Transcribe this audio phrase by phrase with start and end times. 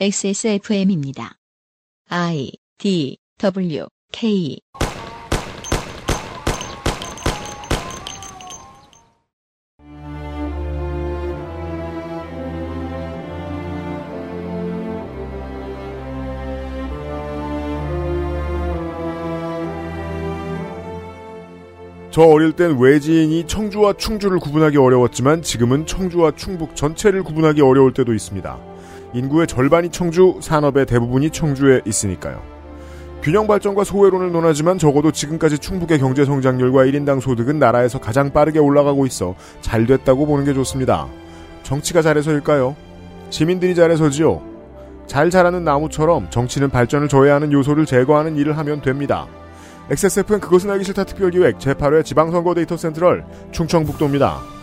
[0.00, 1.36] XSFM입니다.
[2.08, 4.58] I D W K
[22.10, 28.12] 저 어릴 땐 외지인이 청주와 충주를 구분하기 어려웠지만 지금은 청주와 충북 전체를 구분하기 어려울 때도
[28.12, 28.71] 있습니다.
[29.14, 32.40] 인구의 절반이 청주, 산업의 대부분이 청주에 있으니까요.
[33.22, 39.06] 균형 발전과 소외론을 논하지만 적어도 지금까지 충북의 경제 성장률과 1인당 소득은 나라에서 가장 빠르게 올라가고
[39.06, 41.06] 있어 잘 됐다고 보는 게 좋습니다.
[41.62, 42.74] 정치가 잘해서일까요?
[43.30, 44.42] 시민들이 잘해서지요.
[45.06, 49.26] 잘 자라는 나무처럼 정치는 발전을 저해하는 요소를 제거하는 일을 하면 됩니다.
[49.90, 54.61] XSF는 그것은 알기 싫다 특별기획 제8회 지방선거 데이터 센트럴 충청북도입니다.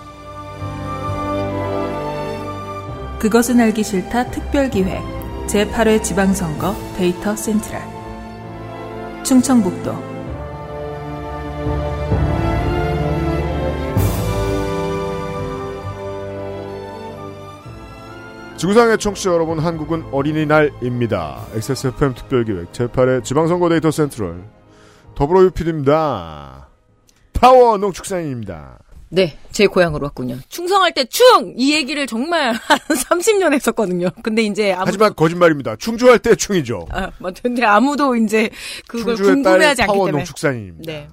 [3.19, 5.01] 그것은 알기 싫다 특별기획
[5.47, 7.81] 제8회 지방선거 데이터 센트럴
[9.25, 10.09] 충청북도
[18.55, 21.45] 지구상의 청취자 여러분 한국은 어린이날입니다.
[21.55, 24.43] XSFM 특별기획 제8회 지방선거 데이터 센트럴
[25.15, 26.69] 더불어 유필입니다.
[27.33, 28.79] 파워 농축산인입니다.
[29.11, 30.37] 네, 제 고향으로 왔군요.
[30.49, 31.53] 충성할 때 충!
[31.57, 34.09] 이 얘기를 정말 한 30년 했었거든요.
[34.21, 35.75] 근데 이제 아무도, 하지만 거짓말입니다.
[35.77, 36.87] 충주할 때 충이죠.
[36.91, 37.09] 아,
[37.41, 38.49] 근데 아무도 이제
[38.87, 40.11] 그걸 궁금해하지 않기 때문에.
[40.11, 40.91] 농축산인입니다.
[40.91, 41.07] 네.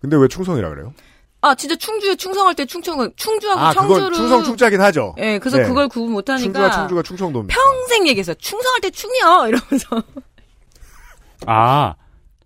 [0.00, 0.92] 근데 왜 충성이라 그래요?
[1.40, 4.12] 아, 진짜 충주에 충성할 때 충청은, 충주하고 아, 청주를.
[4.12, 5.14] 충성 충자긴 하죠.
[5.18, 5.64] 예, 그래서 네.
[5.64, 6.44] 그걸 구분 못하니까.
[6.44, 7.54] 충주가 충주가 충청도입니다.
[7.54, 8.34] 평생 얘기했어요.
[8.36, 9.46] 충성할 때 충이요!
[9.48, 10.02] 이러면서.
[11.46, 11.94] 아,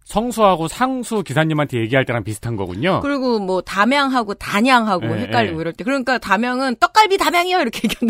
[0.06, 3.00] 성수하고 상수 기사님한테 얘기할 때랑 비슷한 거군요.
[3.02, 5.60] 그리고 뭐, 담양하고 단양하고 예, 헷갈리고 예.
[5.60, 5.82] 이럴 때.
[5.82, 7.58] 그러니까 담양은 떡갈비 담양이요!
[7.60, 8.08] 이렇게 좀.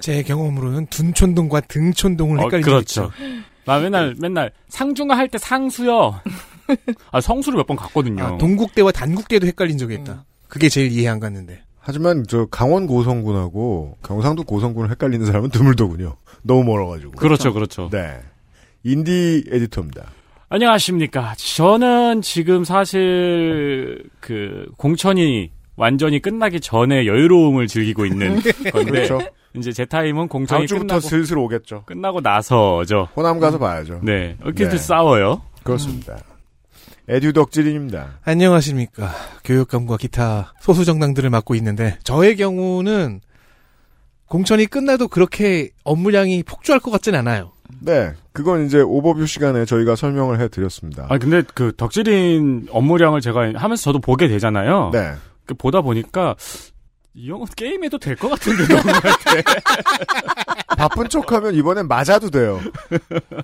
[0.00, 3.10] 제 경험으로는 둔촌동과 등촌동을 어, 헷갈리는 그렇죠.
[3.64, 6.20] 나 맨날 맨날 상중하 할 때 상수요.
[7.12, 8.24] 아 성수를 몇 번 갔거든요.
[8.24, 10.24] 아, 동국대와 단국대도 헷갈린 적이 있다.
[10.48, 11.62] 그게 제일 이해 안 갔는데.
[11.78, 16.16] 하지만 저 강원 고성군하고 경상도 고성군을 헷갈리는 사람은 드물더군요.
[16.42, 17.12] 너무 멀어가지고.
[17.12, 17.88] 그렇죠, 그렇죠.
[17.90, 18.18] 네.
[18.82, 20.06] 인디 에디터입니다.
[20.52, 21.34] 안녕하십니까.
[21.36, 28.40] 저는 지금 사실 그 공천이 완전히 끝나기 전에 여유로움을 즐기고 있는
[28.72, 29.20] 건데 그렇죠.
[29.54, 31.84] 이제 제 타임은 다음 공천이 주부터 끝나고 슬슬 오겠죠.
[31.86, 33.08] 끝나고 나서죠.
[33.14, 34.00] 호남 가서 봐야죠.
[34.02, 34.76] 네, 이렇게들 네.
[34.76, 35.40] 싸워요.
[35.62, 36.18] 그렇습니다.
[37.08, 38.18] 에듀 덕질인입니다.
[38.24, 39.08] 안녕하십니까.
[39.44, 43.20] 교육감과 기타 소수 정당들을 맡고 있는데 저의 경우는
[44.26, 47.52] 공천이 끝나도 그렇게 업무량이 폭주할 것 같진 않아요.
[47.80, 48.12] 네.
[48.32, 51.06] 그건 이제 오버뷰 시간에 저희가 설명을 해드렸습니다.
[51.08, 54.90] 아 근데 그 덕질인 업무량을 제가 하면서 저도 보게 되잖아요.
[54.92, 55.12] 네.
[55.46, 56.34] 그 보다 보니까
[57.14, 59.42] 이 형은 게임해도 될 것 같은데 너무한테.
[60.76, 62.60] 바쁜 척하면 이번엔 맞아도 돼요.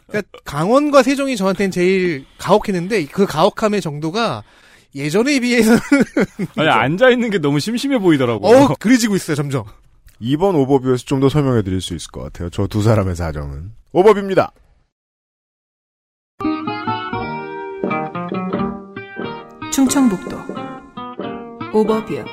[0.06, 4.42] 그러니까 강원과 세종이 저한테는 제일 가혹했는데 그 가혹함의 정도가
[4.94, 5.78] 예전에 비해서는
[6.56, 8.56] 아니 앉아 있는 게 너무 심심해 보이더라고요.
[8.64, 9.64] 어 그려지고 있어요 점점.
[10.20, 12.50] 이번 오버뷰에서 좀 더 설명해 드릴 수 있을 것 같아요.
[12.50, 13.72] 저 두 사람의 사정은.
[13.92, 14.52] 오버뷰입니다.
[19.72, 20.36] 충청북도
[21.74, 22.24] 오버뷰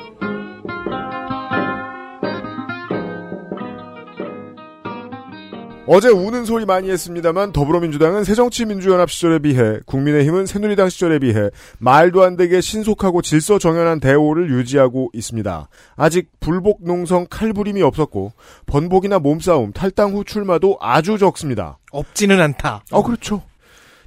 [5.86, 12.36] 어제 우는 소리 많이 했습니다만 더불어민주당은 새정치민주연합 시절에 비해 국민의힘은 새누리당 시절에 비해 말도 안
[12.36, 15.68] 되게 신속하고 질서 정연한 대오를 유지하고 있습니다.
[15.96, 18.32] 아직 불복 농성 칼부림이 없었고
[18.64, 21.78] 번복이나 몸싸움 탈당 후 출마도 아주 적습니다.
[21.92, 22.84] 없지는 않다.
[22.90, 23.42] 어 그렇죠.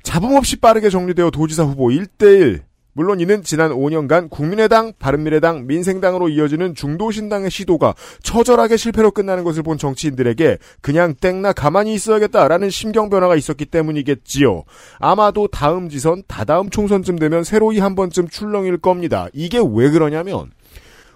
[0.02, 2.62] 잡음 없이 빠르게 정리되어 도지사 후보 1대1
[2.98, 7.94] 물론 이는 지난 5년간 국민의당, 바른미래당, 민생당으로 이어지는 중도신당의 시도가
[8.24, 14.64] 처절하게 실패로 끝나는 것을 본 정치인들에게 그냥 땡나 가만히 있어야겠다라는 심경 변화가 있었기 때문이겠지요.
[14.98, 19.28] 아마도 다음 지선, 다다음 총선쯤 되면 새로이 한 번쯤 출렁일 겁니다.
[19.32, 20.50] 이게 왜 그러냐면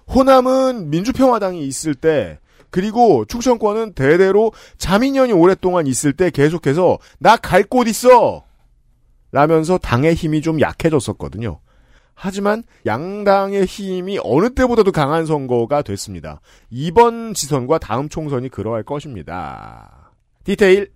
[0.07, 2.37] 호남은 민주평화당이 있을 때
[2.69, 8.43] 그리고 충청권은 대대로 자민련이 오랫동안 있을 때 계속해서 나 갈 곳 있어
[9.31, 11.59] 라면서 당의 힘이 좀 약해졌었거든요.
[12.23, 16.39] 하지만 양당의 힘이 어느 때보다도 강한 선거가 됐습니다.
[16.69, 20.11] 이번 지선과 다음 총선이 그러할 것입니다.
[20.43, 20.91] 디테일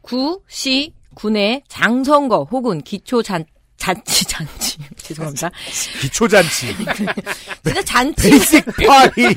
[0.00, 3.44] 구, 시, 군의 장선거 혹은 기초 잔,
[3.76, 4.78] 잔치, 잔치.
[5.04, 5.50] 죄송합니다.
[6.00, 6.74] 기초잔치.
[7.64, 9.36] 진짜 잔치 베이직 파리.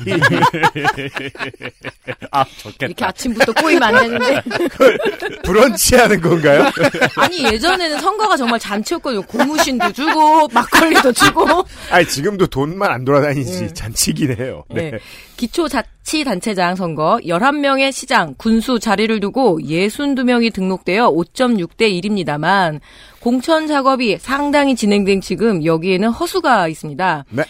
[2.30, 2.86] 아, 좋겠다.
[2.86, 4.42] 이렇게 아침부터 꼬이면 안 되는데
[5.44, 6.70] 브런치 하는 건가요?
[7.16, 9.22] 아니 예전에는 선거가 정말 잔치였거든요.
[9.22, 13.74] 고무신도 주고 막걸리도 주고 아니, 지금도 돈만 안 돌아다니지.
[13.74, 14.64] 잔치긴 해요.
[14.70, 14.90] 네.
[14.92, 14.98] 네.
[15.36, 22.80] 기초자치단체장 선거 11명의 시장, 군수 자리를 두고 62명이 등록되어 5.6대 1입니다만
[23.20, 27.24] 공천 작업이 상당히 진행된 지금 여기에는 허수가 있습니다.
[27.30, 27.42] 네.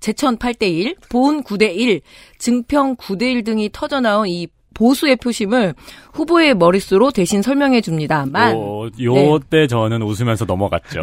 [0.00, 2.00] 제천 8대 1, 보은 9대 1,
[2.38, 4.46] 증평 9대 1 등이 터져나온 이
[4.76, 5.74] 보수의 표심을
[6.12, 11.00] 후보의 머릿수로 대신 설명해 줍니다만 요, 요때 저는 웃으면서 넘어갔죠.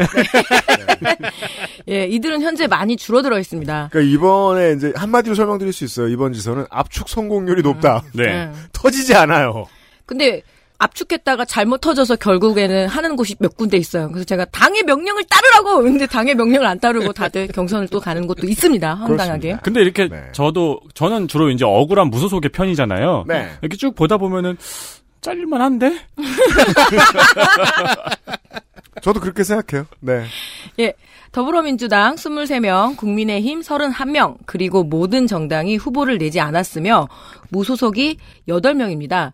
[1.90, 3.90] 예, 이들은 현재 많이 줄어들어 있습니다.
[3.92, 6.08] 그러니까 이번에 이제 한마디로 설명드릴 수 있어요.
[6.08, 8.04] 이번 지선은 압축 성공률이 높다.
[8.14, 8.24] 네.
[8.26, 8.52] 예.
[8.72, 9.66] 터지지 않아요.
[10.06, 10.44] 근데
[10.78, 14.10] 압축했다가 잘못 터져서 결국에는 하는 곳이 몇 군데 있어요.
[14.10, 18.48] 그래서 제가 당의 명령을 따르라고 근데 당의 명령을 안 따르고 다들 경선을 또 가는 곳도
[18.48, 18.96] 있습니다.
[18.96, 19.58] 황당하게.
[19.64, 20.24] 근데 이렇게 네.
[20.34, 23.26] 저도 저는 주로 이제 억울한 무소속의 편이잖아요.
[23.28, 23.50] 네.
[23.62, 24.58] 이렇게 쭉 보다 보면은
[25.22, 25.98] 잘릴만 한데?
[29.02, 29.88] 저도 그렇게 생각해요.
[30.02, 30.26] 네.
[30.80, 30.94] 예.
[31.32, 37.08] 더불어민주당 23명, 국민의힘 31명, 그리고 모든 정당이 후보를 내지 않았으며
[37.50, 38.18] 무소속이
[38.48, 39.32] 8명입니다.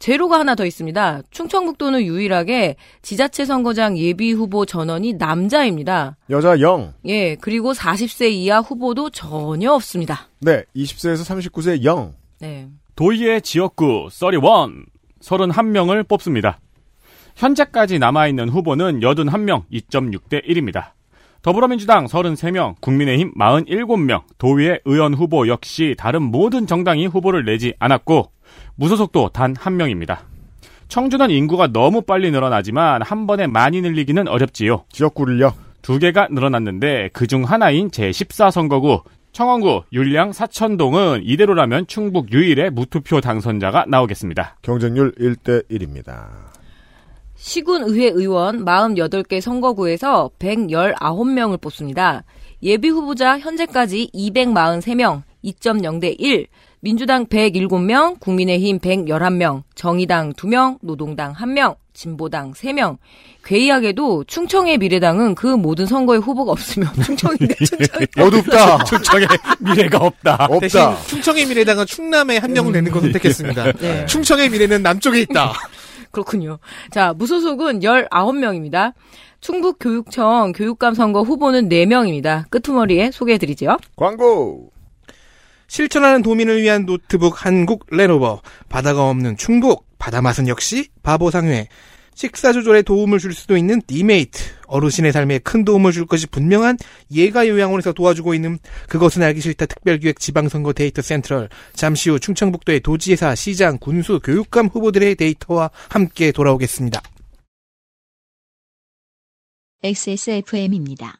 [0.00, 1.22] 제로가 하나 더 있습니다.
[1.30, 6.16] 충청북도는 유일하게 지자체 선거장 예비 후보 전원이 남자입니다.
[6.30, 6.94] 여자 0.
[7.04, 10.28] 예, 그리고 40세 이하 후보도 전혀 없습니다.
[10.40, 10.64] 네.
[10.74, 12.14] 20세에서 39세 0.
[12.40, 12.68] 네.
[12.96, 14.40] 도의회 지역구 31,
[15.20, 16.58] 31명을 뽑습니다.
[17.36, 20.92] 현재까지 남아있는 후보는 81명, 2.6대 1입니다.
[21.42, 28.30] 더불어민주당 33명, 국민의힘 47명, 도의회 의원 후보 역시 다른 모든 정당이 후보를 내지 않았고,
[28.76, 30.22] 무소속도 단 한 명입니다.
[30.88, 34.84] 청주는 인구가 너무 빨리 늘어나지만 한 번에 많이 늘리기는 어렵지요.
[34.90, 35.52] 지역구를요.
[35.82, 39.02] 두 개가 늘어났는데 그중 하나인 제14선거구
[39.32, 44.56] 청원구 율량 사천동은 이대로라면 충북 유일의 무투표 당선자가 나오겠습니다.
[44.62, 46.49] 경쟁률 1대 1입니다.
[47.40, 52.24] 시군의회 의원 48개 선거구에서 119명을 뽑습니다.
[52.62, 56.46] 예비 후보자 현재까지 243명, 2.0대 1,
[56.80, 62.98] 민주당 107명, 국민의힘 111명, 정의당 2명, 노동당 1명, 진보당 3명.
[63.42, 68.84] 괴이하게도 충청의 미래당은 그 모든 선거에 후보가 없으며 충청인데 충청 어둡다.
[68.84, 69.28] 충청의
[69.60, 70.48] 미래가 없다.
[70.60, 71.02] 대신 없다.
[71.06, 73.72] 충청의 미래당은 충남에 한 명을 내는 걸 선택했습니다.
[73.72, 74.06] 네.
[74.06, 75.54] 충청의 미래는 남쪽에 있다.
[76.10, 76.58] 그렇군요.
[76.90, 78.94] 자, 무소속은 19명입니다.
[79.40, 82.48] 충북교육청 교육감 선거 후보는 4명입니다.
[82.50, 83.78] 끄트머리에 소개해드리죠.
[83.96, 84.70] 광고.
[85.66, 91.68] 실천하는 도민을 위한 노트북 한국 레노버 바다가 없는 충북 바다 맛은 역시 바보상회
[92.20, 96.76] 식사 조절에 도움을 줄 수도 있는 디메이트 어르신의 삶에 큰 도움을 줄 것이 분명한
[97.10, 98.58] 예가 요양원에서 도와주고 있는
[98.90, 105.14] 그것은 알기 싫다 특별기획 지방선거 데이터 센트럴 잠시 후 충청북도의 도지사 시장 군수 교육감 후보들의
[105.14, 107.00] 데이터와 함께 돌아오겠습니다.
[109.82, 111.16] XSFM입니다.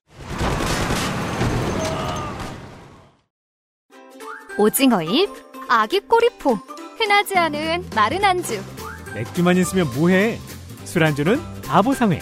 [4.58, 5.30] 오징어잎,
[5.66, 6.56] 아기 꼬리포,
[6.98, 8.62] 흔하지 않은 마른 안주.
[9.14, 10.38] 맥주만 있으면 뭐해?
[10.90, 12.18] 술안주는 바보상회.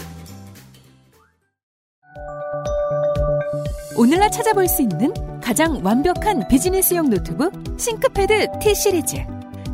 [3.97, 9.17] 오늘날 찾아볼 수 있는 가장 완벽한 비즈니스용 노트북 싱크패드 T 시리즈.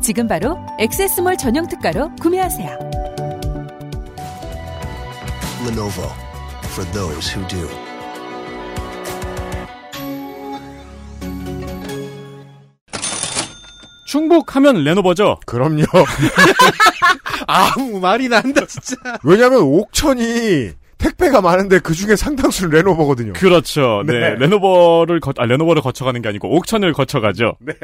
[0.01, 2.79] 지금 바로 액세스몰 전용 특가로 구매하세요.
[5.65, 6.09] Lenovo
[6.63, 7.84] for those who do.
[14.15, 15.41] 충북하면 레노버죠.
[15.45, 15.83] 그럼요.
[17.47, 18.95] 아무 말이 난다 진짜.
[19.23, 23.33] 왜냐면 옥천이 택배가 많은데 그 중에 상당수는 레노버거든요.
[23.33, 24.03] 그렇죠.
[24.05, 24.13] 네.
[24.13, 24.35] 네.
[24.35, 27.57] 레노버를 거, 아, 레노버를 거쳐가는 게 아니고 옥천을 거쳐가죠.
[27.59, 27.75] 네.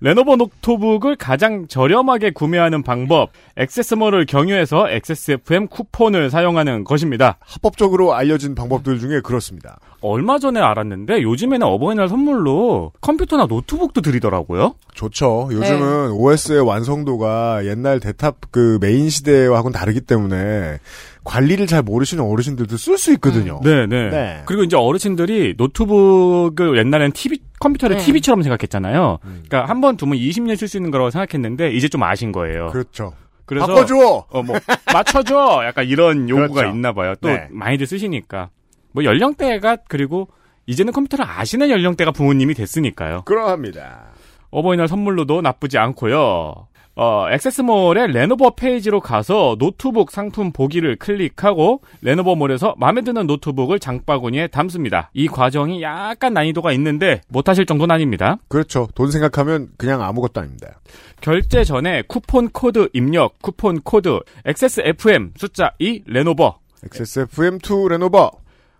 [0.00, 7.38] 레노버 노트북을 가장 저렴하게 구매하는 방법, 액세스몰을 경유해서 XSFM 쿠폰을 사용하는 것입니다.
[7.40, 9.78] 합법적으로 알려진 방법들 중에 그렇습니다.
[10.00, 14.74] 얼마 전에 알았는데 요즘에는 어버이날 선물로 컴퓨터나 노트북도 드리더라고요.
[14.94, 15.48] 좋죠.
[15.50, 20.78] 요즘은 OS의 완성도가 옛날 대탑 그 메인 시대와는 다르기 때문에
[21.26, 23.60] 관리를 잘 모르시는 어르신들도 쓸 수 있거든요.
[23.64, 24.08] 네, 네.
[24.10, 24.42] 네.
[24.46, 28.02] 그리고 이제 어르신들이 노트북을 옛날엔 TV 컴퓨터를 네.
[28.04, 29.18] TV처럼 생각했잖아요.
[29.24, 29.42] 음.
[29.48, 32.68] 그러니까 한 번 두면 20년 쓸 수 있는 거라고 생각했는데 이제 좀 아신 거예요.
[32.68, 33.12] 그렇죠.
[33.44, 34.26] 그래서 바꿔줘.
[34.30, 34.56] 어, 뭐,
[34.92, 35.62] 맞춰줘!
[35.66, 36.74] 약간 이런 요구가 그렇죠.
[36.74, 37.14] 있나 봐요.
[37.20, 37.46] 또 네.
[37.50, 38.50] 많이들 쓰시니까.
[38.92, 40.28] 뭐 연령대가 그리고
[40.66, 43.22] 이제는 컴퓨터를 아시는 연령대가 부모님이 됐으니까요.
[43.24, 44.06] 그러합니다.
[44.50, 46.66] 어버이날 선물로도 나쁘지 않고요.
[46.98, 55.10] 어, 액세스몰의 레노버 페이지로 가서 노트북 상품 보기를 클릭하고 레노버몰에서 마음에 드는 노트북을 장바구니에 담습니다.
[55.12, 58.38] 이 과정이 약간 난이도가 있는데 못하실 정도는 아닙니다.
[58.48, 58.88] 그렇죠.
[58.94, 60.80] 돈 생각하면 그냥 아무것도 아닙니다.
[61.20, 68.30] 결제 전에 쿠폰 코드 입력, 쿠폰 코드 XSFM 숫자 2 레노버 XSFM2 레노버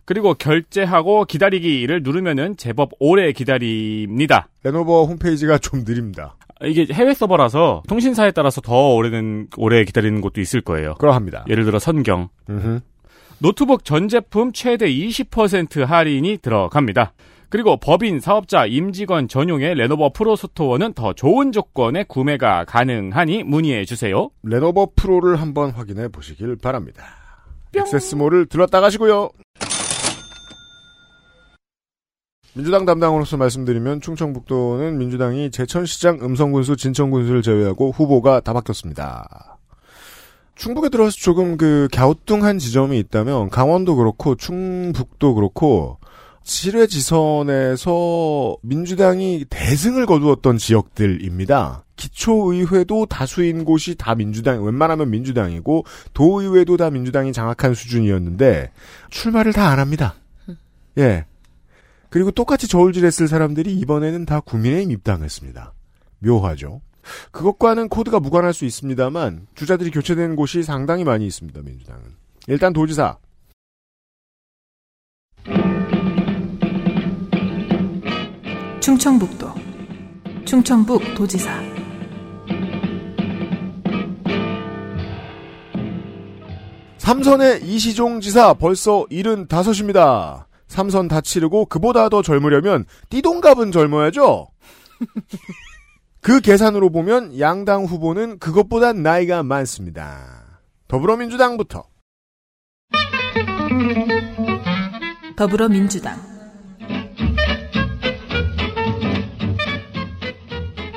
[0.06, 4.48] 그리고 결제하고 기다리기를 누르면은 제법 오래 기다립니다.
[4.62, 6.36] 레노버 홈페이지가 좀 느립니다.
[6.64, 10.94] 이게 해외 서버라서 통신사에 따라서 더 오래된 오래 기다리는 곳도 있을 거예요.
[10.94, 11.44] 그러합니다.
[11.48, 12.28] 예를 들어 선경.
[12.48, 12.80] 음흠.
[13.38, 17.12] 노트북 전 제품 최대 20% 할인이 들어갑니다.
[17.48, 24.30] 그리고 법인, 사업자, 임직원 전용의 레노버 프로 스토어는 더 좋은 조건에 구매가 가능하니 문의해 주세요.
[24.42, 27.04] 레노버 프로를 한번 확인해 보시길 바랍니다.
[27.76, 29.30] 액세스몰을 들렀다 가시고요.
[32.56, 39.58] 민주당 담당으로서 말씀드리면 충청북도는 민주당이 제천시장 음성군수 진천군수를 제외하고 후보가 다 바뀌었습니다.
[40.54, 45.98] 충북에 들어서 조금 그 갸우뚱한 지점이 있다면 강원도 그렇고 충북도 그렇고
[46.44, 51.84] 7회 지선에서 민주당이 대승을 거두었던 지역들입니다.
[51.96, 55.84] 기초의회도 다수인 곳이 다 민주당, 웬만하면 민주당이고
[56.14, 58.70] 도의회도 다 민주당이 장악한 수준이었는데
[59.10, 60.14] 출마를 다 안 합니다.
[60.96, 61.26] 예.
[62.10, 65.72] 그리고 똑같이 저울질했을 사람들이 이번에는 다 국민의힘 입당했습니다.
[66.20, 66.80] 묘하죠.
[67.30, 71.62] 그것과는 코드가 무관할 수 있습니다만 주자들이 교체되는 곳이 상당히 많이 있습니다.
[71.62, 72.02] 민주당은.
[72.48, 73.18] 일단 도지사.
[78.80, 79.52] 충청북도
[80.44, 81.60] 충청북 도지사
[86.98, 90.44] 삼선의 이시종 지사 벌써 75입니다.
[90.68, 94.48] 삼선 다 치르고 그보다 더 젊으려면 띠동갑은 젊어야죠.
[96.20, 100.60] 그 계산으로 보면 양당 후보는 그것보다 나이가 많습니다.
[100.88, 101.84] 더불어민주당부터
[105.36, 106.16] 더불어민주당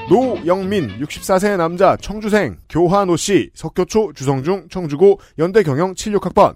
[0.10, 6.56] 노영민 64세 남자 청주생 교환호 씨 석교초 주성중 청주고 연대 경영 76학번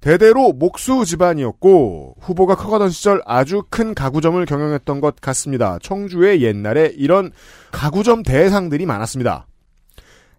[0.00, 5.78] 대대로 목수 집안이었고 후보가 커가던 시절 아주 큰 가구점을 경영했던 것 같습니다.
[5.82, 7.32] 청주에 옛날에 이런
[7.72, 9.46] 가구점 대상들이 많았습니다.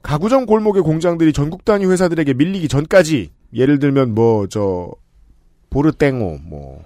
[0.04, 4.92] 가구점 골목의 공장들이 전국 단위 회사들에게 밀리기 전까지 예를 들면 뭐 저
[5.70, 6.84] 보르땡오 뭐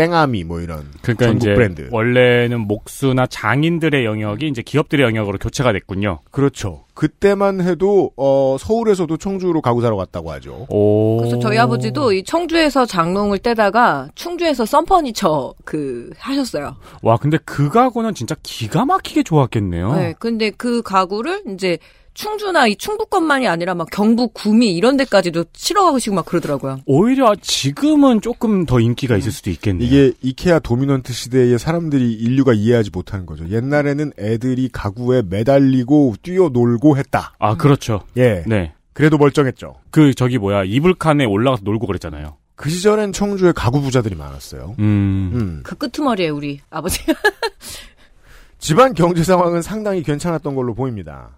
[0.00, 5.72] 땡아미 뭐 이런 그러니까 전국 이제 브랜드 원래는 목수나 장인들의 영역이 이제 기업들의 영역으로 교체가
[5.72, 6.20] 됐군요.
[6.30, 6.84] 그렇죠.
[6.94, 10.66] 그때만 해도 어 서울에서도 청주로 가구 사러 갔다고 하죠.
[10.70, 11.18] 오.
[11.18, 16.76] 그래서 저희 아버지도 이 청주에서 장롱을 떼다가 충주에서 썬퍼니처 그 하셨어요.
[17.02, 19.94] 와, 근데 그 가구는 진짜 기가 막히게 좋았겠네요.
[19.96, 21.78] 네, 근데 그 가구를 이제
[22.14, 26.80] 충주나 이 충북권만이 아니라 막 경북 구미 이런 데까지도 실어가시고 막 그러더라고요.
[26.86, 29.86] 오히려 지금은 조금 더 인기가 있을 수도 있겠네요.
[29.86, 33.48] 이게 이케아 도미넌트 시대에 사람들이 인류가 이해하지 못하는 거죠.
[33.48, 37.32] 옛날에는 애들이 가구에 매달리고 뛰어놀고 했다.
[37.38, 38.02] 아, 그렇죠.
[38.16, 38.42] 예.
[38.46, 38.74] 네.
[38.92, 39.76] 그래도 멀쩡했죠.
[39.90, 42.36] 그 저기 뭐야 이불칸에 올라가서 놀고 그랬잖아요.
[42.56, 44.74] 그 시절엔 청주에 가구 부자들이 많았어요.
[44.78, 45.30] 음.
[45.32, 45.60] 음.
[45.62, 47.00] 그 끄트머리에 우리 아버지.
[48.58, 51.30] 집안 경제 상황은 상당히 괜찮았던 걸로 보입니다.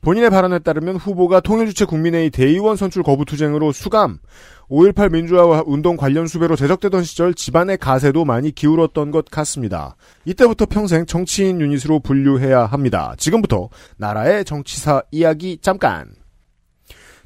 [0.00, 4.18] 본인의 발언에 따르면 후보가 통일주체 국민회의 대의원 선출 거부 투쟁으로 수감,
[4.70, 9.96] 5.18 민주화 운동 관련 수배로 제적되던 시절 집안의 가세도 많이 기울었던 것 같습니다.
[10.24, 13.14] 이때부터 평생 정치인 유닛으로 분류해야 합니다.
[13.18, 16.14] 지금부터 나라의 정치사 이야기 잠깐.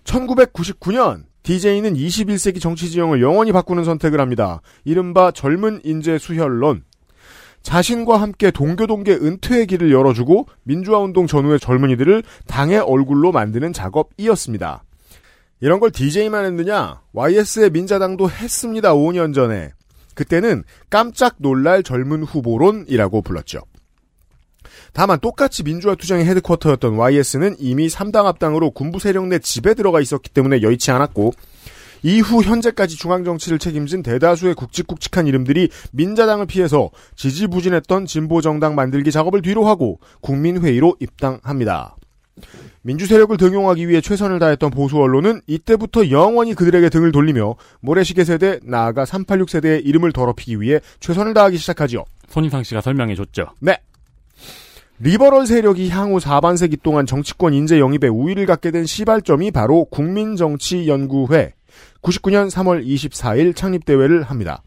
[0.05, 4.63] 1999년 DJ는 21세기 정치 지형을 영원히 바꾸는 선택을 합니다.
[4.85, 6.83] 이른바 젊은 인재 수혈론.
[7.65, 14.85] 자신과 함께 동교동계 은퇴의 길을 열어주고 민주화운동 전후의 젊은이들을 당의 얼굴로 만드는 작업이었습니다.
[15.61, 17.01] 이런 걸 DJ만 했느냐?
[17.15, 18.95] YS의 민자당도 했습니다.
[18.95, 19.73] 5년 전에.
[20.15, 23.63] 그때는 깜짝 놀랄 젊은 후보론이라고 불렀죠.
[24.93, 30.31] 다만 똑같이 민주화 투쟁의 헤드쿼터였던 YS는 이미 3당 합당으로 군부 세력 내 집에 들어가 있었기
[30.31, 31.33] 때문에 여의치 않았고
[32.05, 39.99] 이후 현재까지 중앙정치를 책임진 대다수의 굵직굵직한 이름들이 민자당을 피해서 지지부진했던 진보정당 만들기 작업을 뒤로 하고
[40.21, 41.97] 국민회의로 입당합니다.
[42.83, 49.07] 민주세력을 등용하기 위해 최선을 다했던 보수 언론은 이때부터 영원히 그들에게 등을 돌리며 모래시계 세대 나아가
[49.07, 52.05] 386 세대의 이름을 더럽히기 위해 최선을 다하기 시작하지요.
[52.29, 53.47] 손인상 씨가 설명해 줬죠.
[53.61, 53.79] 네.
[54.99, 61.54] 리버럴 세력이 향후 4반세기 동안 정치권 인재 영입에 우위를 갖게 된 시발점이 바로 국민정치연구회
[62.05, 64.63] 99년 3월 24일 창립대회를 합니다.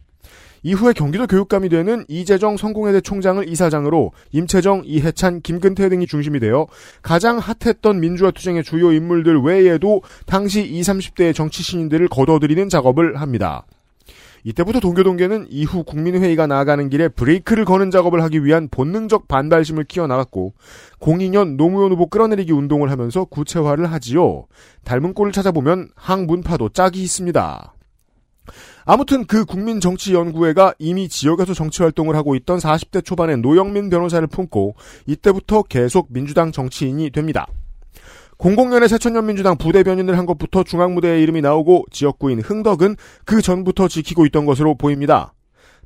[0.63, 6.67] 이후에 경기도 교육감이 되는 이재정 성공회대 총장을 이사장으로 임채정, 이해찬, 김근태 등이 중심이 되어
[7.01, 13.65] 가장 핫했던 민주화 투쟁의 주요 인물들 외에도 당시 20, 30대의 정치 신인들을 거둬들이는 작업을 합니다.
[14.47, 20.53] 이때부터 동교동계는 이후 국민회의가 나아가는 길에 브레이크를 거는 작업을 하기 위한 본능적 반발심을 키워나갔고
[21.01, 24.45] 02년 노무현 후보 끌어내리기 운동을 하면서 구체화를 하지요.
[24.85, 27.73] 닮은 꼴을 찾아보면 항문파도 짝이 있습니다.
[28.85, 34.75] 아무튼 그 국민정치연구회가 이미 지역에서 정치활동을 하고 있던 40대 초반의 노영민 변호사를 품고
[35.07, 37.47] 이때부터 계속 민주당 정치인이 됩니다.
[38.37, 44.75] 00년에 새천년민주당 부대변인을 한 것부터 중앙무대에 이름이 나오고 지역구인 흥덕은 그 전부터 지키고 있던 것으로
[44.75, 45.33] 보입니다.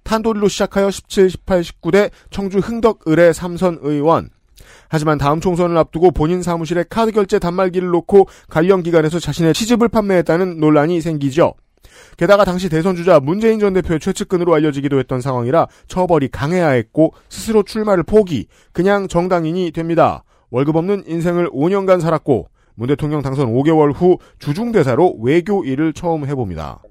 [0.04, 4.30] 탄도리로 시작하여 17, 18, 19대 청주 흥덕 을의 삼선 의원.
[4.90, 10.60] 하지만 다음 총선을 앞두고 본인 사무실에 카드 결제 단말기를 놓고 관련 기관에서 자신의 취집을 판매했다는
[10.60, 11.54] 논란이 생기죠.
[12.18, 17.64] 게다가 당시 대선 주자 문재인 전 대표의 최측근으로 알려지기도 했던 상황이라 처벌이 강해야 했고 스스로
[17.64, 20.24] 출마를 포기, 그냥 정당인이 됩니다.
[20.52, 26.82] 월급 없는 인생을 5년간 살았고 문 대통령 당선 5개월 후 주중대사로 외교 일을 처음 해봅니다.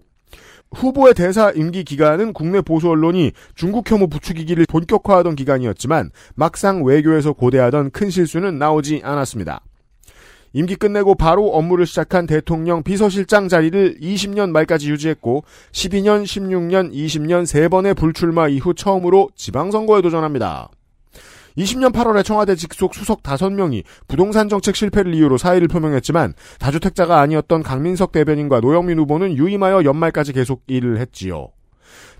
[0.72, 7.90] 후보의 대사 임기 기간은 국내 보수 언론이 중국 혐오 부추기기를 본격화하던 기간이었지만 막상 외교에서 고대하던
[7.90, 9.62] 큰 실수는 나오지 않았습니다.
[10.52, 17.68] 임기 끝내고 바로 업무를 시작한 대통령 비서실장 자리를 20년 말까지 유지했고 12년, 16년, 20년 세
[17.68, 20.70] 번의 불출마 이후 처음으로 지방선거에 도전합니다.
[21.60, 28.12] 20년 8월에 청와대 직속 수석 5명이 부동산 정책 실패를 이유로 사의를 표명했지만 다주택자가 아니었던 강민석
[28.12, 31.48] 대변인과 노영민 후보는 유임하여 연말까지 계속 일을 했지요.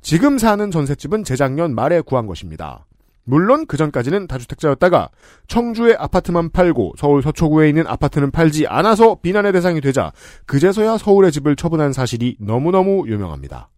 [0.03, 2.87] 지금 사는 전셋집은 재작년 말에 구한 것입니다.
[3.25, 5.11] 물론 그 전까지는 다주택자였다가
[5.47, 10.13] 청주의 아파트만 팔고 서울 서초구에 있는 아파트는 팔지 않아서 비난의 대상이 되자
[10.47, 13.69] 그제서야 서울의 집을 처분한 사실이 너무너무 유명합니다.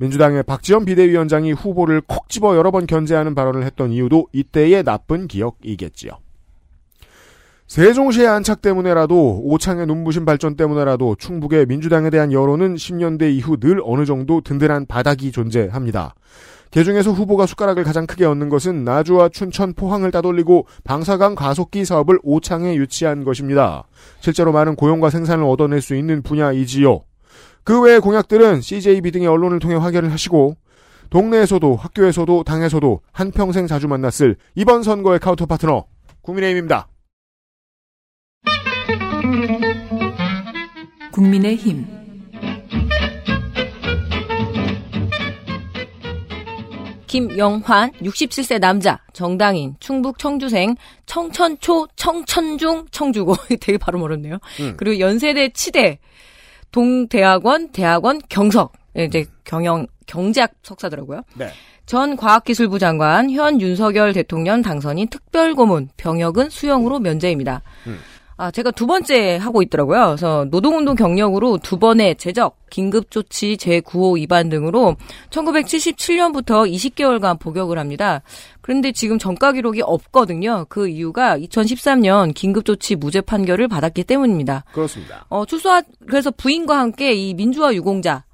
[0.00, 6.12] 민주당의 박지원 비대위원장이 후보를 콕 집어 여러 번 견제하는 발언을 했던 이유도 이때의 나쁜 기억이겠지요.
[7.66, 14.06] 세종시의 안착 때문에라도 오창의 눈부신 발전 때문에라도 충북의 민주당에 대한 여론은 10년대 이후 늘 어느
[14.06, 16.14] 정도 든든한 바닥이 존재합니다.
[16.70, 22.74] 개중에서 후보가 숟가락을 가장 크게 얻는 것은 나주와 춘천, 포항을 따돌리고 방사강 가속기 사업을 오창에
[22.76, 23.84] 유치한 것입니다.
[24.20, 27.02] 실제로 많은 고용과 생산을 얻어낼 수 있는 분야이지요.
[27.64, 30.56] 그 외의 공약들은 CJB 등의 언론을 통해 확인을 하시고
[31.10, 35.86] 동네에서도 학교에서도 당에서도 한평생 자주 만났을 이번 선거의 카운터 파트너
[36.22, 36.88] 국민의힘입니다.
[41.12, 42.00] 국민의힘
[47.10, 54.38] 김영환 67세 남자 정당인 충북 청주생 청천초 청천중 청주고 되게 발음 어렵네요.
[54.60, 54.74] 음.
[54.76, 55.98] 그리고 연세대 치대
[56.72, 61.22] 동대학원 대학원 경석 예, 이제 경영 경제학 석사더라고요.
[61.34, 61.50] 네.
[61.86, 67.62] 전 과학기술부 장관 현 윤석열 대통령 당선인 특별고문 병역은 수용으로 면제입니다.
[67.86, 67.98] 음.
[68.40, 70.06] 아, 제가 두 번째 하고 있더라고요.
[70.06, 74.96] 그래서 노동운동 경력으로 두 번의 제적, 긴급조치 제9호 위반 등으로
[75.28, 78.22] 1977년부터 20개월간 복역을 합니다.
[78.62, 80.64] 그런데 지금 전가 기록이 없거든요.
[80.70, 84.64] 그 이유가 2013년 긴급조치 무죄 판결을 받았기 때문입니다.
[84.72, 85.26] 그렇습니다.
[85.28, 88.24] 어, 출소하, 그래서 부인과 함께 이 민주화 유공자,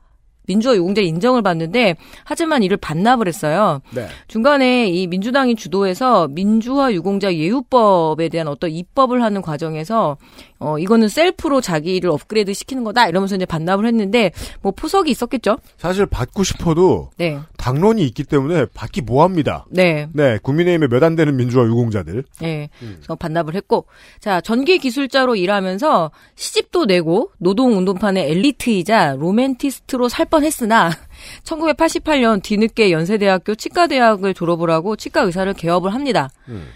[0.46, 3.80] 민주화 유공자 인정을 받는데 하지만 이를 반납을 했어요.
[3.94, 4.06] 네.
[4.28, 10.16] 중간에 이 민주당이 주도해서 민주화 유공자 예우법에 대한 어떤 입법을 하는 과정에서
[10.59, 15.59] 어 이거는 셀프로 자기를 업그레이드 시키는 거다 이러면서 이제 반납을 했는데 뭐 포석이 있었겠죠.
[15.79, 17.38] 사실 받고 싶어도 네.
[17.57, 19.64] 당론이 있기 때문에 받기 뭐합니다.
[19.71, 20.09] 네.
[20.12, 22.25] 네, 국민의힘에 몇 안 되는 민주화 유공자들.
[22.40, 22.69] 네.
[22.81, 23.87] 그래서 반납을 했고,
[24.19, 30.90] 자, 전기 기술자로 일하면서 시집도 내고 노동 운동판의 엘리트이자 로맨티스트로 살 뻔했으나
[31.45, 36.31] 1988년 뒤늦게 연세대학교 치과대학을 졸업을 하고 치과 의사를 개업을 합니다.
[36.49, 36.66] 음.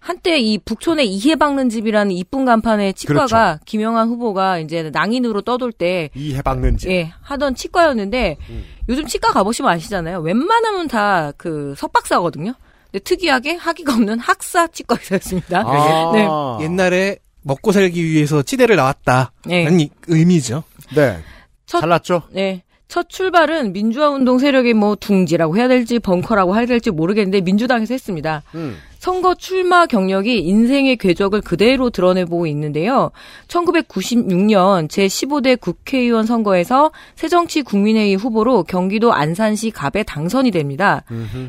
[0.00, 6.34] 한때 이 북촌의 이해박는 집이라는 이쁜 간판의 치과가 김영환 후보가 이제 낭인으로 떠돌 때 이
[6.34, 6.88] 해박는지.
[6.90, 8.64] 예, 하던 치과였는데 음.
[8.88, 10.20] 요즘 치과 가보시면 아시잖아요.
[10.20, 12.54] 웬만하면 다 그 석박사거든요.
[12.90, 15.62] 근데 특이하게 학위가 없는 학사 치과 의사였습니다.
[15.66, 16.12] 아.
[16.14, 16.64] 네.
[16.64, 19.32] 옛날에 먹고 살기 위해서 치대를 나왔다.
[19.46, 19.64] 네.
[19.70, 20.64] 는 의미죠.
[20.96, 21.18] 네.
[21.66, 22.22] 첫- 잘났죠?
[22.32, 22.62] 네.
[22.88, 28.42] 첫 출발은 민주화 운동 세력이 뭐 둥지라고 해야 될지 벙커라고 해야 될지 모르겠는데 민주당에서 했습니다.
[28.56, 28.76] 음.
[29.00, 33.12] 선거 출마 경력이 인생의 궤적을 그대로 드러내보고 있는데요.
[33.48, 41.02] 1996년 제15대 국회의원 선거에서 새정치 국민회의 후보로 경기도 안산시 갑에 당선이 됩니다.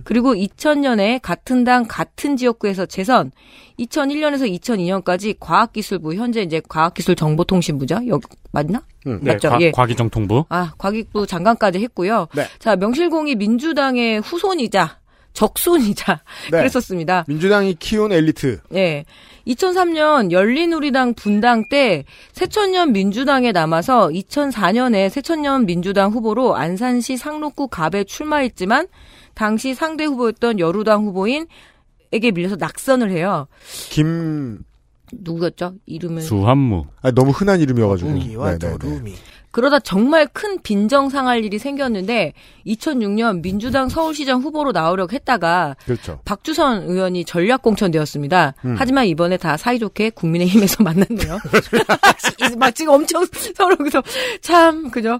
[0.05, 3.33] 그리고 2000년에 같은 당 같은 지역구에서 재선,
[3.79, 8.07] 2001년에서 2002년까지 과학기술부 현재 이제 과학기술정보통신부죠.
[8.07, 8.81] 여기 맞나?
[9.07, 9.19] 음.
[9.21, 9.49] 네, 맞죠?
[9.49, 9.71] 과, 예.
[9.71, 10.45] 과기정통부.
[10.47, 12.27] 아, 과기부 장관까지 했고요.
[12.33, 12.45] 네.
[12.59, 15.00] 자, 명실공히 민주당의 후손이자
[15.33, 16.57] 적손이자 네.
[16.57, 17.25] 그랬었습니다.
[17.27, 18.61] 민주당이 키운 엘리트.
[18.69, 19.05] 네.
[19.47, 28.87] 2003년 열린우리당 분당 때 새천년 민주당에 남아서 2004년에 새천년 민주당 후보로 안산시 상록구 갑에 출마했지만
[29.33, 31.47] 당시 상대 후보였던 여루당 후보인
[32.11, 33.47] 에게 밀려서 낙선을 해요.
[33.89, 34.59] 김
[35.13, 35.75] 누구였죠?
[35.85, 36.85] 이름은 수한무.
[37.01, 38.13] 아, 너무 흔한 이름이어가지고.
[38.15, 39.13] 기와 네네 네.
[39.51, 42.33] 그러다 정말 큰 빈정상할 일이 생겼는데
[42.65, 46.19] 2006년 민주당 서울시장 후보로 나오려고 했다가 그렇죠.
[46.25, 48.55] 박주선 의원이 전략 공천되었습니다.
[48.65, 48.75] 음.
[48.77, 51.39] 하지만 이번에 다 사이좋게 국민의힘에서 만났네요.
[52.57, 54.01] 막 지금 엄청 서로 그래서
[54.41, 55.19] 참 그죠.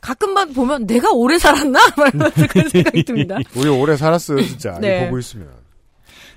[0.00, 1.78] 가끔만 보면 내가 오래 살았나?
[1.96, 3.36] 막 이런 그런 생각이 듭니다.
[3.54, 4.78] 우리 오래 살았어요, 진짜.
[4.80, 5.04] 네.
[5.04, 5.48] 보고 있으면.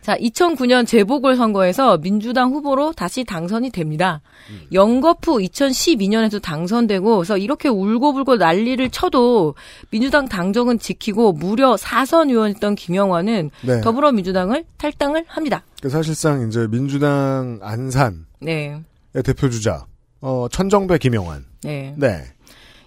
[0.04, 4.22] 자, 2009년 재보궐선거에서 민주당 후보로 다시 당선이 됩니다.
[4.50, 4.68] 음.
[4.74, 9.56] 영거푸 2012년에도 당선되고, 그래서 이렇게 울고불고 난리를 쳐도
[9.92, 13.82] 민주당 당정은 지키고 무려 4선 의원이었던 김영환은 네.
[13.82, 15.64] 더불어민주당을 탈당을 합니다.
[15.82, 18.82] 그 사실상 이제 민주당 안산의 네.
[19.24, 19.86] 대표 주자,
[20.20, 21.46] 어, 천정배 김영환.
[21.64, 21.96] 네.
[21.98, 22.26] 네.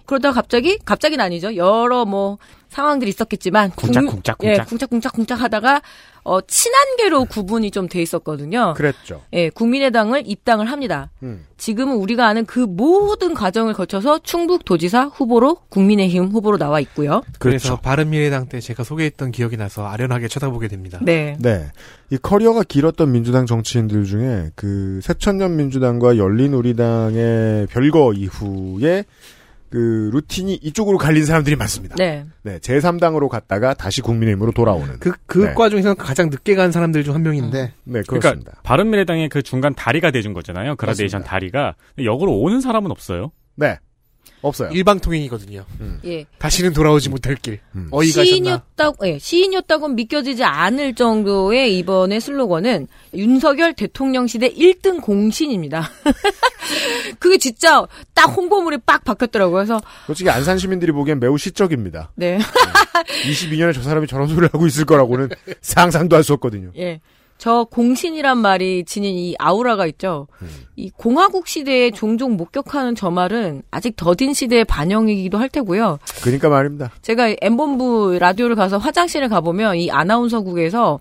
[0.07, 1.55] 그러다가 갑자기, 갑자기는 아니죠.
[1.55, 2.37] 여러 뭐
[2.69, 3.71] 상황들이 있었겠지만.
[3.71, 4.03] 쿵짝,
[4.43, 4.67] 예, 쿵짝.
[4.67, 5.81] 쿵짝쿵짝쿵짝 하다가,
[6.23, 8.73] 어, 친한계로 구분이 좀 돼 있었거든요.
[8.75, 9.21] 그랬죠.
[9.31, 11.09] 예, 국민의당을 입당을 합니다.
[11.23, 11.45] 음.
[11.57, 17.21] 지금은 우리가 아는 그 모든 과정을 거쳐서 충북 도지사 후보로 국민의힘 후보로 나와 있고요.
[17.39, 17.81] 그래서 그렇죠.
[17.81, 20.99] 바른미래당 때 제가 소개했던 기억이 나서 아련하게 쳐다보게 됩니다.
[21.01, 21.37] 네.
[21.39, 21.67] 네.
[22.09, 29.05] 이 커리어가 길었던 민주당 정치인들 중에 그 새천년 민주당과 열린우리당의 별거 이후에
[29.69, 31.95] 그 루틴이 이쪽으로 갈린 사람들이 많습니다.
[31.95, 32.25] 네.
[32.43, 32.57] 네.
[32.59, 34.97] 제3당으로 갔다가 다시 국민의힘으로 돌아오는.
[34.99, 35.53] 그, 그 네.
[35.53, 38.61] 과 중에서 가장 늦게 간 사람들 중 한 명인데, 네, 그러니까 그렇습니다.
[38.63, 40.75] 바른미래당의 그 중간 다리가 돼준 거잖아요.
[40.75, 41.29] 그라데이션 맞습니다.
[41.31, 41.75] 다리가.
[42.03, 43.31] 역으로 오는 사람은 없어요.
[43.55, 43.77] 네.
[44.41, 44.69] 없어요.
[44.71, 45.65] 일방통행이거든요.
[46.05, 46.25] 예.
[46.37, 47.59] 다시는 돌아오지 못할 길.
[47.75, 47.87] 음.
[47.91, 48.25] 어이 가셨나?
[48.25, 55.89] 시인이었다고, 예, 시인이었다고 믿겨지지 않을 정도의 이번의 슬로건은 윤석열 대통령 시대 1등 공신입니다.
[57.19, 59.55] 그게 진짜 딱 홍보물이 빡 바뀌었더라고요.
[59.57, 62.11] 그래서, 솔직히 안산 시민들이 보기엔 매우 시적입니다.
[62.15, 62.37] 네.
[63.25, 65.29] 22년에 저 사람이 저런 소리를 하고 있을 거라고는
[65.61, 66.71] 상상도 할 수 없거든요.
[66.77, 66.99] 예.
[67.37, 70.27] 저 공신이란 말이 지닌 이 아우라가 있죠.
[70.75, 75.99] 이 공화국 시대에 종종 목격하는 저 말은 아직 더딘 시대의 반영이기도 할 테고요.
[76.21, 76.91] 그러니까 말입니다.
[77.01, 80.99] 제가 M본부 라디오를 가서 화장실을 가보면 이 아나운서국에서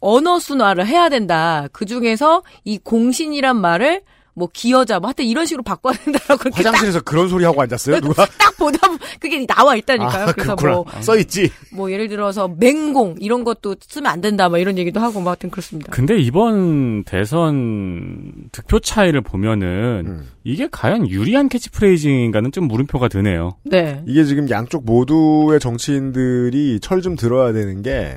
[0.00, 1.66] 언어 순화를 해야 된다.
[1.72, 4.02] 그 중에서 이 공신이란 말을
[4.38, 8.00] 뭐 기여자, 뭐 하여튼 이런 식으로 바꿔야 된다라고 화장실에서 그런 소리 하고 앉았어요?
[8.00, 8.24] 누가?
[8.24, 8.78] 딱, 딱 보다
[9.20, 10.28] 그게 나와 있다니까요.
[10.28, 10.74] 아, 그래서 그렇구나.
[10.92, 11.50] 뭐, 써있지.
[11.72, 14.48] 뭐 예를 들어서 맹공 이런 것도 쓰면 안 된다.
[14.48, 15.90] 뭐 이런 얘기도 하고 뭐 하여튼 그렇습니다.
[15.90, 20.28] 근데 이번 대선 득표 차이를 보면은 음.
[20.44, 23.56] 이게 과연 유리한 캐치프레이즈인가는 좀 물음표가 드네요.
[23.64, 24.02] 네.
[24.06, 28.16] 이게 지금 양쪽 모두의 정치인들이 철 좀 들어야 되는 게,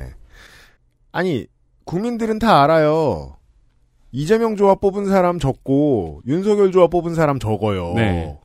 [1.12, 1.46] 아니,
[1.84, 3.36] 국민들은 다 알아요.
[4.12, 7.94] 이재명 조합 뽑은 사람 적고, 윤석열 조합 뽑은 사람 적어요.
[7.94, 8.38] 네.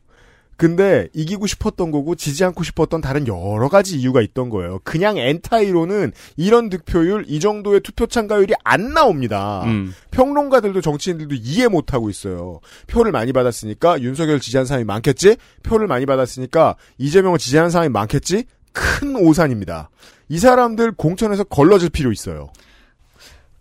[0.57, 4.79] 근데 이기고 싶었던 거고 지지 않고 싶었던 다른 여러 가지 이유가 있던 거예요.
[4.83, 9.61] 그냥 엔타이로는 이런 득표율, 이 정도의 투표 참가율이 안 나옵니다.
[9.65, 9.93] 음.
[10.09, 12.59] 평론가들도 정치인들도 이해 못하고 있어요.
[12.87, 15.37] 표를 많이 받았으니까 윤석열 지지한 사람이 많겠지?
[15.61, 18.45] 표를 많이 받았으니까 이재명을 지지하는 사람이 많겠지?
[18.73, 19.91] 큰 오산입니다.
[20.27, 22.49] 이 사람들 공천에서 걸러질 필요 있어요.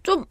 [0.02, 0.24] 좀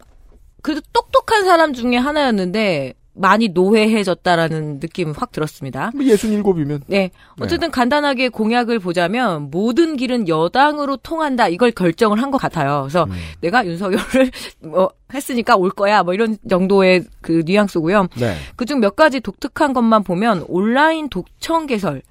[0.66, 5.92] 그래도 똑똑한 사람 중에 하나였는데 많이 노회해졌다라는 느낌이 확 들었습니다.
[5.94, 6.82] 뭐 67이면.
[6.88, 7.12] 네.
[7.40, 12.82] 어쨌든 간단하게 공약을 보자면 모든 길은 여당으로 통한다 이걸 결정을 한 것 같아요.
[12.82, 13.12] 그래서 음.
[13.42, 14.32] 내가 윤석열을
[14.66, 18.08] 뭐 했으니까 올 거야 뭐 이런 정도의 그 뉘앙스고요.
[18.18, 18.36] 네.
[18.56, 22.02] 그중 몇 가지 독특한 것만 보면 온라인 독청 개설.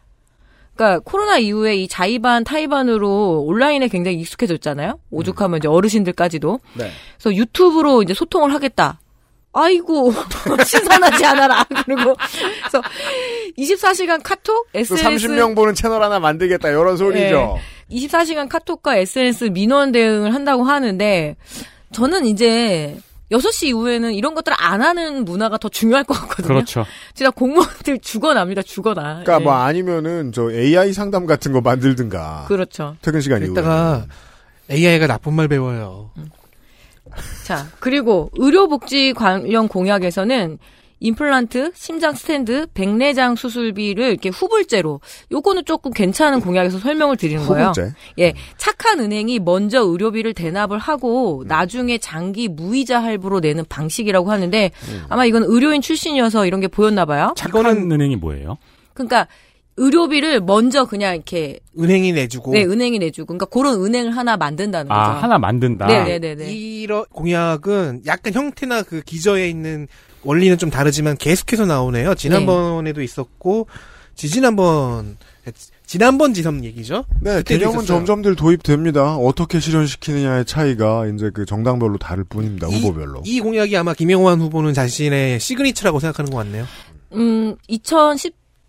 [0.74, 4.98] 그러니까 코로나 이후에 이 자의반 타의반으로 온라인에 굉장히 익숙해졌잖아요.
[5.10, 6.60] 오죽하면 이제 어르신들까지도.
[6.74, 6.90] 네.
[7.16, 9.00] 그래서 유튜브로 이제 소통을 하겠다.
[9.52, 10.12] 아이고
[10.66, 11.64] 신선하지 않아라.
[11.86, 12.16] 그리고
[12.60, 12.82] 그래서
[13.56, 17.58] 24시간 카톡, 또 SNS 30명 보는 채널 하나 만들겠다 이런 소리죠.
[17.90, 21.36] 24시간 카톡과 SNS 민원 대응을 한다고 하는데
[21.92, 22.96] 저는 이제
[23.34, 26.48] 6시 이후에는 이런 것들을 안 하는 문화가 더 중요할 것 같거든요.
[26.48, 26.84] 그렇죠.
[27.14, 28.62] 진짜 공무원들 죽어납니다.
[28.62, 29.22] 죽어나.
[29.24, 29.44] 그러니까 예.
[29.44, 32.44] 뭐 아니면은 저 AI 상담 같은 거 만들든가.
[32.48, 32.96] 그렇죠.
[33.02, 33.52] 퇴근 시간 이후에.
[33.54, 34.06] 그랬다가
[34.70, 36.10] AI가 나쁜 말 배워요.
[37.44, 40.58] 자, 그리고 의료복지 관련 공약에서는
[41.00, 45.00] 임플란트, 심장 스탠드, 백내장 수술비를 이렇게 후불제로
[45.32, 47.68] 요거는 조금 괜찮은 공약에서 설명을 드리는 거예요.
[47.68, 47.92] 후불제.
[48.20, 51.46] 예, 착한 은행이 먼저 의료비를 대납을 하고 음.
[51.46, 55.04] 나중에 장기 무이자 할부로 내는 방식이라고 하는데 음.
[55.08, 57.34] 아마 이건 의료인 출신이어서 이런 게 보였나 봐요.
[57.36, 58.56] 착한 은행이 뭐예요?
[58.94, 59.26] 그러니까
[59.76, 65.00] 의료비를 먼저 그냥 이렇게 은행이 내주고 네, 은행이 내주고 그러니까 그런 은행을 하나 만든다는 거죠.
[65.00, 65.86] 아, 하나 만든다.
[65.86, 66.52] 네네네네.
[66.52, 69.88] 이런 공약은 약간 형태나 그 기저에 있는
[70.22, 72.14] 원리는 좀 다르지만 계속해서 나오네요.
[72.14, 73.66] 지난번에도 있었고
[74.14, 75.16] 지지난번
[75.86, 77.04] 지난번 지선 얘기죠.
[77.20, 77.86] 네, 개념은 있었어요.
[77.98, 79.16] 점점들 도입됩니다.
[79.16, 82.68] 어떻게 실현시키느냐의 차이가 이제 그 정당별로 다를 뿐입니다.
[82.68, 83.22] 이- 후보별로.
[83.26, 86.64] 이 공약이 아마 김영환 후보는 자신의 시그니처라고 생각하는 것 같네요.
[87.12, 87.56] 음,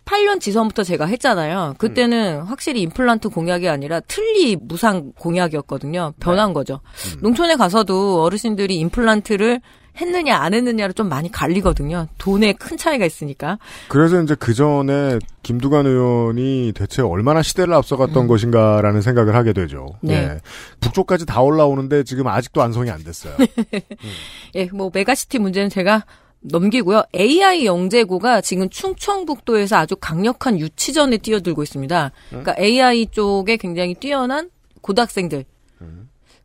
[0.06, 1.74] 2018년 지선부터 제가 했잖아요.
[1.78, 6.14] 그때는 확실히 임플란트 공약이 아니라 틀니 무상 공약이었거든요.
[6.20, 6.80] 변한 거죠.
[7.20, 9.60] 농촌에 가서도 어르신들이 임플란트를
[9.98, 12.06] 했느냐 안 했느냐를 좀 많이 갈리거든요.
[12.18, 13.58] 돈에 큰 차이가 있으니까.
[13.88, 19.86] 그래서 이제 그 전에 김두관 의원이 대체 얼마나 시대를 앞서갔던 것인가라는 생각을 하게 되죠.
[20.02, 20.14] 네.
[20.14, 20.38] 예.
[20.80, 23.34] 북쪽까지 다 올라오는데 지금 아직도 완성이 안 됐어요.
[24.54, 26.04] 예, 뭐 메가시티 문제는 제가
[26.50, 27.04] 넘기고요.
[27.14, 32.12] AI 영재고가 지금 충청북도에서 아주 강력한 유치전에 뛰어들고 있습니다.
[32.28, 35.44] 그러니까 AI 쪽에 굉장히 뛰어난 고등학생들.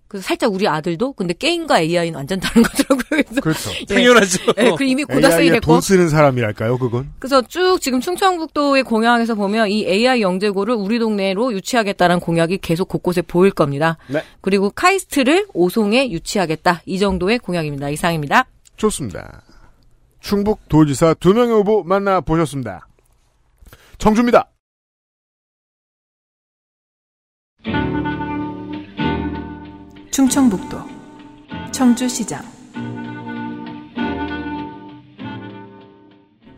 [0.08, 3.24] 그래서 살짝 우리 아들도 근데 게임과 AI는 완전 다른 거더라고요.
[3.24, 3.70] 그래서 그렇죠.
[3.88, 4.40] 당연하죠.
[4.58, 5.66] 예, 그 이미 고등학생이 됐고.
[5.66, 7.14] 돈 쓰는 사람이랄까요, 그건?
[7.18, 13.22] 그래서 쭉 지금 충청북도의 공약에서 보면 이 AI 영재고를 우리 동네로 유치하겠다는 공약이 계속 곳곳에
[13.22, 13.98] 보일 겁니다.
[14.10, 14.22] 네.
[14.42, 16.82] 그리고 카이스트를 오송에 유치하겠다.
[16.86, 17.90] 이 정도의 공약입니다.
[17.90, 18.48] 이상입니다.
[18.76, 19.44] 좋습니다.
[20.22, 22.88] 충북 도지사 두 명의 후보 만나보셨습니다.
[23.98, 24.50] 청주입니다.
[30.12, 30.78] 충청북도
[31.72, 32.44] 청주시장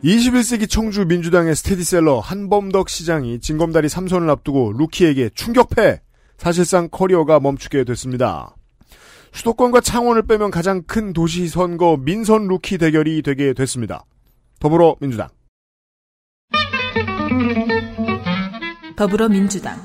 [0.04, 6.00] 21세기 청주 민주당의 스테디셀러 한범덕 시장이 징검다리 3선을 앞두고 루키에게 충격패!
[6.36, 8.54] 사실상 커리어가 멈추게 됐습니다.
[9.34, 14.04] 수도권과 창원을 빼면 가장 큰 도시 선거 민선 루키 대결이 되게 됐습니다.
[14.60, 15.28] 더불어민주당.
[18.96, 19.76] 더불어민주당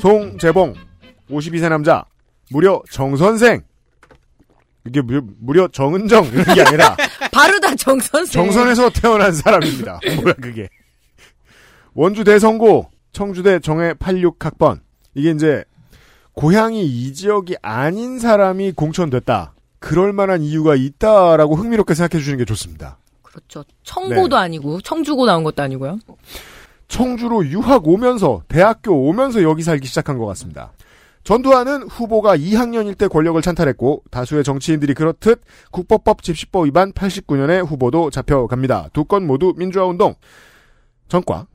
[0.00, 0.74] 송재봉
[1.30, 2.04] 52세 남자
[2.50, 3.62] 무려 정선생
[4.86, 6.94] 이게 무려, 무려 정은정 이런 게 아니라
[7.32, 8.32] 바르다 정선생.
[8.44, 9.98] 정선에서 태어난 사람입니다.
[10.22, 10.68] 뭐야 그게.
[11.94, 12.88] 원주 대성고
[13.20, 14.80] 청주대 정해 86학번
[15.14, 15.64] 이게 이제
[16.34, 19.54] 고향이 이 지역이 아닌 사람이 공천됐다.
[19.78, 22.98] 그럴 만한 이유가 있다라고 흥미롭게 생각해 주시는 게 좋습니다.
[23.22, 23.64] 그렇죠.
[23.84, 25.98] 청고도 아니고 청주고 나온 것도 아니고요.
[26.88, 30.72] 청주로 유학 오면서 대학교 오면서 여기 살기 시작한 것 같습니다.
[31.24, 38.90] 전두환은 후보가 2학년일 때 권력을 찬탈했고 다수의 정치인들이 그렇듯 국법법 집시법 위반 89년에 후보도 잡혀갑니다.
[38.92, 40.16] 두 건 모두 민주화운동
[41.08, 41.46] 전과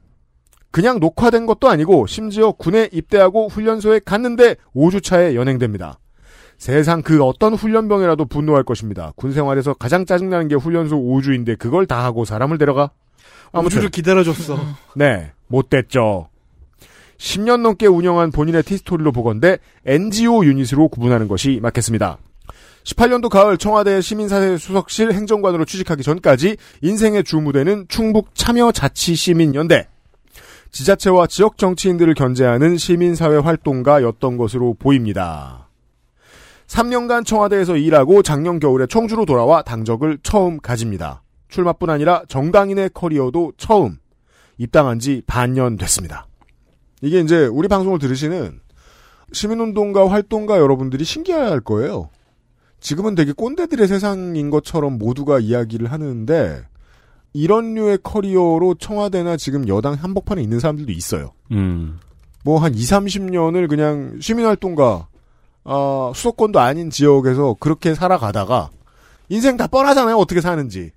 [0.71, 5.99] 그냥 녹화된 것도 아니고 심지어 군에 입대하고 훈련소에 갔는데 5주차에 연행됩니다.
[6.57, 9.13] 세상 그 어떤 훈련병이라도 분노할 것입니다.
[9.15, 12.91] 군 생활에서 가장 짜증나는 게 훈련소 5주인데 그걸 다 하고 사람을 데려가?
[13.51, 14.59] 아무튼 우주를 기다려줬어.
[14.95, 16.29] 네, 못됐죠.
[17.17, 22.17] 10년 넘게 운영한 본인의 티스토리로 보건대 NGO 유닛으로 구분하는 것이 맞겠습니다.
[22.83, 29.87] 18년도 가을 청와대 시민사회 수석실 행정관으로 취직하기 전까지 인생의 주무대는 충북 참여자치시민연대.
[30.71, 35.69] 지자체와 지역 정치인들을 견제하는 시민사회 활동가였던 것으로 보입니다.
[36.67, 41.21] 3년간 청와대에서 일하고 작년 겨울에 청주로 돌아와 당적을 처음 가집니다.
[41.49, 43.97] 출마뿐 아니라 정당인의 커리어도 처음
[44.57, 46.27] 입당한 지 반년 됐습니다.
[47.01, 48.61] 이게 이제 우리 방송을 들으시는
[49.33, 52.09] 시민운동가 활동가 여러분들이 신기해할 거예요.
[52.79, 56.63] 지금은 되게 꼰대들의 세상인 것처럼 모두가 이야기를 하는데
[57.33, 61.31] 이런 류의 커리어로 청와대나 지금 여당 한복판에 있는 사람들도 있어요.
[61.51, 61.99] 음.
[62.43, 65.07] 뭐한 2, 30년을 그냥 시민활동가
[65.63, 68.69] 아, 수도권도 아닌 지역에서 그렇게 살아가다가
[69.29, 70.17] 인생 다 뻔하잖아요.
[70.17, 70.91] 어떻게 사는지.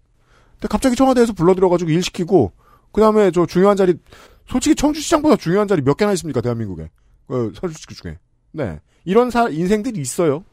[0.55, 2.53] 근데 갑자기 청와대에서 불러들여가지고 일 시키고
[2.93, 3.95] 그 다음에 저 중요한 자리
[4.49, 6.91] 솔직히 청주시장보다 중요한 자리 몇 개나 있습니까 대한민국에
[7.29, 8.19] 어, 서울시장 중에
[8.53, 10.45] 네 이런 사 인생들이 있어요.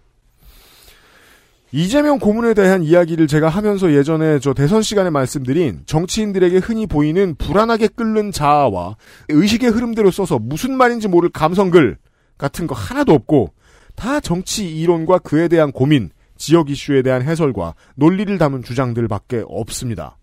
[1.73, 7.89] 이재명 고문에 대한 이야기를 제가 하면서 예전에 저 대선 시간에 말씀드린 정치인들에게 흔히 보이는 불안하게
[7.89, 8.97] 끓는 자아와
[9.29, 11.97] 의식의 흐름대로 써서 무슨 말인지 모를 감성글
[12.37, 13.53] 같은 거 하나도 없고
[13.95, 20.17] 다 정치 이론과 그에 대한 고민, 지역 이슈에 대한 해설과 논리를 담은 주장들밖에 없습니다.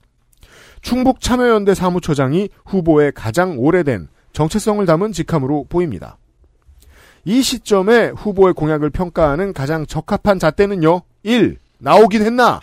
[0.83, 6.19] 충북 참여연대 사무처장이 후보의 가장 오래된 정체성을 담은 직함으로 보입니다.
[7.25, 11.03] 이 시점에 후보의 공약을 평가하는 가장 적합한 잣대는요.
[11.23, 11.57] 1.
[11.79, 12.61] 나오긴 했나?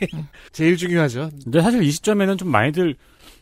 [0.52, 1.30] 제일 중요하죠.
[1.44, 2.96] 근데 사실 이 시점에는 좀 많이들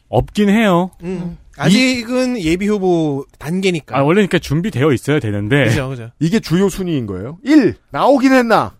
[0.08, 0.90] 없긴 해요.
[1.02, 1.36] 음.
[1.56, 3.98] 아직은 예비 후보 단계니까.
[3.98, 5.64] 아, 원래 그러니까 준비되어 있어야 되는데.
[5.64, 6.10] 그죠, 그죠.
[6.20, 7.38] 이게 주요 순위인 거예요.
[7.44, 7.74] 1.
[7.90, 8.76] 나오긴 했나?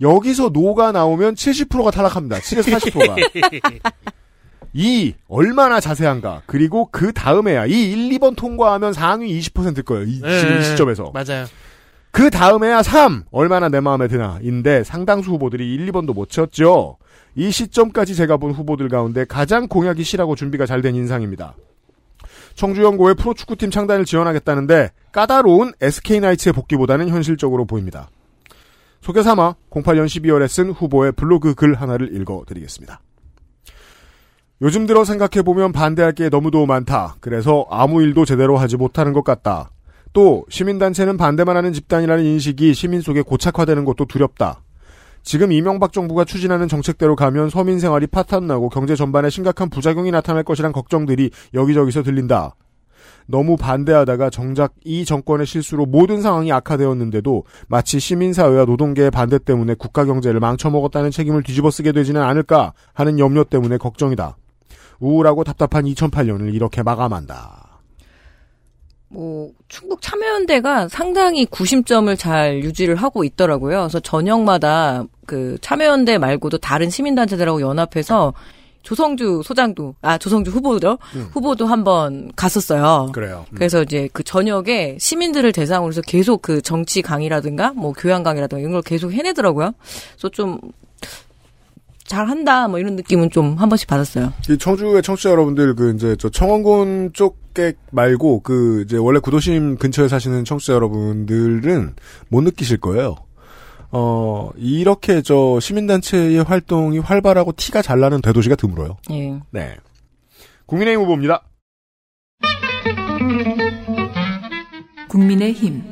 [0.00, 2.38] 여기서 노가 나오면 70%가 탈락합니다.
[2.38, 3.16] 7에서 80%가.
[4.74, 5.14] 2.
[5.28, 6.42] 얼마나 자세한가.
[6.46, 10.04] 그리고 그 다음에야 이 1, 2번 통과하면 상위 20%일 거예요.
[10.04, 11.12] 이, 네, 지금 이 시점에서.
[11.12, 11.46] 맞아요.
[12.12, 13.24] 그 다음에야 3.
[13.30, 14.38] 얼마나 내 마음에 드나.
[14.42, 16.98] 인데 상당수 후보들이 1, 2번도 못 쳤죠.
[17.34, 21.54] 이 시점까지 제가 본 후보들 가운데 가장 공약이 실하고 준비가 잘 된 인상입니다.
[22.54, 28.10] 청주연고의 프로축구팀 창단을 지원하겠다는데 까다로운 SK나이츠의 복귀보다는 현실적으로 보입니다.
[29.00, 33.00] 소개 삼아 08년 12월에 쓴 후보의 블로그 글 하나를 읽어드리겠습니다.
[34.60, 37.16] 요즘 들어 생각해보면 반대할 게 너무도 많다.
[37.20, 39.70] 그래서 아무 일도 제대로 하지 못하는 것 같다.
[40.12, 44.62] 또 시민단체는 반대만 하는 집단이라는 인식이 시민 속에 고착화되는 것도 두렵다.
[45.22, 50.72] 지금 이명박 정부가 추진하는 정책대로 가면 서민 생활이 파탄나고 경제 전반에 심각한 부작용이 나타날 것이란
[50.72, 52.56] 걱정들이 여기저기서 들린다.
[53.26, 60.04] 너무 반대하다가 정작 이 정권의 실수로 모든 상황이 악화되었는데도 마치 시민사회와 노동계의 반대 때문에 국가
[60.04, 64.36] 경제를 망쳐먹었다는 책임을 뒤집어 쓰게 되지는 않을까 하는 염려 때문에 걱정이다.
[64.98, 67.71] 우울하고 답답한 2008년을 이렇게 마감한다.
[69.12, 73.80] 뭐 충북 참여연대가 상당히 구심점을 잘 유지를 하고 있더라고요.
[73.80, 78.32] 그래서 저녁마다 그 참여연대 말고도 다른 시민단체들하고 연합해서
[78.82, 81.28] 조성주 소장도 아 조성주 후보죠 음.
[81.32, 83.10] 후보도 한번 갔었어요.
[83.12, 83.44] 그래요.
[83.50, 83.54] 음.
[83.54, 88.72] 그래서 이제 그 저녁에 시민들을 대상으로 해서 계속 그 정치 강의라든가 뭐 교양 강의라든가 이런
[88.72, 89.72] 걸 계속 해내더라고요.
[90.14, 90.58] 그래서 좀
[92.04, 94.32] 잘한다 뭐 이런 느낌은 좀 한 번씩 받았어요.
[94.50, 100.08] 이 청주의 청취자 여러분들 그 이제 저 청원군 쪽에 말고 그 이제 원래 구도심 근처에
[100.08, 101.94] 사시는 청취자 여러분들은
[102.28, 103.16] 못 느끼실 거예요.
[103.90, 108.96] 어 이렇게 저 시민단체의 활동이 활발하고 티가 잘 나는 대도시가 드물어요.
[109.10, 109.38] 예.
[109.50, 109.76] 네.
[110.66, 111.42] 국민의힘 후보입니다.
[115.08, 115.82] 국민의힘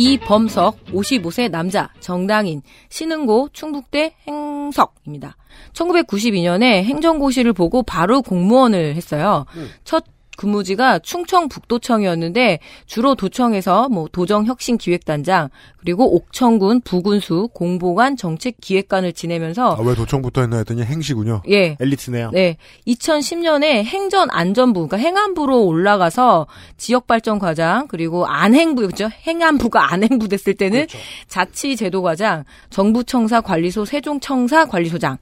[0.00, 5.36] 이범석 55세 남자 정당인 신흥고 충북대 행석입니다.
[5.74, 9.44] 1992년에 행정고시를 보고 바로 공무원을 했어요.
[9.84, 10.04] 첫
[10.40, 20.40] 근무지가 충청북도청이었는데 주로 도청에서 뭐 도정혁신기획단장 그리고 옥천군 부군수 공보관 정책기획관을 지내면서 아, 왜 도청부터
[20.40, 21.42] 했나 했더니 행시군요.
[21.50, 21.76] 예.
[21.78, 22.30] 엘리트네요.
[22.32, 22.56] 네.
[22.86, 26.46] 2010년에 행전안전부, 그러니까 행안부로 올라가서
[26.78, 29.10] 지역발전과장, 그리고 안행부, 그죠?
[29.26, 30.86] 행안부가 안행부 됐을 때는
[31.28, 35.18] 자치제도과장, 정부청사 관리소 세종청사 관리소장,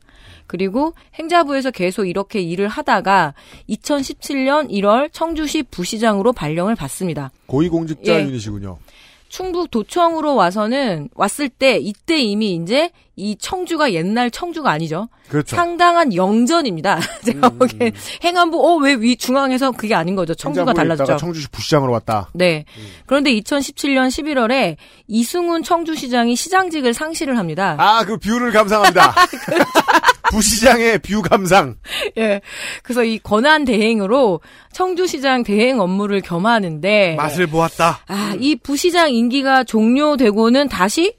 [0.49, 3.35] 그리고 행자부에서 계속 이렇게 일을 하다가
[3.69, 7.31] 2017년 1월 청주시 부시장으로 발령을 받습니다.
[7.47, 8.25] 고위공직자 예.
[8.25, 8.79] 유닛이군요.
[9.29, 15.09] 충북 도청으로 와서는 왔을 때 이때 이미 이제 이 청주가 옛날 청주가 아니죠.
[15.29, 15.57] 그렇죠.
[15.57, 17.01] 상당한 영전입니다.
[17.27, 17.59] 제가 음.
[17.59, 17.93] 보기엔
[18.25, 20.35] 행안부 어 왜 위 중앙에서 그게 아닌 거죠.
[20.35, 21.17] 청주가 달라졌죠.
[21.17, 22.29] 청주시 부시장으로 왔다.
[22.33, 22.65] 네.
[23.07, 24.77] 그런데 2017년 11월에
[25.09, 27.75] 이승훈 청주시장이 시장직을 상실을 합니다.
[27.79, 29.15] 아, 그 view를 감상합니다.
[30.31, 31.77] 부시장의 view 감상.
[32.19, 32.41] 예.
[32.83, 34.41] 그래서 이 권한 대행으로
[34.73, 38.01] 청주시장 대행 업무를 겸하는데 맛을 보았다.
[38.07, 41.15] 아, 이 부시장 임기가 종료되고는 다시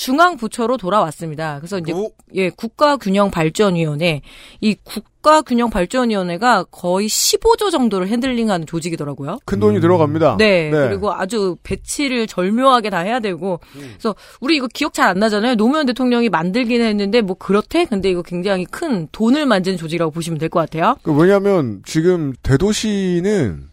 [0.00, 1.58] 중앙부처로 돌아왔습니다.
[1.58, 2.10] 그래서 이제 오.
[2.34, 4.22] 예, 국가균형발전위원회
[4.62, 9.40] 이 국가균형발전위원회가 거의 15조 정도를 핸들링하는 조직이더라고요.
[9.44, 10.38] 큰 돈이 들어갑니다.
[10.38, 15.56] 네, 그리고 아주 배치를 절묘하게 다 해야 되고 그래서 우리 이거 기억 잘 안 나잖아요.
[15.56, 17.84] 노무현 대통령이 만들긴 했는데 뭐 그렇대.
[17.84, 20.96] 근데 이거 굉장히 큰 돈을 만드는 조직이라고 보시면 될 것 같아요.
[21.02, 23.69] 그 왜냐하면 지금 대도시는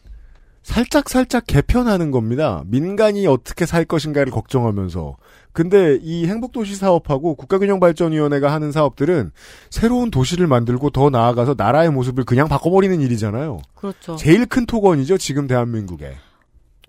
[0.67, 2.61] 살짝 살짝 개편하는 겁니다.
[2.67, 5.15] 민간이 어떻게 살 것인가를 걱정하면서.
[5.53, 9.31] 근데 이 행복도시 사업하고 국가균형발전위원회가 하는 사업들은
[9.69, 13.59] 새로운 도시를 만들고 더 나아가서 나라의 모습을 그냥 바꿔버리는 일이잖아요.
[13.75, 14.17] 그렇죠.
[14.17, 16.17] 제일 큰 토건이죠, 지금 대한민국에.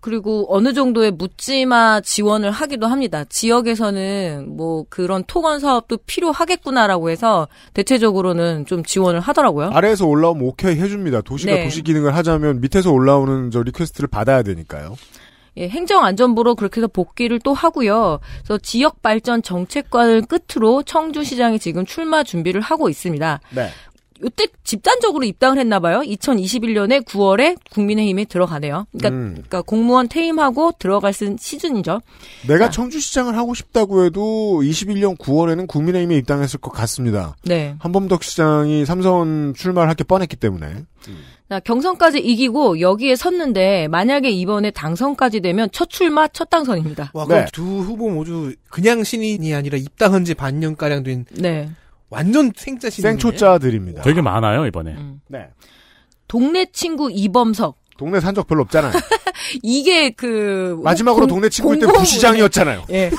[0.00, 3.24] 그리고 어느 정도의 묻지마 지원을 하기도 합니다.
[3.24, 9.70] 지역에서는 뭐 그런 토건 사업도 필요하겠구나라고 해서 대체적으로는 좀 지원을 하더라고요.
[9.72, 11.22] 아래에서 올라오면 오케이 해줍니다.
[11.22, 11.64] 도시가 네.
[11.64, 14.94] 도시 기능을 하자면 밑에서 올라오는 저 request를 받아야 되니까요.
[15.56, 18.20] 예, 행정안전부로 그렇게 해서 복귀를 또 하고요.
[18.44, 23.40] 그래서 지역 발전 정책관을 끝으로 청주시장이 지금 출마 준비를 하고 있습니다.
[23.50, 23.68] 네.
[24.24, 26.00] 이때 집단적으로 입당을 했나 봐요.
[26.00, 28.86] 2021년에 9월에 국민의힘에 들어가네요.
[28.92, 29.32] 그러니까, 음.
[29.32, 32.00] 그러니까 공무원 퇴임하고 들어갈 쓴 시즌이죠.
[32.46, 32.70] 내가 자.
[32.70, 37.36] 청주시장을 하고 싶다고 해도 21년 9월에는 국민의힘에 입당했을 것 같습니다.
[37.44, 37.76] 네.
[37.78, 40.84] 한범덕 시장이 삼선 출마를 할게 뻔했기 때문에.
[41.48, 47.12] 나 경선까지 이기고 여기에 섰는데 만약에 이번에 당선까지 되면 첫 출마 첫 당선입니다.
[47.14, 47.46] 와, 그럼 네.
[47.52, 51.70] 두 후보 모두 그냥 신인이 아니라 입당한 지 반년 가량 된 네.
[52.10, 53.10] 완전 생짜 신인.
[53.10, 54.02] 생초자들입니다.
[54.02, 54.92] 되게 많아요 이번에.
[54.92, 55.20] 음.
[55.28, 55.48] 네.
[56.26, 57.76] 동네 친구 이범석.
[57.98, 58.92] 동네 산적 별로 없잖아요.
[59.62, 62.84] 이게 그 마지막으로 공- 동네 친구일 때 부시장이었잖아요.
[62.90, 63.10] 예.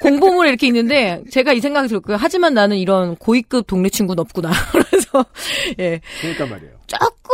[0.00, 2.16] 공보물 이렇게 있는데 제가 이 생각이 들었고요.
[2.18, 4.50] 하지만 나는 이런 고위급 동네 친구는 없구나.
[4.72, 5.24] 그래서
[5.78, 6.00] 예.
[6.20, 6.72] 그러니까 말이에요.
[6.86, 7.30] 조금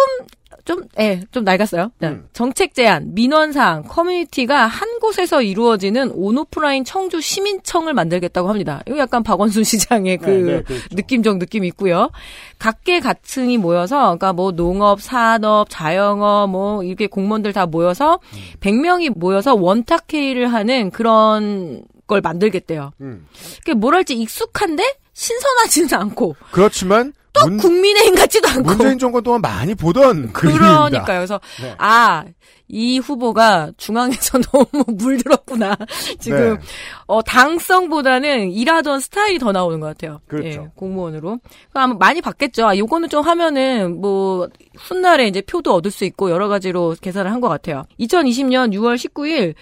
[0.64, 1.90] 좀, 예, 좀 낡았어요.
[1.98, 2.08] 네.
[2.08, 2.26] 음.
[2.32, 8.82] 정책 제안, 민원사항, 커뮤니티가 한 곳에서 이루어지는 온오프라인 청주 시민청을 만들겠다고 합니다.
[8.86, 10.86] 이거 약간 박원순 시장의 그 네, 네, 그렇죠.
[10.92, 12.10] 느낌적 느낌이 있고요.
[12.58, 18.38] 각계 각층이 모여서, 그러니까 뭐 농업, 산업, 자영업, 뭐 이렇게 공무원들 다 모여서 음.
[18.60, 22.92] 100명이 모여서 원탁회의를 하는 그런 걸 만들겠대요.
[23.00, 23.26] 음.
[23.58, 29.74] 그게 뭐랄지 익숙한데 신선하지는 않고 그렇지만 또 문, 국민의힘 같지도 않고 문재인 정권 동안 많이
[29.74, 30.88] 보던 그림입니다.
[30.88, 31.18] 그러니까요.
[31.18, 31.74] 그래서 네.
[31.78, 32.24] 아,
[32.68, 35.76] 이 후보가 중앙에서 너무 물들었구나.
[36.18, 36.60] 지금 네.
[37.06, 40.20] 어 당성보다는 일하던 스타일이 더 나오는 것 같아요.
[40.28, 40.48] 그렇죠.
[40.48, 41.40] 예, 공무원으로.
[41.74, 42.66] 아마 많이 받겠죠.
[42.66, 47.40] 아, 요거는 좀 하면은 뭐 훗날에 이제 표도 얻을 수 있고 여러 가지로 계산을 한
[47.40, 47.82] 것 같아요.
[48.00, 49.54] 2020년 6월 19일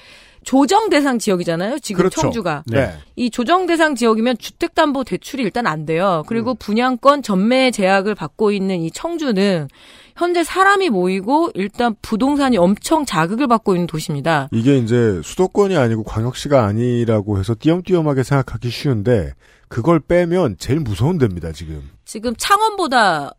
[0.45, 1.78] 조정 대상 지역이잖아요.
[1.78, 2.20] 지금 그렇죠.
[2.20, 2.64] 청주가.
[2.66, 2.95] 네.
[3.16, 6.22] 이 조정 대상 지역이면 주택담보 대출이 일단 안 돼요.
[6.24, 6.28] 음.
[6.28, 9.68] 그리고 분양권 전매 제약을 받고 있는 이 청주는
[10.16, 14.49] 현재 사람이 모이고 일단 부동산이 엄청 자극을 받고 있는 도시입니다.
[14.53, 19.32] 이게 이제 수도권이 아니고 광역시가 아니라고 해서 띄엄띄엄하게 생각하기 쉬운데
[19.68, 21.88] 그걸 빼면 제일 무서운 데입니다 지금.
[22.05, 23.32] 지금 창원보다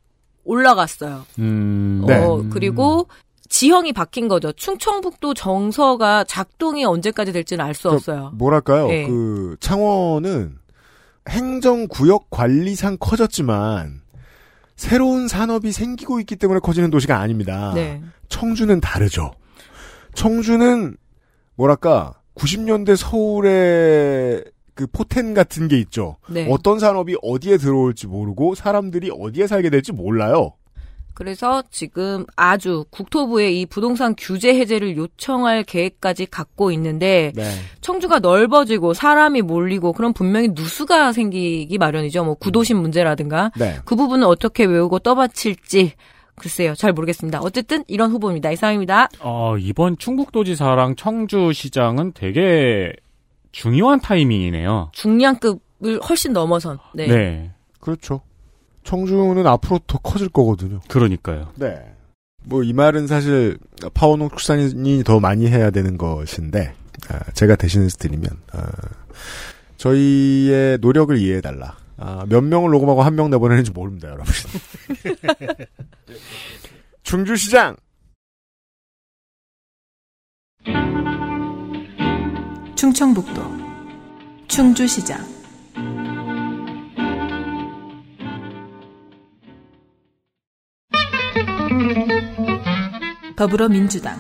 [0.46, 1.26] 올라갔어요.
[1.40, 2.04] 음.
[2.08, 2.24] 네.
[2.24, 3.08] 어, 그리고
[3.54, 4.52] 지형이 바뀐 거죠.
[4.52, 8.32] 충청북도 정서가 작동이 언제까지 될지는 알수 그, 없어요.
[8.34, 8.88] 뭐랄까요?
[8.88, 9.06] 네.
[9.06, 10.58] 그 창원은
[11.30, 14.02] 행정구역 관리상 커졌지만
[14.76, 17.74] 새로운 산업이 생기고 있기 때문에 커지는 도시가 아닙니다.
[17.76, 18.02] 네.
[18.28, 19.32] 청주는 다르죠.
[20.16, 20.98] 청주는
[21.54, 26.18] 뭐랄까 90년대 서울의 그 포텐 같은 게 있죠.
[26.28, 26.48] 네.
[26.50, 30.54] 어떤 산업이 어디에 들어올지 모르고 사람들이 어디에 살게 될지 몰라요.
[31.14, 37.44] 그래서 지금 아주 국토부에 이 부동산 규제 해제를 요청할 계획까지 갖고 있는데 네.
[37.82, 42.24] 청주가 넓어지고 사람이 몰리고 그럼 분명히 누수가 생기기 마련이죠.
[42.24, 43.78] 뭐 구도심 문제라든가 네.
[43.86, 45.94] 그 부분은 어떻게 외우고 떠받칠지
[46.36, 46.74] 글쎄요.
[46.74, 47.42] 잘 모르겠습니다.
[47.42, 48.52] 어쨌든 이런 후보입니다.
[48.52, 49.08] 이상입니다.
[49.20, 52.94] 어, 이번 충북도지사랑 청주시장은 되게
[53.52, 54.90] 중요한 타이밍이네요.
[54.94, 56.80] 중량급을 훨씬 넘어선.
[56.96, 57.08] 네.
[57.08, 57.52] 네.
[57.80, 58.22] 그렇죠.
[58.84, 60.80] 청주는 앞으로 더 커질 거거든요.
[60.88, 61.52] 그러니까요.
[61.56, 61.94] 네.
[62.46, 63.58] 뭐 이 말은 사실
[63.94, 66.74] 파워농 축산인이 더 많이 해야 되는 것인데
[67.10, 68.70] 아, 제가 대신해서 드리면 아,
[69.78, 71.78] 저희의 노력을 이해해달라.
[71.98, 74.26] 아, 몇 명을 녹음하고 한 명 내보내는지 모릅니다, 여러분.
[77.04, 77.76] 충주시장
[82.76, 83.42] 충청북도
[84.48, 85.33] 충주시장
[93.36, 94.18] 더불어민주당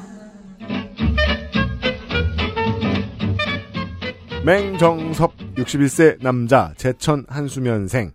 [4.43, 8.11] 맹정섭 61세 남자 제천 한수면생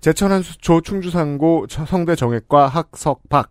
[0.00, 3.50] 제천 한수초 충주상고 성대 정외과 학석박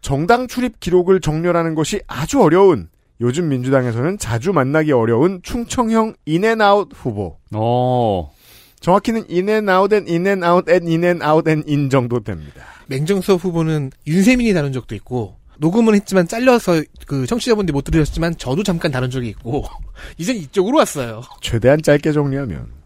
[0.00, 2.88] 정당 출입 기록을 정렬하는 것이 아주 어려운
[3.20, 8.32] 요즘 민주당에서는 자주 만나기 어려운 충청형 in and out 후보 어.
[8.80, 12.64] 정확히는 인앤아웃 앤 인앤아웃 앤 인앤아웃 앤인 정도 됩니다.
[12.86, 18.90] 맹정섭 후보는 윤세민이 다룬 적도 있고 녹음은 했지만 잘려서 그 청취자분들이 못 들으셨지만 저도 잠깐
[18.90, 19.64] 다룬 적이 있고
[20.16, 21.22] 이젠 이쪽으로 왔어요.
[21.40, 22.80] 최대한 짧게 정리하면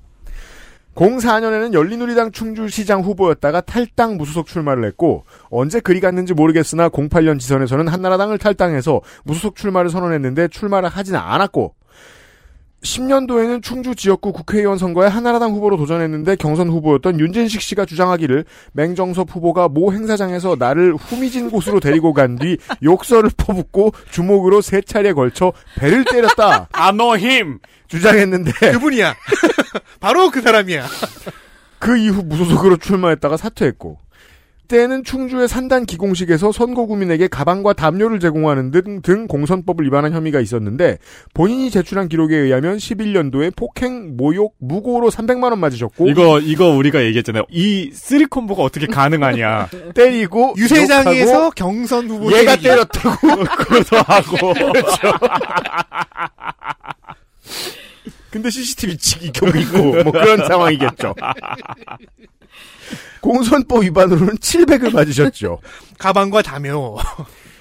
[0.95, 8.39] 04년에는 열린우리당 충주시장 후보였다가 탈당 무소속 출마를 했고 언제 그리 갔는지 모르겠으나 08년 지선에서는 한나라당을
[8.39, 11.75] 탈당해서 무소속 출마를 선언했는데 출마를 하지는 않았고
[12.85, 19.69] 10년도에는 충주 지역구 국회의원 선거에 한나라당 후보로 도전했는데 경선 후보였던 윤진식 씨가 주장하기를 맹정섭 후보가
[19.69, 26.05] 모 행사장에서 나를 후미진 곳으로 데리고 간 뒤 욕설을 퍼붓고 주먹으로 세 차례에 걸쳐 배를
[26.05, 29.15] 때렸다 아노힘 주장했는데 그분이야.
[30.01, 30.85] 바로 그 사람이야.
[31.79, 33.99] 그 이후 무소속으로 출마했다가 사퇴했고
[34.69, 40.99] 때는 충주의 산단 기공식에서 선거 구민에게 가방과 담요를 제공하는 등, 등 공선법을 위반한 혐의가 있었는데
[41.35, 47.45] 본인이 제출한 기록에 의하면 11년도에 폭행, 모욕, 무고로 300만 원 맞으셨고 이거 이거 우리가 얘기했잖아요.
[47.51, 49.69] 이 three combo가 어떻게 가능하냐.
[49.95, 52.57] 때리고 유세장에서 경선 후보 얘가.
[52.57, 54.55] 때렸다고 그것도 하고.
[58.31, 61.15] 근데 CCTV 치기 경우 있고 뭐 그런 상황이겠죠.
[63.25, 65.59] 공선법 위반으로는 700을 맞으셨죠.
[65.99, 66.95] 가방과 담요.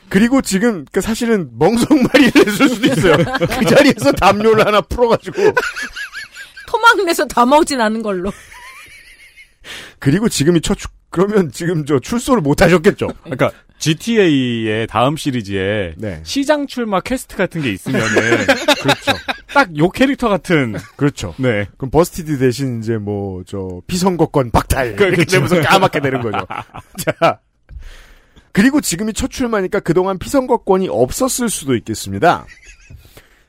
[0.09, 3.15] 그리고 지금 그 사실은 멍석말이를 했을 수도 있어요.
[3.39, 5.37] 그 자리에서 담요를 하나 풀어가지고
[6.67, 8.31] 토막 내서 담아오진 않은 걸로.
[9.99, 13.07] 그리고 지금이 첫 출- 그러면 지금 저 출소를 못 하셨겠죠.
[13.23, 16.19] 그러니까 GTA의 다음 시리즈에 네.
[16.25, 18.05] 시장 출마 퀘스트 같은 게 있으면은
[18.81, 19.13] 그렇죠.
[19.53, 21.33] 딱 요 캐릭터 같은 그렇죠.
[21.37, 21.67] 네.
[21.77, 25.31] 그럼 busted 대신 이제 뭐 저 피선거권 박탈 그- 이렇게 그렇죠.
[25.47, 26.45] 되면서 까맣게 되는 거죠.
[26.97, 27.39] 자
[28.51, 32.45] 그리고 지금이 첫 출마니까 그동안 피선거권이 없었을 수도 있겠습니다.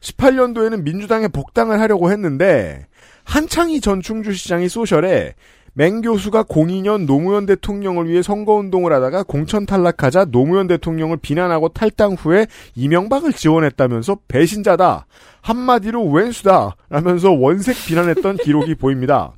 [0.01, 2.87] 18년도에는 민주당에 복당을 하려고 했는데
[3.25, 5.35] 한창희 전 충주시장이 social에
[5.77, 12.47] 맹 교수가 02년 노무현 대통령을 위해 선거운동을 하다가 공천 탈락하자 노무현 대통령을 비난하고 탈당 후에
[12.77, 15.07] 이명박을 지원했다면서 배신자다.
[15.43, 16.77] 한마디로 왼수다.
[16.91, 19.33] 라면서 원색 비난했던 기록이 보입니다.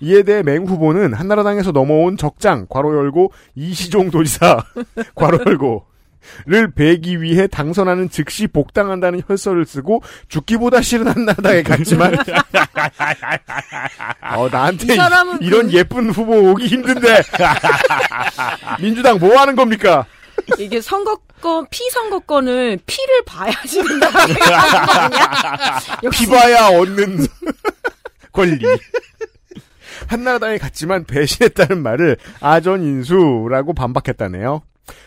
[0.00, 4.64] 이에 대해 맹 후보는 한나라당에서 넘어온 적장, 괄호 열고, 이시종 도지사,
[5.14, 5.84] 괄호 열고,
[6.46, 12.14] 를 배기 위해 당선하는 즉시 복당한다는 혈서를 쓰고 죽기보다 싫은 한나라당에 갔지만
[14.36, 17.22] 어, 나한테 이 사람은 이, 런 그- 예쁜 후보 오기 힘든데
[18.80, 20.06] 민주당 뭐 하는 겁니까?
[20.58, 23.80] 이게 선거권, 피선거권을 피를 봐야지?
[26.04, 27.26] 역시 피봐야 얻는
[28.32, 28.64] 권리.
[30.06, 34.62] 한나라당에 갔지만 배신했다는 말을 아전인수라고 반박했다네요.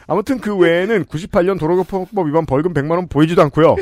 [0.07, 3.75] 아무튼 그 외에는 98년 도로교통법 위반 벌금 100만 원 보이지도 않고요.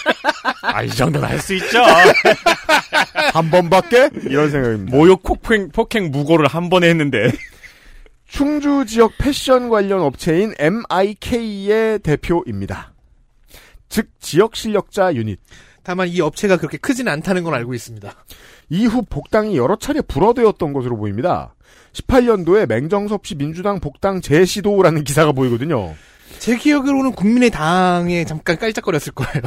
[0.62, 1.82] 아, 이 정도는 할 수 있죠.
[3.32, 4.96] 한 번밖에 이런 생각입니다.
[4.96, 7.30] 모욕 폭행, 폭행 무고를 한 번에 했는데.
[8.26, 12.92] 충주 지역 패션 관련 업체인 MIK의 대표입니다.
[13.88, 15.40] 즉 지역 실력자 유닛.
[15.82, 18.12] 다만 이 업체가 그렇게 크진 않다는 건 알고 있습니다.
[18.68, 21.54] 이후 복당이 여러 차례 불어되었던 것으로 보입니다.
[21.92, 25.94] 18년도에 맹정섭 씨 민주당 복당 재시도라는 기사가 보이거든요.
[26.38, 29.42] 제 기억으로는 국민의당에 잠깐 깔짝거렸을 거예요.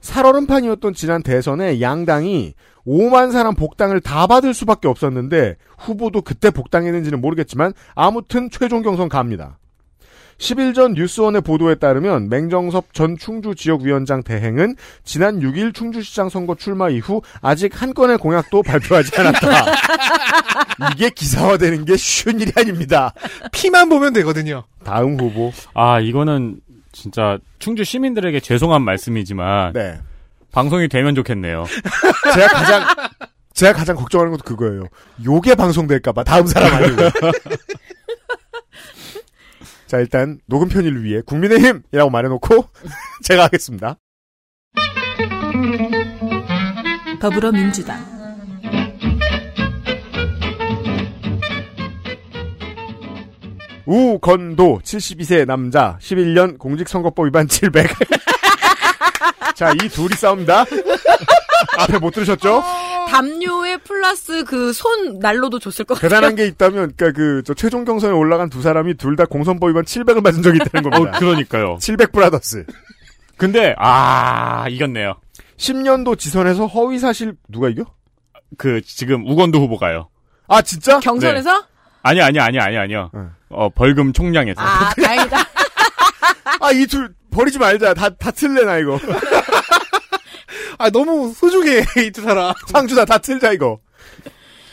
[0.00, 2.54] 살얼음판이었던 지난 대선에 양당이
[2.86, 9.58] 5만 사람 복당을 다 받을 수밖에 없었는데 후보도 그때 복당했는지는 모르겠지만 아무튼 최종 경선 갑니다.
[10.42, 14.74] 10일 전 뉴스원의 보도에 따르면 맹정섭 전 충주 지역위원장 대행은
[15.04, 19.72] 지난 6일 충주시장 선거 출마 이후 아직 한 건의 공약도 발표하지 않았다.
[20.92, 23.14] 이게 기사화되는 게 쉬운 일이 아닙니다.
[23.52, 24.64] 피만 보면 되거든요.
[24.84, 25.52] 다음 후보.
[25.74, 26.56] 아, 이거는
[26.90, 30.00] 진짜 충주 시민들에게 죄송한 말씀이지만 네.
[30.50, 31.64] 방송이 되면 좋겠네요.
[32.34, 32.84] 제가 가장
[33.54, 34.88] 제가 가장 걱정하는 것도 그거예요.
[35.24, 37.02] 요게 방송될까봐 다음 사람 아니고.
[39.92, 42.64] 자 일단 녹음 편의를 위해 국민의힘이라고 말해놓고
[43.24, 43.96] 제가 하겠습니다.
[47.20, 48.00] 더불어민주당
[53.84, 57.90] 우건도 72세 남자 11년 공직선거법 위반 700.
[59.54, 60.64] 자 이 둘이 싸웁니다.
[61.80, 62.62] 앞에 못 들으셨죠?
[63.12, 66.08] 담요에 플러스 그 손 난로도 줬을 것 같아요.
[66.08, 69.84] 대단한 게 있다면 그러니까 그 저 최종 경선에 올라간 두 사람이 둘 다 공선법 위반
[69.84, 71.18] 700을 맞은 적이 있다는 어, 겁니다.
[71.18, 71.76] 그러니까요.
[71.80, 72.64] 700 브라더스.
[73.36, 75.16] 근데 아, 이겼네요.
[75.58, 77.84] 10년도 지선에서 허위 사실 누가 이겨?
[78.56, 80.08] 그 지금 우건도 후보가요.
[80.48, 80.98] 아 진짜?
[81.00, 81.64] 경선에서?
[82.02, 83.10] 아니 아니 아니 아니 아니요.
[83.14, 83.20] 네.
[83.50, 84.60] 어, 벌금 총량에서.
[84.60, 85.36] 아, 다행이다.
[86.60, 87.94] 아 이 둘 버리지 말자.
[87.94, 88.98] 다 다 틀래나 이거.
[90.82, 92.52] 아 너무 소중해 이 두 사람.
[92.68, 93.78] 상주다 다 틀자 이거.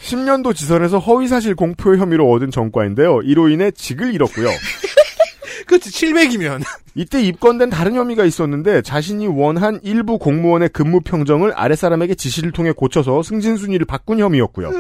[0.04, 3.22] 10년도 지선에서 허위사실 공표 혐의로 얻은 전과인데요.
[3.24, 4.48] 이로 인해 직을 잃었고요.
[5.68, 6.64] 그렇지 700이면
[6.96, 13.22] 이때 입건된 다른 혐의가 있었는데 자신이 원한 일부 공무원의 근무 평정을 아랫사람에게 지시를 통해 고쳐서
[13.22, 14.72] 승진 순위를 바꾼 혐의였고요.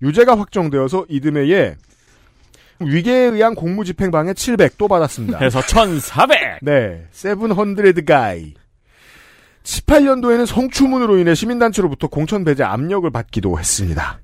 [0.00, 1.74] 유죄가 확정되어서 이듬해에
[2.80, 5.38] 위계에 의한 공무집행방해 700 또 받았습니다.
[5.38, 6.60] 해서 1,400.
[6.62, 8.54] 네, seven hundred guy.
[9.66, 14.20] 18년도에는 성추문으로 인해 시민단체로부터 공천 배제 압력을 받기도 했습니다.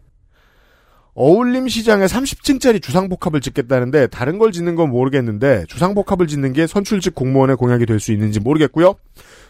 [1.15, 7.57] 어울림 시장에 30층짜리 주상복합을 짓겠다는데 다른 걸 짓는 건 모르겠는데 주상복합을 짓는 게 선출직 공무원의
[7.57, 8.95] 공약이 될 수 있는지 모르겠고요.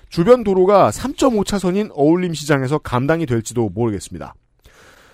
[0.09, 4.35] 주변 도로가 3.5차선인 어울림 시장에서 감당이 될지도 모르겠습니다.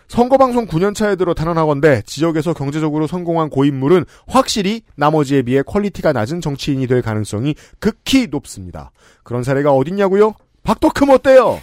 [0.09, 7.03] 선거방송 9년차에 들어 단언하건대 지역에서 경제적으로 성공한 고인물은 확실히 나머지에 비해 quality가 낮은 정치인이 될
[7.03, 8.91] 가능성이 극히 높습니다.
[9.23, 10.35] 그런 사례가 어딨냐고요?
[10.63, 11.61] 박덕흠 어때요?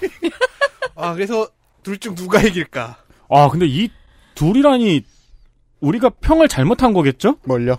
[0.96, 1.48] 아, 그래서
[1.84, 2.98] 둘 중 누가 이길까?
[3.30, 3.89] 아, 근데 이
[4.36, 5.04] 둘이라니
[5.80, 7.38] 우리가 평을 잘못한 거겠죠?
[7.46, 7.78] 뭘요?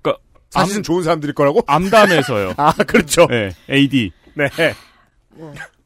[0.00, 0.22] 그러니까
[0.54, 1.62] 아, 사실은 암, 좋은 사람들일 거라고?
[1.66, 2.54] 암담해서요.
[2.58, 3.26] 아, 그렇죠.
[3.26, 4.12] 네, AD.
[4.34, 4.48] 네.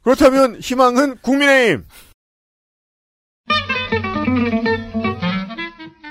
[0.03, 1.85] 그렇다면 희망은 국민의힘.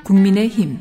[0.05, 0.79] 국민의힘.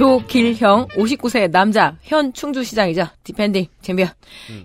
[0.00, 4.08] 조길형 59세 남자 현 충주시장이자 defending champion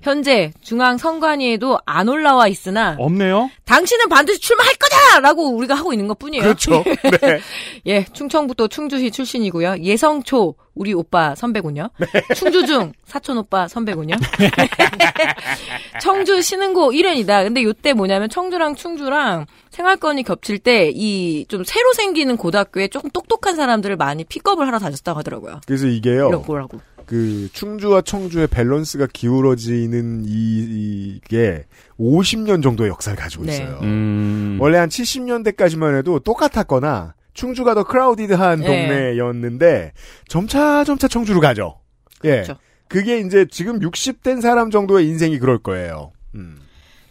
[0.02, 3.50] 현재 중앙 선관위에도 안 올라와 있으나 없네요.
[3.66, 6.42] 당신은 반드시 출마할 거다라고 우리가 하고 있는 것뿐이에요.
[6.42, 6.86] 그렇죠.
[7.22, 7.42] 네.
[7.86, 9.80] 예, 충청북도 충주시 출신이고요.
[9.80, 11.90] 예성초 우리 오빠 선배군요.
[12.34, 14.16] 충주중 사촌 오빠 선배군요.
[16.02, 17.44] 청주 신흥고 1년이다.
[17.44, 23.56] 근데 요때 뭐냐면 청주랑 충주랑 생활권이 겹칠 때 이 좀 새로 생기는 고등학교에 조금 똑똑한
[23.56, 25.62] 사람들을 많이 픽업을 하러 다녔다고 하더라고요.
[25.68, 26.42] 그래서 이게요.
[26.42, 26.80] 거라고.
[27.06, 31.66] 그 충주와 청주의 밸런스가 기울어지는 이, 이게
[32.00, 33.54] 50년 정도의 역사를 가지고 네.
[33.54, 33.80] 있어요.
[33.84, 34.58] 음.
[34.60, 38.66] 원래 한 70년대까지만 해도 똑같았거나 충주가 더 크라우디드한 네.
[38.66, 39.92] 동네였는데
[40.28, 41.80] 점차 점차 청주로 가죠.
[42.24, 42.30] 예.
[42.42, 42.56] 그렇죠.
[42.88, 46.12] 그게 이제 지금 60된 사람 정도의 인생이 그럴 거예요.
[46.34, 46.58] 음.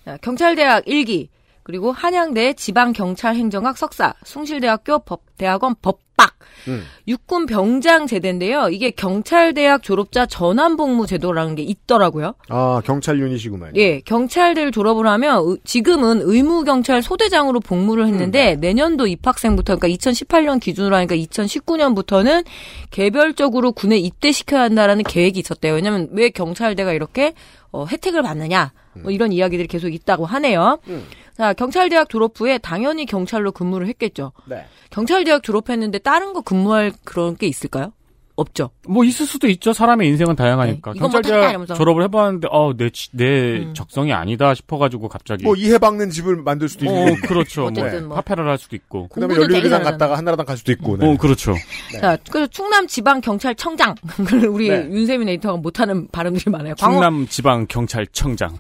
[0.05, 1.29] 자, 경찰대학 1기,
[1.65, 6.35] 그리고 한양대 지방경찰행정학 석사, 숭실대학교 법대학원 법박,
[6.69, 6.85] 음.
[7.09, 8.69] 육군 병장 제대인데요.
[8.69, 12.35] 이게 경찰대학 졸업자 전환복무 제도라는 게 있더라고요.
[12.51, 13.77] 아, 경찰 유닛이구만.
[13.77, 20.95] 예, 경찰대를 졸업을 하면 의- 지금은 의무경찰 소대장으로 복무를 했는데 내년도 입학생부터 그러니까 2018년 기준으로
[20.97, 22.45] 하니까 2019년부터는
[22.91, 25.73] 개별적으로 군에 입대시켜야 한다라는 계획이 있었대요.
[25.75, 27.33] 왜냐면 왜 경찰대가 이렇게
[27.73, 30.79] 어, 혜택을 받느냐 뭐 이런 이야기들이 계속 있다고 하네요.
[30.89, 31.05] 음.
[31.37, 34.33] 자, 경찰대학 졸업 후에 당연히 경찰로 근무를 했겠죠.
[34.47, 34.67] 네.
[34.91, 37.93] 경찰대학 졸업했는데 다른 거 근무할 그런 게 있을까요?
[38.37, 38.71] 없죠.
[38.89, 39.73] 뭐 있을 수도 있죠.
[39.73, 40.95] 사람의 인생은 다양하니까.
[40.95, 41.77] 네, 못했다 경찰대학.
[41.77, 43.75] 졸업을 해봤는데 어내 내 음.
[43.75, 46.95] 적성이 아니다 싶어가지고 갑자기 뭐 이해 박는 집을 만들 수도 있고.
[46.97, 47.61] 어 그렇죠.
[47.63, 48.17] 뭐 어쨌든 뭐.
[48.17, 49.07] 파페를 할 수도 있고.
[49.09, 49.85] 그다음에 잘하잖아.
[49.85, 50.97] 갔다가 한나라당 갈 수도 있고.
[50.97, 51.07] 네.
[51.09, 51.55] 어 그렇죠.
[52.01, 53.95] 자, 그래서 충남 지방 경찰청장
[54.51, 54.89] 우리 네.
[54.91, 56.75] 윤세민 에디터가 못하는 발음들이 많아요.
[56.75, 58.57] 충남 지방 경찰청장.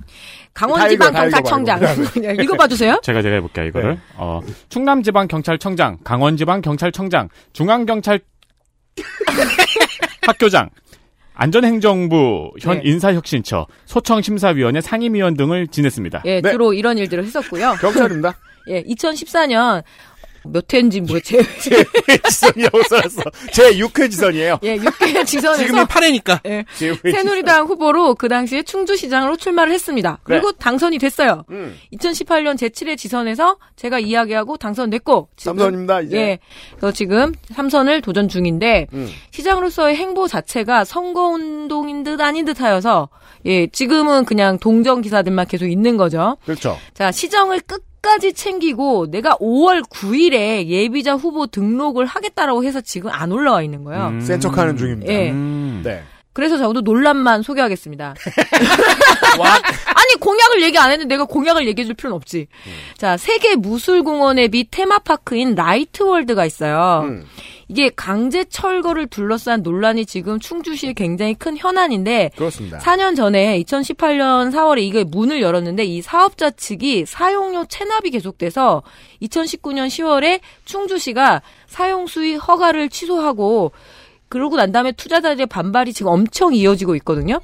[0.55, 2.99] 강원 지방 다 읽어, 다 경찰청장 읽어봐, 주세요.
[3.03, 3.95] 제가 제가 해볼게요 이거를.
[3.95, 4.01] 네.
[4.17, 8.21] 어 충남 지방 경찰청장, 강원 지방 경찰청장, 중앙 경찰
[10.23, 10.71] 학교장.
[11.37, 12.83] 안전행정부 현 네.
[12.85, 16.23] 인사혁신처 소청심사위원회 상임위원 등을 지냈습니다.
[16.27, 16.53] 예, 네.
[16.53, 17.75] 주로 이런 일들을 했었고요.
[17.81, 18.39] 경찰입니다.
[18.71, 19.83] 예, 2014년
[20.47, 21.38] 몇 회인지 뭐 제,
[22.28, 23.22] 지선이라고 써놨어.
[23.53, 24.59] 제 6회 지선이에요.
[24.62, 26.40] 예, 6개 지선에서 지금이 8회니까.
[26.47, 30.18] 예, 제 6회 새누리당 후보로 그 당시에 충주시장으로 출마를 했습니다.
[30.22, 31.45] 그리고 당선이 됐어요.
[31.51, 31.76] 음.
[31.92, 36.16] 2018년 제7회 지선에서 제가 이야기하고 당선됐고 지금 삼선입니다, 이제.
[36.16, 36.38] 예.
[36.76, 39.11] 그래서 지금 삼선을 도전 중인데 음.
[39.30, 43.09] 시장으로서의 행보 자체가 선거운동인 듯 아닌 듯 하여서
[43.47, 46.36] 예, 지금은 그냥 동정 기사들만 계속 있는 거죠.
[46.45, 46.78] 그렇죠.
[46.95, 53.33] 자, 시정을 끝 까지 챙기고 내가 5월 9일에 예비자 후보 등록을 하겠다라고 해서 지금 안
[53.33, 54.09] 올라와 있는 거예요.
[54.09, 54.21] 음.
[54.21, 55.11] 센 척하는 중입니다.
[55.11, 55.31] 예.
[55.31, 55.81] 음.
[55.83, 56.03] 네.
[56.35, 58.14] 그래서 저도 논란만 소개하겠습니다.
[59.95, 62.49] 아니 공약을 얘기 안 했는데 내가 공약을 얘기해 줄 필요는 없지.
[62.99, 67.05] 자 세계 무술공원의 밑 테마파크인 라이트월드가 있어요.
[67.05, 67.24] 음.
[67.68, 72.78] 이게 강제 철거를 둘러싼 논란이 지금 충주시에 굉장히 큰 현안인데 그렇습니다.
[72.78, 78.82] 4년 전에 2018년 4월에 이게 문을 열었는데 이 사업자 측이 사용료 체납이 계속돼서
[79.22, 83.72] 2019년 10월에 충주시가 사용 수익 허가를 취소하고
[84.35, 87.39] 그러고 난 다음에 투자자들의 반발이 지금 엄청 이어지고 있거든요.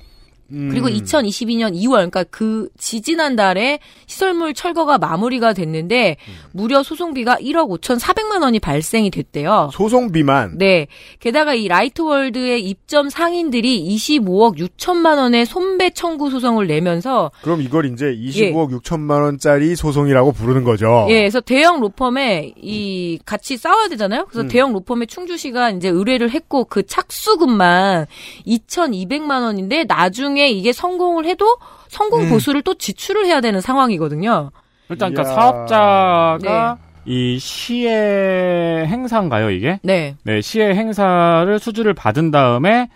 [0.51, 0.93] 그리고 음.
[0.93, 6.17] 2022년 2월, 그러니까 그 지지난 달에 시설물 철거가 마무리가 됐는데
[6.53, 9.71] 무려 소송비가 1억 5,400만 원이 발생이 됐대요.
[9.73, 10.89] 소송비만 네.
[11.21, 18.07] 게다가 이 라이트월드의 입점 상인들이 25억 6천만 원의 손배 청구 소송을 내면서 그럼 이걸 이제
[18.07, 21.07] 25억 6천만 원짜리 소송이라고 부르는 거죠.
[21.11, 24.27] 예, 그래서 대형 로펌에 이 같이 싸워야 되잖아요.
[24.27, 24.49] 그래서 음.
[24.49, 28.07] 대형 로펌에 충주시가 이제 의뢰를 했고 그 착수금만
[28.47, 31.57] 2,200만 원인데 나중에 이게 성공을 해도
[31.89, 32.29] 성공 음.
[32.31, 34.51] 보수를 또 지출을 해야 되는 상황이거든요.
[34.89, 35.35] 일단 그러니까.
[35.35, 39.81] 사업자가 이 시의 행사인가요 이게?
[39.83, 40.17] 네.
[40.25, 42.89] 네 시의 행사를 수주를 받은 다음에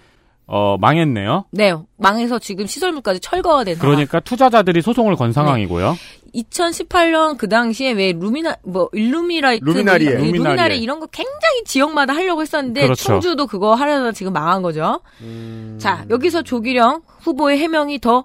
[0.46, 1.46] 어 망했네요.
[1.52, 1.74] 네.
[1.96, 3.78] 망해서 지금 시설물까지 철거가 된.
[3.78, 5.96] 그러니까 투자자들이 소송을 건 상황이고요.
[6.34, 10.10] 2018년 그 당시에 왜 루미나 뭐 일루미라이트 루미나리에.
[10.10, 10.38] 뭐 이- 루미나리에.
[10.50, 13.04] 루미나리 이런 거 굉장히 지역마다 하려고 했었는데 그렇죠.
[13.04, 15.00] 충주도 그거 하려다 지금 망한 거죠.
[15.22, 15.78] 음.
[15.80, 18.24] 자, 여기서 조기령 후보의 해명이 더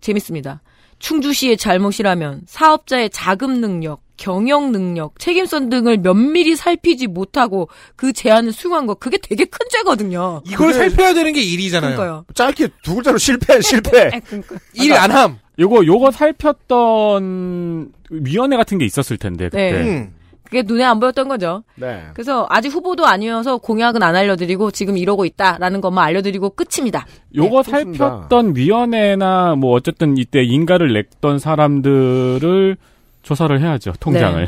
[0.00, 0.62] 재밌습니다.
[0.98, 8.86] 충주시의 잘못이라면 사업자의 자금 능력, 경영 능력, 책임성 등을 면밀히 살피지 못하고 그 제안을 수용한
[8.86, 10.42] 거 그게 되게 큰 죄거든요.
[10.46, 11.96] 이걸 살펴야 되는 게 일이잖아요.
[11.96, 12.24] 그러니까요.
[12.34, 14.10] 짧게 두 글자로 실패, 실패.
[14.12, 14.56] 에, 그러니까.
[14.74, 15.38] 일안 함.
[15.58, 19.72] 요거 요거 살폈던 위원회 같은 게 있었을 텐데 그때.
[19.72, 19.82] 네.
[19.82, 20.14] 음.
[20.44, 21.62] 그게 눈에 안 보였던 거죠.
[21.76, 22.02] 네.
[22.12, 27.06] 그래서 아직 후보도 아니어서 공약은 안 알려드리고 지금 이러고 있다라는 것만 알려드리고 끝입니다.
[27.36, 27.70] 요거 네.
[27.70, 32.76] 살폈던 위원회나 뭐 어쨌든 이때 인가를 냈던 사람들을
[33.22, 34.46] 조사를 해야죠 통장을.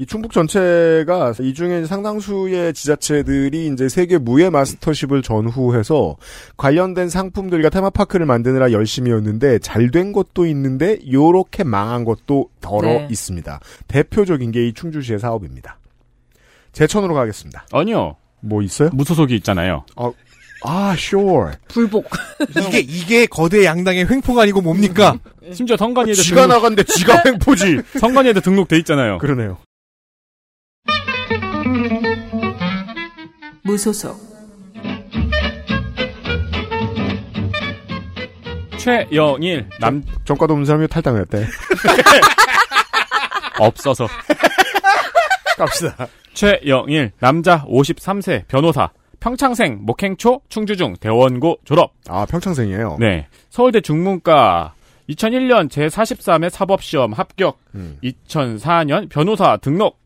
[0.00, 6.16] 이 충북 전체가 이 중에 상당수의 지자체들이 이제 세계 무예 마스터십을 전후해서
[6.56, 13.08] 관련된 상품들과 테마파크를 만드느라 열심히였는데 잘 된 것도 있는데 요렇게 망한 것도 덜어 네.
[13.10, 13.58] 있습니다.
[13.88, 15.78] 대표적인 게 이 충주시의 사업입니다.
[16.72, 17.66] 제천으로 가겠습니다.
[17.72, 18.14] 아니요.
[18.40, 18.90] 뭐 있어요?
[18.92, 19.84] 무소속이 있잖아요.
[19.96, 20.12] 아,
[20.96, 21.52] sure.
[21.68, 22.08] 불복.
[22.66, 25.16] 이게 이게 거대 양당의 횡포가 아니고 뭡니까?
[25.52, 27.80] 심지어 성관위에도 지가 등록, 나간데 지가 횡포지.
[28.00, 29.18] 성관위에도 등록돼 있잖아요.
[29.18, 29.58] 그러네요.
[33.62, 34.18] 무소속
[38.78, 41.46] 최영일 남 전과도 없는 사람이 탈당을 했대.
[43.58, 44.06] 없어서
[45.58, 46.06] 갑시다.
[46.32, 48.90] 최영일 남자 53세 변호사
[49.20, 52.96] 평창생 목행초 충주중 대원고 졸업 아, 평창생이에요.
[53.00, 54.74] 네 서울대 중문과
[55.08, 57.98] 2001년 제43회 사법시험 합격 음.
[58.02, 59.98] 2004년 변호사 등록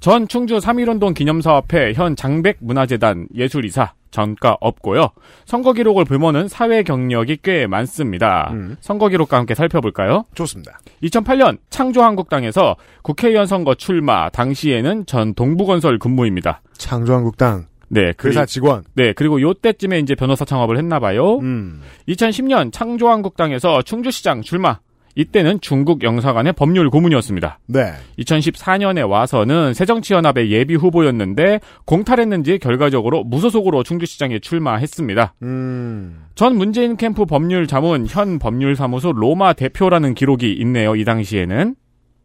[0.00, 5.08] 전 충주 3.1운동 기념사업회 현 장백 문화재단 예술이사 전과 없고요.
[5.46, 8.50] 선거 기록을 보면은 사회 경력이 꽤 많습니다.
[8.52, 8.76] 음.
[8.80, 10.24] 선거 기록과 함께 살펴볼까요?
[10.34, 10.80] 좋습니다.
[11.02, 16.60] 2008년 창조한국당에서 국회의원 선거 출마 당시에는 전 동부건설 근무입니다.
[16.76, 18.84] 창조한국당 네, 그리, 회사 직원.
[18.94, 21.38] 네, 그리고 요때쯤에 이제 변호사 창업을 했나 봐요.
[21.40, 21.82] 음.
[22.08, 24.78] 2010년 창조한국당에서 충주시장 출마.
[25.14, 27.58] 이때는 중국 영사관의 법률 고문이었습니다.
[27.66, 27.92] 네.
[28.18, 35.34] 2014년에 와서는 새정치연합의 예비 후보였는데 공탈했는지 결과적으로 무소속으로 충주시장에 출마했습니다.
[35.42, 36.24] 음.
[36.34, 40.96] 전 문재인 캠프 법률 자문 현 법률사무소 로마 대표라는 기록이 있네요.
[40.96, 41.74] 이 당시에는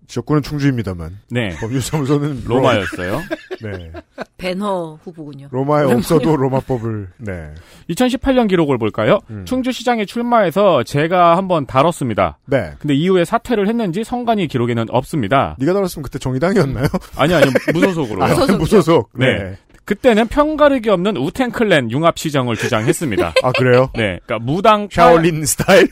[0.07, 1.19] 지역구는 충주입니다만.
[1.29, 3.21] 네 법률사무소는 로마였어요.
[3.61, 3.91] 네.
[4.37, 5.47] 배너 후보군요.
[5.51, 7.09] 로마에 없어도 로마법을.
[7.17, 7.53] 네.
[7.89, 9.19] 2018년 기록을 볼까요?
[9.29, 9.45] 음.
[9.45, 12.37] 충주시장에 출마해서 제가 한번 다뤘습니다.
[12.45, 12.73] 네.
[12.79, 15.55] 근데 이후에 사퇴를 했는지 성관이 기록에는 없습니다.
[15.59, 16.87] 네가 달았으면 그때 정의당이었나요?
[17.17, 18.23] 아니 아니 무소속으로요.
[18.23, 18.57] 아?
[18.57, 19.09] 무소속.
[19.13, 19.25] 네.
[19.37, 19.57] 네.
[19.87, 23.33] 그때는 편가르기 없는 우텐 클랜 융합 시정을 주장했습니다.
[23.41, 23.89] 아, 그래요?
[23.95, 25.87] 네, 그러니까 무당파 샤올린 스타일?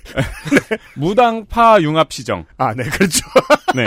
[0.96, 2.46] 무당파 융합 시정.
[2.58, 3.26] 아, 네, 그렇죠.
[3.74, 3.86] 네,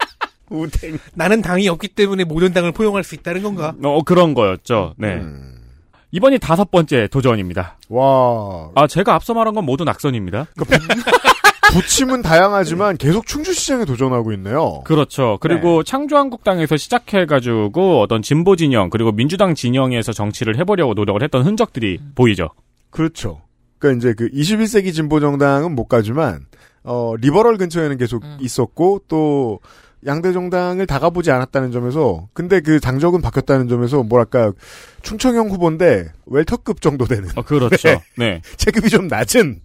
[0.48, 0.98] 우탱.
[1.14, 3.74] 나는 당이 없기 때문에 모든 당을 포용할 수 있다는 건가?
[3.82, 4.94] 어 그런 거였죠.
[4.96, 5.51] 네, 음.
[6.12, 7.78] 이번이 다섯 번째 도전입니다.
[7.88, 8.70] 와.
[8.74, 10.46] 아 제가 앞서 말한 건 모두 낙선입니다.
[11.72, 14.82] 부침은 다양하지만 계속 충주시장에 도전하고 있네요.
[14.84, 15.38] 그렇죠.
[15.40, 22.50] 그리고 창조한국당에서 시작해가지고 어떤 진보 진영 그리고 민주당 진영에서 정치를 해보려고 노력을 했던 흔적들이 보이죠.
[22.90, 23.40] 그렇죠.
[23.78, 26.44] 그러니까 이제 그 21세기 진보 정당은 못 가지만
[26.84, 28.36] 어 리버럴 근처에는 계속 음.
[28.38, 29.60] 있었고 또
[30.06, 34.52] 양대 정당을 다 가보지 않았다는 점에서 근데 그 당적은 바뀌었다는 점에서 뭐랄까
[35.02, 38.00] 충청형 후보인데 웰터급 정도 되는 어, 그렇죠.
[38.18, 38.42] 네.
[38.56, 39.60] 체급이 좀 낮은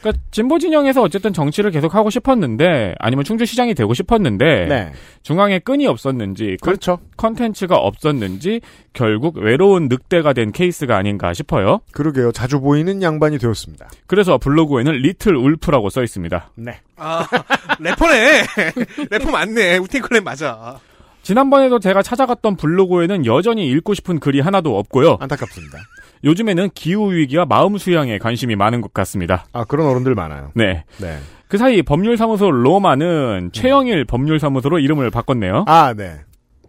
[0.00, 4.92] 그러니까 진보 진영에서 어쨌든 정치를 계속 하고 싶었는데 아니면 충주시장이 되고 싶었는데 네
[5.22, 8.60] 중앙에 끈이 없었는지 컨- 그렇죠 content가 없었는지
[8.92, 11.80] 결국 외로운 늑대가 된 케이스가 아닌가 싶어요.
[11.92, 16.50] 그러게요 자주 보이는 양반이 되었습니다 그래서 블로그에는 리틀 울프라고 써 있습니다.
[16.56, 17.26] 네 아,
[17.80, 18.42] 래퍼네.
[19.10, 19.78] 래퍼 맞네.
[19.78, 20.78] 우탱클랜 맞아.
[21.22, 25.18] 지난번에도 제가 찾아갔던 블로그에는 여전히 읽고 싶은 글이 하나도 없고요.
[25.20, 25.78] 안타깝습니다
[26.24, 29.46] 요즘에는 기후 위기와 마음 수양에 관심이 많은 것 같습니다.
[29.52, 30.84] 아 그런 어른들 많아요 네.
[30.98, 35.64] 네 그 사이 법률사무소 로마는 최영일 법률사무소로 이름을 바꿨네요.
[35.66, 36.20] 아, 네.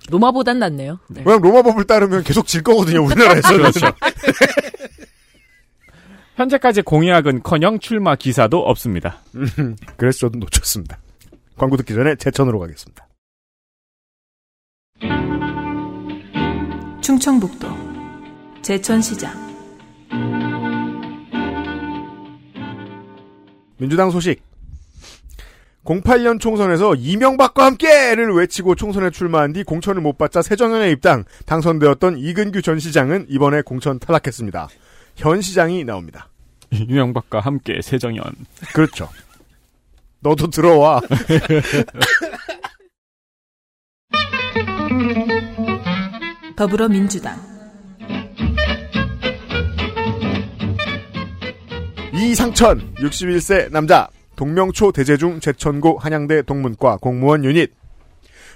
[0.10, 1.00] 로마보단 낫네요.
[1.10, 1.22] 네.
[1.26, 3.52] 왜냐면 로마 법을 따르면 계속 질 거거든요, 우리나라에서.
[3.58, 3.88] 그렇죠.
[6.38, 9.18] 현재까지 공약은커녕 출마 기사도 없습니다.
[9.97, 10.97] 그래서 저도 놓쳤습니다.
[11.58, 13.06] 광고 듣기 전에 제천으로 가겠습니다.
[17.20, 17.67] 충청북도
[18.61, 19.34] 제천시장
[23.78, 24.41] 민주당 소식.
[25.84, 32.61] 08년 총선에서 이명박과 함께를 외치고 총선에 출마한 뒤 공천을 못 받자 새정연에 입당 당선되었던 이근규
[32.61, 34.70] 전 시장은 이번에 공천 탈락했습니다.
[35.17, 36.30] 현 시장이 나옵니다.
[36.72, 38.24] 유명박과 함께 세정연.
[38.74, 39.09] 그렇죠.
[40.22, 41.01] 너도 들어와.
[46.60, 47.39] 더불어민주당
[52.14, 57.72] 이상천 61세 남자 동명초 대제중 제천고 한양대 동문과 공무원 유닛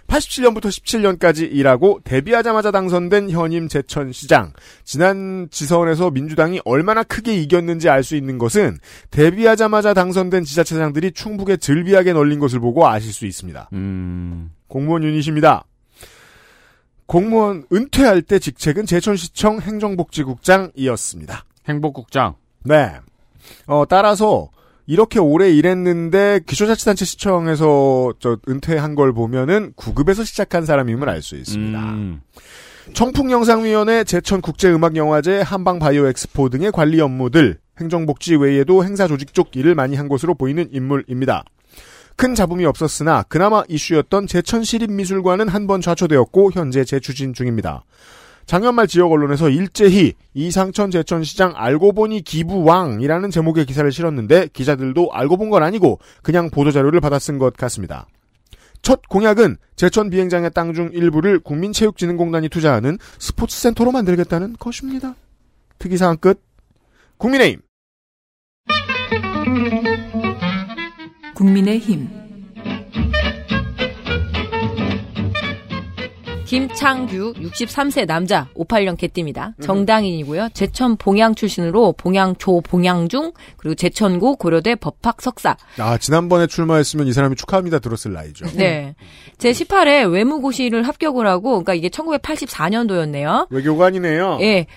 [0.07, 4.51] 87년부터 17년까지 일하고 데뷔하자마자 당선된 현임 제천시장.
[4.83, 8.79] 지난 지선에서 민주당이 얼마나 크게 이겼는지 알 수 있는 것은
[9.11, 13.69] 데뷔하자마자 당선된 지자체장들이 충북에 즐비하게 널린 것을 보고 아실 수 있습니다.
[13.71, 15.63] 음, 공무원 유닛입니다.
[17.13, 21.45] 공무원 은퇴할 때 직책은 제천시청 행정복지국장이었습니다.
[21.69, 22.33] 행복국장.
[22.63, 22.91] 네.
[23.67, 24.49] 어, 따라서
[24.87, 31.79] 이렇게 오래 일했는데 기초자치단체 시청에서 저 은퇴한 걸 보면은 9급에서 시작한 사람임을 알 수 있습니다.
[31.79, 32.21] 음.
[32.95, 40.33] 청풍영상위원회 제천국제음악영화제 한방바이오엑스포 등의 관리 업무들 행정복지 외에도 행사 조직 쪽 일을 많이 한 것으로
[40.33, 41.43] 보이는 인물입니다.
[42.15, 47.83] 큰 잡음이 없었으나 그나마 이슈였던 제천 시립미술관은 한 번 좌초되었고 현재 재추진 중입니다.
[48.45, 55.37] 작년 말 지역 언론에서 일제히 이상천 제천시장 알고 보니 기부왕이라는 제목의 기사를 실었는데 기자들도 알고
[55.37, 58.07] 본 건 아니고 그냥 보도자료를 받아 쓴 것 같습니다.
[58.81, 65.15] 첫 공약은 제천 비행장의 땅 중 일부를 국민체육진흥공단이 투자하는 스포츠센터로 만들겠다는 것입니다.
[65.79, 66.41] 특이사항 끝.
[67.17, 67.61] 국민의힘.
[71.43, 72.07] 국민의힘
[76.45, 79.55] 김창규 63세 남자 58년 개띠입니다.
[79.61, 80.49] 정당인이고요.
[80.53, 85.57] 제천 봉양 출신으로 봉양초 봉양중 그리고 제천고 고려대 법학 석사.
[85.79, 88.45] 아, 지난번에 출마했으면 이 사람이 축하합니다 들었을 나이죠.
[88.55, 88.95] 네.
[89.37, 93.47] 제 18회 외무고시를 합격을 하고 그러니까 이게 1984년도였네요.
[93.49, 94.37] 외교관이네요.
[94.41, 94.67] 예.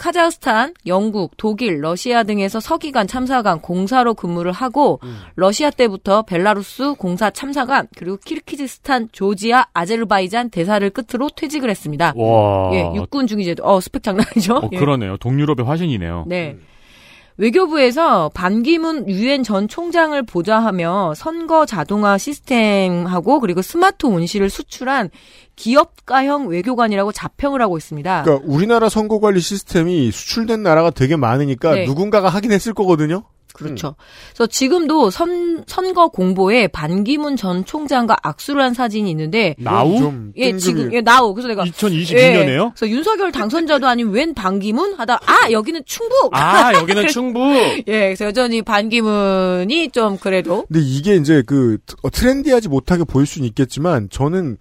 [0.00, 4.98] 카자흐스탄, 영국, 독일, 러시아 등에서 서기관, 참사관, 공사로 근무를 하고
[5.36, 12.14] 러시아 때부터 벨라루스 공사 참사관 그리고 키르키즈스탄, 조지아, 아제르바이잔 대사를 끝으로 퇴직을 했습니다.
[12.16, 12.70] 와.
[12.72, 14.54] 예, 육군 중위제도 어 스펙 장난 아니죠?
[14.54, 14.78] 어, 예.
[14.78, 15.18] 그러네요.
[15.18, 16.24] 동유럽의 화신이네요.
[16.26, 16.56] 네.
[17.40, 25.08] 외교부에서 반기문 유엔 전 총장을 보좌하며 선거 자동화 시스템하고 그리고 스마트 온실을 수출한
[25.56, 28.22] 기업가형 외교관이라고 자평을 하고 있습니다.
[28.24, 31.86] 그러니까 우리나라 선거관리 시스템이 수출된 나라가 되게 많으니까 네.
[31.86, 33.24] 누군가가 하긴 했을 거거든요.
[33.52, 33.94] 그렇죠.
[34.34, 39.98] 그래서 지금도 선, 선거 공보에 반기문 전 총장과 악수를 한 사진이 있는데 나우?
[39.98, 41.34] 좀 예, 뜬금이- 지금 예, 나오.
[41.34, 42.14] 그래서 내가 2022년에요?
[42.66, 46.30] 예, 그래서 윤석열 당선자도 아닌 웬 반기문 하다 아 여기는 충북.
[46.32, 47.40] 아, 여기는 충북.
[47.54, 53.46] 예, 그래서 여전히 반기문이 좀 그래도 근데 이게 이제 그 어, 트렌디하지 못하게 보일 수는
[53.48, 54.56] 있겠지만 저는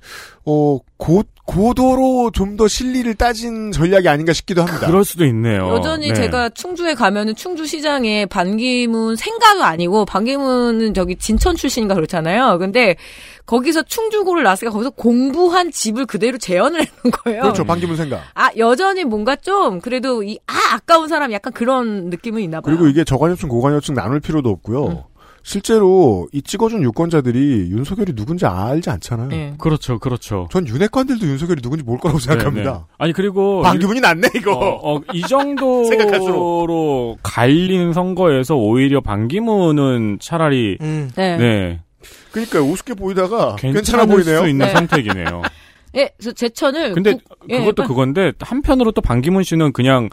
[0.45, 4.85] 어 고, 고도로 좀 더 실리를 따진 전략이 아닌가 싶기도 합니다.
[4.87, 5.69] 그럴 수도 있네요.
[5.69, 6.13] 여전히 네.
[6.13, 12.57] 제가 충주에 가면은 충주 시장에 반기문 생가도 아니고 반기문은 저기 진천 출신인가 그렇잖아요.
[12.57, 12.97] 근데
[13.45, 17.41] 거기서 충주고를 나왔으니까 거기서 공부한 집을 그대로 재현을 해놓은 거예요.
[17.43, 17.63] 그렇죠.
[17.63, 18.23] 반기문 생각.
[18.33, 22.75] 아 여전히 뭔가 좀 그래도 이 아 아까운 사람 약간 그런 느낌은 있나 봐요.
[22.75, 24.85] 그리고 이게 저관여층 고관여층 나눌 필요도 없고요.
[24.85, 24.97] 음.
[25.43, 29.29] 실제로 이 찍어준 유권자들이 윤석열이 누군지 알지 않잖아요.
[29.31, 29.53] 예.
[29.57, 30.47] 그렇죠, 그렇죠.
[30.51, 32.71] 전 윤핵관들도 윤석열이 누군지 모를 거라고 생각합니다.
[32.71, 32.83] 네, 네.
[32.97, 34.53] 아니 그리고 반기문이 낫네 이거.
[34.53, 35.21] 어, 어, 이.
[35.21, 41.09] 정도로 갈린 선거에서 오히려 반기문은 차라리 음.
[41.15, 41.37] 네.
[41.37, 41.79] 네,
[42.31, 44.39] 그러니까 우습게 보이다가 괜찮아 보이네요.
[44.41, 44.73] 수 있는 네.
[44.73, 45.41] 선택이네요.
[45.95, 50.09] 예, 그래서 제천을 근데 국- 예, 그것도 빨리- 그건데 한편으로 또 반기문 씨는 그냥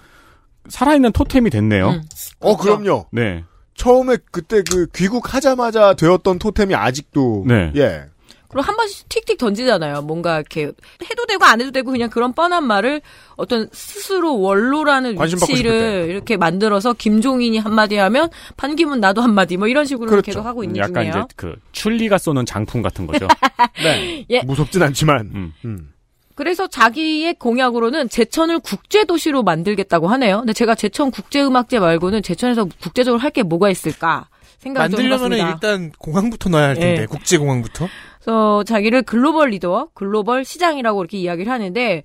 [0.68, 1.90] 살아있는 토템이 됐네요.
[1.90, 2.02] 음.
[2.40, 2.78] 어 그렇죠.
[2.82, 3.06] 그럼요.
[3.12, 3.44] 네,
[3.76, 7.72] 처음에 그때 그 귀국하자마자 되었던 토템이 아직도 네.
[7.76, 8.04] 예.
[8.48, 10.02] 그리고 한 번씩 틱틱 던지잖아요.
[10.02, 13.02] 뭔가 이렇게 해도 되고 안 해도 되고 그냥 그런 뻔한 말을
[13.34, 20.08] 어떤 스스로 원로라는 위치를 이렇게 만들어서 김종인이 한마디 하면 판기문 나도 한마디 뭐 이런 식으로
[20.08, 20.26] 그렇죠.
[20.26, 21.10] 계속 하고 있는 약간 중이에요.
[21.10, 23.26] 이제 그 출리가 쏘는 장풍 같은 거죠.
[23.82, 24.24] 네.
[24.30, 24.40] 예.
[24.42, 25.30] 무섭진 않지만.
[25.34, 25.52] 음.
[25.64, 25.92] 음.
[26.36, 30.38] 그래서 자기의 공약으로는 제천을 국제도시로 만들겠다고 하네요.
[30.40, 34.28] 근데 제가 제천 국제음악제 말고는 제천에서 국제적으로 할 게 뭐가 있을까
[34.64, 35.50] 만들려면은 해봤습니다.
[35.50, 37.06] 일단 공항부터 넣어야 할 텐데 예.
[37.06, 37.88] 국제공항부터.
[38.20, 42.02] 그래서 자기를 글로벌 리더, 글로벌 시장이라고 이렇게 이야기를 하는데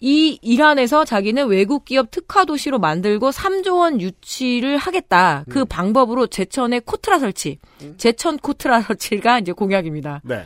[0.00, 5.44] 이 일환에서 자기는 외국 기업 특화 도시로 만들고 3조 원 유치를 하겠다.
[5.48, 7.58] 그 방법으로 제천의 코트라 설치,
[7.96, 10.20] 제천 코트라 설치가 이제 공약입니다.
[10.24, 10.44] 네.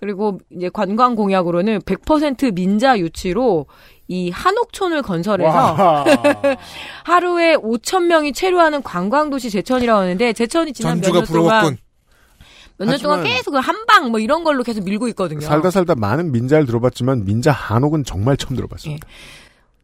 [0.00, 3.66] 그리고 이제 관광 공약으로는 100% 민자 유치로
[4.06, 6.04] 이 한옥촌을 건설해서 와.
[7.04, 11.76] 하루에 5천 명이 체류하는 관광도시 제천이라고 하는데 제천이 지난 몇 년 동안 부러웠군.
[12.78, 15.40] 몇년 동안 계속 그 한방 뭐 이런 걸로 계속 밀고 있거든요.
[15.40, 19.06] 살다 살다 많은 민자를 들어봤지만 민자 한옥은 정말 처음 들어봤습니다.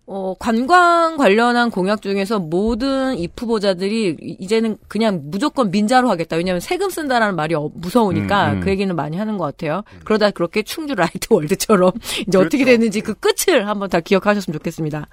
[0.07, 6.37] 어, 관광 관련한 공약 중에서 모든 입후보자들이 이- 이제는 그냥 무조건 민자로 하겠다.
[6.37, 8.61] 왜냐하면 세금 쓴다라는 말이 어- 무서우니까 음, 음.
[8.61, 9.83] 그 얘기는 많이 하는 것 같아요.
[10.05, 11.93] 그러다 그렇게 충주 라이트 월드처럼
[12.29, 15.09] 이제 어떻게 됐는지 그 끝을 한번 다 기억하셨으면 좋겠습니다.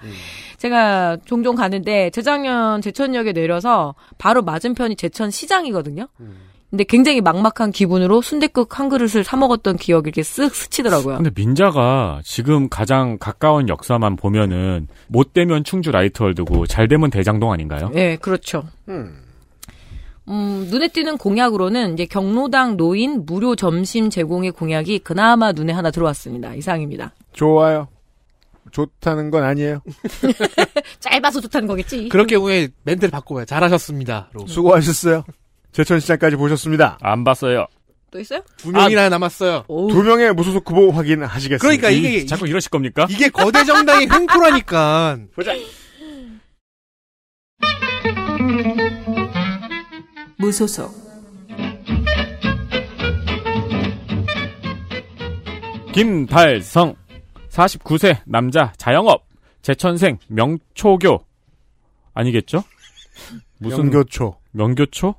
[0.57, 6.07] 제가 종종 가는데 재작년 제천역에 내려서 바로 맞은편이 제천 시장이거든요.
[6.71, 11.17] 근데 굉장히 막막한 기분으로 순댓국 한 그릇을 사 먹었던 기억이 이렇게 쓱 스치더라고요.
[11.17, 17.89] 근데 민자가 지금 가장 가까운 역사만 보면은 못 되면 충주 라이트월드고 잘 되면 대장동 아닌가요?
[17.93, 18.63] 네, 그렇죠.
[18.87, 26.55] 음, 눈에 띄는 공약으로는 이제 경로당 노인 무료 점심 제공의 공약이 그나마 눈에 하나 들어왔습니다.
[26.55, 27.13] 이상입니다.
[27.33, 27.89] 좋아요.
[28.71, 29.81] 좋다는 건 아니에요.
[31.01, 32.07] 짧아서 좋다는 거겠지.
[32.07, 33.43] 그럴 경우에 멘트를 바꿔봐요.
[33.43, 34.29] 잘하셨습니다.
[34.31, 34.47] 로.
[34.47, 35.25] 수고하셨어요.
[35.71, 36.97] 제천 시장까지 보셨습니다.
[37.01, 37.67] 안 봤어요.
[38.11, 38.41] 또 있어요?
[38.57, 39.63] 두 명이나 남았어요.
[39.67, 41.57] 두 명의 무소속 후보 확인하시겠습니다.
[41.61, 43.07] 그러니까 이- 이게 자꾸 이러실 겁니까?
[43.09, 45.17] 이게 거대 정당의 횡포라니까.
[45.33, 45.53] 보자.
[50.37, 50.91] 무소속
[55.93, 56.95] 김달성
[57.49, 59.25] 49세 남자 자영업
[59.61, 61.25] 제천생 명초교
[62.13, 62.63] 아니겠죠?
[63.59, 64.35] 무슨 명교초.
[64.51, 65.15] 명교초?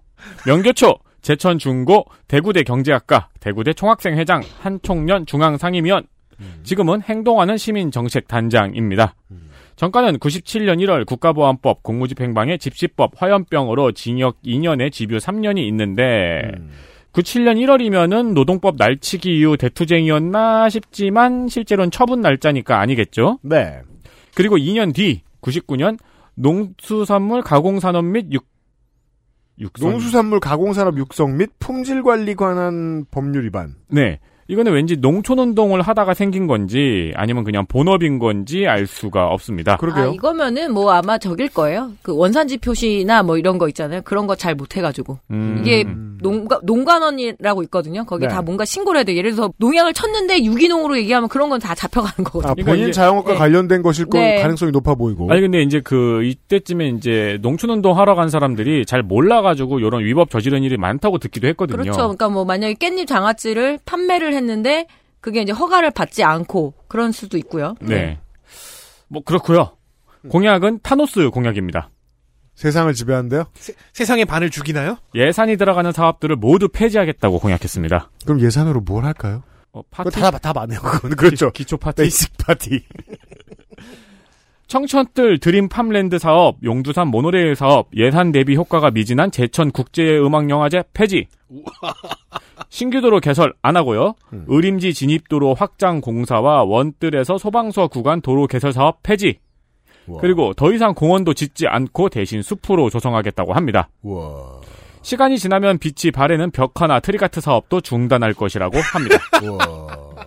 [0.46, 6.06] 명교초 제천 중고 대구대 경제학과 대구대 총학생 회장 한총련 중앙 상임위원
[6.64, 9.14] 지금은 행동하는 시민 정책 단장입니다.
[9.76, 16.52] 정가는 97년 1월 국가보안법 공무집행방해 집시법 화염병으로 징역 2년에 집유 3년이 있는데
[17.12, 23.38] 97년 1월이면은 노동법 날치기 이후 대투쟁이었나 싶지만 실제로는 처분 날짜니까 아니겠죠?
[23.42, 23.80] 네.
[24.34, 25.98] 그리고 2년 뒤 99년
[26.34, 28.46] 농수산물 가공산업 및 육,
[29.58, 33.76] 육성 농수산물 가공산업 육성 및 품질 관리 관한 법률 위반.
[33.88, 34.20] 네.
[34.48, 39.78] 이거는 왠지 농촌운동을 하다가 생긴 건지 아니면 그냥 본업인 건지 알 수가 없습니다.
[39.80, 41.92] 아, 이거면은 뭐 아마 저길 거예요.
[42.02, 44.02] 그 원산지 표시나 뭐 이런 거 있잖아요.
[44.02, 45.18] 그런 거 잘 못 해가지고.
[45.30, 45.58] 음.
[45.60, 45.84] 이게
[46.20, 48.04] 농가, 농관원이라고 있거든요.
[48.04, 48.32] 거기 네.
[48.32, 49.16] 다 뭔가 신고를 해야 돼.
[49.16, 52.50] 예를 들어서 농약을 쳤는데 유기농으로 얘기하면 그런 건 다 잡혀가는 거거든요.
[52.50, 53.38] 아, 본인 이제- 자영업과 네.
[53.38, 54.40] 관련된 것일 건 네.
[54.42, 55.30] 가능성이 높아 보이고.
[55.30, 60.62] 아니 근데 이제 그 이때쯤에 이제 농촌운동 하러 간 사람들이 잘 몰라가지고 이런 위법 저지른
[60.64, 61.78] 일이 많다고 듣기도 했거든요.
[61.82, 61.98] 그렇죠.
[62.00, 64.86] 그러니까 뭐 만약에 깻잎 장아찌를 판매를 했는데
[65.20, 67.74] 그게 이제 허가를 받지 않고 그런 수도 있고요.
[67.80, 68.18] 네.
[69.08, 69.76] 뭐 그렇고요.
[70.28, 71.90] 공약은 타노스 공약입니다.
[72.54, 73.44] 세상을 지배한대요?
[73.92, 74.98] 세상의 반을 죽이나요?
[75.14, 78.10] 예산이 들어가는 사업들을 모두 폐지하겠다고 공약했습니다.
[78.24, 79.42] 그럼 예산으로 뭘 할까요?
[79.72, 80.80] 어, 파티 그거 다, 다 많네요.
[80.80, 81.10] 그건.
[81.12, 81.50] 그렇죠.
[81.50, 82.02] 기, 초 파티.
[82.02, 82.84] basic party.
[84.66, 91.26] 청천뜰 dream farmland 사업, 용두산 모노레일 사업, 예산 대비 효과가 미진한 제천 국제음악영화제 폐지.
[92.72, 94.14] 신규도로 개설 안 하고요.
[94.46, 99.38] 의림지 진입도로 확장 공사와 원뜰에서 소방서 구간 도로 개설 사업 폐지.
[100.20, 103.90] 그리고 더 이상 공원도 짓지 않고 대신 숲으로 조성하겠다고 합니다.
[104.00, 104.62] 우와.
[105.02, 109.16] 시간이 지나면 빛이 바래는 벽화나 트릭아트 사업도 중단할 것이라고 합니다.
[109.44, 110.24] 우와.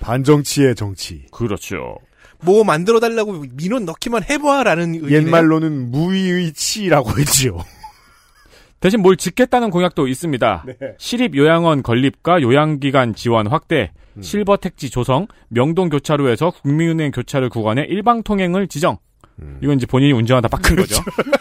[0.00, 1.26] 반정치의 정치.
[1.30, 1.98] 그렇죠.
[2.40, 5.18] 뭐 만들어 달라고 민원 넣기만 해봐라는 의미네요.
[5.18, 7.58] 옛말로는 무위의 치라고 했지요.
[8.80, 10.64] 대신 뭘 짓겠다는 공약도 있습니다.
[10.66, 10.74] 네.
[10.98, 14.22] 시립 요양원 건립과 요양기관 지원 확대, 음.
[14.22, 18.98] 실버 택지 조성, 명동 교차로에서 국민은행 교차로 구간의 일방 통행을 지정.
[19.40, 19.58] 음.
[19.62, 21.02] 이건 이제 본인이 운전하다 빡큰 그렇죠.
[21.02, 21.32] 거죠.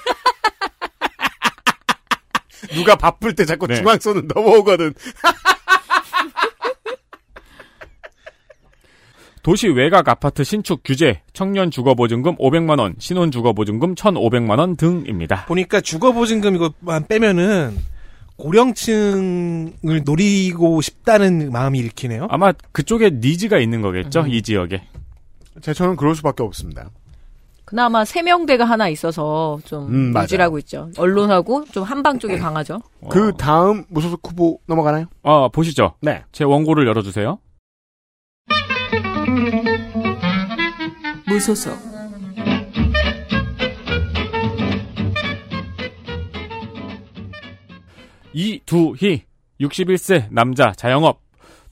[2.73, 3.75] 누가 바쁠 때 자꾸 네.
[3.75, 4.93] 중앙선은 넘어오거든.
[9.47, 15.45] 도시 외곽 아파트 신축 규제, 청년 주거보증금 500만 원, 신혼 주거보증금 1,500만 원 등입니다.
[15.45, 17.77] 보니까 주거보증금 이것만 빼면은
[18.35, 22.27] 고령층을 노리고 싶다는 마음이 읽히네요.
[22.29, 24.29] 아마 그쪽에 니즈가 있는 거겠죠, 음.
[24.31, 24.83] 이 지역에.
[25.61, 26.89] 제천은 그럴 수밖에 없습니다.
[27.63, 30.13] 그나마 세명대가 하나 있어서 좀 음.
[30.23, 30.91] 유지하고 있죠.
[30.97, 32.81] 언론하고 좀 한방 쪽이 강하죠.
[33.09, 35.05] 그 다음 무소속 후보 넘어가나요?
[35.23, 35.93] 어, 보시죠.
[36.01, 36.25] 네.
[36.33, 37.39] 제 원고를 열어주세요.
[41.37, 41.77] 무소속
[48.33, 49.23] 이두희
[49.61, 51.21] 61세 남자 자영업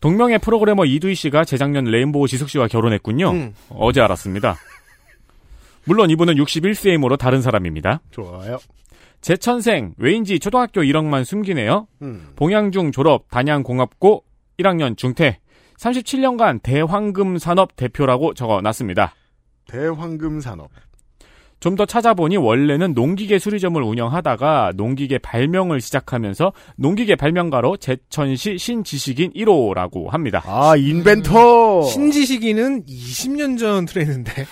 [0.01, 3.31] 동명의 프로그래머 이두희 씨가 재작년 레인보우 지숙 씨와 결혼했군요.
[3.31, 3.55] 음.
[3.69, 4.55] 어제 알았습니다.
[5.85, 8.01] 물론 이분은 61세이므로 다른 사람입니다.
[8.11, 8.59] 좋아요.
[9.21, 11.87] 제 천생 왜인지 초등학교 1학만 숨기네요.
[12.03, 12.33] 음.
[12.35, 14.23] 봉양중 졸업 단양공업고
[14.59, 15.39] 1학년 중퇴
[15.79, 19.15] 37년간 대황금 산업 대표라고 적어놨습니다.
[19.67, 20.69] 대황금 산업.
[21.61, 30.09] 좀 더 찾아보니 원래는 농기계 수리점을 운영하다가 농기계 발명을 시작하면서 농기계 발명가로 제천시 신지식인 1호라고
[30.09, 30.43] 합니다.
[30.45, 31.81] 아, 인벤터!
[31.83, 34.45] 신지식인은 20년 전 트레이드인데.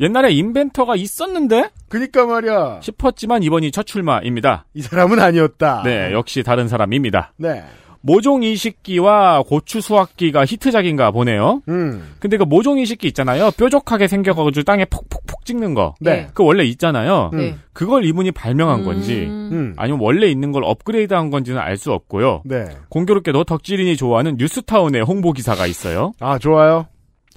[0.00, 2.80] 옛날에 인벤터가 있었는데 그니까 말이야.
[2.82, 4.66] 싶었지만 이번이 첫 출마입니다.
[4.74, 5.82] 이 사람은 아니었다.
[5.84, 7.32] 네, 역시 다른 사람입니다.
[7.36, 7.62] 네.
[8.06, 11.60] 모종 이식기와 고추 수확기가 히트작인가 보네요.
[11.68, 12.14] 음.
[12.20, 13.50] 근데 그 모종 이식기 있잖아요.
[13.50, 15.94] 뾰족하게 생겨가지고 땅에 폭폭폭 찍는 거.
[16.00, 16.28] 네.
[16.32, 17.30] 그 원래 있잖아요.
[17.32, 17.56] 네.
[17.72, 19.74] 그걸 이분이 발명한 건지 음.
[19.76, 22.40] 아니면 원래 있는 걸 업그레이드한 건지는 알 수 없고요.
[22.46, 22.64] 네.
[22.88, 26.12] 공교롭게도 덕질인이 좋아하는 뉴스타운의 홍보 기사가 있어요.
[26.20, 26.86] 아, 좋아요.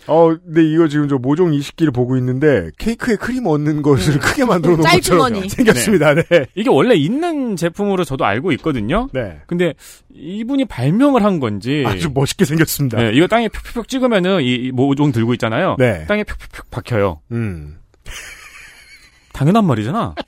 [0.07, 4.75] 어, 근데 이거 지금 저 모종 이식기를 보고 있는데 케이크에 크림 얹는 것을 크게 만들어
[4.75, 5.49] 놓은 것처럼.
[5.49, 6.13] 생겼습니다.
[6.15, 6.23] 네.
[6.55, 9.07] 이게 원래 있는 제품으로 저도 알고 있거든요.
[9.13, 9.39] 네.
[9.47, 9.73] 근데
[10.13, 12.97] 이분이 발명을 한 건지 아주 멋있게 생겼습니다.
[12.97, 15.75] 네, 이거 땅에 푹푹푹 찍으면은 이, 이 모종 들고 있잖아요.
[15.77, 16.05] 네.
[16.07, 17.21] 땅에 푹푹푹 박혀요.
[17.31, 17.77] 음.
[19.33, 20.15] 당연한 말이잖아.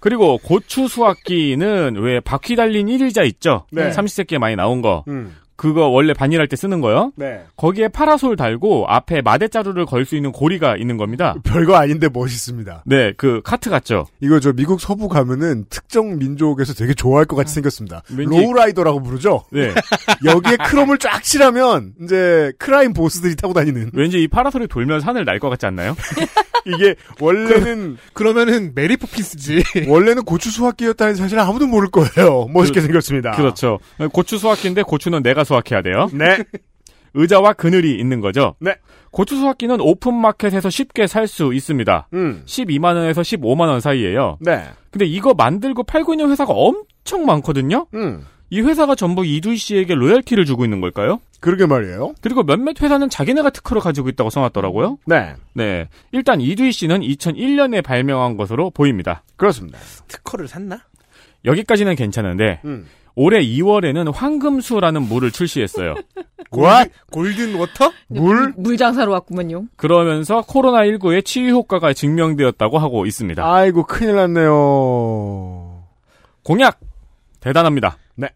[0.00, 3.66] 그리고 고추 수확기는 왜 바퀴 달린 일 의자 있죠?
[3.72, 3.90] 네.
[3.90, 5.04] 삼시세끼에 많이 나온 거.
[5.08, 5.34] 음.
[5.58, 7.12] 그거 원래 밭일할 때 쓰는 거요.
[7.16, 7.42] 네.
[7.56, 11.34] 거기에 파라솔 달고 앞에 마대자루를 걸 수 있는 고리가 있는 겁니다.
[11.42, 12.84] 별거 아닌데 멋있습니다.
[12.86, 14.06] 네, 그 카트 같죠.
[14.20, 18.02] 이거 저 미국 서부 가면은 특정 민족에서 되게 좋아할 것 같이 생겼습니다.
[18.16, 19.44] 왠지- lowrider라고 부르죠?
[19.52, 19.74] 네.
[20.24, 25.50] 여기에 크롬을 쫙 칠하면 이제 crime boss들이 타고 다니는 왠지 이 파라솔이 돌면서 하늘 날것
[25.50, 25.94] 같지 않나요?
[26.66, 29.62] 이게 원래는 그러면은 메리 포핀스지.
[29.88, 32.46] 원래는 고추 수확기였다는 사실 아무도 모를 거예요.
[32.52, 33.32] 멋있게 그- 생겼습니다.
[33.32, 33.78] 그렇죠.
[34.12, 36.08] 고추 수확기인데 고추는 내가 수확해야 돼요.
[36.12, 36.38] 네.
[37.14, 38.54] 의자와 그늘이 있는 거죠.
[38.60, 38.76] 네.
[39.10, 42.08] 고추 수확기는 open market에서 쉽게 살 수 있습니다.
[42.12, 42.42] 음.
[42.44, 44.36] 12만 원에서 15만 원 사이예요.
[44.40, 44.64] 네.
[44.90, 47.86] 근데 이거 만들고 팔고 있는 회사가 엄청 많거든요.
[47.94, 48.24] 음.
[48.50, 51.20] 이 회사가 전부 이두희 씨에게 로열티를 주고 있는 걸까요?
[51.40, 52.14] 그러게 말이에요.
[52.20, 54.98] 그리고 몇몇 회사는 자기네가 특허를 가지고 있다고 써놨더라고요.
[55.06, 55.34] 네.
[55.54, 55.88] 네.
[56.12, 59.22] 일단 이두희 씨는 2001년에 발명한 것으로 보입니다.
[59.36, 59.78] 그렇습니다.
[60.08, 60.80] 특허를 샀나?
[61.44, 62.86] 여기까지는 괜찮은데 음.
[63.14, 65.94] 올해 2월에는 황금수라는 물을 출시했어요.
[66.56, 66.90] What?
[67.10, 67.92] Golden water?
[68.08, 68.54] 물?
[68.56, 69.66] 물 장사로 왔구만요.
[69.76, 73.44] 그러면서 코로나19의 치유 효과가 증명되었다고 하고 있습니다.
[73.44, 75.84] 아이고 큰일 났네요.
[76.42, 76.80] 공약
[77.40, 77.98] 대단합니다.
[78.16, 78.28] 네.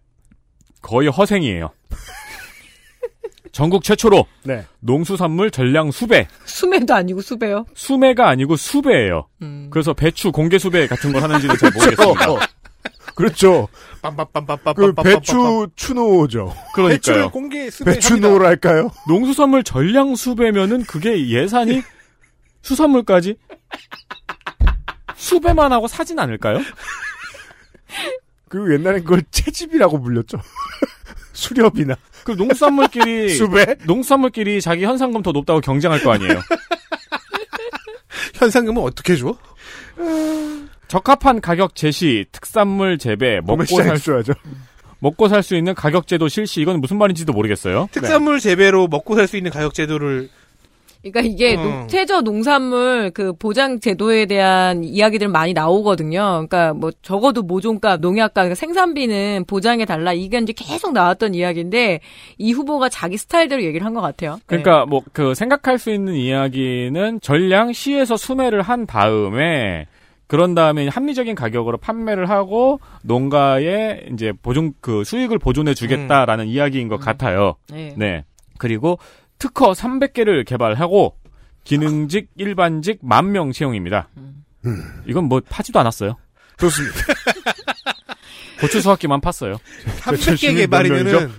[0.80, 1.70] 거의 허생이에요.
[3.52, 4.64] 전국 최초로 네.
[4.80, 6.26] 농수산물 전량 수배.
[6.46, 7.66] 수매도 아니고 수배요.
[7.74, 9.28] 수매가 아니고 수배예요.
[9.42, 9.68] 음.
[9.70, 12.24] 그래서 배추 공개 수배 같은 걸 하는지는 잘 모르겠습니다.
[13.14, 13.68] 그렇죠.
[14.00, 14.74] 빰빰빰빰빰빰.
[14.74, 16.54] 그 배추 추노죠.
[16.74, 17.30] 그러니까요.
[17.30, 18.08] 공개 수배합니다.
[18.08, 18.90] 배추노랄까요?
[19.06, 21.82] 농수산물 전량 수배면은 그게 예산이
[22.62, 23.36] 수산물까지
[25.14, 26.58] 수배만 하고 사진 않을까요?
[28.52, 30.38] 그리고 옛날엔 그걸 채집이라고 불렸죠.
[31.32, 33.76] 수렵이나 그 농수산물끼리 수배.
[33.86, 36.34] 농수산물끼리 자기 현상금 더 높다고 경쟁할 거 아니에요.
[38.34, 39.34] 현상금은 어떻게 줘?
[40.88, 44.34] 적합한 가격 제시, 특산물 재배, 먹고 살 살줘야죠.
[44.98, 47.88] 먹고 살 수 있는 가격 제도 실시 이건 무슨 말인지도 모르겠어요.
[47.90, 50.28] 특산물 재배로 먹고 살 수 있는 가격 제도를
[51.02, 51.62] 그러니까 이게 음.
[51.62, 56.46] 농- 최저 농산물 그 보장 제도에 대한 이야기들 많이 나오거든요.
[56.48, 62.00] 그러니까 뭐 적어도 모종값, 농약값, 그러니까 생산비는 보장해 달라 이게 이제 계속 나왔던 이야기인데
[62.38, 64.38] 이 후보가 자기 스타일대로 얘기를 한 것 같아요.
[64.46, 69.86] 그러니까 뭐그 생각할 수 있는 이야기는 전량 시에서 수매를 한 다음에
[70.28, 76.98] 그런 다음에 합리적인 가격으로 판매를 하고 농가에 이제 보존 그 수익을 보존해 주겠다라는 이야기인 것
[76.98, 77.56] 같아요.
[77.70, 77.92] 네.
[77.96, 78.24] 네.
[78.58, 78.98] 그리고
[79.42, 81.16] 특허 300개를 개발하고
[81.64, 84.08] 기능직 일반직 만 명 채용입니다.
[85.06, 86.16] 이건 뭐 파지도 않았어요.
[86.58, 86.96] 좋습니다.
[88.60, 89.58] 고추 수확기만 팠어요.
[90.00, 91.32] 300개 시민 개발이면은?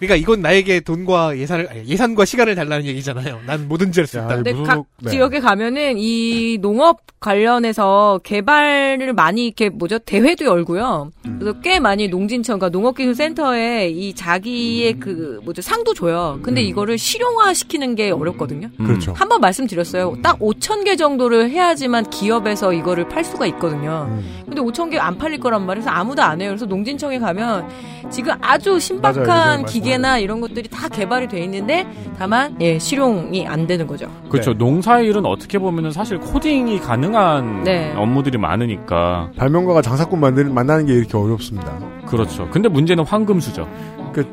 [0.00, 3.40] 그러니까 이건 나에게 돈과 예산을 아니, 예산과 시간을 달라는 얘기잖아요.
[3.46, 4.34] 난 뭐든지 할수 야, 있다.
[4.36, 5.10] 근데 무슨 각 속- 네.
[5.10, 11.10] 지역에 가면은 이 농업 관련해서 개발을 많이 이렇게 뭐죠 대회도 열고요.
[11.38, 16.38] 그래서 꽤 많이 농진청과 농업기술센터에 이 자기의 그 뭐죠 상도 줘요.
[16.42, 18.68] 근데 이거를 실용화 시키는 게 어렵거든요.
[18.80, 18.86] 음.
[18.86, 19.12] 그렇죠.
[19.12, 20.16] 한번 말씀드렸어요.
[20.22, 24.06] 딱 5천 개 정도를 해야지만 기업에서 이거를 팔 수가 있거든요.
[24.10, 24.42] 음.
[24.46, 25.84] 근데 5천 개 안 팔릴 거란 말이에요.
[25.84, 26.50] 그래서 아무도 안 해요.
[26.50, 27.68] 그래서 농진청에 가면
[28.10, 28.78] 지금 아주 맞아요.
[28.80, 31.86] 신박한 예전에 기계 나 이런 것들이 다 개발이 돼 있는데
[32.18, 34.10] 다만 예 실용이 안 되는 거죠.
[34.28, 34.52] 그렇죠.
[34.54, 37.92] 농사일은 어떻게 보면은 사실 코딩이 가능한 네.
[37.96, 39.30] 업무들이 많으니까.
[39.36, 41.78] 발명가가 장사꾼 만드는, 만나는 게 이렇게 어렵습니다.
[42.06, 42.48] 그렇죠.
[42.50, 43.68] 근데 문제는 황금수죠.
[44.12, 44.26] 그,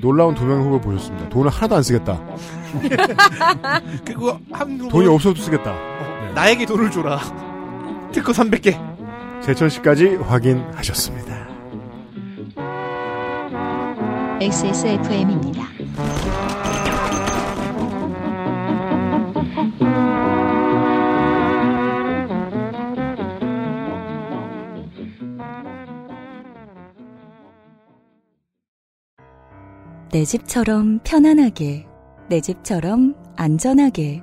[0.00, 1.28] 놀라운 두 명의 후보 보셨습니다.
[1.30, 2.20] 돈을 하나도 안 쓰겠다.
[4.04, 5.74] 그거 한 후보 돈이 없어도 쓰겠다.
[6.34, 7.18] 나에게 돈을 줘라.
[8.12, 8.78] 특허 300개.
[9.42, 11.43] 제천 씨까지 확인하셨습니다.
[14.44, 15.64] XSFM입니다.
[30.12, 31.86] 내 집처럼 편안하게,
[32.28, 34.20] 내 집처럼 안전하게,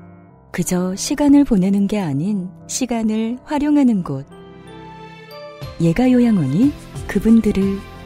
[0.51, 4.27] 그저 시간을 보내는 게 아닌 시간을 활용하는 곳.
[5.81, 6.71] 예가 요양원이
[7.07, 7.63] 그분들을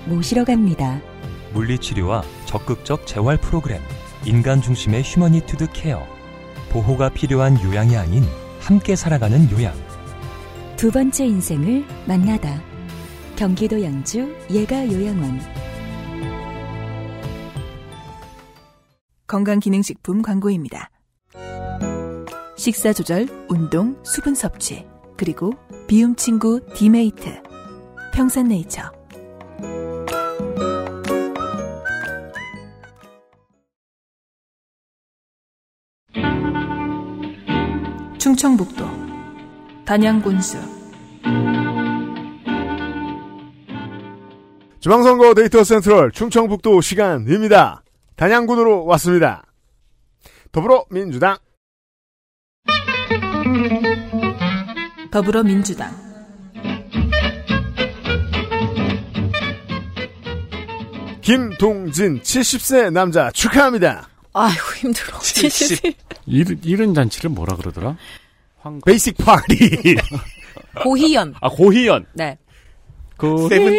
[0.07, 1.01] 모시러 갑니다.
[1.55, 3.81] 물리치료와 적극적 재활 프로그램,
[4.25, 6.05] 인간 중심의 휴머니투드 케어,
[6.69, 8.23] 보호가 필요한 요양이 아닌
[8.59, 9.73] 함께 살아가는 요양.
[10.75, 12.61] 두 번째 인생을 만나다.
[13.35, 15.39] 경기도 양주 예가요양원.
[19.27, 20.91] 건강기능식품 광고입니다.
[22.57, 24.85] 식사 조절, 운동, 수분 섭취,
[25.17, 25.53] 그리고
[25.87, 27.41] 비움 친구 디메이트.
[28.13, 28.94] 평산네이처.
[38.25, 38.83] 충청북도
[39.85, 40.57] 단양군수
[44.79, 47.83] 지방선거 데이터 센트럴 충청북도 시간입니다.
[48.15, 49.43] 단양군으로 왔습니다.
[50.51, 51.37] 더불어민주당
[55.11, 55.91] 더불어민주당
[61.21, 64.14] 김동진 70세 남자 축하합니다.
[64.37, 65.17] 아이고 힘들어.
[65.23, 65.95] 70.
[66.25, 67.95] 이른, 이른 잔치를 뭐라 그러더라?
[68.85, 69.95] 베이식 파티.
[70.83, 71.35] 고희연.
[71.39, 72.05] 아, 고희연.
[72.13, 72.37] 네.
[73.15, 73.73] 그, 세븐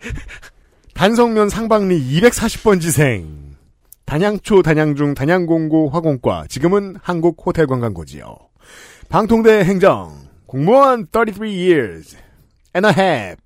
[0.94, 3.56] 단성면 상방리 240번 지생.
[4.04, 6.46] 단양초, 단양중, 단양공고, 화공과.
[6.48, 8.36] 지금은 한국 호텔 관광고지요.
[9.08, 10.28] 방통대 행정.
[10.46, 12.16] 공무원 33 years
[12.74, 13.36] and a half.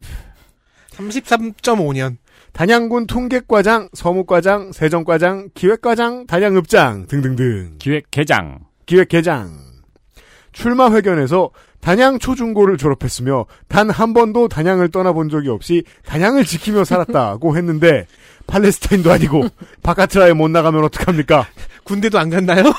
[0.97, 2.17] 33.5년.
[2.55, 7.75] 단양군 통계과장, 서무과장, 세정과장, 기획과장, 단양읍장 등등등.
[7.81, 8.61] 기획계장.
[8.87, 9.59] 기획계장.
[10.53, 11.51] 출마 회견에서
[11.81, 18.07] 단양 초중고를 졸업했으며 단 한 번도 단양을 떠나본 적이 없이 단양을 지키며 살았다고 했는데
[18.47, 19.49] 팔레스타인도 아니고
[19.83, 21.49] 바카트라에 못 나가면 어떡합니까?
[21.83, 22.63] 군대도 안 갔나요?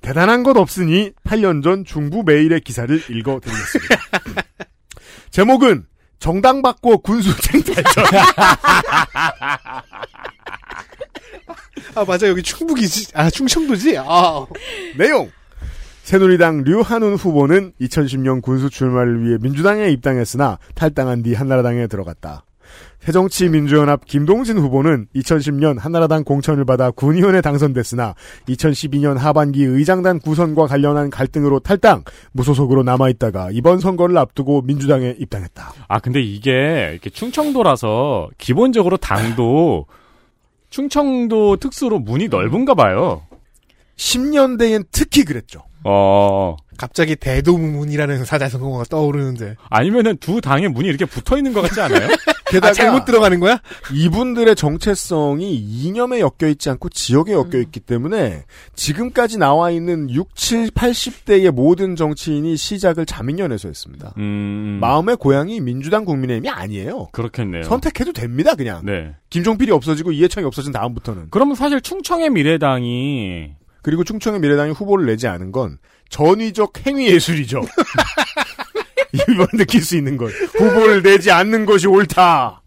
[0.00, 3.96] 대단한 것 없으니 8년 전 중부 메일의 기사를 읽어드리겠습니다.
[5.30, 5.84] 제목은
[6.20, 8.04] 정당 받고 군수 쟁탈전.
[11.96, 13.12] 아 맞아 여기 충북이지.
[13.14, 13.98] 아 충청도지.
[13.98, 14.46] 아
[14.96, 15.30] 내용.
[16.04, 22.44] 새누리당 류한훈 후보는 2010년 군수 출마를 위해 민주당에 입당했으나 탈당한 뒤 한나라당에 들어갔다.
[23.00, 28.14] 새정치민주연합 김동진 후보는 2010년 한나라당 공천을 받아 군의원에 당선됐으나
[28.48, 35.72] 2012년 하반기 의장단 구선과 관련한 갈등으로 탈당, 무소속으로 남아있다가 이번 선거를 앞두고 민주당에 입당했다.
[35.88, 39.86] 아, 근데 이게 이렇게 충청도라서 기본적으로 당도
[40.68, 43.22] 충청도 특수로 문이 넓은가 봐요.
[43.96, 45.62] 10년대엔 특히 그랬죠.
[45.84, 49.56] 어, 갑자기 대도문이라는 사자성어가 떠오르는데.
[49.68, 52.08] 아니면은 두 당의 문이 이렇게 붙어 있는 것 같지 않아요?
[52.62, 53.60] 아, 잘못 들어가는 거야?
[53.92, 58.44] 이분들의 정체성이 이념에 엮여 있지 않고 지역에 엮여 있기 때문에
[58.74, 64.14] 지금까지 나와 있는 6, 7, 80대의 모든 정치인이 시작을 자민련에서 했습니다.
[64.18, 67.08] 음, 마음의 고향이 민주당 국민의힘이 아니에요.
[67.12, 67.62] 그렇겠네요.
[67.64, 68.84] 선택해도 됩니다, 그냥.
[68.84, 69.14] 네.
[69.28, 71.28] 김종필이 없어지고 이해창이 없어진 다음부터는.
[71.30, 75.78] 그러면 사실 충청의 미래당이 그리고 충청의 미래당이 후보를 내지 않은 건
[76.08, 77.62] 전위적 행위 예술이죠.
[79.12, 80.30] 이번 느낄 수 있는 것.
[80.54, 82.62] 후보를 내지 않는 것이 옳다.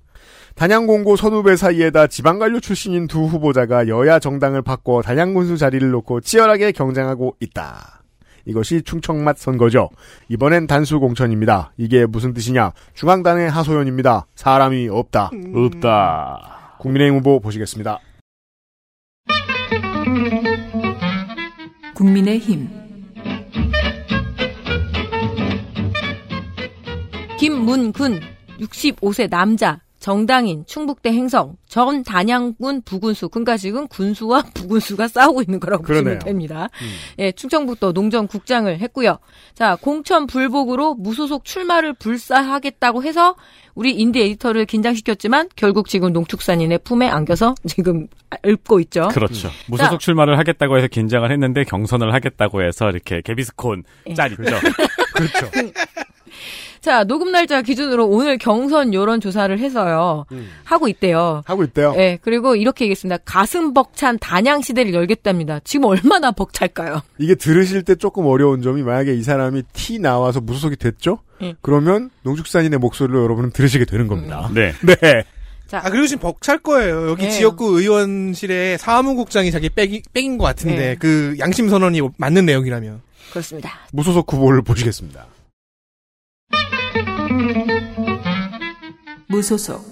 [0.55, 7.35] 단양공고 선후배 사이에다 지방관료 출신인 두 후보자가 여야 정당을 바꿔 단양군수 자리를 놓고 치열하게 경쟁하고
[7.39, 8.03] 있다.
[8.45, 9.89] 이것이 충청맛 선거죠.
[10.27, 11.71] 이번엔 단수 공천입니다.
[11.77, 12.73] 이게 무슨 뜻이냐?
[12.93, 14.27] 중앙당의 하소연입니다.
[14.35, 15.31] 사람이 없다.
[15.55, 16.75] 없다.
[16.79, 17.99] 국민의힘 후보 보시겠습니다.
[21.93, 22.69] 국민의힘.
[27.39, 28.21] 김문군
[28.59, 35.81] 65세 남자 정당인 충북대 행성 전 단양군 부군수 그러니까 지금 군수와 부군수가 싸우고 있는 거라고
[35.81, 36.03] 그러네요.
[36.03, 36.67] 보시면 됩니다.
[37.19, 39.19] 예, 충청북도 농정국장을 했고요.
[39.53, 43.35] 자, 공천 불복으로 무소속 출마를 불사하겠다고 해서
[43.75, 48.07] 우리 인디 에디터를 긴장시켰지만 결국 지금 농축산인의 품에 안겨서 지금
[48.45, 49.07] 읊고 있죠.
[49.07, 49.49] 그렇죠.
[49.69, 54.13] 무소속 출마를 하겠다고 해서 긴장을 했는데 경선을 하겠다고 해서 이렇게 개비스콘 예.
[54.15, 54.43] 짤 있죠.
[55.15, 55.49] 그렇죠.
[56.83, 60.25] 자, 녹음 날짜 기준으로 오늘 경선 여론 조사를 해서요.
[60.65, 61.41] 하고 있대요.
[61.45, 61.93] 하고 있대요.
[61.95, 63.19] 예, 그리고 이렇게 얘기했습니다.
[63.23, 65.61] 가슴 벅찬 단양 시대를 열겠답니다.
[65.63, 66.99] 지금 얼마나 벅찰까요?
[67.19, 71.19] 이게 들으실 때 조금 어려운 점이 만약에 이 사람이 T 나와서 무소속이 됐죠?
[71.41, 71.55] 예.
[71.61, 74.49] 그러면 농축산인의 목소리로 여러분은 들으시게 되는 겁니다.
[74.53, 74.73] 네.
[74.81, 75.23] 네.
[75.71, 77.07] 아 그리고 지금 벅찰 거예요.
[77.11, 77.29] 여기 네.
[77.31, 80.95] 지역구 의원실에 사무국장이 자기 백이, 백인 것 같은데 네.
[80.99, 83.01] 그 양심 선언이 맞는 내용이라면.
[83.31, 83.71] 그렇습니다.
[83.93, 85.25] 무소속 후보를 보시겠습니다.
[89.33, 89.83] 무소속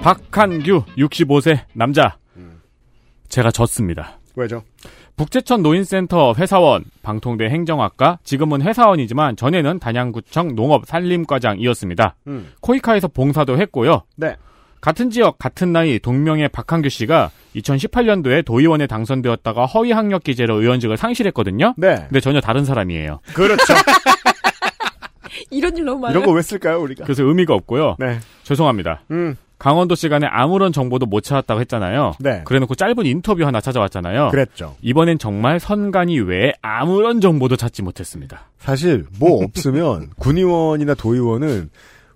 [0.00, 2.16] 박한규 65세 남자.
[3.28, 4.18] 제가 졌습니다.
[4.36, 4.62] 왜죠?
[5.16, 12.16] 북제천 노인센터 회사원, 방통대 행정학과, 지금은 회사원이지만 전에는 단양구청 농업산림과장이었습니다.
[12.28, 12.52] 음.
[12.62, 14.04] 코이카에서 봉사도 했고요.
[14.16, 14.36] 네.
[14.80, 21.74] 같은 지역, 같은 나이 동명의 박한규 씨가 2018년도에 도의원에 당선되었다가 허위 학력 기재로 의원직을 상실했거든요.
[21.76, 21.96] 네.
[21.96, 23.20] 근데 전혀 다른 사람이에요.
[23.34, 23.74] 그렇죠.
[25.50, 26.18] 이런 일 너무 많아요.
[26.18, 27.04] 이런 거 왜 쓸까요, 우리가?
[27.04, 27.96] 그래서 의미가 없고요.
[27.98, 28.18] 네.
[28.44, 29.02] 죄송합니다.
[29.10, 29.36] 음.
[29.58, 32.12] 강원도 시간에 아무런 정보도 못 찾았다고 했잖아요.
[32.20, 32.42] 네.
[32.44, 34.28] 그래놓고 짧은 인터뷰 하나 찾아왔잖아요.
[34.30, 34.76] 그랬죠.
[34.82, 38.42] 이번엔 정말 선관위 외에 아무런 정보도 찾지 못했습니다.
[38.60, 41.70] 사실 뭐 없으면 군의원이나 도의원은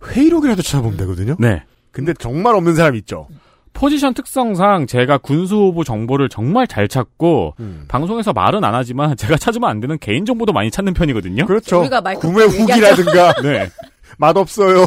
[0.06, 1.34] 회의록이라도 찾아보면 되거든요.
[1.40, 1.64] 네.
[1.90, 3.26] 근데 정말 없는 사람 있죠.
[3.72, 7.84] 포지션 특성상 제가 군수 후보 정보를 정말 잘 찾고 음.
[7.88, 11.46] 방송에서 말은 안 하지만 제가 찾으면 안 되는 개인 정보도 많이 찾는 편이거든요.
[11.46, 11.80] 그렇죠.
[11.80, 13.68] 우리가 구매 후기라든가 네.
[14.18, 14.86] 맛없어요.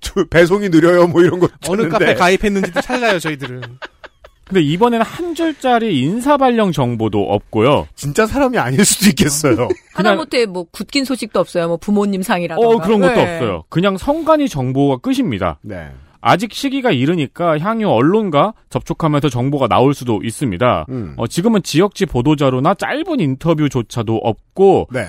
[0.00, 1.06] 저- 배송이 느려요.
[1.06, 1.88] 뭐 이런 거 어느.
[1.88, 3.60] 카페 가입했는지도 찾아가요 저희들은.
[4.46, 7.86] 근데 이번에는 한 줄짜리 인사 발령 정보도 없고요.
[7.94, 9.68] 진짜 사람이 아닐 수도 있겠어요.
[9.94, 11.68] 하다못해 뭐 궂긴 소식도 없어요.
[11.68, 12.68] 뭐 부모님 상이라던가.
[12.68, 13.20] 어 그런 것도 네.
[13.22, 13.62] 없어요.
[13.68, 15.58] 그냥 선관위 정보가 끝입니다.
[15.62, 15.90] 네.
[16.20, 20.86] 아직 시기가 이르니까 향후 언론과 접촉하면서 정보가 나올 수도 있습니다.
[20.90, 21.14] 음.
[21.16, 25.06] 어, 지금은 지역지 보도자료나 짧은 인터뷰조차도 없고 네.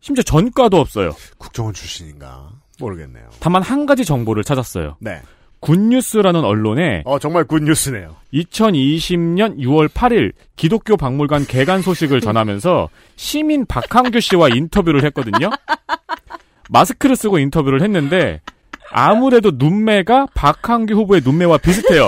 [0.00, 1.12] 심지어 전과도 없어요.
[1.38, 3.28] 국정원 출신인가 모르겠네요.
[3.40, 4.96] 다만 한 가지 정보를 찾았어요.
[5.00, 5.20] 네.
[5.60, 8.16] 굿뉴스라는 언론에 어 정말 good news네요.
[8.32, 15.50] 2020년 6월 8일 기독교 박물관 개관 소식을 전하면서 시민 박항규 씨와 인터뷰를 했거든요.
[16.70, 18.40] 마스크를 쓰고 인터뷰를 했는데
[18.90, 22.06] 아무래도 눈매가 박항규 후보의 눈매와 비슷해요.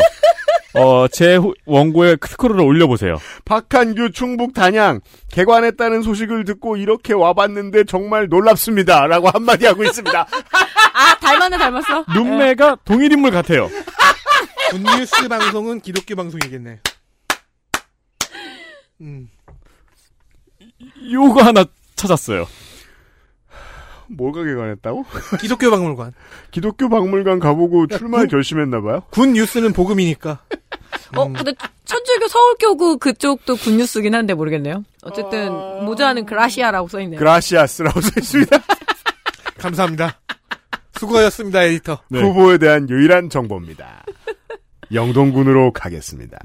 [0.75, 3.17] 어, 제 후- 원고에 스크롤을 올려보세요.
[3.45, 5.01] 박한규 충북 단양
[5.31, 10.21] 개관했다는 소식을 듣고 이렇게 와봤는데 정말 놀랍습니다 라고 한마디 하고 있습니다.
[10.95, 12.05] 아 닮았네 닮았어.
[12.15, 13.69] 눈매가 동일 인물 같아요.
[14.71, 16.81] 굿뉴스 방송은 기독교 방송이겠네.
[19.03, 19.29] 음.
[21.13, 21.65] 요거 하나
[21.97, 22.47] 찾았어요.
[24.17, 25.05] 뭐가 개관했다고?
[25.41, 26.13] 기독교 박물관.
[26.51, 29.03] 기독교 박물관 가보고 출마 결심했나봐요.
[29.11, 30.43] 굿뉴스는 복음이니까.
[31.17, 31.53] 어 근데
[31.85, 34.85] 천주교 서울교구 그쪽도 굿뉴스긴 한데 모르겠네요.
[35.03, 35.53] 어쨌든
[35.85, 37.19] 모자는 그라시아라고 써있네요.
[37.19, 38.59] 그라시아스라고 써있습니다.
[39.59, 40.19] 감사합니다.
[40.99, 41.99] 수고하셨습니다, 에디터.
[42.09, 42.23] 네.
[42.23, 44.05] 후보에 대한 유일한 정보입니다.
[44.93, 46.39] 영동군으로 가겠습니다.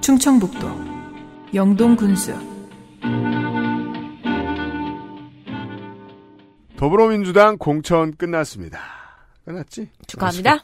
[0.00, 0.68] 충청북도
[1.54, 2.34] 영동군수
[6.84, 8.78] 더불어민주당 공천 끝났습니다.
[9.46, 9.88] 끝났지?
[10.06, 10.58] 축하합니다.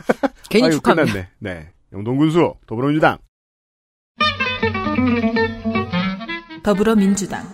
[0.48, 1.12] 괜히 아이고, 축하합니다.
[1.12, 1.28] 끝났네.
[1.38, 1.68] 네.
[1.92, 3.18] 영동군수 더불어민주당
[6.62, 7.44] 더불어민주당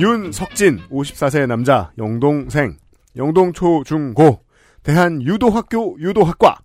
[0.00, 2.78] 윤석진 54세 남자 영동생
[3.16, 4.40] 영동초중고
[4.82, 6.58] 대한유도학교 유도학과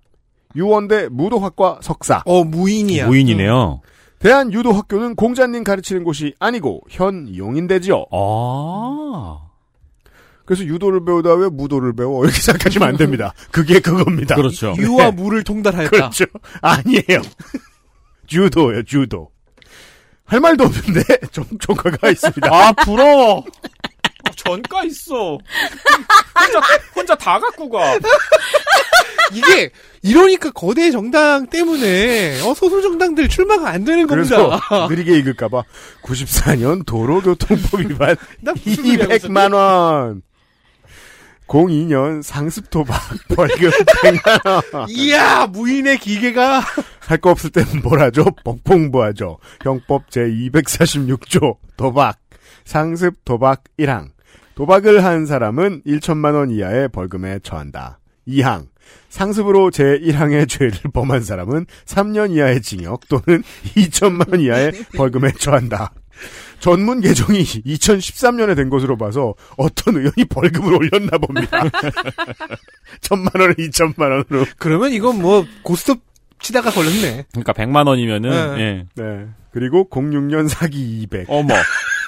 [0.55, 3.05] 유원대 무도학과 석사 어, 무인이야.
[3.05, 3.81] 무인이네요.
[4.19, 8.05] 대한유도학교는 공자님 가르치는 곳이 아니고 현 용인대지요.
[8.11, 9.39] 아.
[10.45, 13.33] 그래서 유도를 배우다 왜 무도를 배워 이렇게 생각하시면 안 됩니다.
[13.51, 14.35] 그게 그겁니다.
[14.35, 14.73] 그렇죠.
[14.77, 15.89] 유와 무를 통달하였다.
[15.89, 16.25] 그렇죠.
[16.61, 17.21] 아니에요.
[18.25, 19.29] 주도요, 주도.
[20.25, 21.01] 할 말도 없는데
[21.31, 22.47] 좀 조카가 있습니다.
[22.51, 23.43] 아, 부러워.
[24.47, 25.37] 어, 전가 있어.
[26.39, 26.61] 혼자,
[26.95, 27.97] 혼자 다 갖고 가.
[29.31, 29.69] 이게
[30.01, 34.87] 이러니까 거대 정당 때문에 어, 소수 정당들 출마가 안 되는 그래서 겁니다.
[34.87, 35.63] 느리게 읽을까봐
[36.03, 39.27] 94년 도로교통법 위반 나 무슨 소리 하고 있었지?
[39.27, 40.21] 200만 원.
[41.47, 42.99] 02년 상습 도박
[43.35, 44.89] 벌금 100만 원.
[44.89, 46.63] 이야 무인의 기계가
[46.99, 48.25] 할 거 없을 땐뭘 하죠?
[48.43, 49.37] 법 공부하죠.
[49.63, 52.17] 형법 제 246조 도박
[52.65, 54.09] 상습 도박 1항
[54.59, 58.01] 도박을 한 사람은 1천만 원 이하의 벌금에 처한다.
[58.27, 58.67] 2항
[59.07, 63.41] 상습으로 제1항의 죄를 범한 사람은 3년 이하의 징역 또는
[63.77, 65.93] 2천만 원 이하의 벌금에 처한다.
[66.59, 71.63] 전문 개정이 2013년에 된 것으로 봐서 어떤 의원이 벌금을 올렸나 봅니다.
[72.99, 74.45] 천만 원을 2천만 원으로.
[74.57, 76.01] 그러면 이건 뭐 고스톱
[76.41, 77.27] 치다가 걸렸네.
[77.31, 78.61] 그러니까 100만 원이면은, 네.
[78.61, 78.85] 예.
[79.01, 79.27] 네.
[79.51, 81.27] 그리고 06년 사기 200.
[81.29, 81.53] 어머.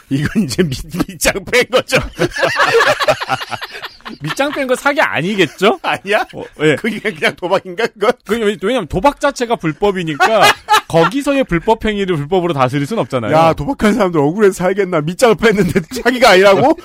[0.10, 1.98] 이건 이제 밑, 밑장 뺀 거죠.
[4.22, 5.80] 밑장 뺀 거 사기 아니겠죠?
[5.82, 6.26] 아니야?
[6.34, 6.76] 어, 예.
[6.76, 8.12] 그게 그냥 도박인가, 그건?
[8.26, 10.42] 그, 왜냐면 도박 자체가 불법이니까
[10.90, 13.32] 거기서의 불법 행위를 불법으로 다스릴 순 없잖아요.
[13.32, 15.02] 야, 도박한 사람들 억울해서 살겠나.
[15.02, 16.78] 밑장을 뺐는데 사기가 아니라고?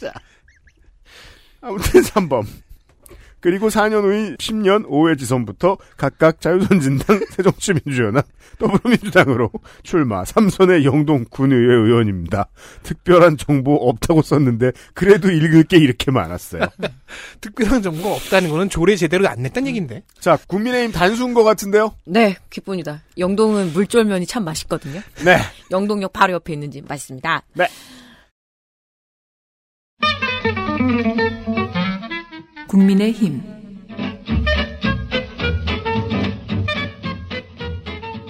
[0.00, 0.10] 자.
[1.60, 2.46] 아무튼 3번.
[3.42, 8.24] 그리고 4년 후인 10년 5회 지선부터 각각 자유선진당, 새정치민주연합,
[8.58, 9.50] 더불어민주당으로
[9.82, 12.46] 출마 3선의 영동 군의회 의원입니다.
[12.84, 16.62] 특별한 정보 없다고 썼는데 그래도 읽을 게 이렇게 많았어요.
[17.42, 20.04] 특별한 정보가 없다는 거는 조례 제대로 안 냈단 얘긴데.
[20.20, 21.96] 자, 국민의힘 단수인 것 같은데요?
[22.06, 23.02] 네, 기쁩니다.
[23.18, 25.00] 영동은 물쫄면이 참 맛있거든요.
[25.24, 25.36] 네.
[25.72, 27.42] 영동역 바로 옆에 있는 집 맛있습니다.
[27.54, 27.66] 네.
[32.72, 33.42] 국민의힘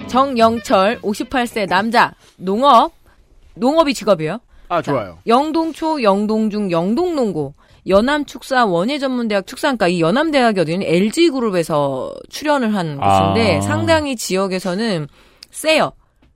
[0.07, 2.91] 정영철 58세 남자 농업
[3.55, 4.39] 농업이 직업이에요.
[4.67, 5.19] 아, 좋아요.
[5.27, 7.53] 영동초, 영동중, 영동농고,
[7.87, 13.33] 연암축사 원예전문대학 축산과 이 연암대학이 어디는 LG그룹에서 출연을 한 아.
[13.33, 15.07] 곳인데 상당히 지역에서는
[15.51, 15.93] 세요.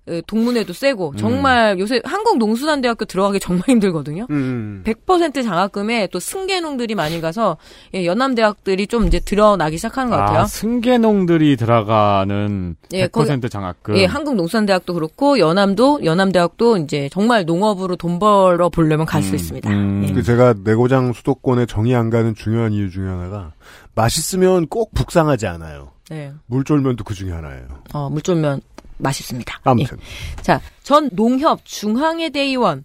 [0.10, 1.18] 에, 동문회도 세고 음.
[1.18, 4.28] 정말 요새 한국 농수산대학교 들어가기 정말 힘들거든요.
[4.30, 4.84] 음.
[4.86, 7.58] 100% 장학금에 또 승계농들이 많이 가서
[7.94, 10.40] 예, 연남 대학들이 좀 이제 드러나기 시작하는 것 같아요.
[10.40, 13.98] 아, 승계농들이 들어가는 예, 100% 거기- 장학금.
[13.98, 19.70] 예, 한국 농수산대학도 그렇고 연암도 연암대학도 이제 정말 농업으로 돈 벌어 보려면 갈수 있습니다.
[19.72, 20.14] 예.
[20.14, 23.52] 그 제가 내고장 수도권에 정이 안 가는 중요한 이유 중에 하나가
[23.96, 25.92] 맛있으면 꼭 북상하지 않아요.
[26.10, 26.32] 네.
[26.46, 27.66] 물쫄면도 그 중에 하나예요.
[27.94, 28.62] 어, 물쫄면
[28.98, 29.60] 맛있습니다.
[29.64, 30.42] 아무튼 예.
[30.42, 32.84] 자, 전 농협 중앙회 대의원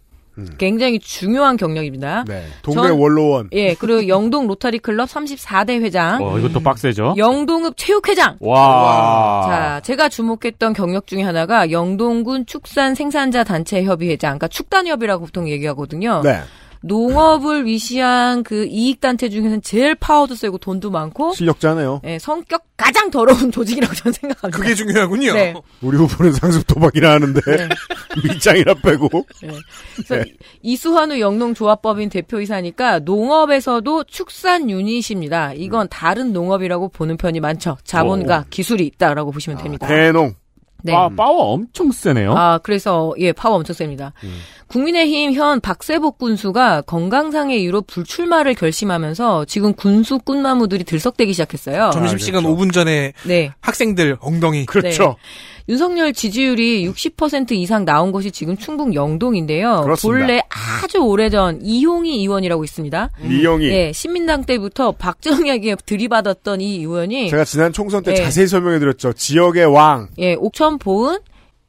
[0.56, 2.20] 굉장히 중요한 경력입니다.
[2.22, 2.24] 음.
[2.26, 2.46] 네.
[2.62, 3.48] 동네 전- 원로원.
[3.52, 6.24] 예, 그리고 영동 로터리 클럽 34대 회장.
[6.24, 7.14] 어, 이것도 빡세죠?
[7.18, 8.38] 영동읍 체육회장.
[8.40, 9.46] 와.
[9.46, 16.22] 자, 제가 주목했던 경력 중에 하나가 영동군 축산 생산자 단체 협의회장, 그러니까 축단협이라고 보통 얘기하거든요.
[16.24, 16.40] 네.
[16.82, 22.00] 농업을 위시한 그 이익 단체 중에서는 제일 파워도 세고 돈도 많고 실력자네요.
[22.04, 24.58] 예, 성격 가장 더러운 조직이라고 저는 생각합니다.
[24.58, 25.32] 그게 중요하군요.
[25.34, 25.54] 네.
[25.80, 27.40] 우리 후보는 상습 도박이라 하는데
[28.24, 29.08] 밑장이나 빼고.
[29.42, 29.48] 네.
[30.06, 30.24] 그래서
[30.62, 35.52] 이수환우 영농조합법인 대표이사니까 농업에서도 축산 유닛입니다.
[35.54, 37.76] 이건 다른 농업이라고 보는 편이 많죠.
[37.84, 39.86] 자본과 기술이 있다라고 보시면 됩니다.
[39.86, 40.34] 대농.
[40.82, 40.94] 네.
[40.94, 42.34] 아, 파워 엄청 세네요.
[42.36, 44.12] 아, 그래서 예, 파워 엄청 셉니다.
[44.68, 51.90] 국민의힘 현 박세복 군수가 건강상의 이유로 불출마를 결심하면서 지금 군수 꿈나무들이 들썩대기 시작했어요.
[51.92, 53.52] 점심시간 5분 전에 네.
[53.60, 54.66] 학생들 엉덩이.
[54.66, 55.16] 그렇죠.
[55.68, 59.82] 윤석열 지지율이 60% 이상 나온 곳이 지금 충북 영동인데요.
[59.82, 60.26] 그렇습니다.
[60.26, 63.10] 본래 아주 오래전 이용희 의원이라고 있습니다.
[63.22, 63.68] 이영희.
[63.68, 68.16] 예, 신민당 때부터 박정희에게 들이받았던 이 의원이 제가 지난 총선 때 예.
[68.16, 69.12] 자세히 설명해 드렸죠.
[69.12, 70.08] 지역의 왕.
[70.18, 71.18] 예, 옥천 보은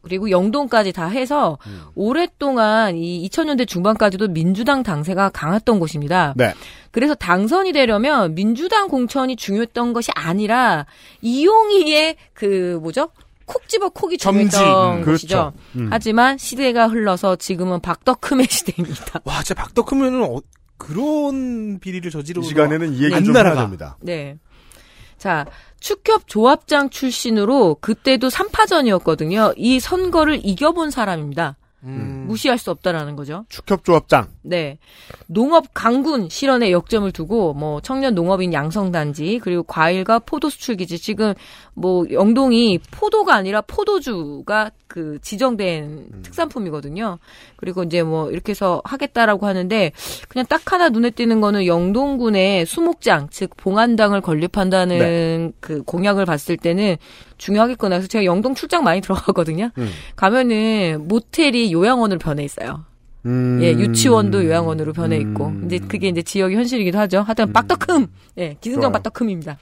[0.03, 1.81] 그리고 영동까지 다 해서 음.
[1.95, 6.33] 오랫동안 이 2000년대 중반까지도 민주당 당세가 강했던 곳입니다.
[6.35, 6.53] 네.
[6.91, 10.85] 그래서 당선이 되려면 민주당 공천이 중요했던 것이 아니라
[11.21, 13.09] 이용희의 그 뭐죠?
[13.45, 14.49] 콕 집어 콕이 점지.
[14.49, 15.35] 중요했던 음, 것이죠.
[15.35, 15.53] 그렇죠.
[15.75, 15.87] 음.
[15.91, 19.21] 하지만 시대가 흘러서 지금은 박덕흠의 시대입니다.
[19.25, 20.39] 와, 진짜 박덕흠은 어,
[20.77, 23.55] 그런 비리를 저지르고 이 시간에는 이 얘기 안 좀 해야.
[23.55, 23.97] 됩니다.
[24.01, 24.37] 네.
[25.17, 25.45] 자,
[25.79, 29.53] 축협 조합장 출신으로 그때도 3파전이었거든요.
[29.55, 31.55] 이 선거를 이겨본 사람입니다.
[31.85, 32.25] 음.
[32.27, 33.45] 무시할 수 없다라는 거죠.
[33.49, 34.27] 축협조합장.
[34.41, 34.77] 네.
[35.27, 41.33] 농업 강군 실현에 역점을 두고 뭐 청년 농업인 양성단지 그리고 과일과 포도 수출 기지 지금
[41.73, 47.17] 뭐 영동이 포도가 아니라 포도주가 그 지정된 특산품이거든요.
[47.55, 49.91] 그리고 이제 뭐 이렇게 해서 하겠다라고 하는데
[50.29, 55.51] 그냥 딱 하나 눈에 띄는 거는 영동군의 수목장 즉 봉안당을 건립한다는 네.
[55.59, 56.97] 그 공약을 봤을 때는
[57.43, 57.97] 중요하겠구나.
[57.97, 59.69] 그래서 제가 영동 출장 많이 들어가거든요.
[59.77, 59.89] 음.
[60.15, 62.85] 가면은 모텔이 요양원으로 변해 있어요.
[63.25, 63.59] 음.
[63.61, 67.21] 예, 유치원도 요양원으로 변해 있고 이제 그게 이제 지역의 현실이기도 하죠.
[67.21, 68.07] 하여튼 빡덕흠,
[68.37, 68.91] 예, 기승전.
[68.91, 69.57] 빡덕흠입니다.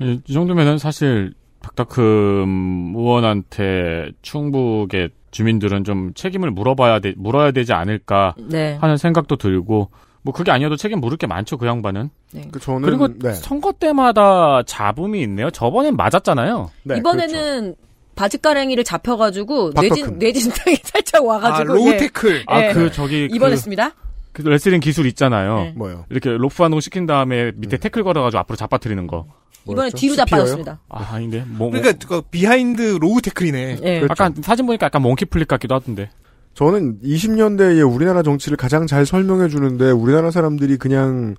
[0.00, 8.34] 이, 이 정도면은 사실 박덕흠 의원한테 충북의 주민들은 좀 책임을 물어봐야 돼, 물어야 되지 않을까
[8.38, 8.76] 네.
[8.80, 9.90] 하는 생각도 들고
[10.24, 12.08] 뭐 그게 아니어도 책임 물을 게 많죠 그 양반은.
[12.32, 12.48] 네.
[12.50, 13.34] 그 저는 그리고 네.
[13.34, 15.50] 선거 때마다 잡음이 있네요.
[15.50, 16.70] 저번엔 맞았잖아요.
[16.84, 17.76] 네, 이번에는
[18.16, 19.72] 바지가랭이를 잡혀가지고.
[19.74, 21.98] 뇌진 뇌진탕이 살짝 와가지고 아, low 예.
[21.98, 22.44] 태클.
[22.46, 22.72] 아 예.
[22.72, 23.90] 그 저기 입원했습니다.
[24.32, 25.56] 그, 그 레슬링 기술 있잖아요.
[25.56, 25.72] 네.
[25.76, 26.06] 뭐요?
[26.08, 29.26] 이렇게 로프 반동 시킨 다음에 밑에 태클 걸어가지고 앞으로 잡아뜨리는 거.
[29.68, 30.80] 이번에 뒤로 잡아졌습니다.
[30.88, 33.78] 아 아닌데 뭐, 뭐 그러니까 그 behind low tackle이네.
[33.82, 34.00] 예.
[34.00, 34.06] 그렇죠.
[34.10, 36.08] 약간 사진 보니까 약간 monkey flip 같기도 하던데.
[36.54, 41.34] 저는 20년대에 우리나라 정치를 가장 잘 설명해 주는데 우리나라 사람들이 그냥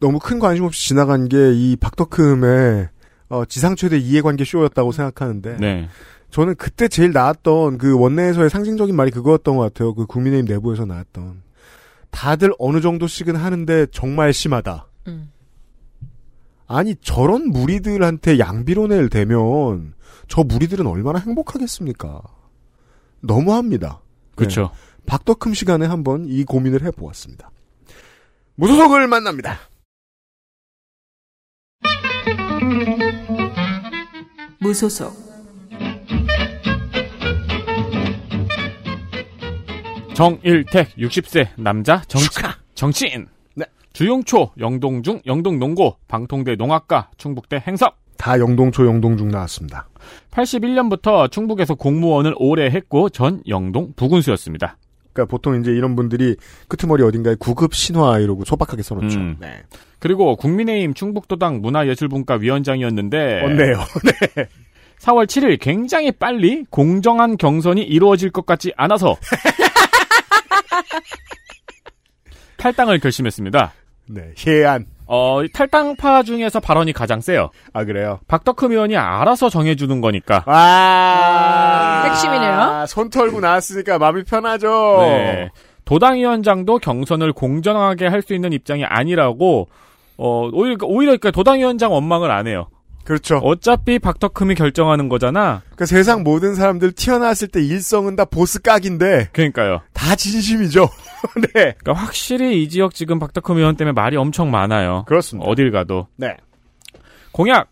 [0.00, 2.88] 너무 큰 관심 없이 지나간 게 이 박덕흠의
[3.30, 5.88] 어, 지상 최대 이해관계 쇼였다고 생각하는데 네.
[6.30, 9.94] 저는 그때 제일 나왔던 그 원내에서의 상징적인 말이 그거였던 것 같아요.
[9.94, 11.42] 그 국민의힘 내부에서 나왔던
[12.10, 14.86] 다들 어느 정도씩은 하는데 정말 심하다.
[15.08, 15.30] 음.
[16.66, 19.94] 아니 저런 무리들한테 양비론을 대면
[20.28, 22.20] 저 무리들은 얼마나 행복하겠습니까?
[23.20, 24.00] 너무합니다.
[24.38, 24.70] 그렇죠.
[24.72, 25.02] 네.
[25.06, 27.50] 박덕흠 시간에 한번 이 고민을 해보았습니다.
[28.54, 29.58] 무소속을 만납니다.
[34.60, 35.28] 무소속
[40.14, 42.28] 정일택 60세 남자 정치,
[42.74, 43.28] 정치인.
[43.54, 43.64] 네.
[43.92, 47.96] 주용초 영동중 영동농고 방통대 농학과 충북대 행석.
[48.18, 49.88] 다 영동초 영동중 나왔습니다.
[50.32, 54.76] 81년부터 충북에서 공무원을 오래 했고 전 영동 부군수였습니다.
[55.12, 56.36] 그러니까 보통 이제 이런 분들이
[56.68, 59.18] 끄트머리 어딘가에 구급 신화 이러고 소박하게 써놓죠.
[59.18, 59.36] 음.
[59.40, 59.62] 네.
[59.98, 63.78] 그리고 국민의힘 충북도당 문화예술분과 위원장이었는데 없네요.
[64.36, 64.48] 네.
[65.00, 69.16] 4월 7일 굉장히 빨리 공정한 경선이 이루어질 것 같지 않아서
[72.58, 73.72] 탈당을 결심했습니다.
[74.08, 74.32] 네.
[74.46, 74.86] 해안.
[75.10, 77.50] 어, 이 탈당파 중에서 발언이 가장 세요.
[77.72, 78.20] 아, 그래요?
[78.28, 80.44] 박덕흠 의원이 알아서 정해주는 거니까.
[80.46, 82.04] 아.
[82.06, 82.84] 핵심이네요.
[82.86, 84.98] 손 털고 나왔으니까 마음이 편하죠.
[85.00, 85.50] 네.
[85.84, 89.68] 도당위원장도 경선을 공정하게 할 수 있는 입장이 아니라고,
[90.18, 92.68] 어, 오히려, 오히려 그러니까 도당위원장 원망을 안 해요.
[93.08, 93.38] 그렇죠.
[93.38, 95.62] 어차피 박덕흠이 결정하는 거잖아.
[95.76, 99.80] 그 세상 모든 사람들 튀어나왔을 때 일성은 다 보스 깍인데 그러니까요.
[99.94, 100.90] 다 진심이죠.
[101.54, 101.72] 네.
[101.78, 105.04] 그러니까 확실히 이 지역 지금 박덕흠 의원 때문에 말이 엄청 많아요.
[105.08, 105.50] 그렇습니다.
[105.50, 106.08] 어딜 가도.
[106.16, 106.36] 네.
[107.32, 107.70] 공약.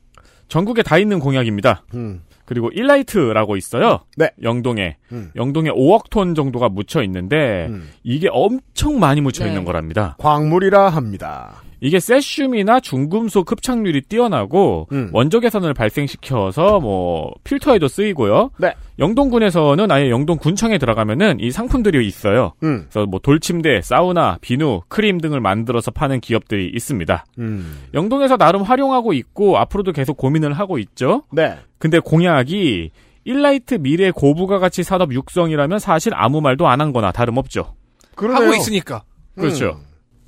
[0.49, 1.85] 전국에 다 있는 공약입니다.
[1.93, 2.23] 음.
[2.47, 4.05] 그리고 일라이트라고 있어요.
[4.17, 4.31] 네.
[4.43, 4.97] 영동에.
[5.13, 5.33] 음.
[5.37, 7.91] 영동에 5억 톤 정도가 묻혀 있는데 음.
[8.03, 9.51] 이게 엄청 많이 묻혀 네.
[9.51, 10.17] 있는 거랍니다.
[10.19, 11.61] 광물이라 합니다.
[11.87, 15.11] 이게 세슘이나 중금속 흡착률이 뛰어나고 음.
[15.13, 18.51] 원조 개선을 발생시켜서 뭐 필터에도 쓰이고요.
[18.59, 18.75] 네.
[18.99, 22.55] 영동군에서는 아예 영동 군청에 들어가면은 이 상품들이 있어요.
[22.65, 22.87] 음.
[22.91, 27.25] 그래서 뭐 돌침대, 사우나, 비누, 크림 등을 만들어서 파는 기업들이 있습니다.
[27.39, 27.83] 음.
[27.95, 31.23] 영동에서 나름 활용하고 있고 앞으로도 계속 고민을 하고 있죠.
[31.31, 31.57] 네.
[31.79, 32.91] 근데 공약이
[33.23, 37.75] 일라이트 미래 고부가 가치 산업 육성이라면 사실 아무 말도 안 한 거나 다름없죠.
[38.17, 38.47] 그러네요.
[38.49, 39.05] 하고 있으니까.
[39.37, 39.79] 그렇죠.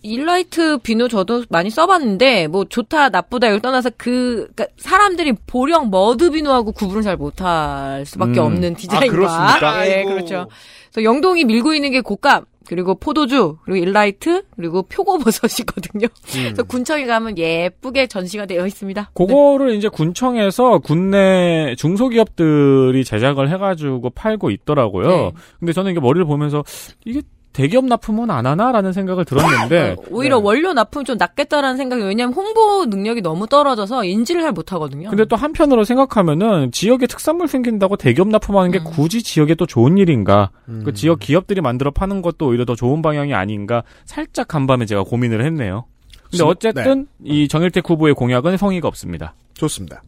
[0.03, 6.31] 일라이트 비누 저도 많이 써봤는데 뭐 좋다 나쁘다 이걸 떠나서 그 그러니까 사람들이 보령 머드
[6.31, 8.47] 비누하고 구분을 잘 못할 수밖에 음.
[8.47, 9.87] 없는 디자인과 아, 그렇습니까?
[9.87, 10.11] 예, 아이고.
[10.11, 10.49] 그렇죠.
[10.93, 16.07] 그래서 영동이 밀고 있는 게 곶감 그리고 포도주 그리고 일라이트 그리고 표고버섯이거든요.
[16.07, 16.43] 음.
[16.45, 19.11] 그래서 군청에 가면 예쁘게 전시가 되어 있습니다.
[19.15, 25.09] 그거를 이제 군청에서 군내 중소기업들이 제작을 해가지고 팔고 있더라고요.
[25.09, 25.33] 네.
[25.59, 26.63] 근데 저는 이게 머리를 보면서
[27.07, 27.23] 이게
[27.59, 32.85] 대기업 납품은 안 하나라는 생각을 들었는데 어, 오히려 원료 납품이 좀 낫겠다라는 생각이 왜냐하면 홍보
[32.85, 35.11] 능력이 너무 떨어져서 인지를 잘 못하거든요.
[35.11, 38.73] 근데 또 한편으로 생각하면은 지역에 특산물 생긴다고 대기업 납품하는 음.
[38.73, 40.51] 게 굳이 지역에 또 좋은 일인가?
[40.85, 43.83] 그 지역 기업들이 만들어 파는 것도 오히려 더 좋은 방향이 아닌가?
[44.05, 45.87] 살짝 간밤에 제가 고민을 했네요.
[46.31, 49.35] 근데 진- 어쨌든 이 정일택 후보의 공약은 성의가 없습니다.
[49.55, 50.03] 좋습니다.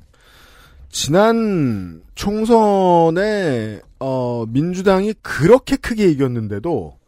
[0.89, 7.00] 지난 총선에 어, 민주당이 그렇게 크게 이겼는데도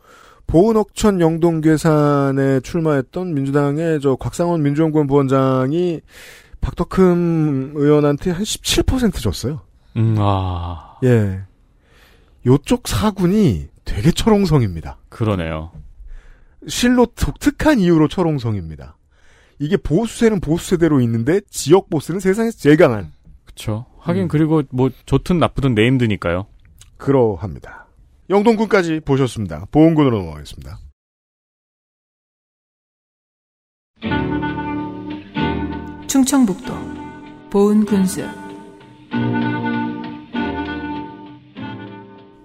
[0.53, 6.03] 보은옥천 영동괴산에 출마했던 민주당의 저 곽상원 민주연구원 부원장이
[6.61, 9.63] 박덕흠 의원한테 한 17% 줬어요.
[9.97, 11.41] 음, 아, 예.
[12.45, 14.99] 요쪽 사군이 되게 철옹성입니다.
[15.09, 15.71] 그러네요.
[16.69, 18.99] 실로 독특한 이유로 철옹성입니다.
[19.59, 23.11] 이게 보수세는 보수세대로 있는데 지역 보스는 세상에서 제일 강한
[23.47, 23.87] 그쵸.
[24.01, 24.29] 하긴 음.
[24.29, 26.45] 그리고 뭐 좋든 나쁘든 네임드니까요.
[26.99, 27.87] 그러합니다.
[28.31, 29.67] 영동군까지 보셨습니다.
[29.71, 30.79] 보험군으로 넘어가겠습니다.
[36.07, 36.93] 충청북도
[37.51, 38.23] 보은군수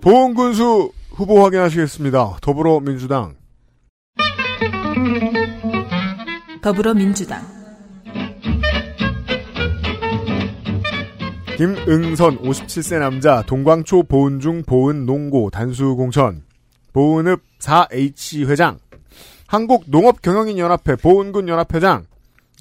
[0.01, 2.37] 보험군수 후보 확인하시겠습니다.
[2.41, 3.35] 더불어민주당
[6.61, 7.56] 더불어민주당
[11.57, 16.43] 김응선 57세 남자 동광초 보은중 보은 농고 단수공천
[16.93, 18.77] 보은읍 4H 회장
[19.47, 22.05] 한국농업경영인연합회 보은군 연합회장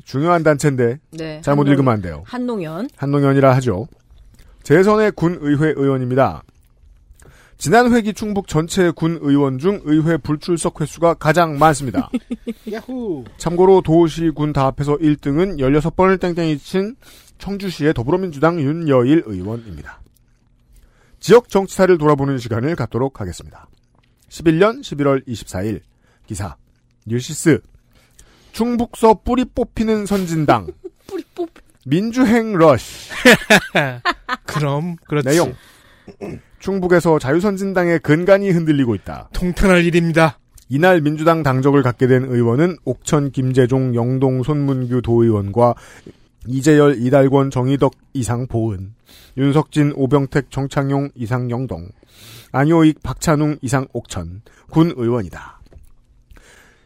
[0.04, 2.22] 중요한 단체인데 네, 잘못 한농- 읽으면 안 돼요.
[2.26, 3.86] 한농연 한농연이라 하죠.
[4.62, 6.42] 재선의 군의회 의원입니다.
[7.58, 12.10] 지난 회기 충북 전체 군 의원 중 의회 불출석 횟수가 가장 많습니다.
[12.72, 13.24] 야후.
[13.38, 16.94] 참고로 도시 군 다 합해서 1등은 16번을 땡땡이 친
[17.38, 20.00] 청주시의 더불어민주당 윤여일 의원입니다.
[21.20, 23.68] 지역 정치사를 돌아보는 시간을 갖도록 하겠습니다.
[24.28, 25.80] 11년 11월 24일
[26.26, 26.56] 기사
[27.06, 27.60] 뉴시스
[28.52, 30.66] 충북서 뿌리 뽑히는 선진당
[31.06, 31.48] 뿌리 뽑
[31.84, 33.10] 민주행 러쉬
[34.46, 35.28] 그럼 그렇지.
[35.28, 35.54] 내용
[36.58, 39.28] 충북에서 자유선진당의 근간이 흔들리고 있다.
[39.32, 40.38] 통탄할 일입니다.
[40.68, 45.74] 이날 민주당 당적을 갖게 된 의원은 옥천 김재종 영동 손문규 도의원과
[46.48, 48.94] 이재열 이달권 정의덕 이상 보은
[49.36, 51.88] 윤석진 오병택 정창용 이상 영동
[52.52, 55.60] 안효익 박찬웅 이상 옥천 군 의원이다.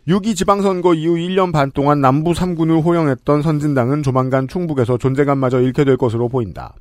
[0.08, 5.96] 6.2 지방선거 이후 1년 반 동안 남부 3군을 호령했던 선진당은 조만간 충북에서 존재감마저 잃게 될
[5.96, 6.74] 것으로 보인다.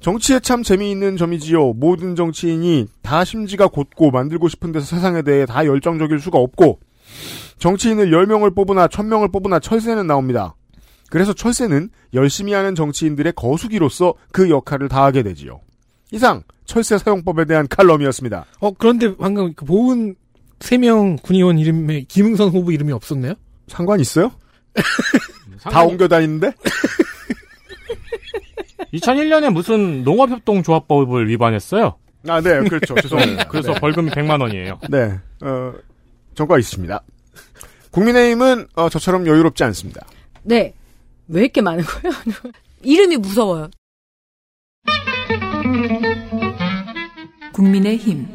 [0.00, 1.74] 정치에 참 재미있는 점이지요.
[1.74, 6.80] 모든 정치인이 다 심지가 곧고 만들고 싶은 데서 세상에 대해 다 열정적일 수가 없고
[7.58, 10.56] 정치인을 10명을 뽑으나 1000명을 뽑으나 철새는 나옵니다.
[11.12, 15.60] 그래서 철새는 열심히 하는 정치인들의 거수기로서 그 역할을 다하게 되지요.
[16.10, 18.46] 이상 철새 사용법에 대한 칼럼이었습니다.
[18.60, 20.14] 어 그런데 방금 그 보은
[20.60, 23.34] 세 명 군의원 이름에 김응선 후보 이름이 없었나요?
[23.68, 24.32] 상관 있어요?
[25.60, 26.52] 다 상관이- 옮겨 다니는데?
[28.94, 31.96] 2001년에 무슨 농업협동조합법을 위반했어요.
[32.28, 32.94] 아, 네, 그렇죠.
[33.02, 33.44] 죄송합니다.
[33.48, 33.80] 그래서 네.
[33.80, 34.78] 벌금이 100만 원이에요.
[34.88, 35.74] 네, 어,
[36.34, 37.02] 정과 있습니다.
[37.90, 40.06] 국민의힘은 어, 저처럼 여유롭지 않습니다.
[40.42, 40.72] 네.
[41.28, 42.14] 왜 이렇게 많은 거예요?
[42.82, 43.70] 이름이 무서워요.
[47.52, 48.26] 국민의 힘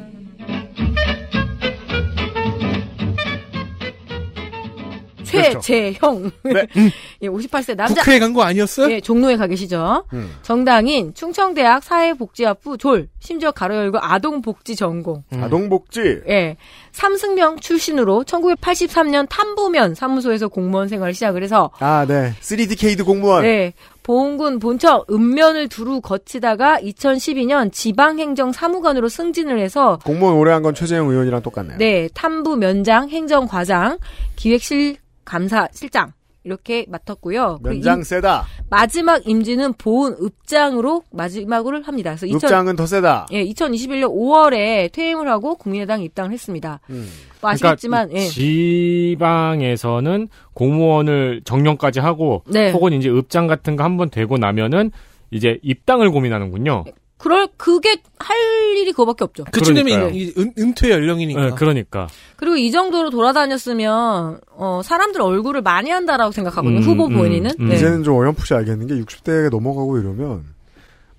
[5.32, 5.60] 그렇죠.
[5.60, 6.32] 최재형.
[6.44, 6.68] 네.
[7.22, 8.02] 예, 58세 남자.
[8.02, 8.91] 국회에 간 거 아니었어요?
[8.91, 10.06] 예, 종로에 가 계시죠.
[10.14, 10.32] 음.
[10.44, 15.24] 정당인 충청대학 사회복지학부 졸, 심지어 가로 열고 아동복지 전공.
[15.34, 16.22] 아동복지.
[16.30, 16.58] 예.
[16.91, 22.34] 삼승명 출신으로 1983년 탐부면 사무소에서 공무원 생활을 시작을 해서 아, 네.
[22.41, 23.44] 3DK드 공무원.
[23.44, 23.74] 네.
[24.04, 31.10] 보훈군 본청 읍면을 두루 거치다가 2012년 지방행정 사무관으로 승진을 해서 공무원 오래 한 건 최재형
[31.10, 31.78] 의원이랑 똑같네요.
[31.78, 33.98] 네, 탐부 면장, 행정과장,
[34.38, 34.95] 기획실
[35.28, 36.14] 감사 실장
[36.45, 37.60] 이렇게 맡았고요.
[37.62, 38.45] 그리고 면장 임- 세다.
[38.70, 42.12] 마지막 임지는 보훈 읍장으로 마지막으로 합니다.
[42.12, 43.28] 그래서 2000 읍장은 더 세다.
[43.34, 46.80] 예, 2021년 5월에 퇴임을 하고 국민의당 입당을 했습니다.
[46.90, 47.10] 음.
[47.41, 48.30] 뭐 아시겠지만 그러니까 예.
[48.30, 52.72] 지방에서는 공무원을 정년까지 하고 네.
[52.72, 54.91] 혹은 이제 읍장 같은 거 한번 되고 나면은
[55.32, 56.86] 이제 입당을 고민하는군요.
[57.18, 58.38] 그럴 그게 할
[58.77, 59.44] 일이 그거밖에 없죠.
[59.45, 61.41] 그쯤 되면 은, 은퇴 연령이니까.
[61.41, 62.07] 네, 그러니까.
[62.35, 66.80] 그리고 이 정도로 돌아다녔으면 어, 사람들 얼굴을 많이 한다라고 생각하거든요.
[66.80, 67.52] 음, 후보 음, 본인은.
[67.60, 67.69] 음.
[67.69, 67.76] 네.
[67.76, 70.45] 이제는 좀 어렴풋이 알겠는 게 60대에 넘어가고 이러면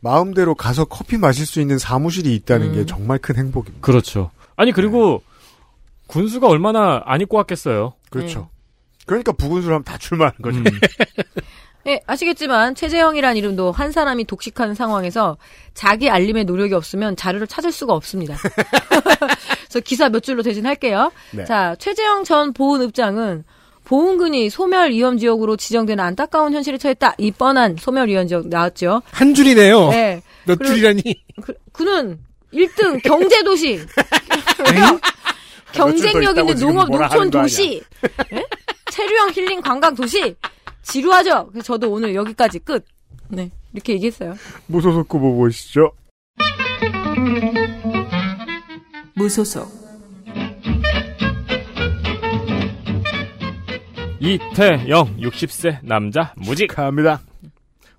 [0.01, 2.75] 마음대로 가서 커피 마실 수 있는 사무실이 있다는 음.
[2.75, 3.85] 게 정말 큰 행복입니다.
[3.85, 4.31] 그렇죠.
[4.55, 5.23] 아니 그리고
[6.07, 7.95] 군수가 얼마나 안 입고 왔겠어요.
[8.11, 8.49] 그렇죠.
[9.07, 10.61] 그러니까 부군수를 하면 다 출마하는 거죠.
[11.89, 11.93] 음.
[11.93, 15.39] 예, 아시겠지만 최재형이란 이름도 한 사람이 독식하는 상황에서
[15.75, 18.37] 자기 알림의 노력이 없으면 자료를 찾을 수가 없습니다.
[19.69, 21.11] 그래서 기사 몇 줄로 대신할게요.
[21.33, 21.45] 네.
[21.45, 23.45] 자, 최재형 전 보훈읍장은
[23.85, 27.15] 보훈군이 소멸 위험 지역으로 지정되는 안타까운 현실에 처했다.
[27.17, 29.03] 이 뻔한 소멸 위험 지역 나왔죠.
[29.11, 29.89] 한 줄이네요.
[29.89, 30.23] 네.
[30.45, 31.03] 몇 줄이라니.
[31.43, 32.19] 그, 그는
[32.53, 33.81] 1등 경제 도시.
[35.73, 37.83] 경쟁력 있다고 있는 농업 농촌 도시.
[38.33, 38.45] 예?
[38.91, 40.35] 체류형 힐링 관광 도시.
[40.89, 41.49] 지루하죠?
[41.49, 42.85] 그래서 저도 오늘 여기까지 끝.
[43.29, 43.51] 네.
[43.73, 44.35] 이렇게 얘기했어요.
[44.67, 45.93] 무소속 후보 보시죠.
[49.15, 49.69] 무소속
[54.21, 57.21] 이태영 60세 남자 무직 갑니다.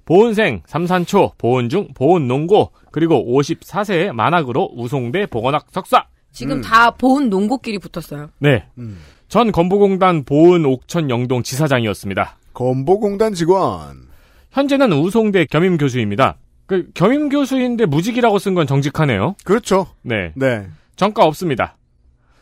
[0.06, 6.62] 보은생 삼산초 보은중 보은농고 그리고 54세의 만학으로 우송대 보건학 석사 지금 음.
[6.62, 8.30] 다 보훈 농고끼리 붙었어요.
[8.40, 8.66] 네.
[8.78, 8.98] 음.
[9.28, 12.39] 전 건보공단 보은 옥천 영동 지사장이었습니다.
[12.54, 14.10] 건보공단 직원.
[14.52, 16.38] 현재는 우송대 겸임 교수입니다.
[16.66, 19.36] 그 겸임 교수인데 무직이라고 쓴 건 정직하네요.
[19.44, 19.88] 그렇죠.
[20.02, 20.32] 네.
[20.36, 20.68] 네.
[20.96, 21.76] 정가 없습니다.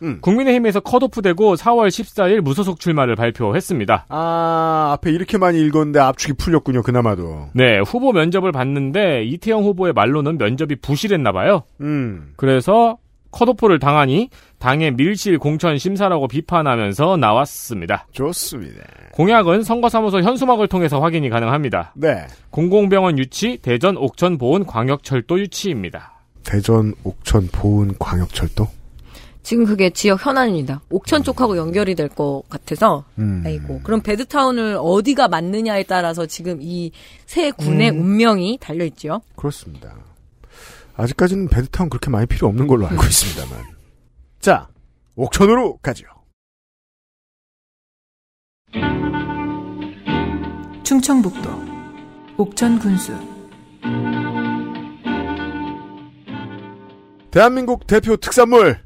[0.03, 0.19] 음.
[0.21, 4.05] 국민의힘에서 컷오프되고 4월 14일 무소속 출마를 발표했습니다.
[4.09, 7.49] 아, 앞에 이렇게 많이 읽었는데 압축이 풀렸군요, 그나마도.
[7.53, 11.63] 네, 후보 면접을 봤는데 이태영 후보의 말로는 면접이 부실했나 봐요.
[11.81, 12.33] 음.
[12.35, 12.97] 그래서
[13.31, 14.29] 컷오프를 당하니
[14.59, 18.07] 당의 밀실 공천 심사라고 비판하면서 나왔습니다.
[18.11, 18.83] 좋습니다.
[19.13, 21.93] 공약은 선거사무소 현수막을 통해서 확인이 가능합니다.
[21.95, 22.25] 네.
[22.49, 26.13] 공공병원 유치, 대전 옥천 보훈 광역철도 유치입니다.
[26.43, 28.67] 대전, 옥천, 보은, 광역철도?
[29.43, 30.81] 지금 그게 지역 현안입니다.
[30.89, 33.05] 옥천 쪽하고 연결이 될 것 같아서.
[33.17, 33.43] 음.
[33.45, 33.79] 아이고.
[33.83, 36.91] 그럼 베드타운을 어디가 맞느냐에 따라서 지금 이
[37.25, 37.99] 세 군의 음.
[38.01, 39.21] 운명이 달려있죠.
[39.35, 39.93] 그렇습니다.
[40.97, 43.63] 아직까지는 베드타운 그렇게 많이 필요 없는 걸로 알고 있습니다만.
[44.41, 44.67] 자,
[45.15, 46.05] 옥천으로 가죠.
[50.83, 51.49] 충청북도
[52.37, 53.13] 옥천 군수
[57.29, 58.79] 대한민국 대표 특산물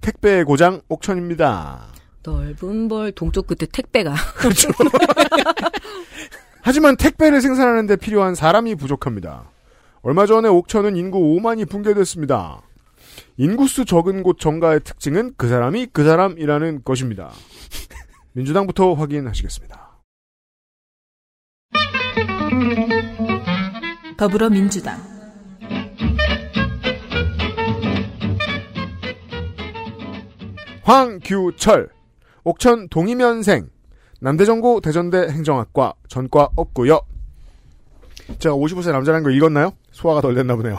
[0.00, 1.86] 택배의 고장 옥천입니다.
[2.22, 4.14] 넓은 벌 동쪽 끝에 택배가.
[4.36, 4.68] 그렇죠.
[6.60, 9.50] 하지만 택배를 생산하는 데 필요한 사람이 부족합니다.
[10.06, 12.62] 얼마 전에 옥천은 인구 5만이 붕괴됐습니다.
[13.38, 17.32] 인구수 적은 곳 정가의 특징은 그 사람이 그 사람이라는 것입니다.
[18.30, 19.98] 민주당부터 확인하시겠습니다.
[24.16, 24.96] 더불어민주당
[30.84, 31.88] 황규철,
[32.44, 33.70] 옥천 동이면생,
[34.20, 37.00] 남대전고 대전대 행정학과 전과 없고요.
[38.38, 39.72] 제가 55세 남자라는 걸 읽었나요?
[39.96, 40.78] 소화가 덜 됐나 보네요.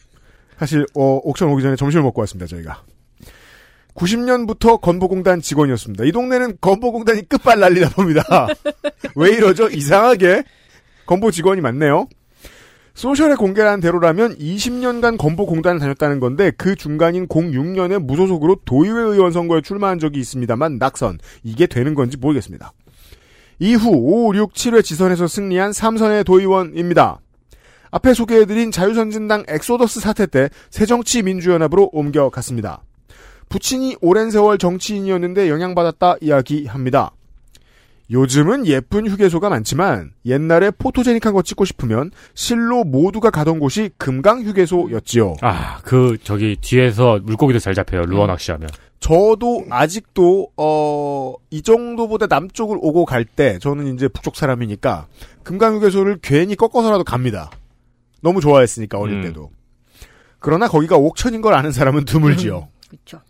[0.58, 2.46] 사실 어, 옥천 오기 전에 점심을 먹고 왔습니다.
[2.46, 2.82] 저희가.
[3.94, 6.04] 90년부터 건보공단 직원이었습니다.
[6.04, 8.22] 이 동네는 건보공단이 끝발 날리다 봅니다.
[9.16, 9.68] 왜 이러죠?
[9.68, 10.44] 이상하게
[11.06, 12.06] 건보 직원이 많네요.
[12.94, 19.98] social에 공개한 대로라면 20년간 건보공단을 다녔다는 건데 그 중간인 06년에 무소속으로 도의회 의원 선거에 출마한
[19.98, 21.18] 적이 있습니다만 낙선.
[21.42, 22.72] 이게 되는 건지 모르겠습니다.
[23.58, 27.20] 이후 5, 6, 7회 지선에서 승리한 3선의 도의원입니다.
[27.90, 32.82] 앞에 소개해드린 자유선진당 엑소더스 사태 때 새정치민주연합으로 옮겨갔습니다.
[33.48, 37.10] 부친이 오랜 세월 정치인이었는데 영향받았다 이야기합니다.
[38.12, 45.36] 요즘은 예쁜 휴게소가 많지만 옛날에 포토제닉한 거 찍고 싶으면 실로 모두가 가던 곳이 금강 휴게소였지요.
[45.42, 48.02] 아, 그 저기 뒤에서 물고기도 잘 잡혀요.
[48.02, 48.68] 루어 낚시하면.
[48.98, 55.06] 저도 아직도 어, 이 정도보다 남쪽을 오고 갈 때 저는 이제 북쪽 사람이니까
[55.44, 57.50] 금강 휴게소를 괜히 꺾어서라도 갑니다.
[58.20, 59.22] 너무 좋아했으니까 어릴 음.
[59.22, 59.50] 때도.
[60.38, 62.68] 그러나 거기가 옥천인 걸 아는 사람은 드물지요.
[62.88, 63.20] 그렇죠.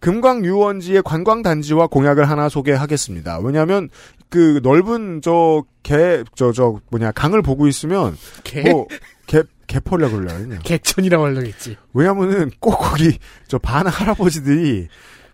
[0.00, 3.38] 금광 유원지의 관광 단지와 공약을 하나 소개하겠습니다.
[3.38, 3.88] 왜냐하면
[4.28, 8.62] 그 넓은 저 개 저저 뭐냐 강을 보고 있으면 개?
[8.70, 8.86] 뭐
[9.26, 10.58] 개 개펄이라 그러려고 그냥.
[10.62, 11.76] 개천이라고 하려겠지.
[11.94, 13.18] 왜냐면은 꼭 거기
[13.48, 14.88] 저 반 할아버지들이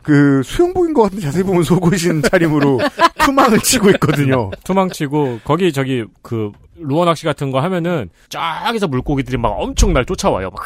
[0.09, 2.81] 그 수영복인 것 같은데 자세히 보면 속옷인 차림으로
[3.27, 4.51] 투망을 치고 있거든요.
[4.65, 10.07] 투망 치고 거기 저기 그 루어 낚시 같은 거 하면은 쫙에서 물고기들이 막 엄청 날
[10.07, 10.49] 쫓아와요.
[10.49, 10.63] 막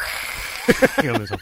[1.03, 1.35] 이러면서.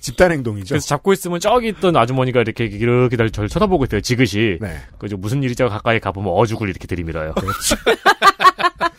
[0.00, 0.74] 집단 행동이죠.
[0.74, 4.00] 그래서 잡고 있으면 저기 있던 아주머니가 이렇게 이렇게 날 저를 쳐다보고 있어요.
[4.00, 4.58] 지그시.
[4.60, 4.76] 네.
[4.98, 5.68] 그죠 무슨 일이죠?
[5.68, 7.34] 가까이 가보면 어죽을 이렇게 들이밀어요.
[7.34, 7.76] 그렇죠.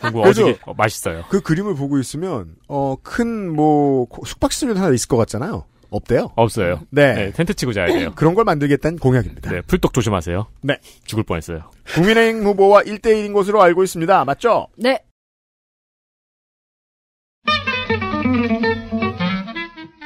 [0.00, 1.24] 그래서 어죽이 어, 맛있어요.
[1.28, 5.64] 그 그림을 보고 있으면 어큰뭐 숙박시설도 하나 있을 것 같잖아요.
[5.90, 6.32] 없대요.
[6.36, 6.80] 없어요.
[6.90, 7.32] 네.
[7.32, 8.12] 텐트 치고 자야 돼요.
[8.14, 9.50] 그런 걸 만들겠다는 공약입니다.
[9.50, 10.46] 네, 풀떡 조심하세요.
[10.62, 10.78] 네.
[11.04, 11.70] 죽을 뻔했어요.
[11.94, 14.24] 국민의힘 후보와 1대1인 것으로 알고 있습니다.
[14.24, 14.68] 맞죠?
[14.76, 15.00] 네.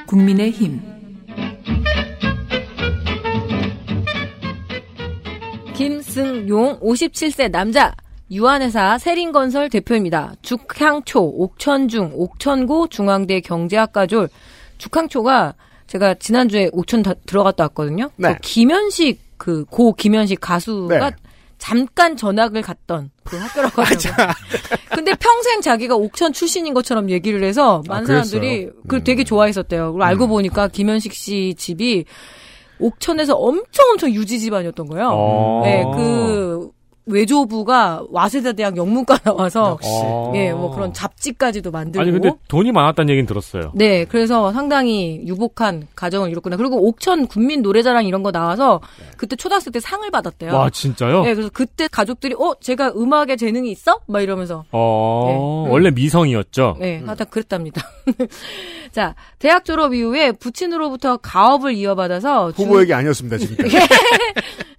[0.07, 0.81] 국민의힘
[5.75, 7.95] 김승용 57세 남자
[8.31, 10.35] 유한회사 세린건설 대표입니다.
[10.43, 14.29] 죽향초, 옥천중, 옥천고 중앙대 경제학과졸
[14.79, 15.55] 죽향초가
[15.91, 18.11] 제가 지난주에 옥천 다- 들어갔다 왔거든요.
[18.17, 18.35] 네.
[18.35, 21.17] 그 김현식 그 고 김현식 가수가 네.
[21.59, 24.27] 잠깐 전학을 갔던 그 학교라고 하더라고요.
[24.95, 28.07] 근데 평생 자기가 옥천 출신인 것처럼 얘기를 해서 많은 아?
[28.07, 29.93] 사람들이 그걸 되게 좋아했었대요.
[29.93, 32.05] 그리고 알고 보니까 김현식 씨 집이
[32.79, 35.09] 옥천에서 엄청 엄청 유지 집안이었던 거예요.
[35.13, 35.61] 어.
[35.65, 36.71] 네, 그
[37.07, 40.33] 외조부가 와세다 대학 영문과 나와서 어.
[40.37, 43.73] 예, 뭐 그런 잡지까지도 만들고 아니 근데 돈이 많았다는 얘기는 들었어요.
[43.75, 46.57] 네, 그래서 상당히 유복한 가정을 이뤘구나.
[46.57, 48.81] 그리고 옥천 국민 노래자랑 이런 거 나와서
[49.17, 50.53] 그때 초등학생 때 상을 받았대요.
[50.55, 51.23] 와 진짜요?
[51.25, 54.01] 네, 그래서 그때 가족들이 어, 제가 음악에 재능이 있어?
[54.07, 55.73] 막 이러면서 어 네.
[55.73, 56.77] 원래 미성이었죠.
[56.81, 57.83] 네, 하여튼 그랬답니다.
[58.93, 63.77] 자, 대학 졸업 이후에 부친으로부터 가업을 이어받아서 주- 후보 얘기 아니었습니다, 지금까지.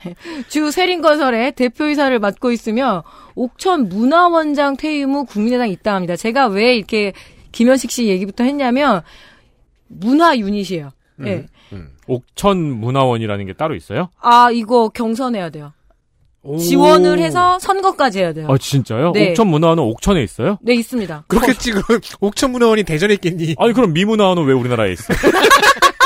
[0.47, 3.03] 주 세린건설의 대표이사를 맡고 있으며
[3.35, 6.15] 옥천 문화원장 퇴임 후 국민의당 입당합니다.
[6.15, 7.13] 제가 왜 이렇게
[7.51, 9.01] 김현식 씨 얘기부터 했냐면
[9.87, 10.91] 문화 유닛이에요.
[11.19, 11.27] 음.
[11.27, 11.45] 예.
[12.07, 14.09] 옥천 문화원이라는 게 따로 있어요?
[14.19, 15.71] 아 이거 경선해야 돼요.
[16.59, 18.47] 지원을 해서 선거까지 해야 돼요.
[18.49, 19.11] 아 진짜요?
[19.13, 19.29] 네.
[19.29, 20.57] 옥천 문화원은 옥천에 있어요?
[20.61, 21.25] 네 있습니다.
[21.27, 23.55] 그렇겠지, 그럼 옥천 문화원이 대전에 있겠니?
[23.59, 25.13] 아니 그럼 미문화원은 왜 우리나라에 있어?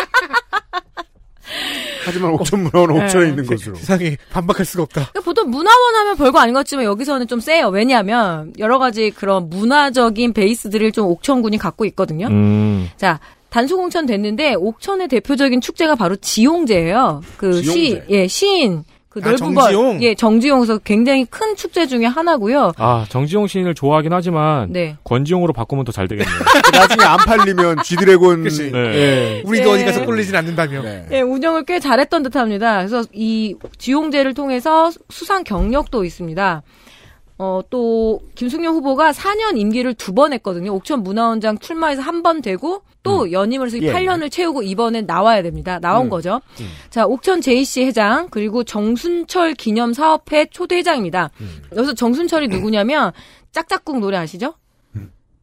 [2.06, 3.03] 하지만 옥천 문화원은 네.
[3.03, 3.76] 옥천에 있는 것으로.
[3.76, 5.10] 세상에 반박할 수가 없다.
[5.11, 7.69] 그러니까 보통 문화원 하면 별거 아닌 것 같지만 여기서는 좀 세요.
[7.69, 12.27] 왜냐하면 여러 가지 그런 문화적인 베이스들을 좀 옥천군이 갖고 있거든요.
[12.27, 12.90] 음.
[12.98, 13.19] 자,
[13.49, 17.22] 단수공천 됐는데 옥천의 대표적인 축제가 바로 지용제예요.
[17.38, 18.06] 그 시, 지용제.
[18.10, 18.84] 예, 시인
[19.15, 19.93] 그 아, 넓은 정지용?
[19.93, 22.73] 걸, 예, 정지용에서 굉장히 큰 축제 중에 하나고요.
[22.77, 24.97] 아 정지용 시인을 좋아하긴 하지만 네.
[25.05, 26.35] 권지용으로 바꾸면 더 잘 되겠네요.
[26.75, 28.43] 나중에 안 팔리면 쥐드래곤.
[28.43, 28.69] 그치.
[28.71, 28.77] 네.
[28.77, 29.41] 예.
[29.45, 29.75] 우리도 네.
[29.75, 30.81] 어디 가서 꼴리진 않는다며.
[30.81, 31.07] 네.
[31.11, 32.77] 예, 운영을 꽤 잘했던 듯합니다.
[32.79, 36.61] 그래서 이 지용제를 통해서 수상 경력도 있습니다.
[37.37, 40.73] 어, 또, 김승용 후보가 4년 임기를 두 번 했거든요.
[40.73, 43.91] 옥천 문화원장 출마해서 한 번 되고, 또 연임을 해서 예.
[43.93, 45.77] 8년을 채우고 이번엔 나와야 됩니다.
[45.79, 46.09] 나온 음.
[46.09, 46.39] 거죠.
[46.89, 51.29] 자, 옥천 JC 회장, 그리고 정순철 기념사업회 초대회장입니다.
[51.75, 53.11] 여기서 정순철이 누구냐면,
[53.51, 54.53] 짝짝꿍 노래 아시죠?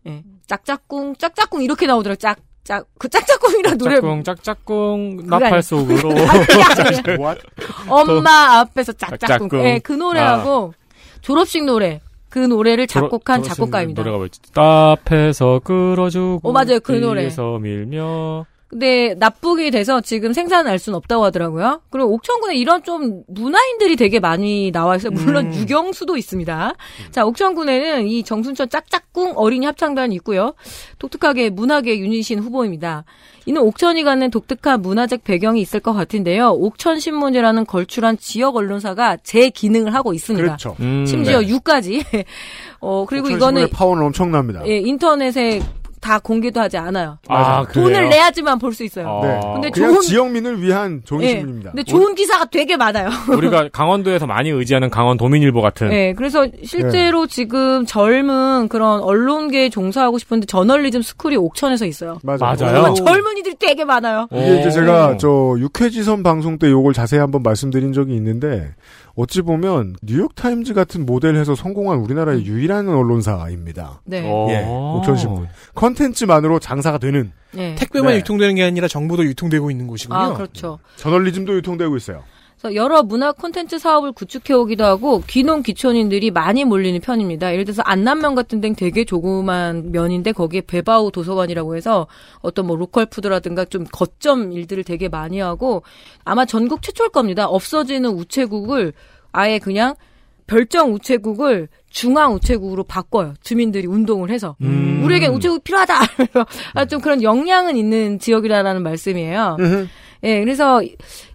[0.06, 0.24] 예.
[0.46, 2.16] 짝짝꿍, 짝짝꿍 이렇게 나오더라고요.
[2.18, 3.94] 짝, 짝, 그 짝짝꿍이라는 노래.
[3.96, 6.10] 짝꿍 짝짝꿍 나팔 아니- 속으로
[7.18, 7.40] What?
[7.88, 9.18] 엄마 앞에서 짝짝꿍.
[9.18, 9.64] 짝짝꿍.
[9.64, 10.72] 예, 그 노래하고
[11.22, 12.00] 졸업식 노래.
[12.28, 14.00] 그 노래를 작곡한 졸업- 작곡가입니다.
[14.02, 14.40] 노래가 뭐였지?
[14.52, 16.80] 따패서 끌어주고 어, 맞아요.
[16.80, 17.28] 그 노래.
[17.60, 21.82] 밀며 근데 납북이 돼서 지금 생산을 할 수는 없다고 하더라고요.
[21.90, 25.12] 그리고 옥천군에 이런 좀 문화인들이 되게 많이 나와 있어요.
[25.12, 25.54] 물론 음.
[25.54, 26.72] 유경수도 있습니다.
[27.10, 30.54] 자, 옥천군에는 이 정순천 짝짝꿍 어린이 합창단이 있고요.
[30.98, 33.04] 독특하게 문학의 유닛인 후보입니다.
[33.44, 36.52] 이는 옥천이 갖는 독특한 문화적 배경이 있을 것 같은데요.
[36.52, 40.46] 옥천신문이라는 걸출한 지역 언론사가 제 기능을 하고 있습니다.
[40.46, 40.76] 그렇죠.
[40.80, 41.48] 음, 심지어 네.
[41.48, 42.04] 유까지.
[42.80, 44.66] 어, 그리고 이거는 파워는 엄청납니다.
[44.66, 45.60] 예, 인터넷에
[46.02, 47.18] 다 공개도 하지 않아요.
[47.28, 47.86] 아, 그래요?
[47.86, 49.20] 돈을 내야지만 볼 수 있어요.
[49.22, 49.40] 네.
[49.54, 51.28] 근데 그냥 좋은 지역민을 위한 좋은 예.
[51.28, 51.70] 신문입니다.
[51.70, 53.08] 근데 좋은 기사가 되게 많아요.
[53.36, 55.88] 우리가 강원도에서 많이 의지하는 강원 도민일보 같은.
[55.90, 62.18] 네, 그래서 실제로 지금 젊은 그런 언론계에 종사하고 싶은데 journalism school이 옥천에서 있어요.
[62.24, 62.38] 맞아요.
[62.40, 62.94] 맞아요?
[62.94, 64.26] 젊은이들이 되게 많아요.
[64.32, 64.70] 이게 이제 오.
[64.70, 68.74] 제가 저 육회지선 방송 때 요걸 자세히 한번 말씀드린 적이 있는데
[69.14, 74.02] 어찌 보면 뉴욕 타임즈 같은 모델해서 성공한 우리나라의 유일한 언론사입니다.
[74.04, 74.22] 네.
[74.24, 74.46] 어.
[74.50, 77.74] 예, 옥천신문 컨텐츠만으로 장사가 되는 네.
[77.74, 78.18] 택배만 네.
[78.18, 80.18] 유통되는 게 아니라 정보도 유통되고 있는 곳이군요.
[80.18, 80.78] 아, 그렇죠.
[80.96, 82.22] 저널리즘도 유통되고 있어요.
[82.62, 87.52] 그래서 여러 문화 콘텐츠 사업을 구축해 오기도 하고 귀농 귀촌인들이 많이 몰리는 편입니다.
[87.52, 92.06] 예를 들어서 안남면 같은 데는 되게 조그만 면인데 거기에 배바우 도서관이라고 해서
[92.40, 95.82] 어떤 뭐 로컬 푸드라든가 좀 거점 일들을 되게 많이 하고
[96.24, 97.48] 아마 전국 최초일 겁니다.
[97.48, 98.92] 없어지는 우체국을
[99.32, 99.96] 아예 그냥
[100.46, 103.34] 별정 우체국을 중앙 우체국으로 바꿔요.
[103.42, 105.02] 주민들이 운동을 해서 음.
[105.04, 105.94] 우리에겐 우체국 필요하다.
[106.74, 109.56] 아, 좀 그런 역량은 있는 지역이라는 말씀이에요.
[110.24, 110.80] 예, 그래서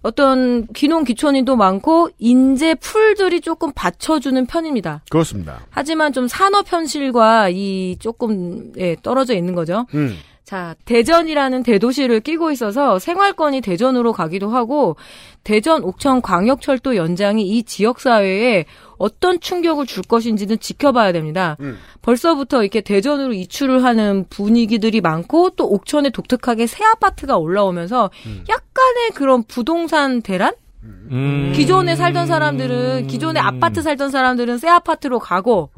[0.01, 5.01] 어떤 귀농 귀촌인도 많고 인재 풀들이 조금 받쳐주는 편입니다.
[5.09, 5.59] 그렇습니다.
[5.69, 9.85] 하지만 좀 산업 현실과 이 조금 예, 떨어져 있는 거죠.
[9.93, 10.15] 음.
[10.47, 14.95] 자, 대전이라는 대도시를 끼고 있어서 생활권이 대전으로 가기도 하고
[15.43, 18.63] 대전 옥천 광역철도 연장이 이 지역 사회에
[18.97, 21.57] 어떤 충격을 줄 것인지는 지켜봐야 됩니다.
[21.59, 21.77] 음.
[22.01, 28.09] 벌써부터 이렇게 대전으로 이출을 하는 분위기들이 많고 또 옥천에 독특하게 새 아파트가 올라오면서
[28.47, 30.53] 약간의 그런 부동산 대란?
[30.81, 31.51] 음.
[31.57, 35.71] 기존에 살던 사람들은 기존에 아파트 살던 사람들은 새 아파트로 가고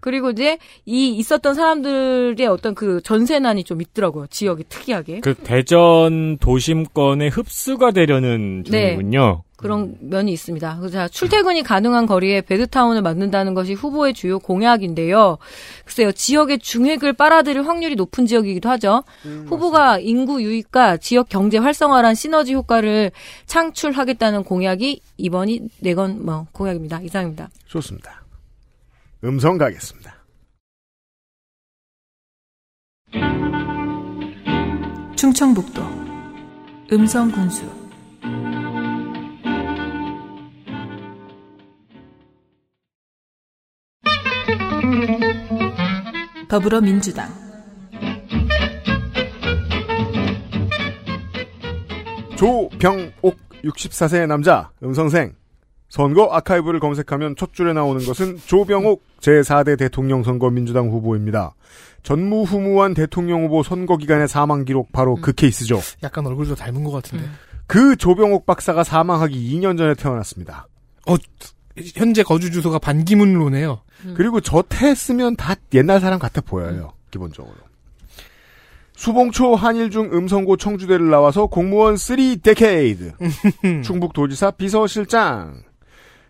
[0.00, 4.26] 그리고 이제 이 있었던 사람들의 어떤 그 전세난이 좀 있더라고요.
[4.28, 5.20] 지역이 특이하게.
[5.20, 8.94] 그 대전 도심권에 흡수가 되려는 네.
[8.94, 9.42] 중이군요.
[9.56, 10.76] 그런 면이 있습니다.
[10.78, 15.38] 그래서 자, 출퇴근이 가능한 거리에 베드타운을 만든다는 것이 후보의 주요 공약인데요.
[15.84, 19.02] 글쎄요, 지역의 중획을 빨아들일 확률이 높은 지역이기도 하죠.
[19.46, 23.12] 후보가 인구 유입과 지역 경제 활성화란 시너지 효과를
[23.46, 27.00] 창출하겠다는 공약이 이번이 네건 뭐 공약입니다.
[27.00, 27.48] 이상입니다.
[27.66, 28.25] 좋습니다.
[29.26, 30.14] 음성 가겠습니다.
[35.16, 35.82] 충청북도
[36.92, 37.68] 음성군수.
[46.48, 47.28] 더불어민주당.
[52.36, 55.34] 조병옥 64세 남자 음성생
[55.88, 61.54] 선거 아카이브를 검색하면 첫 줄에 나오는 것은 조병옥 제4대 대통령 선거 민주당 후보입니다.
[62.02, 65.80] 전무후무한 대통령 후보 선거 기간의 사망 기록 바로 그 케이스죠.
[66.02, 67.24] 약간 얼굴도 닮은 것 같은데.
[67.66, 70.68] 그 조병옥 박사가 사망하기 2년 전에 태어났습니다.
[71.08, 71.16] 어,
[71.94, 73.80] 현재 거주 주소가 반기문로네요.
[74.14, 76.92] 그리고 저태 쓰면 다 옛날 사람 같아 보여요.
[77.10, 77.54] 기본적으로.
[78.96, 83.12] 수봉초 한일중 음성고 청주대를 나와서 공무원 3 데케이드.
[83.84, 85.62] 충북도지사 비서실장.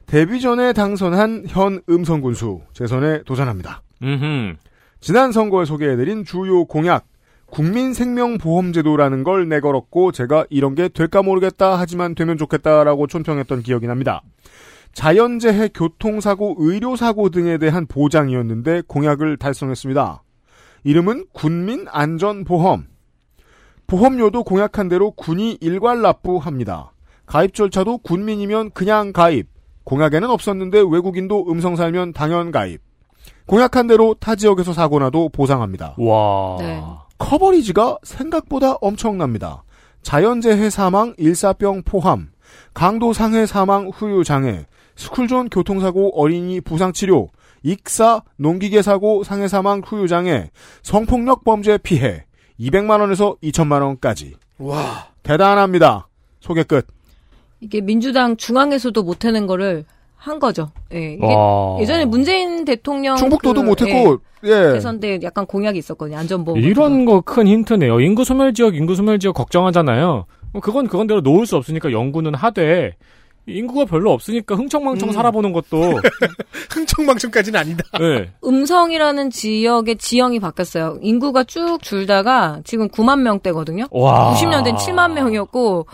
[0.07, 3.83] 데뷔 전에 당선한 현 음성군수 재선에 도전합니다.
[4.03, 4.57] 음흠.
[5.01, 7.07] 지난 선거에 소개해드린 주요 공약
[7.47, 14.23] 국민생명보험제도라는 걸 내걸었고 제가 이런 게 될까 모르겠다 하지만 되면 좋겠다라고 촌평했던 기억이 납니다.
[14.93, 20.23] 자연재해, 교통사고, 의료사고 등에 대한 보장이었는데 공약을 달성했습니다.
[20.85, 22.87] 이름은 군민안전보험.
[23.87, 26.93] 보험료도 공약한 대로 군이 일괄 납부합니다.
[27.27, 29.56] 가입 절차도 군민이면 그냥 가입.
[29.87, 32.81] 공약에는 없었는데 외국인도 음성 살면 당연 가입.
[33.47, 35.95] 공약한 대로 타 지역에서 사고 나도 보상합니다.
[35.97, 36.57] 와.
[36.59, 36.83] 네.
[37.19, 39.63] 커버리지가 생각보다 엄청납니다.
[40.03, 42.31] 자연재해 사망, 일사병 포함,
[42.75, 47.29] 강도 상해 사망, 후유 장애, 스쿨존 교통사고, 어린이 부상치료,
[47.63, 50.51] 익사, 농기계 사고, 상해 사망, 후유 장애,
[50.83, 52.25] 성폭력 범죄 피해,
[52.59, 54.35] 200만 원에서 2천만 원까지.
[54.59, 55.09] 와.
[55.23, 56.09] 대단합니다.
[56.41, 56.96] 소개 끝.
[57.61, 59.85] 이게 민주당 중앙에서도 못해낸 거를
[60.17, 60.71] 한 거죠.
[60.93, 61.15] 예.
[61.15, 61.79] 이게 와.
[61.81, 64.73] 예전에 문재인 대통령 충북도도 그, 못했고, 예.
[64.73, 66.17] 대선 때 약간 공약이 있었거든요.
[66.19, 66.59] 안전보험.
[66.61, 68.01] 이런 거 큰 힌트네요.
[68.01, 70.25] 인구 소멸 지역, 인구 소멸 지역 걱정하잖아요.
[70.53, 72.97] 뭐 그건 그건대로 놓을 수 없으니까 연구는 하되
[73.49, 75.13] 인구가 별로 없으니까 흥청망청 음.
[75.13, 76.01] 살아보는 것도
[76.71, 77.85] 흥청망청까지는 아니다.
[77.99, 78.31] 네.
[78.45, 80.99] 음성이라는 지역의 지형이 바뀌었어요.
[81.03, 83.87] 인구가 쭉 줄다가 지금 9만 명대거든요.
[83.91, 84.35] 와.
[84.35, 85.87] 90년대는 7만 명이었고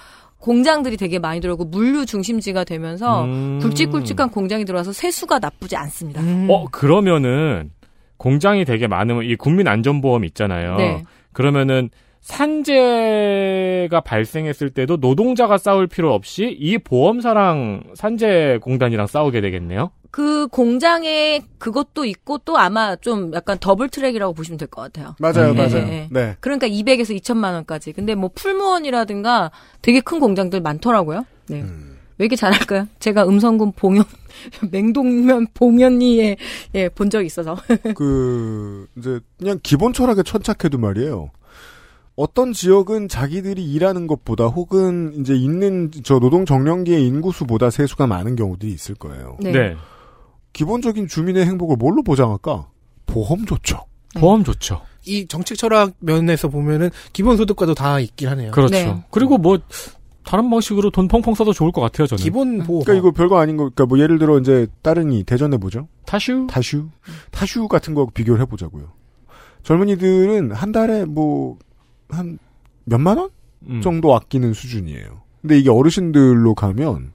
[0.43, 3.61] 공장들이 되게 많이 들어오고 물류 중심지가 되면서 음.
[3.63, 6.21] 굵직굵직한 공장이 들어와서 세수가 나쁘지 않습니다.
[6.49, 7.71] 어 그러면은
[8.17, 10.77] 공장이 되게 많으면 이 국민 안전보험 있잖아요.
[10.77, 11.03] 네.
[11.33, 11.91] 그러면은
[12.23, 19.91] 산재가 발생했을 때도 노동자가 싸울 필요 없이 이 보험사랑 산재공단이랑 싸우게 되겠네요.
[20.11, 25.15] 그 공장에 그것도 있고 또 아마 좀 약간 double track이라고 보시면 될 것 같아요.
[25.19, 25.87] 맞아요, 네, 맞아요.
[25.87, 26.09] 네.
[26.11, 26.37] 네.
[26.41, 27.93] 그러니까 200에서 2천만 원까지.
[27.93, 29.51] 근데 뭐 풀무원이라든가
[29.81, 31.25] 되게 큰 공장들 많더라고요.
[31.49, 31.63] 네.
[31.63, 31.99] 음.
[32.19, 32.87] 왜 이렇게 잘할까요?
[33.01, 34.05] 제가 음성군 봉현
[34.71, 36.37] 맹동면 봉현리에
[36.75, 37.57] 예, 본 적이 있어서.
[37.97, 41.31] 그 이제 그냥 기본 철학에 천착해도 말이에요.
[42.15, 48.73] 어떤 지역은 자기들이 일하는 것보다 혹은 이제 있는 저 노동 정령기의 인구수보다 세수가 많은 경우들이
[48.73, 49.37] 있을 거예요.
[49.41, 49.53] 네.
[49.53, 49.77] 네.
[50.53, 52.69] 기본적인 주민의 행복을 뭘로 보장할까?
[53.07, 53.85] 보험 좋죠.
[54.15, 54.83] 보험 좋죠.
[55.07, 58.51] 이 정책 철학 면에서 보면은 기본소득과도 다 있긴 하네요.
[58.51, 58.75] 그렇죠.
[58.75, 59.03] 네.
[59.11, 59.59] 그리고 뭐
[60.25, 62.23] 다른 방식으로 돈 펑펑 써도 좋을 것 같아요, 저는.
[62.23, 62.81] 기본 보호.
[62.85, 63.65] 그러니까 이거 별거 아닌 거.
[63.65, 65.89] 그러니까 뭐 예를 들어 이제 따릉이 대전해 보죠.
[66.07, 66.47] 타슈.
[66.49, 66.89] 타슈,
[67.31, 68.93] 타슈 같은 거 비교를 해보자고요.
[69.65, 71.59] 젊은이들은 한 달에 뭐
[72.13, 72.39] 한
[72.85, 73.31] 몇만 원
[73.69, 73.81] 음.
[73.81, 75.23] 정도 아끼는 수준이에요.
[75.41, 77.13] 근데 이게 어르신들로 가면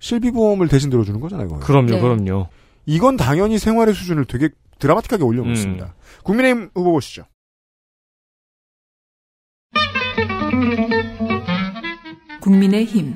[0.00, 1.48] 실비보험을 대신 들어주는 거잖아요.
[1.48, 1.60] 그거.
[1.60, 2.00] 그럼요, 네.
[2.00, 2.48] 그럼요.
[2.86, 5.84] 이건 당연히 생활의 수준을 되게 드라마틱하게 올려놓습니다.
[5.84, 6.22] 음.
[6.24, 7.24] 국민의힘 후보 보시죠.
[12.40, 13.14] 국민의힘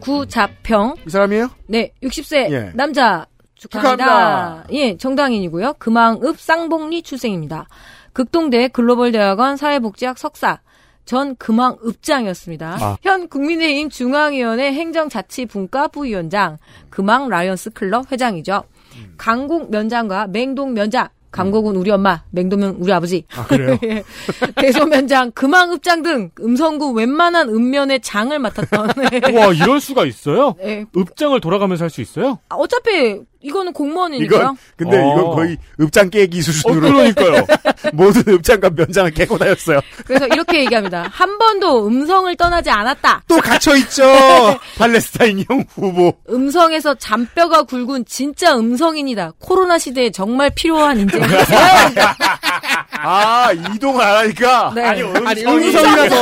[0.00, 0.94] 구자평.
[1.06, 1.50] 이 사람이에요?
[1.66, 2.72] 네, 60세 예.
[2.74, 3.26] 남자
[3.56, 4.04] 축하합니다.
[4.04, 4.66] 축하합니다.
[4.72, 5.74] 예, 정당인이고요.
[5.78, 7.68] 금왕읍 쌍봉리 출생입니다.
[8.12, 10.60] 극동대 글로벌대학원 사회복지학 석사.
[11.04, 12.78] 전 금왕읍장이었습니다.
[12.80, 12.96] 아.
[13.02, 16.58] 현 국민의힘 중앙위원회 행정자치분과 부위원장,
[16.90, 18.64] 금왕 라이언스 클럽 회장이죠.
[19.16, 23.24] 강국 면장과 맹동 면장, 강국은 우리 엄마, 맹동은 우리 아버지.
[23.36, 23.78] 아, 그래요?
[23.84, 24.02] 예.
[24.56, 28.88] 대소면장, 금왕읍장 등 음성구 웬만한 읍면의 장을 맡았던.
[29.36, 30.54] 와, 이럴 수가 있어요?
[30.62, 30.86] 예.
[30.96, 32.38] 읍장을 돌아가면서 할 수 있어요?
[32.48, 34.40] 아, 어차피 이거는 공무원이니까요.
[34.40, 35.12] 이건 근데 어.
[35.12, 37.46] 이건 거의 읍장 깨기 어, 수준으로 그러니까요.
[37.94, 39.80] 모든 읍장과 면장을 깨고 다녔어요.
[40.04, 41.08] 그래서 이렇게 얘기합니다.
[41.12, 43.22] 한 번도 음성을 떠나지 않았다.
[43.28, 44.04] 또 갇혀 있죠.
[44.78, 46.12] 팔레스타인형 후보.
[46.28, 49.34] 음성에서 잔뼈가 굵은 진짜 음성인이다.
[49.38, 51.20] 코로나 시대에 정말 필요한 인재.
[52.98, 54.72] 아 이동 안 하니까.
[54.74, 54.82] 네.
[54.82, 56.16] 아니 아니, 음성이라서.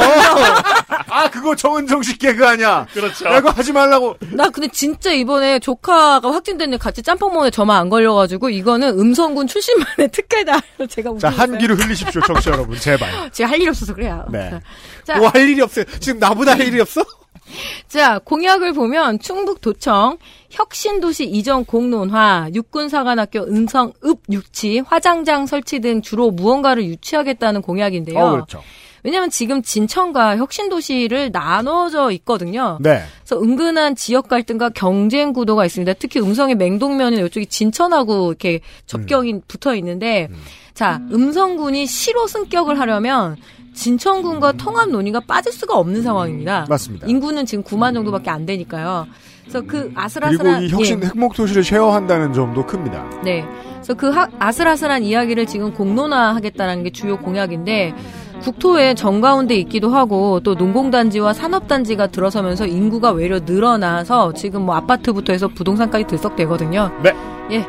[1.09, 2.87] 아 그거 정은정식 개그 아니야.
[2.93, 3.27] 그렇죠.
[3.27, 4.17] 야, 이거 하지 말라고.
[4.33, 10.09] 나 근데 진짜 이번에 조카가 확진됐는데 같이 짬뽕 먹는데 저만 안 걸려가지고 이거는 음성군 출신만의
[10.11, 10.61] 특혜다.
[10.89, 11.29] 제가 자.
[11.31, 13.09] 한기를 흘리십시오, 청취자 여러분, 제발.
[13.33, 14.25] 제가 할 일이 없어서 그래요.
[14.31, 14.61] 네.
[15.05, 15.85] 자, 뭐할 일이 없어요.
[16.01, 17.05] 지금 나보다 할 일이 없어?
[17.89, 20.19] 자, 공약을 보면 충북 도청
[20.51, 28.19] 혁신도시 이전 공론화, 육군사관학교 음성읍 유치, 화장장 설치 등 주로 무언가를 유치하겠다는 공약인데요.
[28.19, 28.63] 어 그렇죠.
[29.05, 32.79] 왜냐하면 지금 진천과 혁신도시를 나눠져 있거든요.
[32.81, 33.03] 네.
[33.23, 35.93] 그래서 은근한 지역 갈등과 경쟁 구도가 있습니다.
[35.99, 40.29] 특히 음성의 맹동면은 이쪽이 진천하고 이렇게 접경이 붙어 있는데,
[40.73, 43.37] 자, 음성군이 시로 승격을 하려면
[43.75, 46.67] 진천군과 통합 논의가 빠질 수가 없는 상황입니다.
[46.69, 47.07] 맞습니다.
[47.07, 49.07] 인구는 지금 9만 정도밖에 안 되니까요.
[49.43, 51.07] 그래서 그 그리고 아슬아슬한 이 혁신 예.
[51.09, 53.05] 핵목 도시를 쉐어한다는 점도 큽니다.
[53.23, 53.45] 네.
[53.75, 57.93] 그래서 그 하- 아슬아슬한 이야기를 지금 공론화하겠다는 게 주요 공약인데
[58.41, 65.33] 국토의 정 가운데 있기도 하고 또 농공단지와 산업단지가 들어서면서 인구가 외려 늘어나서 지금 뭐 아파트부터
[65.33, 66.91] 해서 부동산까지 들썩대거든요.
[67.03, 67.13] 네.
[67.53, 67.67] 예.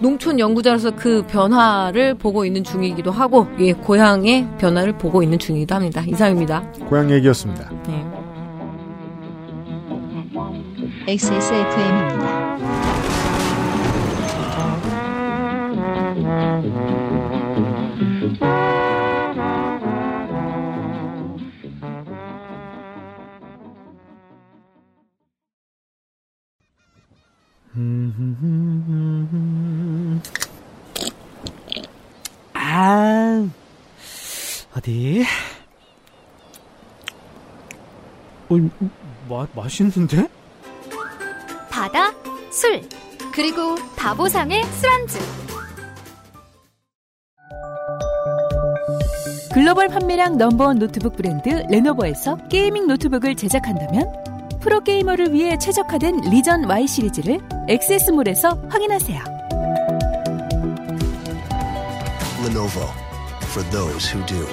[0.00, 6.02] 농촌 연구자로서 그 변화를 보고 있는 중이기도 하고 예, 고향의 변화를 보고 있는 중이기도 합니다.
[6.06, 6.62] 이상입니다.
[6.88, 7.70] 고향 얘기였습니다.
[7.88, 8.04] 네.
[11.08, 12.48] XSFM입니다.
[32.54, 33.48] 아,
[34.76, 35.24] 어디?
[38.48, 38.56] 어,
[39.28, 40.28] 마, 맛있는데?
[41.70, 42.12] 바다,
[42.50, 42.82] 술,
[43.32, 45.18] 그리고 바보상의 술안주.
[49.54, 54.27] 글로벌 판매량 number one 노트북 브랜드 레노버에서 gaming 노트북을 제작한다면
[54.60, 59.22] 프로게이머를 위해 최적화된 Legion Y 시리즈를 액세스몰에서 확인하세요.
[62.44, 62.86] Lenovo
[63.44, 64.46] for those who do.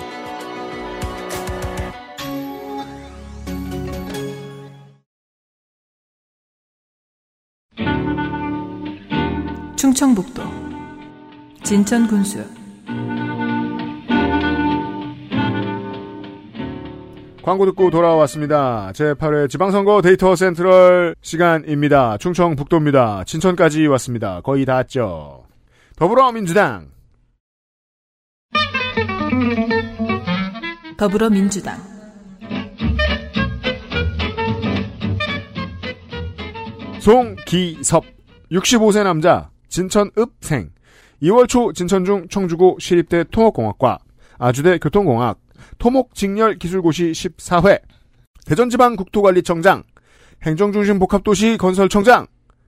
[9.75, 10.41] 충청북도
[11.63, 12.64] 진천군수
[17.45, 18.91] 광고 듣고 돌아왔습니다.
[18.95, 22.17] 제8회 지방선거 데이터 센트럴 시간입니다.
[22.17, 23.23] 충청북도입니다.
[23.25, 24.41] 진천까지 왔습니다.
[24.41, 25.43] 거의 다 왔죠.
[25.95, 26.87] 더불어민주당
[30.97, 31.77] 더불어민주당
[36.99, 38.05] 송기섭
[38.53, 40.71] 65세 남자 진천읍생
[41.21, 43.99] 2월 초 진천중 청주고 시립대 토목공학과
[44.39, 45.44] 아주대 교통공학
[45.77, 47.81] 토목직렬기술고시 14회
[48.45, 49.83] 대전지방국토관리청장
[50.43, 52.27] 행정중심 복합도시 건설청장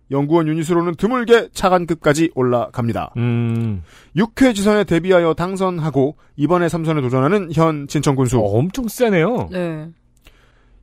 [0.10, 3.14] 연구원 유닛으로는 드물게 차관급까지 올라갑니다.
[3.18, 3.84] 음.
[4.16, 8.40] 6회 지선에 대비하여 당선하고 이번에 3선에 도전하는 현 진천군수.
[8.40, 9.50] 엄청 세네요.
[9.52, 9.90] 네.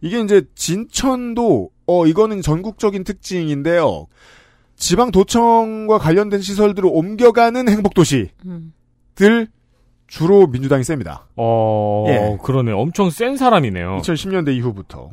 [0.02, 4.06] 이게 이제 진천도 어 이거는 전국적인 특징인데요.
[4.76, 8.72] 지방 도청과 관련된 시설들을 옮겨가는 행복도시들 음.
[10.14, 11.26] 주로 민주당이 셉니다.
[11.34, 12.38] 어, 예.
[12.40, 12.70] 그러네.
[12.70, 13.98] 엄청 센 사람이네요.
[14.00, 15.10] 2010년대 이후부터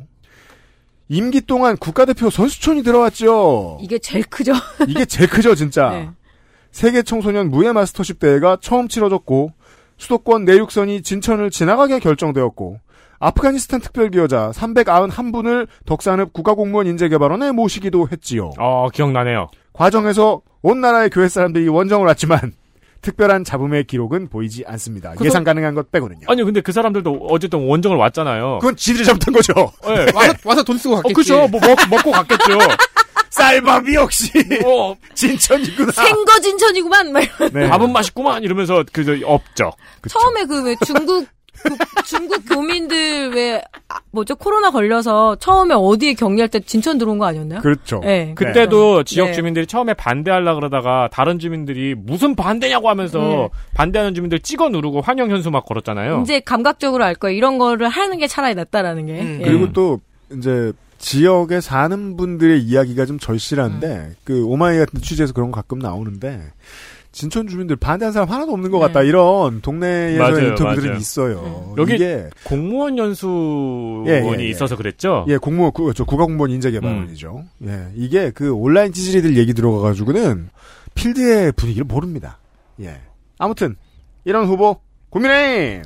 [1.08, 3.78] 임기 동안 국가대표 선수촌이 들어왔죠.
[3.82, 4.52] 이게 제일 크죠.
[4.86, 5.90] 이게 제일 크죠, 진짜.
[5.90, 6.08] 네.
[6.70, 9.52] 세계 청소년 무예 마스터십 대회가 처음 치러졌고
[9.96, 12.78] 수도권 내륙선이 진천을 지나가게 결정되었고
[13.18, 18.52] 아프가니스탄 특별기여자 391분을 덕산읍 국가공무원 인재개발원에 모시기도 했지요.
[18.60, 19.48] 어, 기억나네요.
[19.72, 22.52] 과정에서 온 나라의 교회 사람들이 원정을 왔지만
[23.02, 25.12] 특별한 잡음의 기록은 보이지 않습니다.
[25.24, 26.20] 예상 가능한 것 빼고는요.
[26.28, 28.58] 아니, 근데 그 사람들도 어쨌든 원정을 왔잖아요.
[28.60, 29.52] 그건 지들이 잘못한 거죠.
[29.88, 30.06] 예.
[30.14, 31.14] 와서, 와서 돈 쓰고 어, 갔겠지.
[31.14, 31.48] 그죠.
[31.48, 32.58] 뭐, 먹, 먹고 갔겠죠.
[33.30, 34.30] 쌀밥이 역시
[34.64, 35.90] 어, 진천이구나.
[35.92, 37.12] 생거 진천이구만.
[37.52, 37.68] 네.
[37.68, 38.42] 밥은 맛있구만.
[38.42, 39.76] 이러면서, 그, 저, 업적.
[40.08, 41.26] 처음에 그 왜 중국
[41.62, 47.26] 그 중국 교민들 왜 아, 뭐죠 코로나 걸려서 처음에 어디에 격리할 때 진천 들어온 거
[47.26, 47.60] 아니었나요?
[47.60, 48.00] 그렇죠.
[48.00, 48.32] 네.
[48.34, 49.32] 그때도 지역 네.
[49.32, 53.48] 주민들이 처음에 반대하려 그러다가 다른 주민들이 무슨 반대냐고 하면서 네.
[53.74, 56.22] 반대하는 주민들 찍어 누르고 환영 현수 막 걸었잖아요.
[56.22, 57.36] 이제 감각적으로 알 거예요.
[57.36, 59.20] 이런 거를 하는 게 차라리 낫다라는 게.
[59.20, 59.38] 음.
[59.40, 59.44] 예.
[59.44, 60.00] 그리고 또
[60.36, 64.14] 이제 지역에 사는 분들의 이야기가 좀 절실한데 음.
[64.24, 66.40] 그 오마이 같은 취재에서 그런 거 가끔 나오는데
[67.12, 68.86] 진천 주민들 반대하는 사람 하나도 없는 것 네.
[68.86, 70.98] 같다 이런 인터뷰들이 맞아요.
[70.98, 71.74] 있어요.
[71.76, 74.48] 여기 이게 공무원 연수원이 예, 예, 예.
[74.48, 75.26] 있어서 그랬죠.
[75.28, 77.44] 예 공무원 그, 저 국가 공무원 인재 개발원이죠.
[77.66, 80.48] 예 이게 그 온라인 찌질이들 얘기 들어가가지고는
[80.94, 82.38] 필드의 분위기를 모릅니다.
[82.80, 83.00] 예
[83.38, 83.76] 아무튼
[84.24, 84.80] 이런 후보
[85.10, 85.82] 고민해.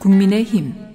[0.00, 0.89] 국민의힘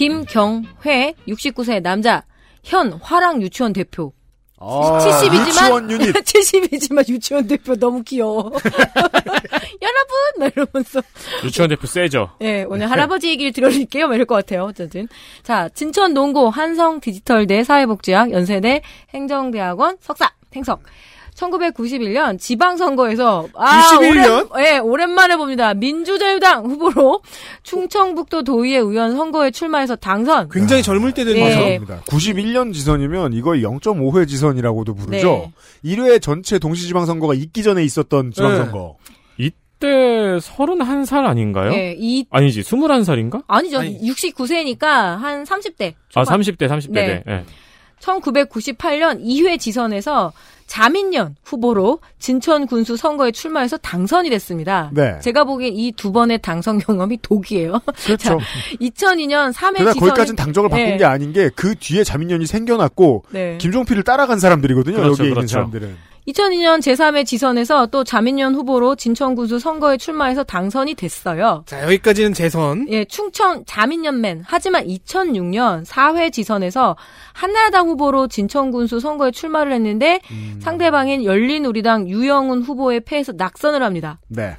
[0.00, 2.24] 김경회 69세 남자
[2.64, 4.14] 현 화랑 유치원 대표.
[4.58, 6.12] 아, 70이지만 유치원 유닛.
[6.24, 8.50] 70이지만 유치원 대표 너무 귀여워.
[9.82, 11.02] 여러분 막 이러면서
[11.44, 12.30] 유치원 대표 세죠.
[12.40, 14.08] 예, 오늘 할아버지 얘기를 들어드릴게요.
[14.08, 14.64] 막 이럴 것 같아요.
[14.64, 15.06] 어쨌든.
[15.42, 18.80] 자, 진천 농고 한성 디지털대 사회복지학 연세대
[19.12, 20.82] 행정대학원 석사 행석.
[21.40, 24.50] 1991년 지방선거에서 아 91년?
[24.52, 25.74] 오랜, 예, 오랜만에 봅니다.
[25.74, 27.22] 민주자유당 후보로
[27.62, 30.48] 충청북도 도의회 의원 선거에 출마해서 당선.
[30.50, 31.40] 굉장히 젊을 때된 네.
[31.40, 31.60] 거죠.
[31.60, 32.00] 맞습니다.
[32.02, 35.50] 91년 지선이면 이걸 0.5회 지선이라고도 부르죠.
[35.82, 35.94] 네.
[35.96, 38.96] 1회 전체 동시지방선거가 있기 전에 있었던 지방선거.
[39.38, 39.86] 이때
[40.38, 41.72] 31살 아닌가요?
[41.72, 43.42] 예, 이 아니지, 21살인가?
[43.46, 43.78] 아니죠.
[43.78, 43.98] 아니.
[44.02, 44.80] 69세니까
[45.16, 45.94] 한 30대.
[46.14, 46.40] 아, 초반.
[46.40, 46.92] 30대, 30대.
[46.92, 47.22] 네.
[47.26, 47.44] 네.
[48.00, 50.32] 1998년 2회 지선에서
[50.66, 54.90] 자민련 후보로 진천 군수 선거에 출마해서 당선이 됐습니다.
[54.94, 55.18] 네.
[55.20, 57.80] 제가 보기엔 이 두 번의 당선 경험이 독이에요.
[58.06, 58.38] 그렇죠.
[58.80, 60.96] 2002년 3회 그러나 지선 거기까지는 당적을 바꾼 네.
[60.96, 63.58] 게 아닌 게 그 뒤에 자민련이 생겨났고 네.
[63.60, 64.94] 김종필을 따라간 사람들이거든요.
[64.96, 65.52] 그렇죠, 여기에 있는 그렇죠.
[65.52, 65.96] 사람들은.
[66.28, 71.64] 2002년 제3회 지선에서 또 자민련 후보로 진천 군수 선거에 출마해서 당선이 됐어요.
[71.66, 72.86] 자, 여기까지는 재선.
[72.90, 74.44] 예, 충청 자민연맨.
[74.46, 76.96] 하지만 2006년 4회 지선에서
[77.32, 80.20] 한나라당 후보로 진천군수 선거에 출마를 했는데
[80.60, 84.20] 상대방인 열린우리당 유영훈 후보에 패해서 낙선을 합니다.
[84.28, 84.56] 네.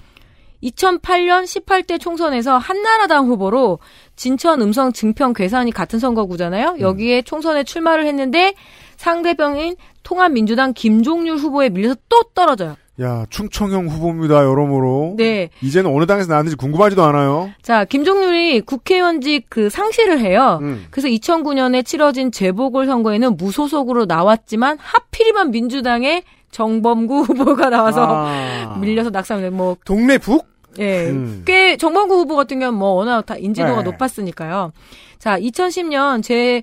[0.63, 3.79] 2008년 18대 총선에서 한나라당 후보로
[4.21, 6.77] 진천 음성 증평 괴산이 같은 선거구잖아요.
[6.79, 8.53] 여기에 총선에 출마를 했는데
[8.95, 12.75] 상대방인 통합민주당 김종률 후보에 밀려서 또 떨어져요.
[13.01, 15.15] 야, 충청형 후보입니다, 여러모로.
[15.17, 15.49] 네.
[15.63, 17.49] 이제는 어느 당에서 나왔는지 궁금하지도 않아요.
[17.63, 20.59] 자, 김종률이 국회의원직 그 상실을 해요.
[20.61, 20.85] 음.
[20.91, 26.21] 그래서 2009년에 치러진 재보궐 선거에는 무소속으로 나왔지만 하필이면 민주당의
[26.51, 28.77] 정범구 후보가 나와서 아.
[28.79, 30.45] 밀려서 낙선을 뭐 동네 북?
[30.79, 31.09] 예.
[31.09, 31.43] 음.
[31.45, 33.83] 꽤 정범구 후보 같은 경우는 뭐 워낙 다 인지도가 네.
[33.83, 34.71] 높았으니까요.
[35.19, 36.61] 자, 2010년 제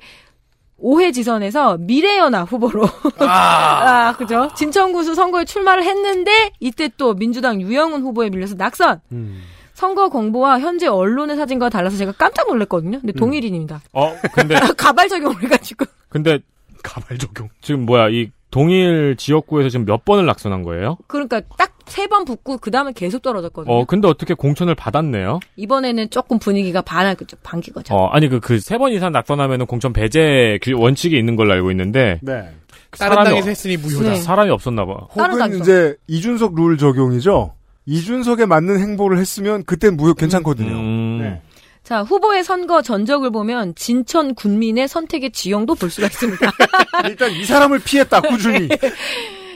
[0.83, 2.85] 5회 지선에서 미래연합 후보로
[3.21, 4.49] 아, 그죠?
[4.57, 9.01] 진천구수 선거에 출마를 했는데 이때 또 민주당 유영훈 후보에 밀려서 낙선.
[9.13, 9.43] 음.
[9.75, 12.99] 선거 공보와 현재 언론의 사진과 달라서 제가 깜짝 놀랐거든요.
[12.99, 13.81] 근데 동일인입니다.
[13.93, 15.85] 어, 근데, 가발 적용을 해가지고.
[16.09, 16.41] 근데,
[16.83, 17.49] 가발 적용.
[17.61, 20.97] 지금 뭐야, 이 동일 지역구에서 지금 몇 번을 낙선한 거예요?
[21.07, 23.73] 그러니까 딱 세 번 붙고 그 다음에 계속 떨어졌거든요.
[23.75, 25.41] 어, 근데 어떻게 공천을 받았네요?
[25.57, 27.95] 이번에는 조금 분위기가 반할 그죠 반기 거죠.
[27.95, 31.71] 어, 아니, 그, 그, 세 번 이상 낙선하면은 공천 배제 규- 원칙이 있는 걸로 알고
[31.73, 32.49] 있는데, 네.
[32.91, 34.11] 그 다른 사람이, 당에서 어- 했으니 무효다.
[34.11, 34.17] 네.
[34.17, 34.93] 사람이 없었나 봐.
[35.15, 35.59] 혹은.
[35.61, 37.55] 이제 이준석 룰 적용이죠.
[37.87, 40.71] 이준석에 맞는 행보를 했으면 그땐 무효 괜찮거든요.
[40.75, 41.19] 음.
[41.23, 41.41] 네.
[41.83, 46.51] 자, 후보의 선거 전적을 보면 진천 군민의 선택의 지형도 볼 수가 있습니다.
[47.09, 48.69] 일단 이 사람을 피했다 꾸준히.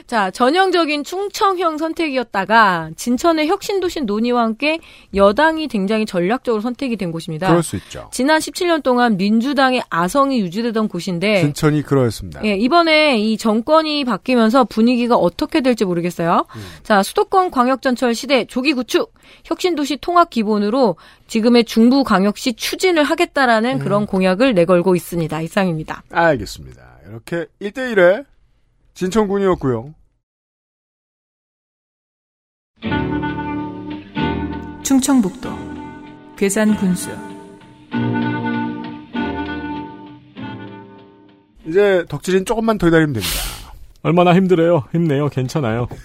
[0.07, 4.79] 자, 전형적인 충청형 선택이었다가 진천의 혁신도시 논의와 함께
[5.15, 7.47] 여당이 굉장히 전략적으로 선택이 된 곳입니다.
[7.47, 8.09] 그럴 수 있죠.
[8.11, 12.45] 지난 17년 동안 민주당의 아성이 유지되던 곳인데 진천이 그러했습니다.
[12.45, 16.45] 예, 이번에 이 정권이 바뀌면서 분위기가 어떻게 될지 모르겠어요.
[16.55, 16.61] 음.
[16.83, 19.13] 자, 수도권 광역전철 시대 조기 구축,
[19.45, 20.97] 혁신도시 통합 기본으로
[21.27, 23.79] 지금의 중부광역시 추진을 하겠다라는 음.
[23.79, 25.41] 그런 공약을 내걸고 있습니다.
[25.41, 26.03] 이상입니다.
[26.11, 26.81] 알겠습니다.
[27.07, 28.25] 이렇게 1대1의
[28.93, 29.93] 진천군이었고요.
[34.83, 37.09] 충청북도 괴산 군수
[41.65, 43.33] 이제 덕질인 조금만 더 기다리면 됩니다.
[44.03, 44.83] 얼마나 힘들어요.
[44.91, 45.29] 힘내요.
[45.29, 45.87] 괜찮아요.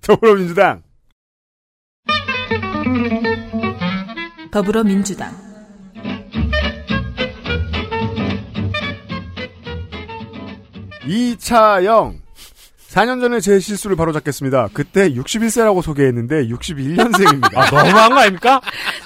[0.00, 0.82] 더불어민주당
[4.50, 5.53] 더불어민주당
[11.06, 12.20] 이차영
[12.88, 14.68] 4년 전에 제 실수를 바로 잡겠습니다.
[14.72, 17.56] 그때 61세라고 소개했는데 61년생입니다.
[17.56, 18.60] 아, 너무한 거 아닙니까?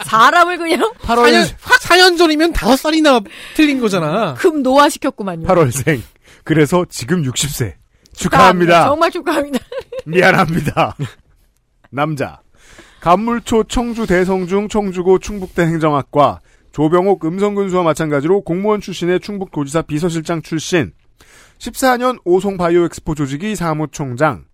[0.04, 3.24] 사람을 그냥 8월 4년, 4년 전이면 5살이나
[3.56, 4.34] 틀린 거잖아.
[4.34, 5.46] 금 노화시켰구만요.
[5.46, 6.02] 8월생.
[6.44, 7.74] 그래서 지금 60세.
[8.12, 8.84] 축하합니다.
[8.84, 9.58] 정말 축하합니다.
[10.04, 10.96] 미안합니다.
[11.90, 12.40] 남자.
[13.00, 16.40] 감물초 청주 대성중 청주고 충북대 행정학과
[16.72, 20.92] 조병옥 음성군수와 마찬가지로 공무원 출신의 충북도지사 비서실장 출신
[21.58, 24.44] 14년 오송 바이오 엑스포 조직위 사무총장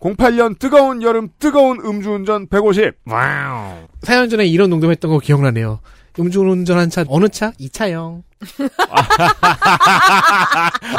[0.00, 5.80] 08년 뜨거운 여름 뜨거운 음주운전 150 wow 4년 전에 이런 농담했던 거 기억나네요.
[6.18, 7.52] 음주운전한 차 어느 차?
[7.52, 8.22] 이차영.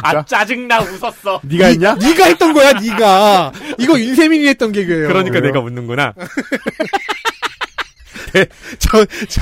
[0.03, 1.41] 아, 짜증나 웃었어.
[1.43, 1.95] 네가 했냐?
[1.95, 3.51] 네가 했던 거야, 네가.
[3.79, 5.07] 이거 윤세민이 했던 개그예요.
[5.09, 6.13] 그러니까 내가 웃는구나.
[8.79, 9.41] 저, 저,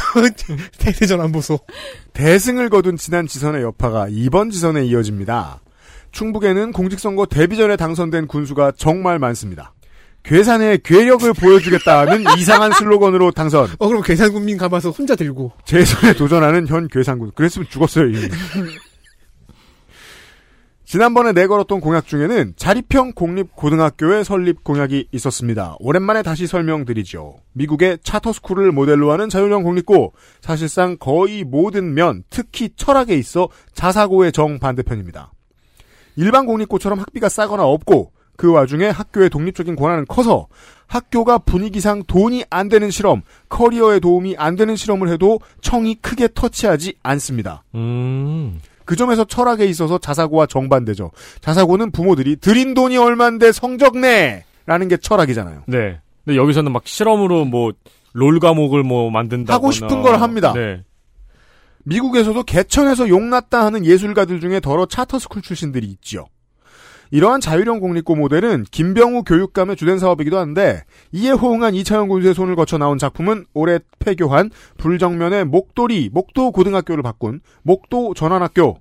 [0.80, 1.60] 대대전 안 보소.
[2.14, 5.60] 대승을 거둔 지난 지선의 여파가 이번 지선에 이어집니다.
[6.12, 9.74] 충북에는 공직선거 데뷔 전에 당선된 군수가 정말 많습니다.
[10.24, 13.70] 괴산의 괴력을 보여주겠다는 이상한 슬로건으로 당선.
[13.80, 15.54] 어, 그럼 괴산군민 가봐서 혼자 들고.
[15.64, 17.32] 재선에 도전하는 현 괴산군.
[17.34, 18.20] 그랬으면 죽었어요, 이미.
[20.84, 25.76] 지난번에 내걸었던 공약 중에는 자립형 공립고등학교의 설립 공약이 있었습니다.
[25.80, 27.36] 오랜만에 다시 설명드리죠.
[27.52, 35.34] 미국의 차터스쿨을 모델로 하는 자율형 공립고, 사실상 거의 모든 면, 특히 철학에 있어 자사고의 정반대편입니다.
[36.18, 40.48] 일반 공립고처럼 학비가 싸거나 없고, 그 와중에 학교의 독립적인 권한은 커서
[40.85, 46.95] 학교가 분위기상 돈이 안 되는 실험, 커리어에 도움이 안 되는 실험을 해도 청이 크게 터치하지
[47.02, 47.64] 않습니다.
[47.76, 48.60] 음.
[48.85, 51.11] 그 점에서 철학에 있어서 자사고와 정반대죠.
[51.41, 54.45] 자사고는 부모들이 들인 돈이 얼만데 성적 내!
[54.65, 55.64] 라는 게 철학이잖아요.
[55.68, 55.99] 네.
[56.23, 57.73] 근데 여기서는 막 실험으로 뭐,
[58.14, 59.53] 롤 과목을 뭐 만든다.
[59.53, 60.53] 하고 싶은 걸 합니다.
[60.53, 60.84] 네.
[61.88, 66.27] 미국에서도 개천에서 용났다 하는 예술가들 중에 더러 차터스쿨 출신들이 있죠.
[67.09, 70.84] 이러한 자율형 공립고 모델은 김병우 교육감의 주된 사업이기도 한데
[71.14, 77.39] 이에 호응한 이차영 군수의 손을 거쳐 나온 작품은 올해 폐교한 불정면의 목도리 목도 고등학교를 바꾼
[77.64, 78.80] 목도 전환학교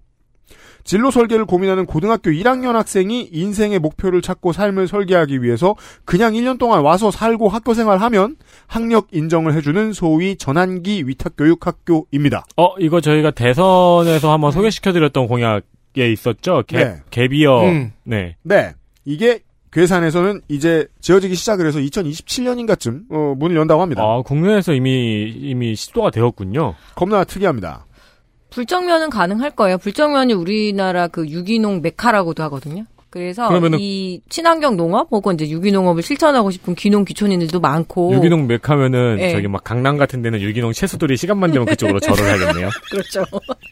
[0.87, 6.83] 진로 설계를 고민하는 고등학교 1학년 학생이 인생의 목표를 찾고 삶을 설계하기 위해서 그냥 1년 동안
[6.83, 8.37] 와서 살고 학교 생활하면
[8.67, 12.47] 학력 인정을 해주는 소위 전환기 위탁교육 학교입니다.
[12.57, 16.63] 어, 이거 저희가 대선에서 한번 소개시켜드렸던 공약에 있었죠?
[16.67, 16.97] 개, 네.
[17.11, 17.65] 개비어.
[17.65, 17.93] 음.
[18.05, 18.37] 네.
[18.43, 18.73] 네.
[19.05, 19.41] 이게
[19.73, 24.03] 괴산에서는 이제 지어지기 시작을 해서 2027년인가쯤 어, 문을 연다고 합니다.
[24.03, 26.75] 아, 국내에서 이미, 이미 시도가 되었군요.
[26.95, 27.86] 겁나 특이합니다.
[28.57, 29.77] 불정면은 가능할 거예요.
[29.77, 32.85] 불정면이 우리나라 그 유기농 메카라고도 하거든요.
[33.11, 39.17] 그래서 그러면은- 이 친환경 농업 혹은 이제 유기농업을 실천하고 싶은 귀농 귀촌인들도 많고 유기농 맥하면은
[39.17, 39.31] 네.
[39.33, 42.71] 저기 막 강남 같은 데는 유기농 채소들이 시간만 되면 그쪽으로 절을 하겠네요.
[42.91, 43.25] 그렇죠.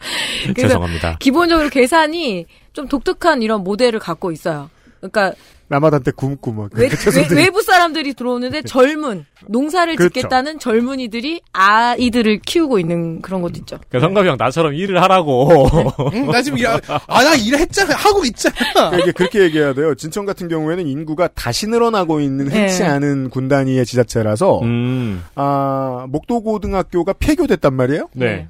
[0.55, 1.17] 죄송합니다.
[1.19, 2.45] 기본적으로 계산이
[2.75, 4.69] 좀 독특한 이런 모델을 갖고 있어요.
[5.01, 5.33] 그러니까
[5.75, 10.13] 라마단 때 굶고 막 외, 그 채소들이 외부 사람들이 들어오는데 젊은 농사를 그렇죠.
[10.15, 13.79] 짓겠다는 젊은이들이 아이들을 키우고 있는 그런 것도 있죠.
[13.89, 15.67] 그러니까 성갑이 형 나처럼 일을 하라고.
[16.15, 16.79] 응, 나 지금 일, 아,
[17.09, 17.97] 나 일했잖아.
[17.97, 18.55] 하고 있잖아.
[18.73, 19.97] 그러니까 이게 그렇게 얘기해야 돼요.
[19.97, 22.85] 진천 같은 경우에는 인구가 다시 늘어나고 있는 흔치 네.
[22.85, 25.25] 않은 군단위의 지자체라서 음.
[25.35, 28.11] 아 목도 고등학교가 폐교됐단 말이에요.
[28.15, 28.49] 네.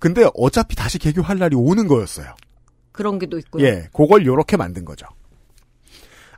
[0.00, 2.26] 근데 어차피 다시 개교할 날이 오는 거였어요.
[2.90, 3.64] 그런 게또 있고요.
[3.64, 5.06] 예, 그걸 요렇게 만든 거죠.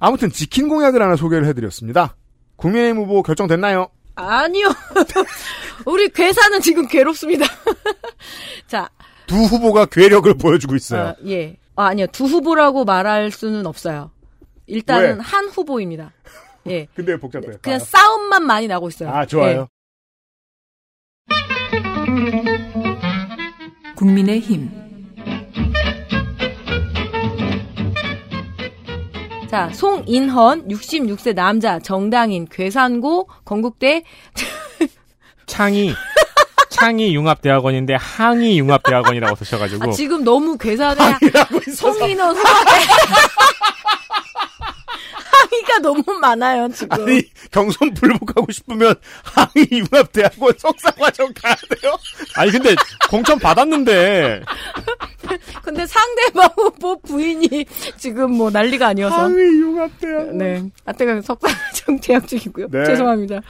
[0.00, 2.16] 아무튼 지킨 공약을 하나 소개를 해드렸습니다.
[2.56, 3.88] 국민의힘 후보 결정됐나요?
[4.14, 4.66] 아니요.
[5.86, 7.46] 우리 괴사는 지금 괴롭습니다.
[8.66, 8.88] 자,
[9.26, 11.08] 두 후보가 괴력을 보여주고 있어요.
[11.08, 11.56] 아, 예.
[11.76, 12.06] 아, 아니요.
[12.08, 14.10] 두 후보라고 말할 수는 없어요.
[14.66, 15.22] 일단은 왜?
[15.22, 16.12] 한 후보입니다.
[16.66, 16.86] 예.
[16.94, 17.58] 근데 복잡해요.
[17.62, 19.10] 그냥 싸움만 많이 나고 있어요.
[19.10, 19.68] 아, 좋아요.
[23.96, 24.70] 국민의 힘.
[29.50, 34.02] 자, 송인헌 66세 남자 정당인 괴산고 건국대
[35.46, 35.94] 창이
[36.68, 39.88] 창이 융합대학원인데 항이 융합대학원이라고 쓰셔가지고.
[39.88, 40.96] 아, 지금 너무 괴산에
[41.74, 42.46] 송인헌 송인
[45.68, 46.88] 헌 항의가 너무 많아요 지금.
[47.02, 51.94] 아니 경선 불복하고 싶으면 항의 융합대학원 석사과정 가야 돼요?
[52.36, 52.74] 아니 근데
[53.10, 54.42] 공천 받았는데
[55.62, 57.66] 근데 상대방 후보 부인이
[57.96, 59.16] 지금 뭐 난리가 아니어서.
[59.16, 60.38] 항의 융합대학원.
[60.38, 60.62] 네.
[60.86, 62.68] 아때가 석사과정 재학 중이고요.
[62.70, 62.84] 네.
[62.86, 63.40] 죄송합니다.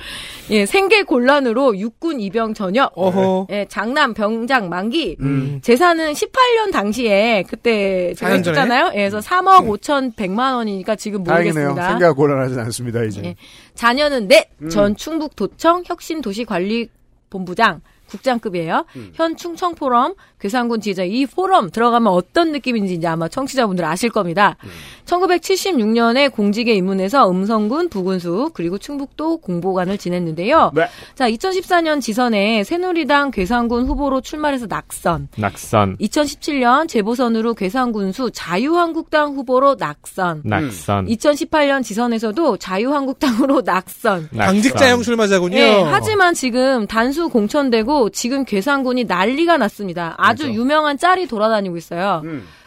[0.50, 2.92] 예, 생계 곤란으로 육군 입영 전역.
[2.96, 3.46] 어허.
[3.50, 5.16] 예, 장남 병장 만기.
[5.20, 5.60] 음.
[5.62, 8.60] 재산은 18년 당시에 그때 제가 4년 전에?
[8.60, 8.90] 했잖아요.
[8.94, 11.22] 예, 그래서 3억 5천 100만 원이니까 지금.
[11.22, 11.98] 모르겠습니다.
[12.08, 13.22] 생계가 곤란하진 않습니다 이제.
[13.24, 13.36] 예.
[13.74, 14.48] 자녀는 넷.
[14.62, 14.68] 음.
[14.70, 18.84] 전 충북 도청 혁신도시관리본부장 국장급이에요.
[18.96, 19.12] 음.
[19.14, 24.56] 현 충청포럼 괴산군 지휘자 이 포럼 들어가면 어떤 느낌인지 이제 아마 청취자분들 아실 겁니다.
[24.64, 24.70] 음.
[25.04, 30.72] 1976년에 공직에 입문해서 음성군 부군수 그리고 충북도 공보관을 지냈는데요.
[30.74, 30.86] 네.
[31.14, 35.28] 자, 2014년 지선에 새누리당 괴산군 후보로 출마해서 낙선.
[35.36, 40.42] 낙선 2017년 재보선으로 괴산군수 자유한국당 후보로 낙선.
[40.44, 44.28] 낙선 2018년 지선에서도 자유한국당으로 낙선.
[44.36, 45.56] 당직자형 출마자군요.
[45.56, 50.14] 네, 하지만 지금 단수 공천되고 지금 괴산군이 난리가 났습니다.
[50.18, 52.22] 아주 유명한 짤이 돌아다니고 있어요.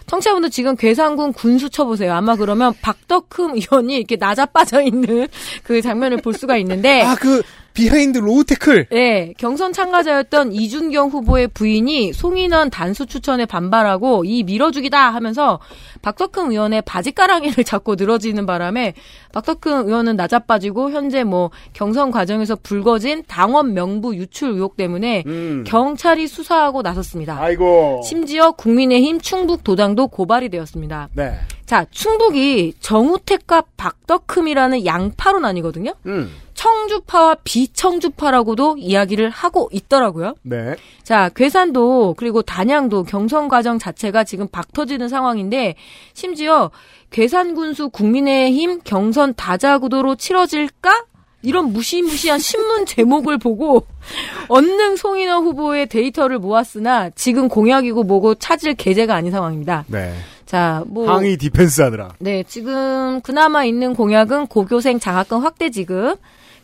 [0.07, 2.13] 청취자분들 지금 괴산군 군수 쳐보세요.
[2.13, 5.27] 아마 그러면 박덕흠 의원이 이렇게 나자빠져 있는
[5.63, 7.01] 그 장면을 볼 수가 있는데.
[7.01, 7.41] 아, 그,
[7.73, 8.87] behind low tackle.
[8.91, 15.59] 네, 경선 참가자였던 이준경 후보의 부인이 송인헌 단수 추천에 반발하고 이 밀어주기다 하면서
[16.01, 18.93] 박덕흠 의원의 바지가랑이를 잡고 늘어지는 바람에
[19.33, 25.23] 박덕흠 의원은 나자빠지고 현재 뭐 경선 과정에서 불거진 당원 명부 유출 의혹 때문에
[25.65, 27.35] 경찰이 수사하고 나섰습니다.
[27.35, 27.39] 음.
[27.41, 28.01] 아이고.
[28.03, 31.09] 심지어 국민의힘 충북 도당도 고발이 되었습니다.
[31.13, 31.33] 네.
[31.65, 35.93] 자, 충북이 정우택과 박덕흠이라는 양파로 나뉘거든요.
[36.05, 36.29] 음.
[36.61, 40.35] 청주파와 비청주파라고도 이야기를 하고 있더라고요.
[40.43, 40.75] 네.
[41.01, 45.73] 자, 괴산도 그리고 단양도 경선 과정 자체가 지금 박 터지는 상황인데
[46.13, 46.69] 심지어
[47.09, 51.05] 괴산 군수 국민의힘 경선 다자구도로 치러질까?
[51.43, 53.87] 이런 무시무시한 신문 제목을 보고
[54.47, 59.85] 언능 송인헌 후보의 데이터를 모았으나 지금 공약이고 뭐고 찾을 계제가 아닌 상황입니다.
[59.87, 60.13] 네.
[60.45, 62.09] 자, 뭐 항의 defense 하느라.
[62.19, 66.19] 네, 지금 그나마 있는 공약은 고교생 장학금 확대 지급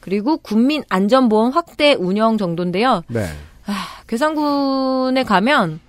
[0.08, 3.04] 그리고 국민 안전보험 확대 운영 정도인데요.
[3.10, 3.26] 네.
[3.66, 3.74] 아,
[4.08, 5.82] 괴산군에 가면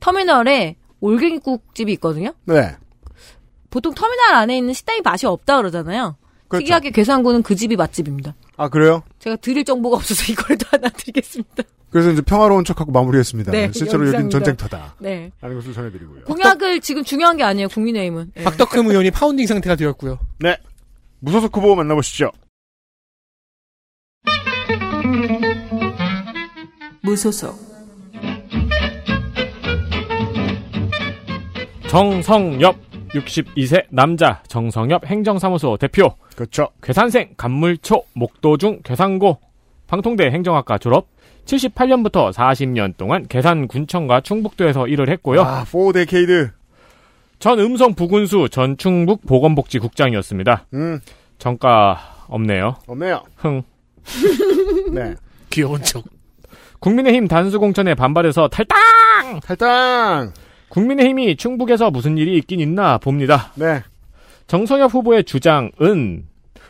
[0.00, 2.32] 터미널에 올갱이국집이 있거든요.
[2.46, 2.74] 네.
[3.68, 6.16] 보통 터미널 안에 있는 식당이 맛이 없다 그러잖아요.
[6.48, 6.62] 그렇죠.
[6.62, 8.34] 특이하게 괴산군은 그 집이 맛집입니다.
[8.56, 9.02] 아 그래요?
[9.18, 11.62] 제가 드릴 정보가 없어서 이걸 또 하나 드리겠습니다.
[11.90, 13.52] 그래서 이제 평화로운 척하고 마무리했습니다.
[13.52, 14.38] 네, 실제로 여긴 영상입니다.
[14.38, 14.94] 전쟁터다.
[15.00, 15.30] 네.
[15.42, 16.24] 라는 것을 전해드리고요.
[16.24, 17.68] 공약을 지금 중요한 게 아니에요.
[17.68, 18.32] 국민의힘은.
[18.36, 18.42] 네.
[18.42, 20.18] 박덕흠 의원이 파운딩 상태가 되었고요.
[20.38, 20.56] 네.
[21.20, 22.30] 무소속 후보 만나보시죠.
[27.06, 27.56] 무소속
[31.88, 32.76] 정성엽
[33.10, 36.68] 62세 남자 정성엽 행정사무소 대표 그렇죠.
[36.82, 39.38] 괴산생 간물초 목도중 괴산고
[39.86, 41.06] 방통대 행정학과 졸업
[41.44, 45.42] 78년부터 40년 동안 계산군청과 충북도에서 일을 했고요.
[45.42, 46.50] 아, 4데케이드.
[47.38, 50.66] 전 음성 부군수 전 충북 보건복지국장이었습니다.
[50.74, 50.98] 음.
[51.38, 52.74] 정가 없네요.
[52.88, 53.22] 없네요.
[53.36, 53.62] 흥.
[54.92, 55.14] 네.
[55.50, 56.02] 귀여운 척.
[56.80, 59.40] 국민의힘 단수공천에 반발해서 탈당!
[59.42, 60.32] 탈당!
[60.68, 63.52] 국민의힘이 충북에서 무슨 일이 있긴 있나 봅니다.
[63.54, 63.82] 네.
[64.46, 66.24] 정성엽 후보의 주장은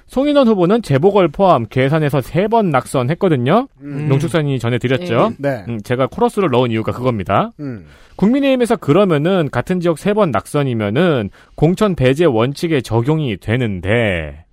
[0.06, 3.66] 송인원 후보는 재보궐 포함 계산에서 세 번 낙선했거든요.
[3.80, 4.08] 음.
[4.08, 5.32] 농축산이 전해드렸죠.
[5.38, 5.64] 네.
[5.68, 7.52] 음, 제가 코러스를 넣은 이유가 그겁니다.
[7.58, 7.86] 음.
[8.16, 14.44] 국민의힘에서 그러면은 같은 지역 세 번 낙선이면은 공천 배제 원칙에 적용이 되는데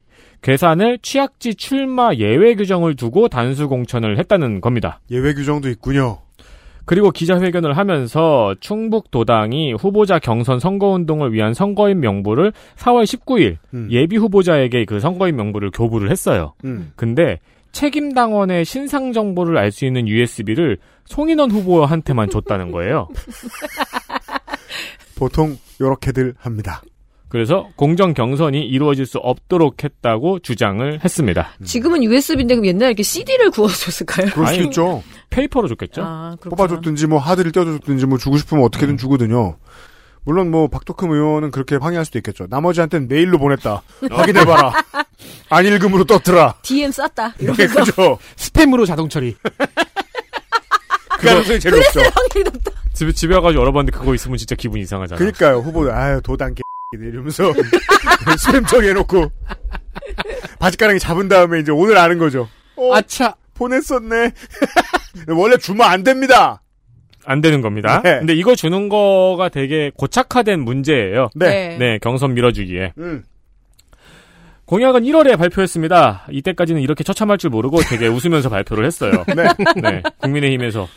[0.44, 5.00] 계산을 취약지 출마 예외 규정을 두고 단수 공천을 했다는 겁니다.
[5.10, 6.20] 예외 규정도 있군요.
[6.86, 13.88] 그리고 기자회견을 하면서 충북도당이 후보자 경선 선거운동을 위한 선거인 명부를 4월 19일 음.
[13.90, 16.54] 예비 후보자에게 그 선거인 명부를 교부를 했어요.
[16.66, 16.92] 음.
[16.98, 17.40] 근데
[17.72, 23.08] 책임 당원의 신상 정보를 알 수 있는 USB를 송인원 후보한테만 줬다는 거예요.
[25.16, 26.82] 보통 요렇게들 합니다.
[27.34, 31.50] 그래서 공정 경선이 이루어질 수 없도록 했다고 주장을 했습니다.
[31.66, 34.28] 지금은 USB인데 그럼 옛날에 이렇게 CD를 구워줬을까요?
[34.36, 35.02] 그럴 수 있죠.
[35.32, 36.04] 페이퍼로 줬겠죠.
[36.06, 36.36] 아.
[36.44, 39.58] 뽑아줬든지 뭐 하드를 떼어줬든지 뭐 주고 싶으면 어떻게든 주거든요.
[40.26, 42.46] 물론 뭐 박덕흠 의원은 그렇게 항의할 수도 있겠죠.
[42.52, 43.82] 나머지한테는 메일로 보냈다.
[44.12, 44.72] 확인해봐라.
[45.50, 46.58] 안 읽음으로 떴더라.
[46.62, 47.30] DM 쌌다.
[47.30, 47.80] 네, 이러면서.
[47.84, 48.20] 그죠.
[48.36, 49.36] 스팸으로 자동 처리.
[51.18, 52.00] 그 가능성이 제일 높죠.
[52.94, 55.18] 집에, 집에 와가지고 열어봤는데 그거 있으면 진짜 기분 이상하잖아.
[55.18, 55.58] 그니까요.
[55.62, 56.62] 후보들, 아유, 도단 개
[57.02, 57.52] 이러면서
[58.38, 59.32] 스팸 처리해놓고
[60.60, 62.48] 바지가랑이 잡은 다음에 이제 오늘 아는 거죠.
[62.76, 63.36] 어, 아차.
[63.54, 64.32] 보냈었네.
[65.30, 66.62] 원래 주면 안 됩니다.
[67.26, 68.02] 안 되는 겁니다.
[68.04, 68.20] 네.
[68.20, 71.30] 근데 이거 주는 거가 되게 고착화된 문제예요.
[71.36, 71.78] 네.
[71.78, 72.94] 네, 경선 밀어주기에.
[72.98, 73.24] 음.
[74.66, 76.28] 공약은 1월에 발표했습니다.
[76.32, 79.24] 이때까지는 이렇게 처참할 줄 모르고 되게 웃으면서 발표를 했어요.
[79.36, 79.44] 네.
[79.82, 80.88] 네, 국민의힘에서.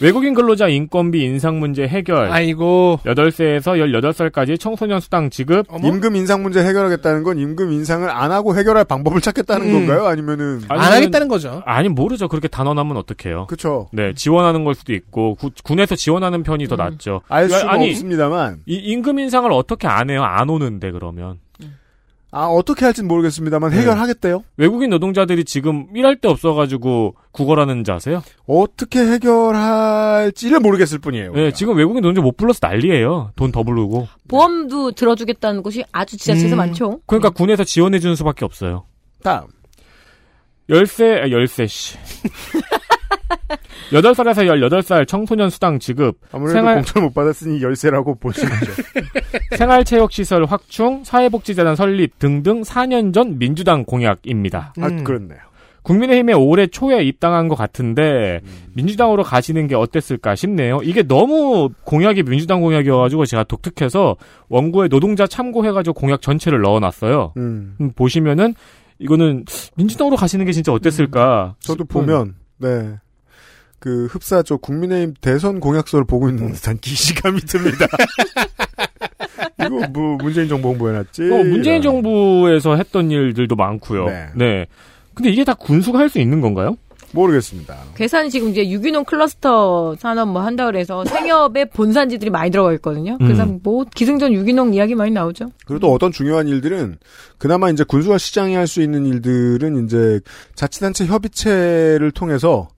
[0.00, 2.30] 외국인 근로자 인건비 인상 문제 해결.
[2.30, 3.00] 아이고.
[3.04, 5.66] 8세에서 18살까지 청소년 수당 지급.
[5.82, 9.72] 임금 인상 문제 해결하겠다는 건 임금 인상을 안 하고 해결할 방법을 찾겠다는 음.
[9.72, 10.06] 건가요?
[10.06, 11.62] 아니면은 안 하겠다는 거죠.
[11.64, 12.28] 아니 모르죠.
[12.28, 13.46] 그렇게 단언하면 어떡해요.
[13.46, 13.88] 그쵸.
[13.92, 17.22] 네, 지원하는 걸 수도 있고 구- 군에서 지원하는 편이 더 낫죠.
[17.28, 20.22] 알 수가 아니, 없습니다만 이 임금 인상을 어떻게 안 해요?
[20.24, 21.38] 안 오는데 그러면.
[22.38, 23.78] 아 어떻게 할지는 모르겠습니다만 네.
[23.78, 24.44] 해결하겠대요.
[24.58, 28.22] 외국인 노동자들이 지금 일할 데 없어가지고 구걸하는 자 아세요?
[28.46, 31.32] 어떻게 해결할지를 모르겠을 뿐이에요.
[31.32, 33.30] 네, 지금 외국인 노동자 못 불러서 난리예요.
[33.36, 34.06] 돈 더 부르고.
[34.28, 36.58] 보험도 들어주겠다는 곳이 아주 지자체에서 음.
[36.58, 37.00] 많죠.
[37.06, 38.84] 그러니까 군에서 지원해주는 수밖에 없어요.
[39.22, 39.46] 다음
[40.68, 41.96] 열세, 아, 열세, 씨.
[43.90, 48.72] 8살에서 18살 청소년 수당 지급, 아무래도 생활- 공천 못 받았으니 열세라고 볼수 있죠.
[49.56, 54.74] 생활체육시설 확충, 사회복지재단 설립 등등 4년 전 민주당 공약입니다.
[54.80, 55.04] 아 음.
[55.04, 55.38] 그렇네요.
[55.82, 58.40] 국민의힘에 올해 초에 입당한 것 같은데
[58.74, 60.80] 민주당으로 가시는 게 어땠을까 싶네요.
[60.82, 64.16] 이게 너무 공약이 민주당 공약이어가지고 제가 독특해서
[64.48, 67.34] 원고에 노동자 참고해가지고 공약 전체를 넣어놨어요.
[67.36, 67.76] 음.
[67.80, 68.54] 음, 보시면은
[68.98, 69.44] 이거는
[69.76, 71.54] 민주당으로 가시는 게 진짜 어땠을까?
[71.60, 72.96] 저도 싶은- 보면 네.
[73.78, 77.86] 그 흡사 저 국민의힘 대선 공약서를 보고 있는 듯한 기시감이 듭니다.
[79.60, 81.22] 이거 뭐 문재인 정부 홍보해 놨지.
[81.24, 82.02] 어, 문재인 이런.
[82.02, 84.06] 정부에서 했던 일들도 많고요.
[84.06, 84.26] 네.
[84.34, 84.66] 네.
[85.14, 86.76] 근데 이게 다 군수가 할 수 있는 건가요?
[87.12, 87.74] 모르겠습니다.
[87.94, 93.16] 괴산이 지금 이제 유기농 클러스터 산업 뭐 한다 그래서 생협의 본산지들이 많이 들어가 있거든요.
[93.18, 93.60] 그래서 음.
[93.62, 95.50] 뭐 기승전 유기농 이야기 많이 나오죠.
[95.66, 96.98] 그리고 또 어떤 중요한 일들은
[97.38, 100.20] 그나마 이제 군수와 시장이 할 수 있는 일들은 이제
[100.56, 102.68] 자치단체 협의체를 통해서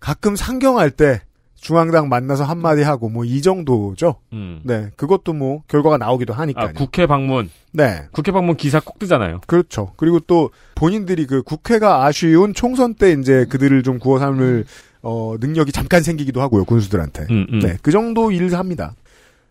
[0.00, 1.22] 가끔 상경할 때
[1.60, 4.16] 중앙당 만나서 한마디 하고 뭐 이 정도죠.
[4.32, 4.60] 음.
[4.64, 4.90] 네.
[4.96, 6.68] 그것도 뭐 결과가 나오기도 하니까요.
[6.68, 7.50] 아, 국회 방문.
[7.72, 8.06] 네.
[8.12, 9.40] 국회 방문 기사 꼭 뜨잖아요.
[9.46, 9.92] 그렇죠.
[9.96, 14.64] 그리고 또 본인들이 그 국회가 아쉬운 총선 때 이제 그들을 좀 구워 삼을
[15.02, 16.64] 어 능력이 잠깐 생기기도 하고요.
[16.64, 17.26] 군수들한테.
[17.30, 17.58] 음, 음.
[17.58, 17.76] 네.
[17.82, 18.94] 그 정도 일을 합니다.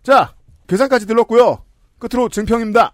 [0.04, 0.34] 자,
[0.68, 1.60] 계산까지 들렀고요.
[2.00, 2.94] 끝으로 증평입니다.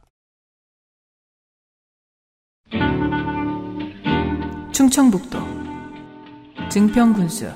[4.72, 5.53] 충청북도
[6.74, 7.52] 증평군수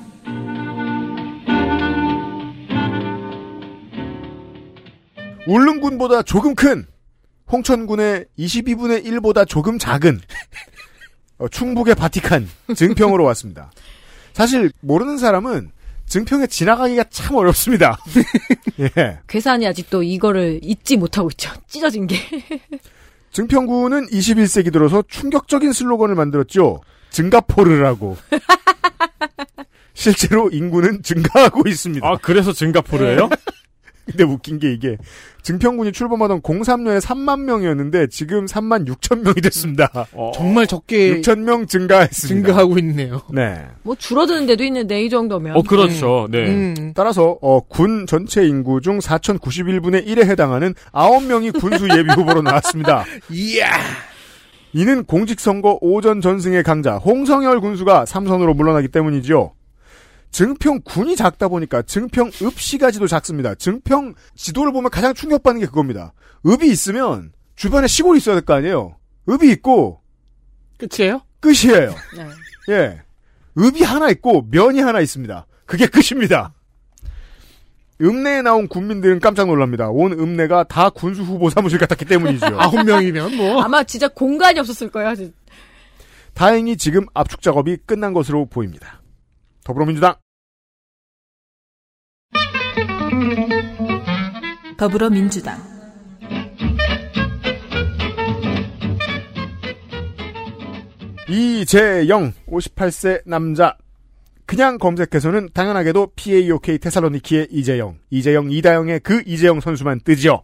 [5.48, 6.86] 울릉군보다 조금 큰
[7.52, 10.22] 홍천군의 22분의 1보다 조금 작은
[11.40, 13.72] 어, 충북의 바티칸 증평으로 왔습니다.
[14.34, 15.72] 사실 모르는 사람은
[16.06, 17.98] 증평에 지나가기가 참 어렵습니다.
[18.80, 19.18] 예.
[19.26, 21.52] 괴산이 아직도 이거를 잊지 못하고 있죠.
[21.66, 22.18] 찢어진 게.
[23.32, 26.82] 증평군은 21세기 들어서 충격적인 슬로건을 만들었죠.
[27.12, 28.18] 증가포르라고.
[29.94, 32.08] 실제로 인구는 증가하고 있습니다.
[32.08, 33.30] 아, 그래서 싱가포르예요?
[34.06, 34.98] 근데 웃긴 게 이게
[35.44, 39.90] 증평군이 출범하던 03년에 3만 명이었는데 지금 3만 6천 명이 됐습니다.
[40.14, 40.32] 어.
[40.34, 42.48] 정말 적게 6천 명 증가했습니다.
[42.48, 43.22] 증가하고 있네요.
[43.34, 43.66] 네.
[43.84, 45.58] 뭐 줄어드는 데도 있는데 이 정도면.
[45.58, 46.28] 어, 그렇죠.
[46.32, 46.48] 네.
[46.48, 46.94] 음.
[46.96, 53.04] 따라서 어, 군 전체 인구 중 4,091분의 1에 해당하는 9명이 군수 예비 후보로 나왔습니다.
[53.32, 53.72] 이야.
[54.74, 59.54] 이는 공직선거 오전 전승의 강자 홍성열 군수가 삼선으로 물러나기 때문이죠.
[60.32, 63.56] 증평 군이 작다 보니까 증평 읍시가지도 작습니다.
[63.56, 66.14] 증평 지도를 보면 가장 충격받는 게 그겁니다.
[66.46, 68.98] 읍이 있으면 주변에 시골이 있어야 될 거 아니에요.
[69.30, 70.02] 읍이 있고
[70.78, 71.22] 끝이에요?
[71.40, 71.96] 끝이에요.
[72.18, 72.74] 네.
[72.74, 73.02] 예.
[73.58, 75.48] 읍이 하나 있고 면이 하나 있습니다.
[75.66, 76.54] 그게 끝입니다.
[78.02, 79.90] 읍내에 나온 군민들은 깜짝 놀랍니다.
[79.90, 82.46] 온 읍내가 다 군수 후보 사무실 같았기 때문이죠.
[82.60, 83.62] 아홉 명이면 뭐.
[83.62, 85.14] 아마 진짜 공간이 없었을 거예요.
[86.34, 89.02] 다행히 지금 압축 작업이 끝난 것으로 보입니다.
[89.64, 90.16] 더불어민주당
[94.78, 95.58] 더불어민주당
[101.28, 103.76] 이재영 58세 남자
[104.48, 110.42] 그냥 검색해서는 당연하게도 PAOK 테살로니키의 이재영, 이재영 이다영의 그 이재영 선수만 뜨죠.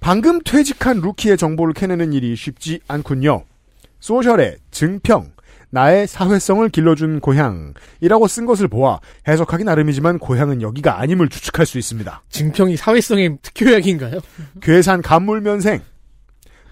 [0.00, 3.44] 방금 퇴직한 루키의 정보를 캐내는 일이 쉽지 않군요.
[4.00, 5.30] 소셜의 증평,
[5.70, 8.98] 나의 사회성을 길러준 고향이라고 쓴 것을 보아
[9.28, 12.22] 해석하기 나름이지만 고향은 여기가 아님을 추측할 수 있습니다.
[12.28, 14.18] 증평이 사회성의 특효약인가요?
[14.60, 15.80] 괴산 간물면생,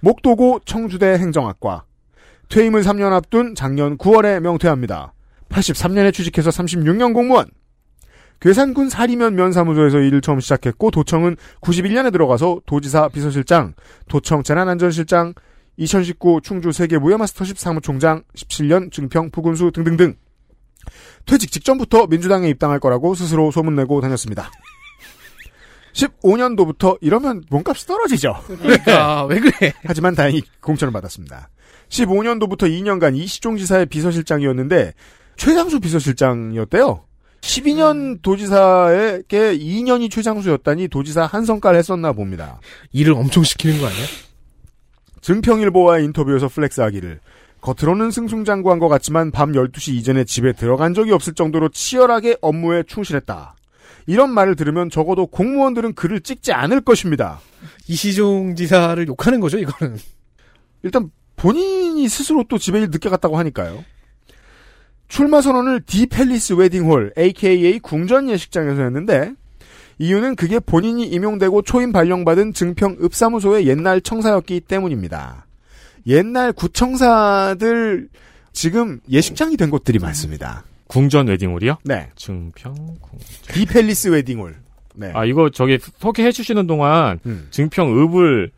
[0.00, 1.84] 목도고 청주대 행정학과,
[2.48, 5.12] 퇴임을 3년 앞둔 작년 9월에 명퇴합니다.
[5.48, 7.46] 83년에 취직해서 36년 공무원.
[8.40, 13.74] 괴산군 사리면 면사무소에서 일을 처음 시작했고 도청은 91년에 들어가서 도지사 비서실장,
[14.08, 15.34] 도청 재난안전실장,
[15.76, 20.14] 2019 충주 세계무예마스터십 사무총장, 17년 증평 부군수 등등등.
[21.26, 24.50] 퇴직 직전부터 민주당에 입당할 거라고 스스로 소문내고 다녔습니다.
[25.92, 28.34] 15년도부터 이러면 몸값이 떨어지죠.
[28.46, 29.72] 그러니까 왜 그래?
[29.84, 31.48] 하지만 다행히 공천을 받았습니다.
[31.88, 34.94] 15년도부터 2년간 이시종 지사의 비서실장이었는데
[35.38, 37.04] 최장수 비서실장이었대요.
[37.40, 42.60] 12년 도지사에게 2년이 최장수였다니 도지사 한 성깔 했었나 봅니다.
[42.92, 44.04] 일을 엄청 시키는 거 아니야?
[45.22, 47.20] 증평일보와의 인터뷰에서 플렉스하기를
[47.60, 53.54] 겉으로는 승승장구한 것 같지만 밤 12시 이전에 집에 들어간 적이 없을 정도로 치열하게 업무에 충실했다.
[54.06, 57.40] 이런 말을 들으면 적어도 공무원들은 글을 찍지 않을 것입니다.
[57.88, 59.98] 이시종 지사를 욕하는 거죠, 이거는.
[60.82, 63.84] 일단 본인이 스스로 또 집에 일 늦게 갔다고 하니까요.
[65.08, 69.32] 출마 선언을 디 팰리스 웨딩홀 AKA 궁전 예식장에서 했는데
[69.98, 75.46] 이유는 그게 본인이 임용되고 초임 발령받은 증평 읍사무소의 옛날 청사였기 때문입니다.
[76.06, 78.08] 옛날 구청사들
[78.52, 80.64] 지금 예식장이 된 곳들이 많습니다.
[80.86, 81.78] 궁전 웨딩홀이요?
[81.84, 82.08] 네.
[82.16, 83.18] 증평 궁.
[83.48, 84.56] 디 팰리스 웨딩홀.
[84.94, 85.10] 네.
[85.14, 87.48] 아 이거 저기 소개해 주시는 동안 음.
[87.50, 88.50] 증평 읍을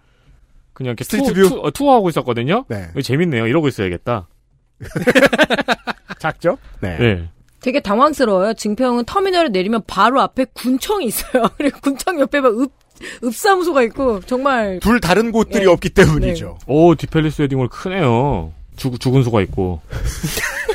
[0.73, 1.49] 그냥 이렇게 street 투, view?
[1.49, 2.65] 투, 어, 투어하고 있었거든요.
[2.69, 2.89] 네.
[3.03, 3.47] 재밌네요.
[3.47, 4.29] 이러고 있어야겠다.
[6.21, 6.59] 작죠?
[6.81, 6.97] 네.
[6.99, 7.29] 네.
[7.61, 8.55] 되게 당황스러워요.
[8.55, 11.45] 증평은 터미널을 내리면 바로 앞에 군청이 있어요.
[11.59, 12.71] 그리고 군청 옆에 막 읍,
[13.25, 14.79] 읍사무소가 있고, 정말.
[14.81, 15.71] 둘 다른 곳들이 네.
[15.71, 16.59] 없기 때문이죠.
[16.67, 18.53] 오 디 팰리스 웨딩홀 크네요.
[18.77, 19.81] 죽 죽은소가 있고.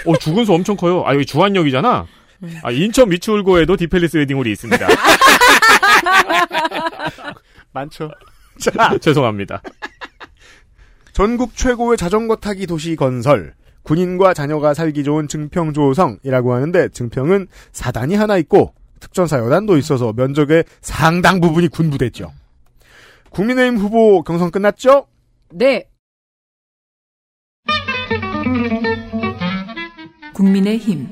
[0.05, 1.03] 오 죽은소 엄청 커요.
[1.05, 2.05] 아 여기 주안역이잖아.
[2.61, 4.87] 아 인천 미추홀구에도 디 팰리스 웨딩홀이 있습니다.
[7.73, 8.11] 많죠.
[8.59, 9.61] 자, 죄송합니다.
[11.13, 13.53] 전국 최고의 자전거 타기 도시 건설.
[13.85, 21.39] 군인과 자녀가 살기 좋은 증평조성이라고 하는데 증평은 사단이 하나 있고 특전사 여단도 있어서 면적의 상당
[21.39, 22.31] 부분이 군부대죠.
[23.29, 25.07] 국민의힘 후보 경선 끝났죠?
[25.51, 25.87] 네.
[30.33, 31.07] 국민의 힘.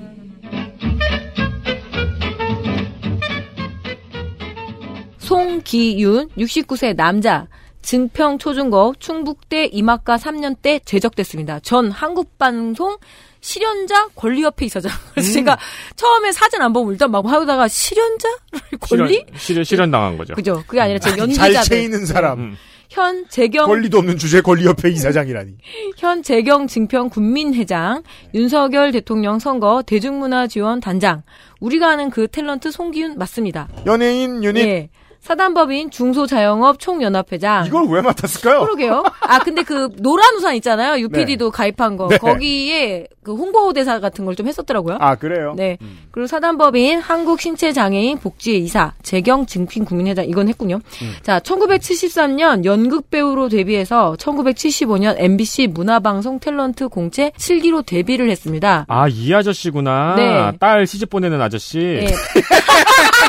[5.19, 7.47] 송기윤, 69세 남자.
[7.83, 11.59] 증평 초중고 충북대 임학과 3년 때 제적됐습니다.
[11.59, 12.97] 전 한국방송
[13.41, 14.91] 실현자 권리협회 이사장.
[15.11, 15.33] 그래서 음.
[15.33, 15.57] 제가
[15.97, 18.29] 처음에 사진 안 보고 일단 막 하다가 실현자?
[18.79, 19.25] 권리?
[19.35, 20.33] 실현, 실현, 당한 거죠.
[20.33, 20.63] 그죠.
[20.65, 21.61] 그게 아니라 제잘 연기자들.
[21.63, 22.39] 채이는 사람.
[22.39, 22.57] 음.
[22.89, 25.51] 현 재경 권리도 없는 주제 권리협회 이사장이라니.
[25.97, 28.03] 현 재경 증평 군민회장,
[28.33, 31.23] 윤석열 대통령 선거 대중문화 지원 단장.
[31.59, 33.67] 우리가 아는 그 탤런트 송기윤 맞습니다.
[33.87, 34.61] 연예인 유닛.
[34.61, 34.89] 예.
[35.23, 37.65] 사단법인 중소자영업 총연합회장.
[37.65, 38.59] 이걸 왜 맡았을까요?
[38.59, 39.03] 그러게요.
[39.21, 40.99] 아 근데 그 노란 우산 있잖아요.
[41.01, 42.09] UPD도 가입한 거.
[42.09, 42.17] 네.
[42.17, 44.97] 거기에 그 홍보 대사 같은 걸 좀 했었더라고요.
[44.99, 45.53] 아, 그래요?
[45.55, 45.77] 네.
[46.11, 50.79] 그리고 사단법인 한국신체장애인 복지회 이사 재경 증핀 국민회장 이건 했군요.
[51.03, 51.13] 음.
[51.21, 58.85] 자, 1973년 연극 배우로 데뷔해서 1975년 MBC 문화방송 탤런트 공채 7기로 데뷔를 했습니다.
[58.89, 60.15] 아 이 아저씨구나.
[60.17, 60.51] 네.
[60.59, 62.07] 딸 시집 보내는 아저씨.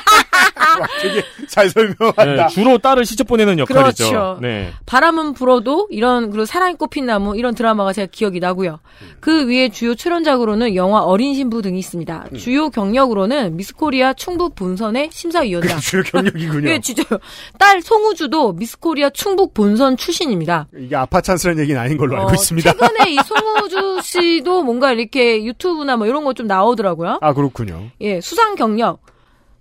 [1.05, 1.09] 예.
[1.09, 2.25] 되게 잘 설명한다.
[2.25, 4.11] 네, 주로 딸을 시집 보내는 역할이죠.
[4.11, 4.39] 그렇죠.
[4.43, 4.73] 네.
[4.87, 8.81] 바람은 불어도 이런 그리고 사랑이 꽃핀 나무 이런 드라마가 제가 기억이 나고요.
[9.21, 12.27] 그 위에 주요 출연작으로는 영화 어린 신부 등이 있습니다.
[12.37, 15.79] 주요 경력으로는 미스코리아 충북 본선의 심사위원장.
[15.81, 16.69] 주요 경력이군요.
[16.71, 17.19] 예, 진짜요.
[17.59, 20.67] 딸 송우주도 미스코리아 충북 본선 출신입니다.
[20.77, 22.73] 이게 아빠찬스라는 얘기는 아닌 걸로 알고 어, 있습니다.
[22.73, 27.19] 최근에 이 송우주 씨도 뭔가 이렇게 유튜브나 뭐 이런 거 좀 나오더라고요.
[27.21, 27.91] 아, 그렇군요.
[28.01, 28.99] 예, 수상 경력.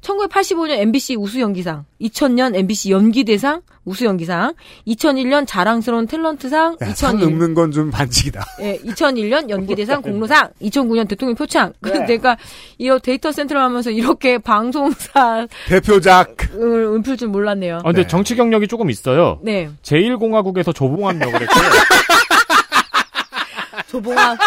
[0.03, 4.53] 1985년 MBC 우수연기상, 2000년 MBC 연기대상 우수연기상,
[4.88, 8.45] 2001년 자랑스러운 탤런트상, 야, 상 2001, 읊는 건 좀 반칙이다.
[8.61, 11.73] 예, 2001년 연기대상 공로상, 2009년 대통령 표창.
[11.81, 12.38] 그 내가
[12.77, 16.35] 이 데이터 센터를 하면서 이렇게 방송사를 대표작.
[16.53, 17.77] 읊을 줄 몰랐네요.
[17.77, 19.39] 아, 근데 정치 경력이 조금 있어요.
[19.41, 19.69] 네.
[19.84, 21.69] 제1공화국에서 조봉암 역을 했고요.
[23.88, 24.38] 조봉아.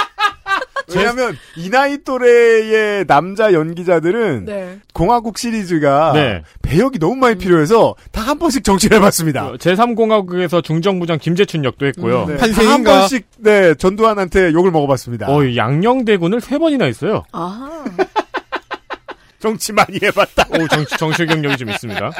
[0.95, 4.81] 왜냐면 이 나이 또래의 남자 연기자들은 네.
[4.93, 6.43] 공화국 시리즈가 네.
[6.63, 9.53] 배역이 너무 많이 필요해서 다 한 번씩 정치를 해봤습니다.
[9.53, 12.27] 제3공화국에서 중정부장 김재춘 역도 했고요.
[12.27, 15.29] 네, 다한 번씩 네 전두환한테 욕을 먹어봤습니다.
[15.31, 17.23] 어, 양녕대군을 세 번이나 했어요.
[17.31, 17.85] 아하.
[19.39, 20.49] 정치 많이 해봤다.
[20.51, 22.11] 오, 정치, 정치 경력이 좀 있습니다.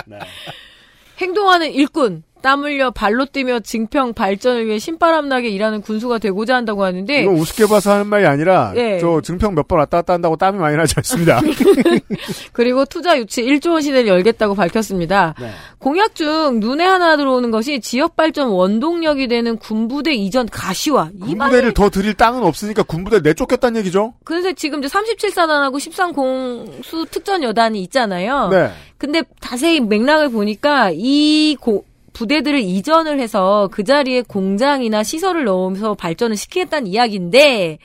[1.19, 2.23] 행동하는 일꾼.
[2.43, 7.67] 땀 흘려 발로 뛰며 증평 발전을 위해 신바람나게 일하는 군수가 되고자 한다고 하는데 이거 우습게
[7.67, 8.99] 봐서 하는 말이 아니라 예.
[9.01, 11.41] 저 증평 몇 번 왔다 갔다 한다고 땀이 많이 나지 않습니다.
[12.53, 15.35] 그리고 투자 유치 1조 원 시대를 열겠다고 밝혔습니다.
[15.41, 15.51] 네.
[15.79, 21.11] 공약 중 눈에 하나 들어오는 것이 지역 발전 원동력이 되는 군부대 이전 가시화.
[21.21, 24.15] 군부대를 더 드릴 땅은 없으니까 군부대 내쫓겠다는 얘기죠.
[24.25, 28.49] 그래서 지금 이제 37사단하고 13공수 특전 여단이 있잖아요.
[28.51, 28.71] 네.
[28.99, 31.85] 근데 자세히 맥락을 보니까 이 고-
[32.17, 37.79] 부대들을 이전을 해서 그 자리에 공장이나 시설을 넣으면서 발전을 시키겠다는 이야기인데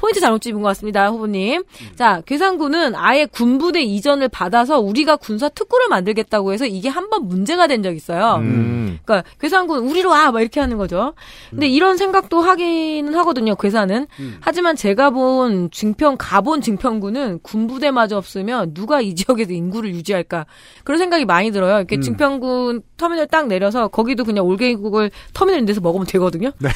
[0.00, 1.62] 포인트 잘못 집은 것 같습니다, 후보님.
[1.94, 7.66] 자, 괴산군은 아예 군부대 이전을 받아서 우리가 군사 특구를 만들겠다고 해서 이게 한 번 문제가
[7.66, 8.36] 된 적이 있어요.
[8.36, 8.98] 음.
[9.04, 10.30] 그러니까 괴산군 우리로 와!
[10.30, 11.12] 막 이렇게 하는 거죠.
[11.50, 14.06] 근데 이런 생각도 하기는 하거든요, 괴산은.
[14.40, 20.46] 하지만 제가 본 증평, 가본 증평군은 군부대마저 없으면 누가 이 지역에서 인구를 유지할까.
[20.84, 21.78] 그런 생각이 많이 들어요.
[21.78, 22.00] 이렇게 음.
[22.00, 26.52] 증평군 터미널 딱 내려서 거기도 그냥 올갱이국을 터미널 인데서 먹으면 되거든요.
[26.58, 26.68] 네.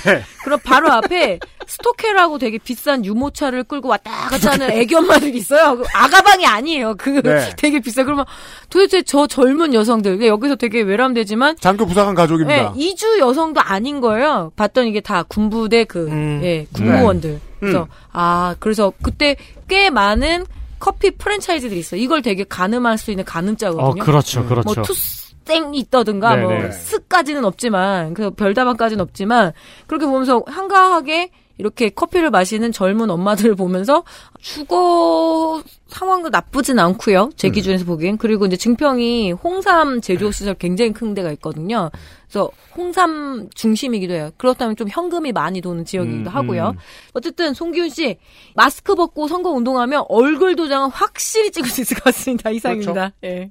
[0.45, 5.77] 그럼 바로 앞에 스토케라고 되게 비싼 유 모차를 끌고 왔다 갔다 하는 애기 엄마들이 있어요.
[5.77, 6.95] 그 아가방이 아니에요.
[6.97, 7.51] 그 네.
[7.57, 8.05] 되게 비싸.
[8.05, 8.25] 그러면
[8.69, 12.73] 도대체 저 젊은 여성들 여기서 되게 외람되지만 장교 부사관 가족입니다.
[12.75, 14.53] 네, 이주 여성도 아닌 거예요.
[14.57, 16.41] 봤더니 이게 다 군부대 그 음.
[16.43, 17.31] 예, 군무원들.
[17.31, 17.41] 네.
[17.61, 17.89] 그래서 음.
[18.13, 19.37] 아 그래서 그때
[19.69, 20.45] 꽤 많은
[20.79, 21.97] 커피 프랜차이즈들이 있어.
[21.97, 24.03] 요 이걸 되게 가늠할 수 있는 가늠자거든요.
[24.03, 24.63] 어, 그렇죠, 그렇죠.
[24.75, 26.73] 뭐 투땡이 있다든가 뭐 네네.
[26.73, 29.53] 스까지는 없지만 그 별다방까지는 없지만
[29.87, 34.05] 그렇게 보면서 한가하게 이렇게 커피를 마시는 젊은 엄마들을 보면서
[34.41, 37.31] 주거 상황도 나쁘진 않고요.
[37.37, 38.19] 제 기준에서 보기엔.
[38.19, 41.91] 그리고 이제 증평이 홍삼 제조 시설 굉장히 큰 데가 있거든요.
[42.27, 44.31] 그래서 홍삼 중심이기도 해요.
[44.37, 46.71] 그렇다면 좀 현금이 많이 도는 지역이기도 음, 하고요.
[46.71, 46.79] 음.
[47.13, 48.19] 어쨌든 송기훈 씨
[48.57, 52.51] 마스크 벗고 선거 운동하면 얼굴 도장은 확실히 찍을 수 있을 것 같습니다.
[52.51, 53.13] 이상입니다.
[53.23, 53.51] 예.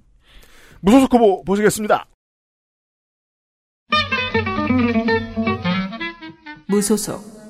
[0.82, 2.08] 무소속 후보 보시겠습니다.
[6.68, 7.43] 무소속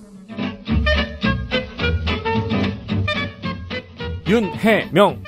[4.27, 5.23] 윤해명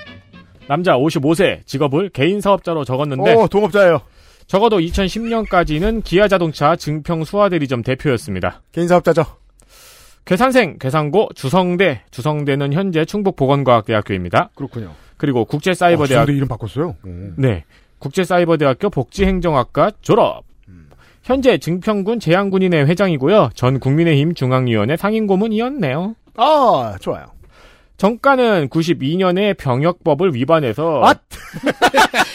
[0.67, 4.01] 남자 55세 직업을 개인 사업자로 적었는데 오, 동업자예요.
[4.47, 8.61] 적어도 2010년까지는 기아자동차 증평 수화대리점 대표였습니다.
[8.71, 9.23] 개인 사업자죠.
[10.25, 14.49] 괴산생, 괴산고, 주성대, 주성대는 현재 충북보건과학대학교입니다.
[14.55, 14.93] 그렇군요.
[15.17, 16.95] 그리고 국제사이버대학 어, 이름 바꿨어요.
[17.37, 17.63] 네.
[17.99, 20.43] 국제사이버대학교 복지행정학과 졸업.
[21.23, 23.49] 현재 증평군 재향군인회 회장이고요.
[23.55, 26.15] 전 국민의힘 중앙위원회 상임고문이었네요.
[26.37, 27.25] 아, 좋아요.
[27.97, 31.15] 정가는 92년에 병역법을 위반해서 아,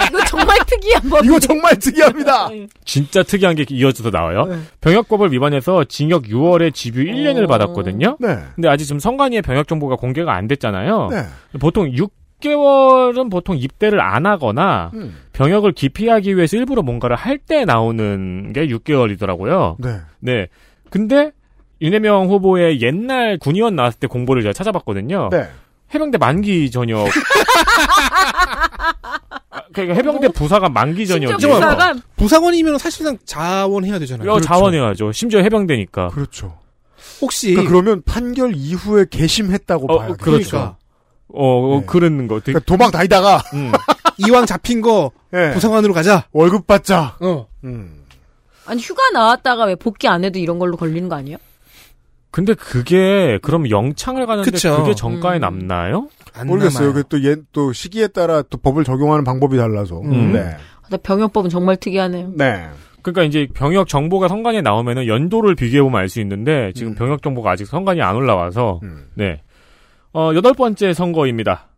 [0.08, 1.24] 이거 정말 특이한 법.
[1.24, 2.48] 이거 정말 특이합니다.
[2.84, 4.46] 진짜 특이한 게 이어져서 나와요.
[4.46, 4.56] 네.
[4.80, 7.46] 병역법을 위반해서 징역 6월에 집유 1년을 어.
[7.46, 8.16] 받았거든요.
[8.20, 8.38] 네.
[8.54, 11.08] 근데 아직 지금 선관위의 병역 정보가 공개가 안 됐잖아요.
[11.10, 11.24] 네.
[11.60, 11.90] 보통
[12.40, 15.14] 6개월은 보통 입대를 안 하거나 음.
[15.34, 19.76] 병역을 기피하기 위해서 일부러 뭔가를 할 때 나오는 게 6개월이더라고요.
[19.78, 19.96] 네.
[20.20, 20.46] 네.
[20.90, 21.32] 근데
[21.80, 25.28] 윤해명 후보의 옛날 군의원 나왔을 때 공보를 제가 찾아봤거든요.
[25.30, 25.48] 네.
[25.94, 27.08] 해병대 만기 전역.
[29.50, 31.54] 아, 그러니까 해병대 부사관 만기 전역이에요.
[31.54, 32.02] 부사관?
[32.16, 34.30] 부사관이면 사실상 자원해야 되잖아요.
[34.30, 35.12] 어, 자원해야죠.
[35.12, 36.08] 심지어 해병대니까.
[36.08, 36.58] 그렇죠.
[37.20, 40.16] 혹시 그러니까 그러면 판결 이후에 개심했다고 어, 봐요.
[40.20, 40.76] 그렇죠.
[41.32, 42.40] 어, 어, 그런 거.
[42.40, 43.72] 되게, 그러니까 도망 다니다가 음.
[44.18, 45.52] 이왕 잡힌 거 예.
[45.54, 46.26] 부사관으로 가자.
[46.32, 47.16] 월급 받자.
[47.20, 47.46] 어.
[47.64, 48.04] 음.
[48.66, 51.38] 아니 휴가 나왔다가 왜 복귀 안 해도 이런 걸로 걸리는 거 아니에요?
[52.30, 54.76] 근데 그게 그럼 영창을 가는데 그쵸.
[54.76, 55.40] 그게 정가에 음.
[55.40, 56.08] 남나요?
[56.34, 56.88] 안 모르겠어요.
[56.92, 57.04] 남아요.
[57.10, 60.00] 그 또, 시기에 따라 또 법을 적용하는 방법이 달라서.
[60.02, 60.32] 음.
[60.32, 60.56] 네.
[60.90, 62.32] 나 병역법은 정말 특이하네요.
[62.36, 62.68] 네.
[63.02, 67.50] 그러니까 이제 병역 정보가 성관에 나오면은 연도를 비교해 보면 알 수 있는데 지금 병역 정보가
[67.50, 69.06] 아직 성관이 안 올라와서 음.
[69.14, 69.40] 네.
[70.12, 71.68] 어, 여덟 번째 선거입니다.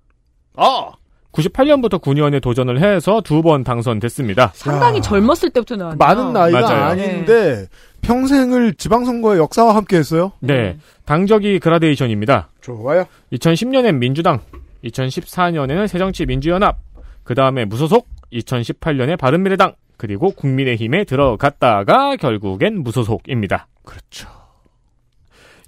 [0.57, 0.91] 아!
[1.33, 4.51] 98년부터 군의원에 도전을 해서 두 번 당선됐습니다.
[4.55, 5.01] 상당히 야.
[5.01, 5.97] 젊었을 때부터 나왔네요.
[5.99, 6.85] 많은 나이가 맞아요.
[6.85, 7.67] 아닌데
[8.03, 10.33] 평생을 지방선거의 역사와 함께 했어요.
[10.41, 10.77] 네.
[11.07, 12.51] 당적이 그라데이션입니다.
[12.61, 13.07] 좋아요.
[13.33, 14.41] 2010년엔 민주당,
[14.85, 16.79] 2014년에는 새정치민주연합,
[17.25, 23.69] 그 다음에 무소속, 2018년에 바른미래당, 그리고 국민의힘에 들어갔다가 결국엔 무소속입니다.
[23.85, 24.29] 그렇죠.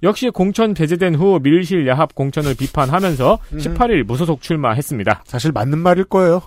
[0.03, 5.23] 역시 공천 배제된 후 밀실 야합 공천을 비판하면서 18일 무소속 출마했습니다.
[5.25, 6.41] 사실 맞는 말일 거예요.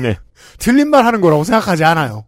[0.00, 0.16] 네.
[0.58, 2.24] 틀린 말 하는 거라고 생각하지 않아요.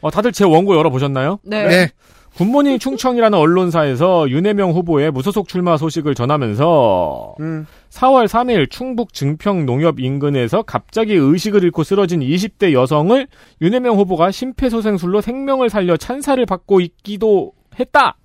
[0.00, 1.38] 어, 다들 제 원고 열어보셨나요?
[1.44, 1.66] 네.
[1.66, 1.90] 네.
[2.36, 7.66] 굿모닝 충청이라는 언론사에서 윤해명 후보의 무소속 출마 소식을 전하면서 음.
[7.88, 13.26] 4월 3일 충북 증평 농협 인근에서 갑자기 의식을 잃고 쓰러진 20대 여성을
[13.62, 18.18] 윤해명 후보가 심폐소생술로 생명을 살려 찬사를 받고 있기도 했다.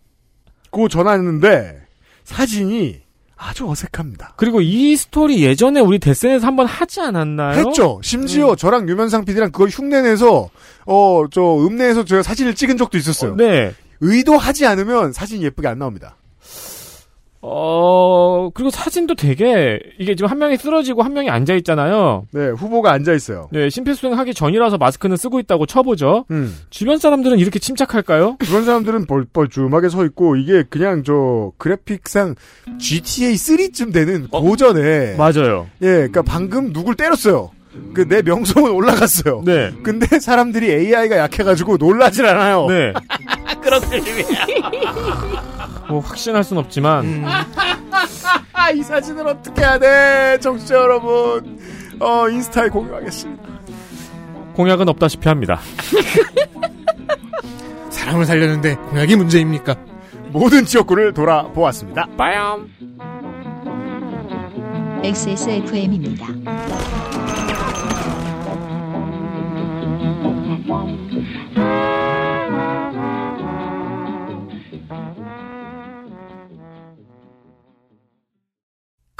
[0.71, 1.81] 고 전했는데
[2.25, 3.00] 사진이
[3.43, 4.33] 아주 어색합니다.
[4.37, 7.57] 그리고 이 스토리 예전에 우리 데센에서 한번 하지 않았나요?
[7.67, 7.99] 했죠.
[8.03, 10.49] 심지어 저랑 유면상 PD랑 그걸 흉내내서
[10.85, 13.35] 어 저 읍내에서 제가 사진을 찍은 적도 있었어요.
[13.35, 13.73] 네.
[13.99, 16.15] 의도하지 않으면 사진이 예쁘게 안 나옵니다.
[17.43, 22.27] 어, 그리고 사진도 되게, 이게 지금 한 명이 쓰러지고 한 명이 앉아있잖아요.
[22.31, 23.49] 네, 후보가 앉아있어요.
[23.51, 26.25] 네, 심폐소생 하기 전이라서 마스크는 쓰고 있다고 쳐보죠.
[26.29, 26.55] 음.
[26.69, 28.37] 주변 사람들은 이렇게 침착할까요?
[28.43, 32.35] 주변 사람들은 뻘뻘쭘하게 서 있고, 이게 그냥 저, 그래픽상
[32.79, 35.15] GTA 3쯤 되는 고전에.
[35.15, 35.67] 맞아요.
[35.81, 37.51] 예, 그니까 방금 누굴 때렸어요.
[37.93, 39.43] 그 내 명성은 올라갔어요.
[39.45, 39.71] 네.
[39.81, 42.67] 근데 사람들이 AI가 약해가지고 놀라질 않아요.
[42.67, 42.91] 네.
[43.63, 45.50] 그런 그림이야.
[45.91, 47.25] 뭐, 확신할 순 없지만.
[48.73, 51.59] 이 사진을 어떻게 해야 돼, 정치자 여러분.
[51.99, 53.43] 어, 인스타에 공유하겠습니다.
[54.53, 55.59] 공약은 없다시피 합니다.
[57.89, 59.75] 사람을 살렸는데 공약이 문제입니까?
[60.29, 62.07] 모든 지역구를 돌아보았습니다.
[62.17, 62.69] 빠염.
[65.03, 66.27] XSFM입니다.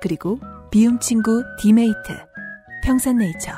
[0.00, 0.38] 그리고
[0.70, 1.96] 비움 친구 디메이트.
[2.84, 3.52] 평산네이처.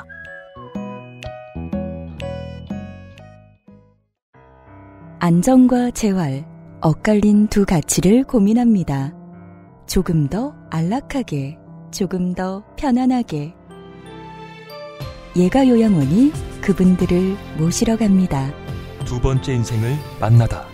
[5.19, 6.45] 안정과 재활,
[6.81, 9.13] 엇갈린 두 가치를 고민합니다.
[9.85, 11.57] 조금 더 안락하게,
[11.91, 13.53] 조금 더 편안하게.
[15.35, 18.51] 예가 요양원이 그분들을 모시러 갑니다.
[19.05, 20.65] 두 번째 인생을 만나다.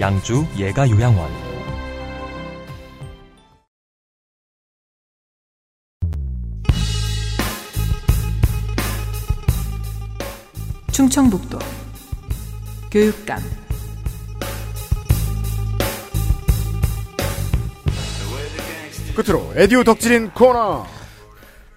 [0.00, 1.47] 양주 예가 요양원.
[10.98, 11.60] 충청북도
[12.90, 13.38] 교육감
[19.14, 20.84] 끝으로 에디오 덕질인 코너.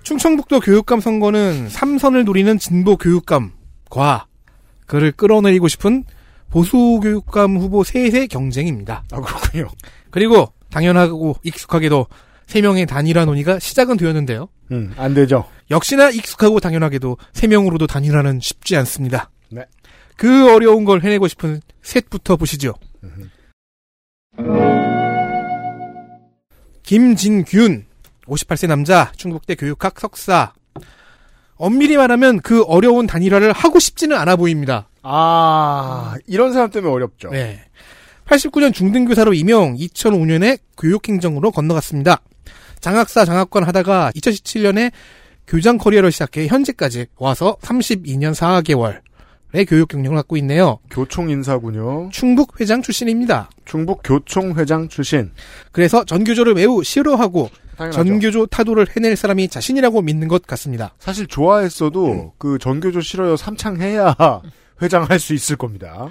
[0.01, 4.25] 충청북도 교육감 선거는 삼선을 노리는 진보 교육감과
[4.87, 6.03] 그를 끌어내리고 싶은
[6.49, 9.03] 보수 교육감 후보 셋의 경쟁입니다.
[9.11, 9.67] 아 그렇군요.
[10.09, 12.07] 그리고 당연하고 익숙하게도
[12.51, 14.49] 세 명의 단일화 논의가 시작은 되었는데요.
[14.73, 15.45] 음, 안 되죠.
[15.69, 19.31] 역시나 익숙하고 당연하게도 세 명으로도 단일화는 쉽지 않습니다.
[19.49, 19.63] 네.
[20.17, 22.73] 그 어려운 걸 해내고 싶은 셋부터 보시죠.
[26.83, 27.85] 김진균,
[28.25, 30.51] 58세 남자, 충북대 교육학 석사.
[31.55, 34.89] 엄밀히 말하면 그 어려운 단일화를 하고 싶지는 않아 보입니다.
[35.03, 37.29] 아, 이런 사람 때문에 어렵죠.
[37.29, 37.61] 네.
[38.25, 42.19] 89년 중등교사로 임용, 2005년에 교육행정으로 건너갔습니다.
[42.81, 44.91] 장학사 장학관 하다가 2017년에
[45.47, 48.99] 교장 커리어를 시작해 현재까지 와서 32년 4개월
[49.53, 50.79] 의 교육 경력을 갖고 있네요.
[50.89, 52.09] 교총 인사군요.
[52.13, 53.49] 충북 회장 출신입니다.
[53.65, 55.31] 충북 교총 회장 출신.
[55.73, 58.03] 그래서 전교조를 매우 싫어하고 당연하죠.
[58.03, 60.93] 전교조 타도를 해낼 사람이 자신이라고 믿는 것 같습니다.
[60.99, 64.15] 사실 좋아했어도 그 전교조 싫어요 삼창해야
[64.81, 66.07] 회장 할 수 있을 겁니다.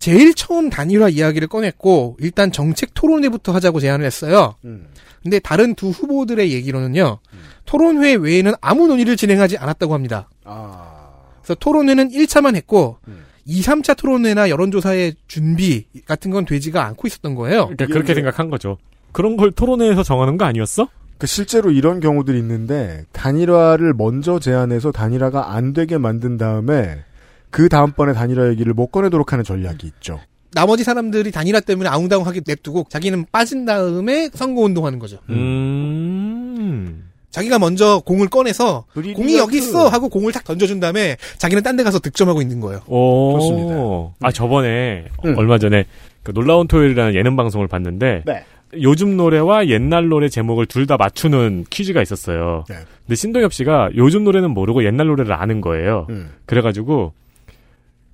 [0.00, 4.56] 제일 처음 단일화 이야기를 꺼냈고 일단 정책 토론회부터 하자고 제안을 했어요.
[4.64, 4.88] 음.
[5.24, 7.18] 근데 다른 두 후보들의 얘기로는요.
[7.64, 10.28] 토론회 외에는 아무 논의를 진행하지 않았다고 합니다.
[10.44, 11.10] 아.
[11.42, 13.24] 그래서 토론회는 1차만 했고 음.
[13.46, 17.68] 2, 3차 토론회나 여론조사의 준비 같은 건 되지가 않고 있었던 거예요.
[17.68, 18.76] 그러니까 그렇게 생각한 거죠.
[19.12, 20.88] 그런 걸 토론회에서 정하는 거 아니었어?
[21.16, 27.02] 그 실제로 이런 경우들이 있는데 단일화를 먼저 제안해서 단일화가 안 되게 만든 다음에
[27.50, 30.20] 그 다음번에 단일화 얘기를 못 꺼내도록 하는 전략이 있죠.
[30.54, 35.18] 나머지 사람들이 단일화 때문에 아웅다웅하게 냅두고 자기는 빠진 다음에 선거 운동하는 거죠.
[35.30, 37.10] 음.
[37.30, 38.84] 자기가 먼저 공을 꺼내서
[39.16, 42.80] 공이 여기 있어 하고 공을 탁 던져준 다음에 자기는 딴 데 가서 득점하고 있는 거예요.
[42.86, 43.36] 오.
[43.40, 43.74] 좋습니다.
[44.20, 45.36] 아, 저번에 음.
[45.36, 45.84] 얼마 전에
[46.22, 48.44] 그 놀라운 토요일이라는 예능 방송을 봤는데 네.
[48.80, 52.64] 요즘 노래와 옛날 노래 제목을 둘 다 맞추는 퀴즈가 있었어요.
[52.68, 52.76] 네.
[53.06, 56.06] 근데 신동엽 씨가 요즘 노래는 모르고 옛날 노래를 아는 거예요.
[56.10, 56.30] 음.
[56.46, 57.12] 그래가지고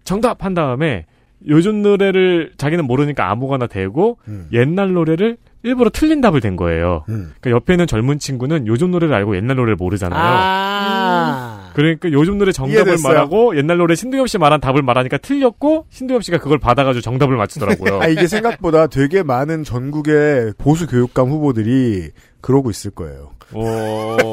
[0.05, 1.05] 정답 한 다음에
[1.49, 4.49] 요즘 노래를 자기는 모르니까 아무거나 대고 음.
[4.53, 7.05] 옛날 노래를 일부러 틀린 답을 댄 거예요.
[7.09, 7.33] 음.
[7.41, 10.21] 그러니까 옆에 있는 젊은 친구는 요즘 노래를 알고 옛날 노래를 모르잖아요.
[10.23, 11.71] 아.
[11.75, 13.13] 그러니까 요즘 노래 정답을 이해됐어요.
[13.13, 18.01] 말하고 옛날 노래 신동엽 씨 말한 답을 말하니까 틀렸고 신동엽 씨가 그걸 받아가지고 정답을 맞추더라고요.
[18.03, 22.11] 아, 이게 생각보다 되게 많은 전국의 보수 교육감 후보들이
[22.41, 23.33] 그러고 있을 거예요.
[23.53, 24.33] 오.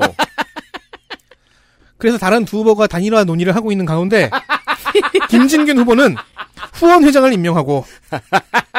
[1.97, 4.29] 그래서 다른 두 후보가 단일화 논의를 하고 있는 가운데
[5.29, 6.15] 김진균 후보는
[6.73, 7.85] 후원 회장을 임명하고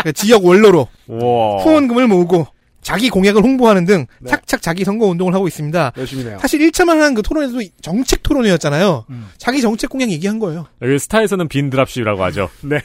[0.02, 1.62] 그 지역 원로로 와.
[1.62, 2.46] 후원금을 모으고
[2.80, 5.92] 자기 공약을 홍보하는 등 착착 자기 선거 운동을 하고 있습니다.
[5.96, 6.38] 열심히 해요.
[6.40, 9.04] 사실 1차만 한그 토론에도 정책 토론이었잖아요.
[9.36, 10.66] 자기 정책 공약 얘기한 거예요.
[10.80, 12.48] 여기 스타에서는 빈 드랍십이라고 하죠.
[12.62, 12.78] 네.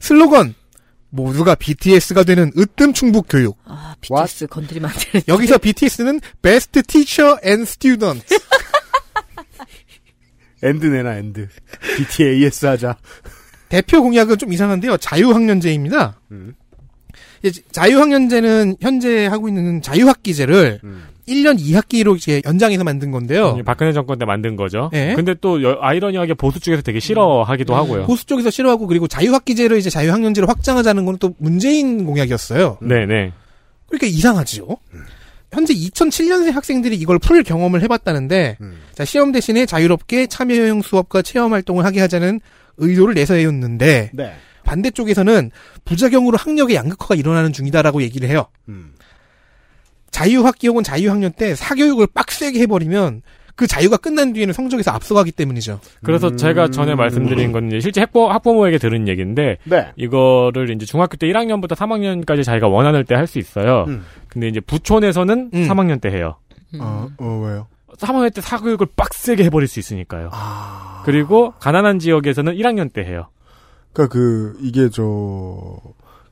[0.00, 0.54] 슬로건
[1.10, 3.56] 모두가 BTS가 되는 으뜸 충북 교육.
[3.66, 5.22] 아, BTS 건드리면 안 되는.
[5.28, 8.24] 여기서 BTS는 Best Teacher and Student.
[10.62, 11.48] and 내놔 and.
[11.96, 12.96] BTAS 하자.
[13.68, 14.96] 대표 공약은 좀 이상한데요.
[14.98, 16.20] 자유학년제입니다.
[16.32, 16.54] 음.
[17.72, 21.04] 자유학년제는 현재 하고 있는 자유학기제를 음.
[21.28, 23.54] 1년 2학기로 이제 연장해서 만든 건데요.
[23.58, 24.90] 음, 박근혜 정권 때 만든 거죠.
[24.92, 25.14] 네.
[25.14, 28.06] 근데 또 여- 아이러니하게 보수 쪽에서 되게 싫어하기도 하고요.
[28.06, 32.78] 보수 쪽에서 싫어하고 그리고 자유학기제를 이제 자유학년제로 확장하자는 건 또 문재인 공약이었어요.
[32.80, 33.32] 네네.
[33.86, 34.66] 그러니까 이상하지요.
[35.52, 38.56] 현재 2007년생 학생들이 이걸 풀 경험을 해봤다는데
[38.94, 42.40] 자, 시험 대신에 자유롭게 참여형 수업과 체험 활동을 하게 하자는
[42.78, 44.34] 의도를 내세웠는데 네.
[44.64, 45.50] 반대쪽에서는
[45.84, 48.46] 부작용으로 학력의 양극화가 일어나는 중이다라고 얘기를 해요.
[48.68, 48.94] 음.
[50.10, 53.22] 자유학기 혹은 자유학년 때 사교육을 빡세게 해버리면
[53.54, 55.80] 그 자유가 끝난 뒤에는 성적에서 앞서가기 때문이죠.
[56.02, 56.36] 그래서 음.
[56.36, 59.88] 제가 전에 말씀드린 건 이제 실제 학부, 학부모에게 들은 얘기인데 네.
[59.96, 63.84] 이거를 이제 중학교 때 1학년부터 3학년까지 자기가 원하는 때 할 수 있어요.
[63.88, 64.04] 음.
[64.28, 66.36] 근데 이제 부촌에서는 3학년 때 해요.
[66.80, 67.66] 어, 어, 왜요?
[67.98, 70.30] 3학년 때 사교육을 빡세게 해버릴 수 있으니까요.
[70.32, 71.02] 아.
[71.04, 73.28] 그리고 가난한 지역에서는 1학년 때 해요.
[73.92, 75.76] 그러니까 그 이게 저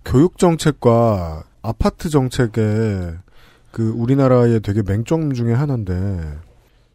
[0.05, 3.12] 교육 정책과 아파트 정책의
[3.70, 5.92] 그 우리나라의 되게 맹점 중에 하나인데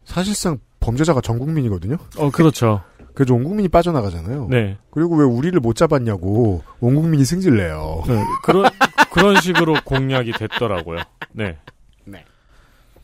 [0.05, 1.97] 사실상 범죄자가 전 국민이거든요.
[2.17, 2.81] 어, 그렇죠.
[3.13, 4.47] 그래서 온 국민이 빠져나가잖아요.
[4.49, 4.77] 네.
[4.91, 8.03] 그리고 왜 우리를 못 잡았냐고 온 국민이 승질내요.
[8.07, 8.69] 네, 그런
[9.11, 10.99] 그런 식으로 공략이 됐더라고요.
[11.33, 11.57] 네.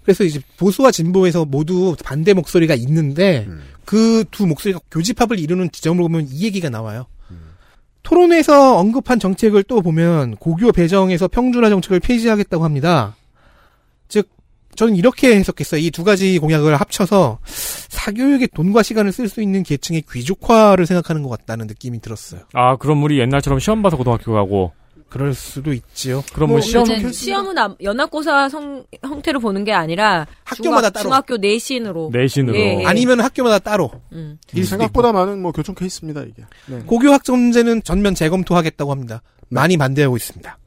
[0.03, 3.47] 그래서 이제 보수와 진보에서 모두 반대 목소리가 있는데
[3.85, 7.05] 그두 목소리가 교집합을 이루는 지점을 보면 이 얘기가 나와요.
[8.01, 13.15] 토론에서 언급한 정책을 또 보면 고교 배정에서 평준화 정책을 폐지하겠다고 합니다.
[14.07, 14.27] 즉
[14.75, 15.79] 저는 이렇게 해석했어요.
[15.81, 21.29] 이 두 가지 공약을 합쳐서 사교육에 돈과 시간을 쓸 수 있는 계층의 귀족화를 생각하는 것
[21.29, 22.41] 같다는 느낌이 들었어요.
[22.53, 24.71] 아, 그럼 우리 옛날처럼 시험 봐서 고등학교 가고
[25.09, 26.23] 그럴 수도 있지요.
[26.33, 31.03] 그럼 뭐 뭐 시험 시험은 아- 연합고사 성, 형태로 보는 게 아니라 학교마다 중학, 따로.
[31.03, 32.55] 중학교 내신으로 내신으로.
[32.57, 32.85] 예, 예.
[32.85, 33.91] 아니면 학교마다 따로.
[34.13, 34.37] 음.
[34.55, 36.43] 이 생각보다 많은 뭐 교정 케이스입니다 이게.
[36.67, 36.79] 네.
[36.85, 39.21] 고교 학점제는 전면 재검토하겠다고 합니다.
[39.49, 40.57] 많이 반대하고 있습니다.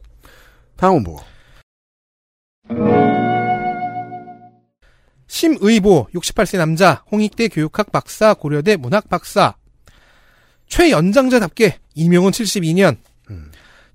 [0.76, 1.16] 다음은 뭐?
[5.35, 9.55] 심의보 68세 남자 홍익대 교육학 박사 고려대 문학 박사
[10.69, 12.97] 최연장자답게 임용은 72년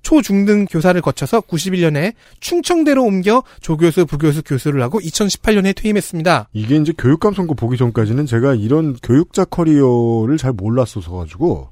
[0.01, 6.49] 초중등 교사를 거쳐서 91년에 충청대로 옮겨 조교수 부교수 교수를 하고 2018년에 퇴임했습니다.
[6.51, 11.69] 이게 이제 교육감 선거 보기 전까지는 제가 이런 교육자 커리어를 잘 몰랐어서 가지고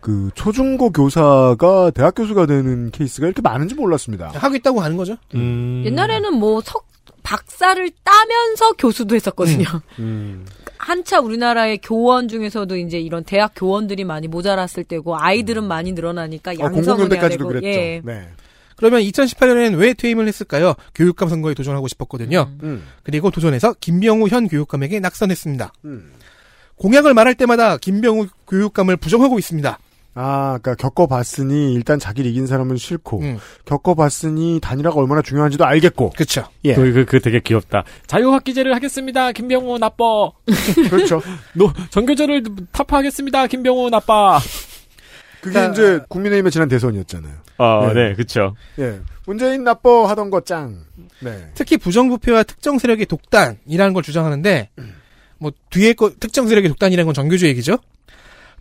[0.00, 4.30] 그 초중고 교사가 대학 교수가 되는 케이스가 이렇게 많은지 몰랐습니다.
[4.30, 5.16] 하고 있다고 하는 거죠.
[5.36, 5.84] 음.
[5.86, 6.86] 옛날에는 뭐 석,
[7.24, 9.64] 박사를 따면서 교수도 했었거든요.
[9.98, 10.46] 음.
[10.78, 16.54] 한차 우리나라의 교원 중에서도 이제 이런 대학 교원들이 많이 모자랐을 때고 아이들은 많이 늘어나니까 어,
[16.60, 17.66] 양성을 해야 공공연대까지도 되고 그랬죠.
[17.66, 18.02] 예.
[18.04, 18.28] 네.
[18.76, 20.74] 그러면 2018년에는 왜 퇴임을 했을까요?
[20.94, 22.50] 교육감 선거에 도전하고 싶었거든요.
[22.62, 22.84] 음.
[23.02, 25.72] 그리고 도전해서 김병우 현 교육감에게 낙선했습니다.
[25.86, 26.12] 음.
[26.76, 29.78] 공약을 말할 때마다 김병우 교육감을 부정하고 있습니다.
[30.16, 33.38] 아, 그러니까 겪어봤으니 일단 자기를 이긴 사람은 싫고 음.
[33.64, 36.10] 겪어봤으니 단일화가 얼마나 중요한지도 알겠고.
[36.10, 36.46] 그렇죠.
[36.64, 36.74] 예.
[36.74, 37.84] 그, 그, 그 되게 귀엽다.
[38.06, 39.32] 자유학기제를 하겠습니다.
[39.32, 40.04] 김병호 나빠.
[40.90, 41.20] 그렇죠.
[41.54, 43.48] 노, 전교조를 타파하겠습니다.
[43.48, 44.38] 김병호 나빠.
[45.40, 47.34] 그게 그러니까- 이제 국민의힘의 지난 대선이었잖아요.
[47.58, 48.08] 어, 네.
[48.10, 48.54] 네, 그쵸.
[48.78, 49.00] 예.
[49.26, 50.84] 문재인 나빠 하던 거 짱.
[51.20, 51.50] 네.
[51.54, 54.70] 특히 부정부패와 특정 세력의 독단이라는 걸 주장하는데
[55.38, 57.78] 뭐 뒤에 거 특정 세력의 독단이라는 건 전교조 얘기죠.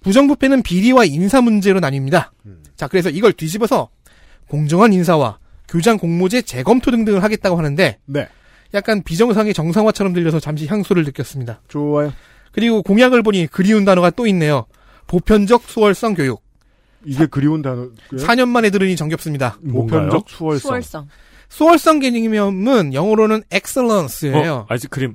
[0.04, 2.30] 부정부패는 비리와 인사 문제로 나뉩니다.
[2.76, 3.90] 자, 그래서 이걸 뒤집어서
[4.48, 8.28] 공정한 인사와 교장 공모제 재검토 등등을 하겠다고 하는데 네.
[8.74, 11.62] 약간 비정상의 정상화처럼 들려서 잠시 향수를 느꼈습니다.
[11.68, 12.14] 좋아요.
[12.52, 14.66] 그리고 공약을 보니 그리운 단어가 또 있네요.
[15.08, 16.42] 보편적 수월성 교육.
[17.06, 17.90] 이게 그리운 단어.
[18.12, 19.58] 4년 만에 들으니 정겹습니다.
[19.72, 20.60] 보편적 수월성.
[20.60, 21.08] 수월성.
[21.50, 24.54] 수월성 개념은 영어로는 excellence예요.
[24.54, 25.14] 어, 아직 그림.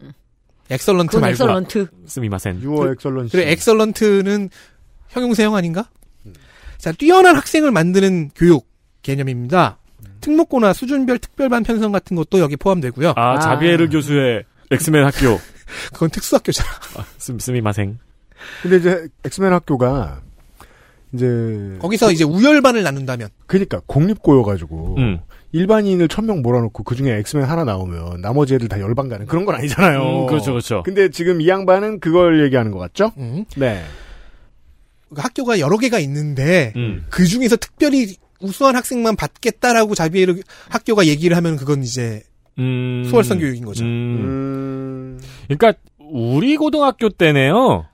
[0.70, 1.32] excellent 그건 말고.
[1.34, 1.86] Excellent.
[2.06, 2.62] すみません.
[2.62, 3.32] Your Excellency.
[3.32, 4.50] 그래 excellent는
[5.10, 5.88] 형용사형 아닌가?
[6.78, 8.66] 자, 뛰어난 학생을 만드는 교육
[9.02, 9.78] 개념입니다.
[10.20, 13.14] 특목고나 수준별 특별반 편성 같은 것도 여기 포함되고요.
[13.16, 15.38] 아, 자비에르 교수의 엑스맨 학교.
[15.92, 16.68] 그건 특수학교잖아.
[17.18, 17.98] すみません.
[18.62, 20.20] 근데 이제 엑스맨 학교가
[21.12, 25.18] 이제 거기서 이제 우열반을 나눈다면 그러니까 공립고여가지고 음.
[25.52, 29.44] 일반인을 천 명 몰아놓고 그 중에 엑스맨 하나 나오면 나머지 애들 다 열반 가는 그런
[29.46, 30.22] 건 아니잖아요.
[30.22, 30.82] 음, 그렇죠, 그렇죠.
[30.84, 33.12] 근데 지금 이 양반은 그걸 얘기하는 것 같죠?
[33.16, 33.44] 음.
[33.56, 33.82] 네.
[35.14, 37.06] 그 학교가 여러 개가 있는데 음.
[37.10, 42.22] 그 중에서 특별히 우수한 학생만 받겠다라고 자비를 학교가 얘기를 하면 그건 이제
[42.58, 43.04] 음.
[43.08, 43.84] 수월성 교육인 거죠.
[43.84, 45.20] 음.
[45.48, 47.86] 그러니까 우리 고등학교 때네요.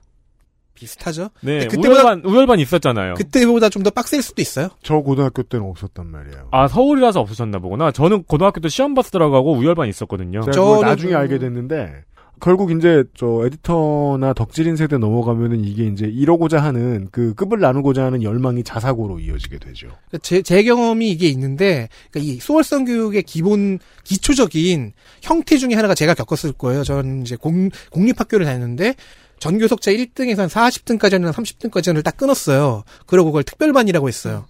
[0.73, 1.29] 비슷하죠.
[1.41, 3.13] 네, 근데 그때보다- 우열반 우열반 있었잖아요.
[3.13, 4.69] 그때보다 좀 더 빡셀 수도 있어요.
[4.83, 6.49] 저 고등학교 때는 없었단 말이에요.
[6.51, 7.91] 아 서울이라서 없으셨나 보구나.
[7.91, 10.41] 저는 고등학교 때 시험 봐서 들어가고 우열반 있었거든요.
[10.51, 12.03] 제가 그걸 나중에 알게 됐는데
[12.41, 18.23] 결국 이제 저 에디터나 덕질인 세대 넘어가면은 이게 이제 이러고자 하는 그 급을 나누고자 하는
[18.23, 19.87] 열망이 자사고로 이어지게 되죠.
[19.87, 25.95] 그러니까 제, 제 경험이 이게 있는데, 그러니까 이 수월성 교육의 기본, 기초적인 형태 중에 하나가
[25.95, 26.83] 제가 겪었을 거예요.
[26.83, 28.95] 저는 이제 공, 공립학교를 다녔는데,
[29.39, 32.83] 전교석자 1등에서 한 40등까지는 30등까지는 딱 끊었어요.
[33.05, 34.45] 그러고 그걸 특별반이라고 했어요.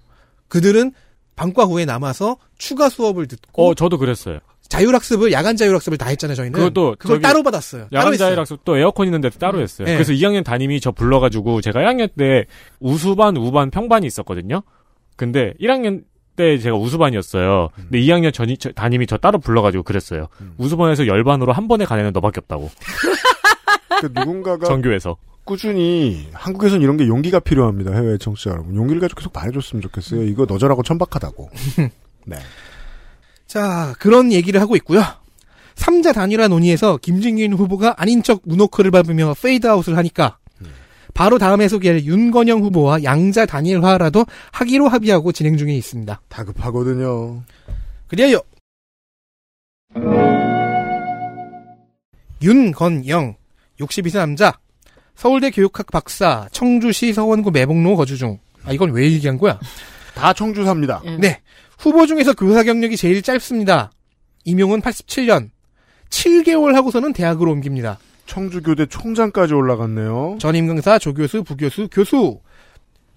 [0.48, 0.94] 그들은
[1.36, 4.40] 방과 후에 남아서 추가 수업을 듣고, 어, 저도 그랬어요.
[4.70, 6.58] 자율학습을, 야간 자율학습을 다 했잖아요, 저희는.
[6.58, 7.88] 그것도 그걸 따로 받았어요.
[7.92, 8.28] 따로 야간 했어요.
[8.30, 9.86] 자율학습 또 에어컨 있는 데도 따로 했어요.
[9.88, 9.94] 네.
[9.94, 12.46] 그래서 2학년 담임이 저 불러가지고 제가 1학년 때
[12.80, 14.64] 우수반, 우반, 평반이 있었거든요.
[15.16, 16.04] 근데 1학년
[16.36, 17.70] 때 제가 우수반이었어요.
[17.76, 20.28] 근데 2학년 전이, 저- 담임이 저 따로 불러가지고 그랬어요.
[20.58, 22.70] 우수반에서 열반으로 한 번에 가내는 너밖에 없다고.
[24.02, 25.16] 그 누군가가 전교에서.
[25.46, 27.94] 꾸준히 한국에선 이런 게 용기가 필요합니다.
[27.94, 28.76] 해외 청취자 여러분.
[28.76, 30.24] 용기를 가지고 계속 말해줬으면 좋겠어요.
[30.24, 31.50] 이거 너절하고 천박하다고.
[32.26, 32.38] 네.
[33.48, 35.04] 자, 그런 얘기를 하고 있고요.
[35.76, 40.38] 삼자 단일화 논의에서 김진균 후보가 아닌 척 moonwalk를 밟으며 페이드아웃을 하니까
[41.14, 46.22] 바로 다음에 소개할 윤건영 후보와 양자 단일화라도 하기로 합의하고 진행 중에 있습니다.
[46.28, 47.42] 다급하거든요.
[48.08, 48.42] 그래요.
[52.42, 53.36] 윤건영,
[53.80, 54.60] 62세 남자,
[55.16, 58.38] 서울대 교육학 박사, 청주시 서원구 매봉로 거주 중.
[58.66, 59.58] 아, 이건 왜 얘기한 거야?
[60.16, 61.02] 다 청주사입니다.
[61.20, 61.42] 네.
[61.78, 63.92] 후보 중에서 교사 경력이 제일 짧습니다.
[64.44, 65.50] 임용은 87년.
[66.10, 68.00] 7개월 하고서는 대학으로 옮깁니다.
[68.26, 70.38] 청주교대 총장까지 올라갔네요.
[70.40, 72.40] 전임 강사, 조교수, 부교수, 교수.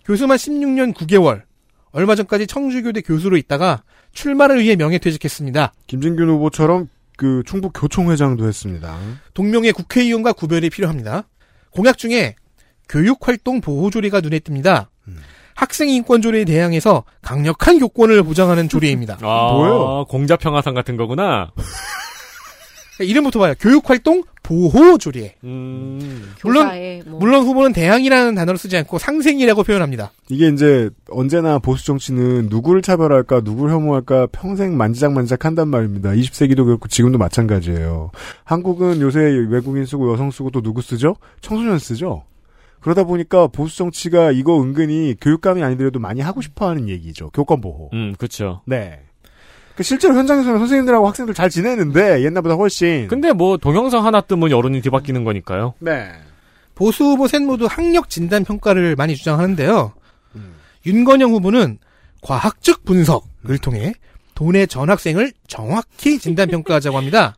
[0.05, 1.43] 교수만 16년 9개월.
[1.91, 5.73] 얼마 전까지 청주교대 교수로 있다가 출마를 위해 명예퇴직했습니다.
[5.87, 8.97] 김진균 후보처럼 그 충북 교총회장도 했습니다.
[9.35, 11.25] 동명의 국회의원과 구별이 필요합니다.
[11.71, 12.37] 공약 중에
[12.89, 14.91] 교육활동 보호조례가 눈에 띈니다.
[15.59, 19.19] 학생 인권 조례에 대항해서 강력한 교권을 보장하는 조례입니다.
[19.23, 20.05] 아, 뭐예요?
[20.09, 21.51] 공자평화상 같은 거구나.
[23.01, 23.55] 이름부터 봐요.
[23.59, 25.35] 교육활동 보호 조례.
[25.43, 26.33] 음.
[26.45, 26.69] 물론
[27.07, 30.13] 뭐- 물론 후보는 대항이라는 단어를 쓰지 않고 상생이라고 표현합니다.
[30.29, 36.11] 이게 이제 언제나 보수 정치는 누구를 차별할까, 누구를 혐오할까 평생 만지작만지작 한단 말입니다.
[36.11, 38.13] 20세기도 그렇고 지금도 마찬가지예요.
[38.45, 41.17] 한국은 요새 외국인 쓰고 여성 쓰고 또 누구 쓰죠?
[41.41, 42.23] 청소년 쓰죠?
[42.81, 47.31] 그러다 보니까 보수 정치가 이거 은근히 교육감이 아니더라도 많이 하고 싶어 하는 얘기죠.
[47.31, 47.91] 교권 보호.
[47.93, 48.63] 음, 그쵸.
[48.67, 49.01] 네.
[49.77, 53.07] 그 실제로 현장에서는 선생님들하고 학생들 잘 지내는데 옛날보다 훨씬.
[53.09, 55.75] 근데 뭐 동영상 하나 뜨면 여론이 뒤바뀌는 거니까요.
[55.79, 56.11] 네.
[56.75, 59.93] 보수 후보 셋 모두 학력 진단 평가를 많이 주장하는데요.
[60.87, 61.79] 윤건영 후보는
[62.23, 63.93] 과학적 분석을 통해
[64.35, 67.37] 도내 전학생을 정확히 진단 평가하자고 합니다.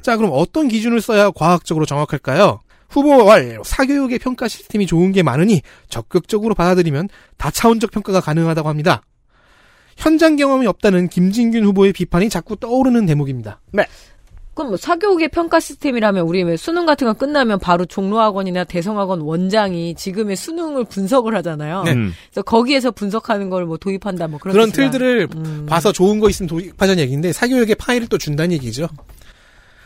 [0.00, 2.60] 자, 그럼 어떤 기준을 써야 과학적으로 정확할까요?
[2.92, 9.02] 후보와 사교육의 평가 시스템이 좋은 게 많으니 적극적으로 받아들이면 다차원적 평가가 가능하다고 합니다.
[9.96, 13.60] 현장 경험이 없다는 김진균 후보의 비판이 자꾸 떠오르는 대목입니다.
[13.72, 13.86] 네.
[14.54, 19.94] 그럼 뭐 사교육의 평가 시스템이라면 우리 왜 수능 같은 거 끝나면 바로 종로학원이나 대성학원 원장이
[19.94, 21.84] 지금의 수능을 분석을 하잖아요.
[21.84, 21.94] 네.
[21.94, 24.70] 그래서 거기에서 분석하는 걸 뭐 도입한다 뭐 그런 그런.
[24.70, 25.66] 틀들을 음.
[25.66, 28.88] 봐서 좋은 거 있으면 도입하자는 얘기인데 사교육의 파일을 또 준다는 얘기죠.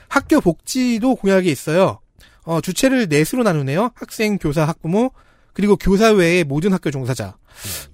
[0.09, 2.01] 학교 복지도 공약에 있어요.
[2.47, 3.91] 어, 주체를 넷으로 나누네요.
[3.95, 5.11] 학생, 교사, 학부모,
[5.53, 7.37] 그리고 교사 외의 모든 학교 종사자.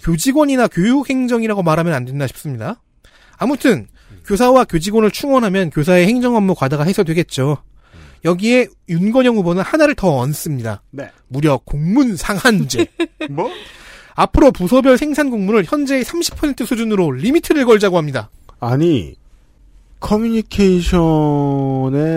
[0.03, 2.81] 교직원이나 교육행정이라고 말하면 안 된다 싶습니다.
[3.39, 3.89] 아무튼
[4.27, 7.59] 교사와 교직원을 충원하면 교사의 행정 업무 과다가 해소되겠죠.
[8.25, 10.83] 여기에 윤건영 후보는 하나를 더 얹습니다.
[10.91, 11.11] 네.
[11.29, 12.87] 무려 공문 상한제.
[13.31, 13.51] 뭐?
[14.15, 18.31] 앞으로 부서별 생산 공문을 현재의 30% 수준으로 limit를 걸자고 합니다.
[18.61, 19.17] 아니,
[20.03, 20.99] 커뮤니케이션에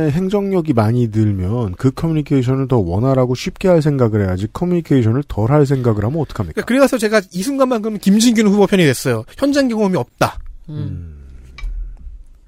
[0.10, 6.04] 행정력이 많이 들면 그 커뮤니케이션을 더 원활하고 쉽게 할 생각을 해야지 커뮤니케이션을 덜 할 생각을
[6.04, 6.64] 하면 어떡합니까?
[6.64, 9.24] 그러니까 그래서 제가 이 순간만큼 김진균 후보 편이 됐어요.
[9.38, 10.40] 현장 경험이 없다.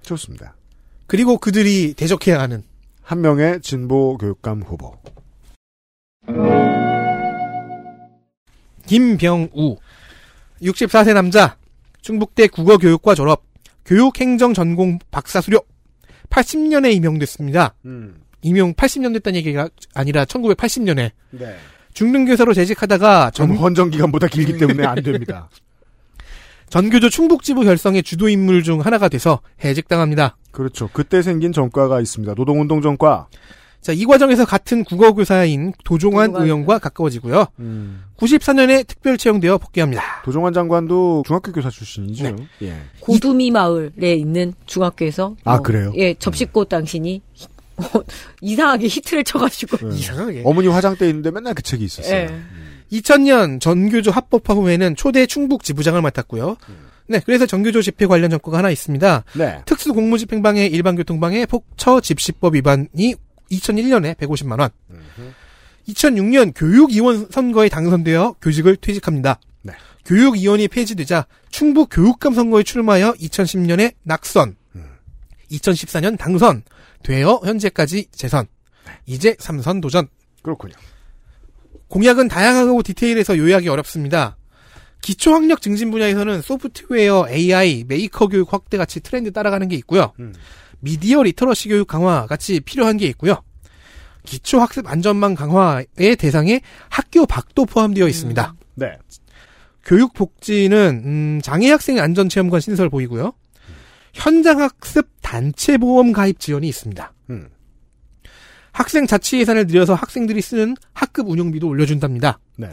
[0.01, 0.55] 좋습니다.
[1.05, 2.63] 그리고 그들이 대적해야 하는
[3.03, 4.97] 한 명의 진보 교육감 후보.
[8.87, 9.77] 김병우
[10.63, 11.57] 64세 남자
[12.01, 13.46] 충북대 국어교육과 졸업
[13.87, 15.61] 교육행정 전공 박사 수료
[16.29, 17.73] 80년에 임용됐습니다.
[18.41, 21.55] 임용 80년 됐다는 얘기가 아니라 1980년에 네.
[21.93, 25.49] 중등교사로 재직하다가 전 전, 헌정 기간보다 길기 때문에 안 됩니다.
[26.69, 30.35] 전교조 충북지부 결성의 주도 인물 중 하나가 돼서 해직당합니다.
[30.51, 30.89] 그렇죠.
[30.91, 32.33] 그때 생긴 전과가 있습니다.
[32.35, 33.27] 노동운동 전과.
[33.87, 36.45] 자, 이 과정에서 같은 국어교사인 도종환 도종환.
[36.45, 37.45] 의원과 가까워지고요.
[37.59, 38.03] 음.
[38.17, 40.23] 94년에 특별 채용되어 복귀합니다.
[40.25, 42.35] 도종환 장관도 중학교 교사 출신이죠.
[42.63, 42.75] 예.
[42.99, 45.93] 고두미 마을에 있는 중학교에서 아, 어, 그래요?
[45.95, 47.21] 예 접시꽃 당신이
[48.41, 49.95] 이상하게 히트를 쳐가지고 네.
[49.95, 50.41] 이상하게.
[50.43, 52.13] 어머니 화장대 있는데 맨날 그 책이 있었어요.
[52.13, 52.41] 예.
[52.91, 56.57] 2000년 전교조 합법화 후에는 초대 충북 지부장을 맡았고요.
[57.07, 59.23] 네, 그래서 전교조 집회 관련 정과가 하나 있습니다.
[59.37, 59.61] 네.
[59.65, 63.15] 특수 공무집행방해 일반교통방해 폭처 집시법 위반이
[63.51, 64.69] 2001년에 150만 원.
[65.87, 69.39] 2006년 교육위원 선거에 당선되어 교직을 퇴직합니다.
[69.61, 69.73] 네.
[70.05, 74.55] 교육위원이 폐지되자 충북 교육감 선거에 출마하여 2010년에 낙선,
[75.51, 76.63] 2014년 당선,
[77.03, 78.47] 되어 현재까지 재선,
[79.05, 80.07] 이제 삼선 도전.
[80.41, 80.73] 그렇군요.
[81.87, 84.37] 공약은 다양하고 디테일해서 요약이 어렵습니다.
[85.01, 90.11] 기초학력 증진 분야에서는 소프트웨어, AI, 메이커 교육 확대 같이 트렌드 따라가는 게 있고요.
[90.19, 90.33] 음.
[90.79, 93.41] 미디어 literacy 교육 강화 같이 필요한 게 있고요.
[94.23, 98.55] 기초 학습 안전망 강화의 대상에 학교 밖도 포함되어 있습니다.
[98.75, 98.97] 네.
[99.85, 103.33] 교육 복지는 음, 장애 학생 안전 체험관 신설 보이고요.
[104.13, 107.13] 현장 학습 단체 보험 가입 지원이 있습니다.
[107.29, 107.49] 음.
[108.73, 112.39] 학생 자치 예산을 들여서 학생들이 쓰는 학급 운영비도 올려준답니다.
[112.57, 112.69] 네.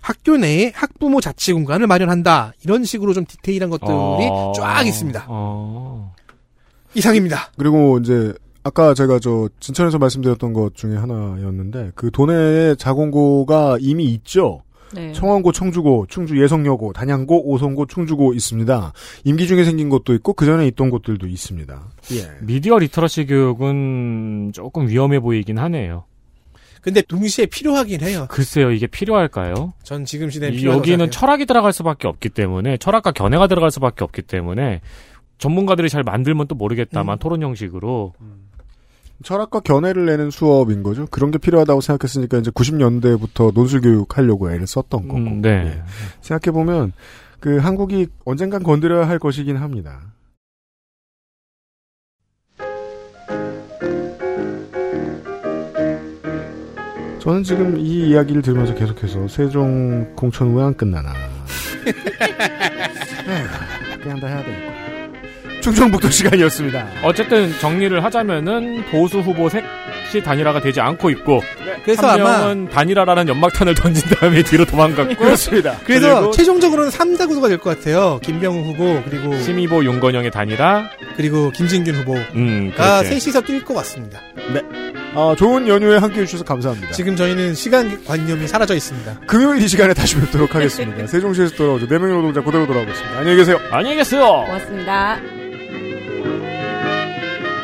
[0.00, 2.52] 학교 내에 학부모 자치 공간을 마련한다.
[2.64, 4.52] 이런 식으로 좀 디테일한 것들이 어.
[4.56, 5.26] 쫙 있습니다.
[5.28, 6.07] 어.
[6.94, 7.52] 이상입니다.
[7.56, 8.32] 그리고 이제
[8.64, 14.62] 아까 제가 저 진천에서 말씀드렸던 것 중에 하나였는데 그 도내에 자공고가 이미 있죠.
[14.94, 15.12] 네.
[15.12, 18.92] 청원고, 청주고, 충주 예성여고, 단양고, 오송고, 충주고 있습니다.
[19.24, 21.82] 임기 중에 생긴 것도 있고 그 전에 있던 곳들도 있습니다.
[22.12, 22.30] 예.
[22.40, 26.04] 미디어 리터러시 교육은 조금 위험해 보이긴 하네요.
[26.80, 28.26] 근데 동시에 필요하긴 해요.
[28.30, 29.74] 글쎄요, 이게 필요할까요?
[29.82, 31.10] 전 지금 시대에 이- 필요하다고 여기는.
[31.10, 34.80] 철학이 들어갈 수밖에 없기 때문에 철학과 견해가 들어갈 수밖에 없기 때문에
[35.38, 37.18] 전문가들이 잘 만들면 또 모르겠다만 음.
[37.18, 38.14] 토론 형식으로
[39.24, 41.06] 철학과 견해를 내는 수업인 거죠.
[41.10, 45.18] 그런 게 필요하다고 생각했으니까 이제 90년대부터 논술 교육 하려고 애를 썼던 거고.
[45.20, 45.48] 음, 네.
[45.66, 45.82] 예.
[46.20, 46.92] 생각해 보면
[47.40, 50.00] 그 한국이 언젠간 건드려야 할 것이긴 합니다.
[57.18, 61.12] 저는 지금 이 이야기를 들으면서 계속해서 세종 공천 왜 안 끝나나.
[64.02, 64.77] 그냥 다 해야 되니까.
[65.60, 66.88] 충청북도 시간이었습니다.
[67.02, 71.42] 어쨌든 정리를 하자면은 보수 후보 셋이 단일화가 되지 않고 있고
[71.84, 75.76] 그래서 한 아마 명은 단일화라는 연막탄을 던진 다음에 뒤로 도망갔고 그렇습니다.
[75.84, 78.20] 그래서 그리고 최종적으로는 3다 구도가 될 것 같아요.
[78.22, 82.72] 김병우 후보 그리고 심의보 윤건영의 단일화 그리고 김진균 후보가 음
[83.04, 84.20] 셋이서 뛸 것 같습니다.
[85.14, 86.92] 어, 좋은 연휴에 함께 해 주셔서 감사합니다.
[86.92, 89.20] 지금 저희는 시간 관념이 사라져 있습니다.
[89.26, 91.06] 금요일 이 시간에 다시 뵙도록 하겠습니다.
[91.08, 91.86] 세종시에서 돌아오죠.
[91.86, 93.18] 4명의 노동자 그대로 돌아오겠습니다.
[93.18, 93.58] 안녕히 계세요.
[93.70, 94.44] 안녕히 계세요.
[94.46, 95.20] 고맙습니다.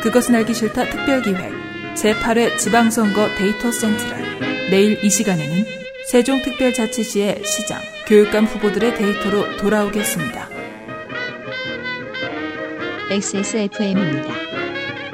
[0.01, 1.51] 그것은 알기 싫다 특별기획
[1.95, 5.65] 제8회 지방선거 데이터 센트럴 내일 이 시간에는
[6.07, 10.49] 세종특별자치시의 시장, 교육감 후보들의 데이터로 돌아오겠습니다.
[13.09, 14.33] XSFM입니다.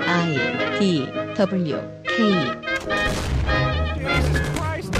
[0.08, 2.36] I D W key.
[3.96, 4.94] Jesus Christ!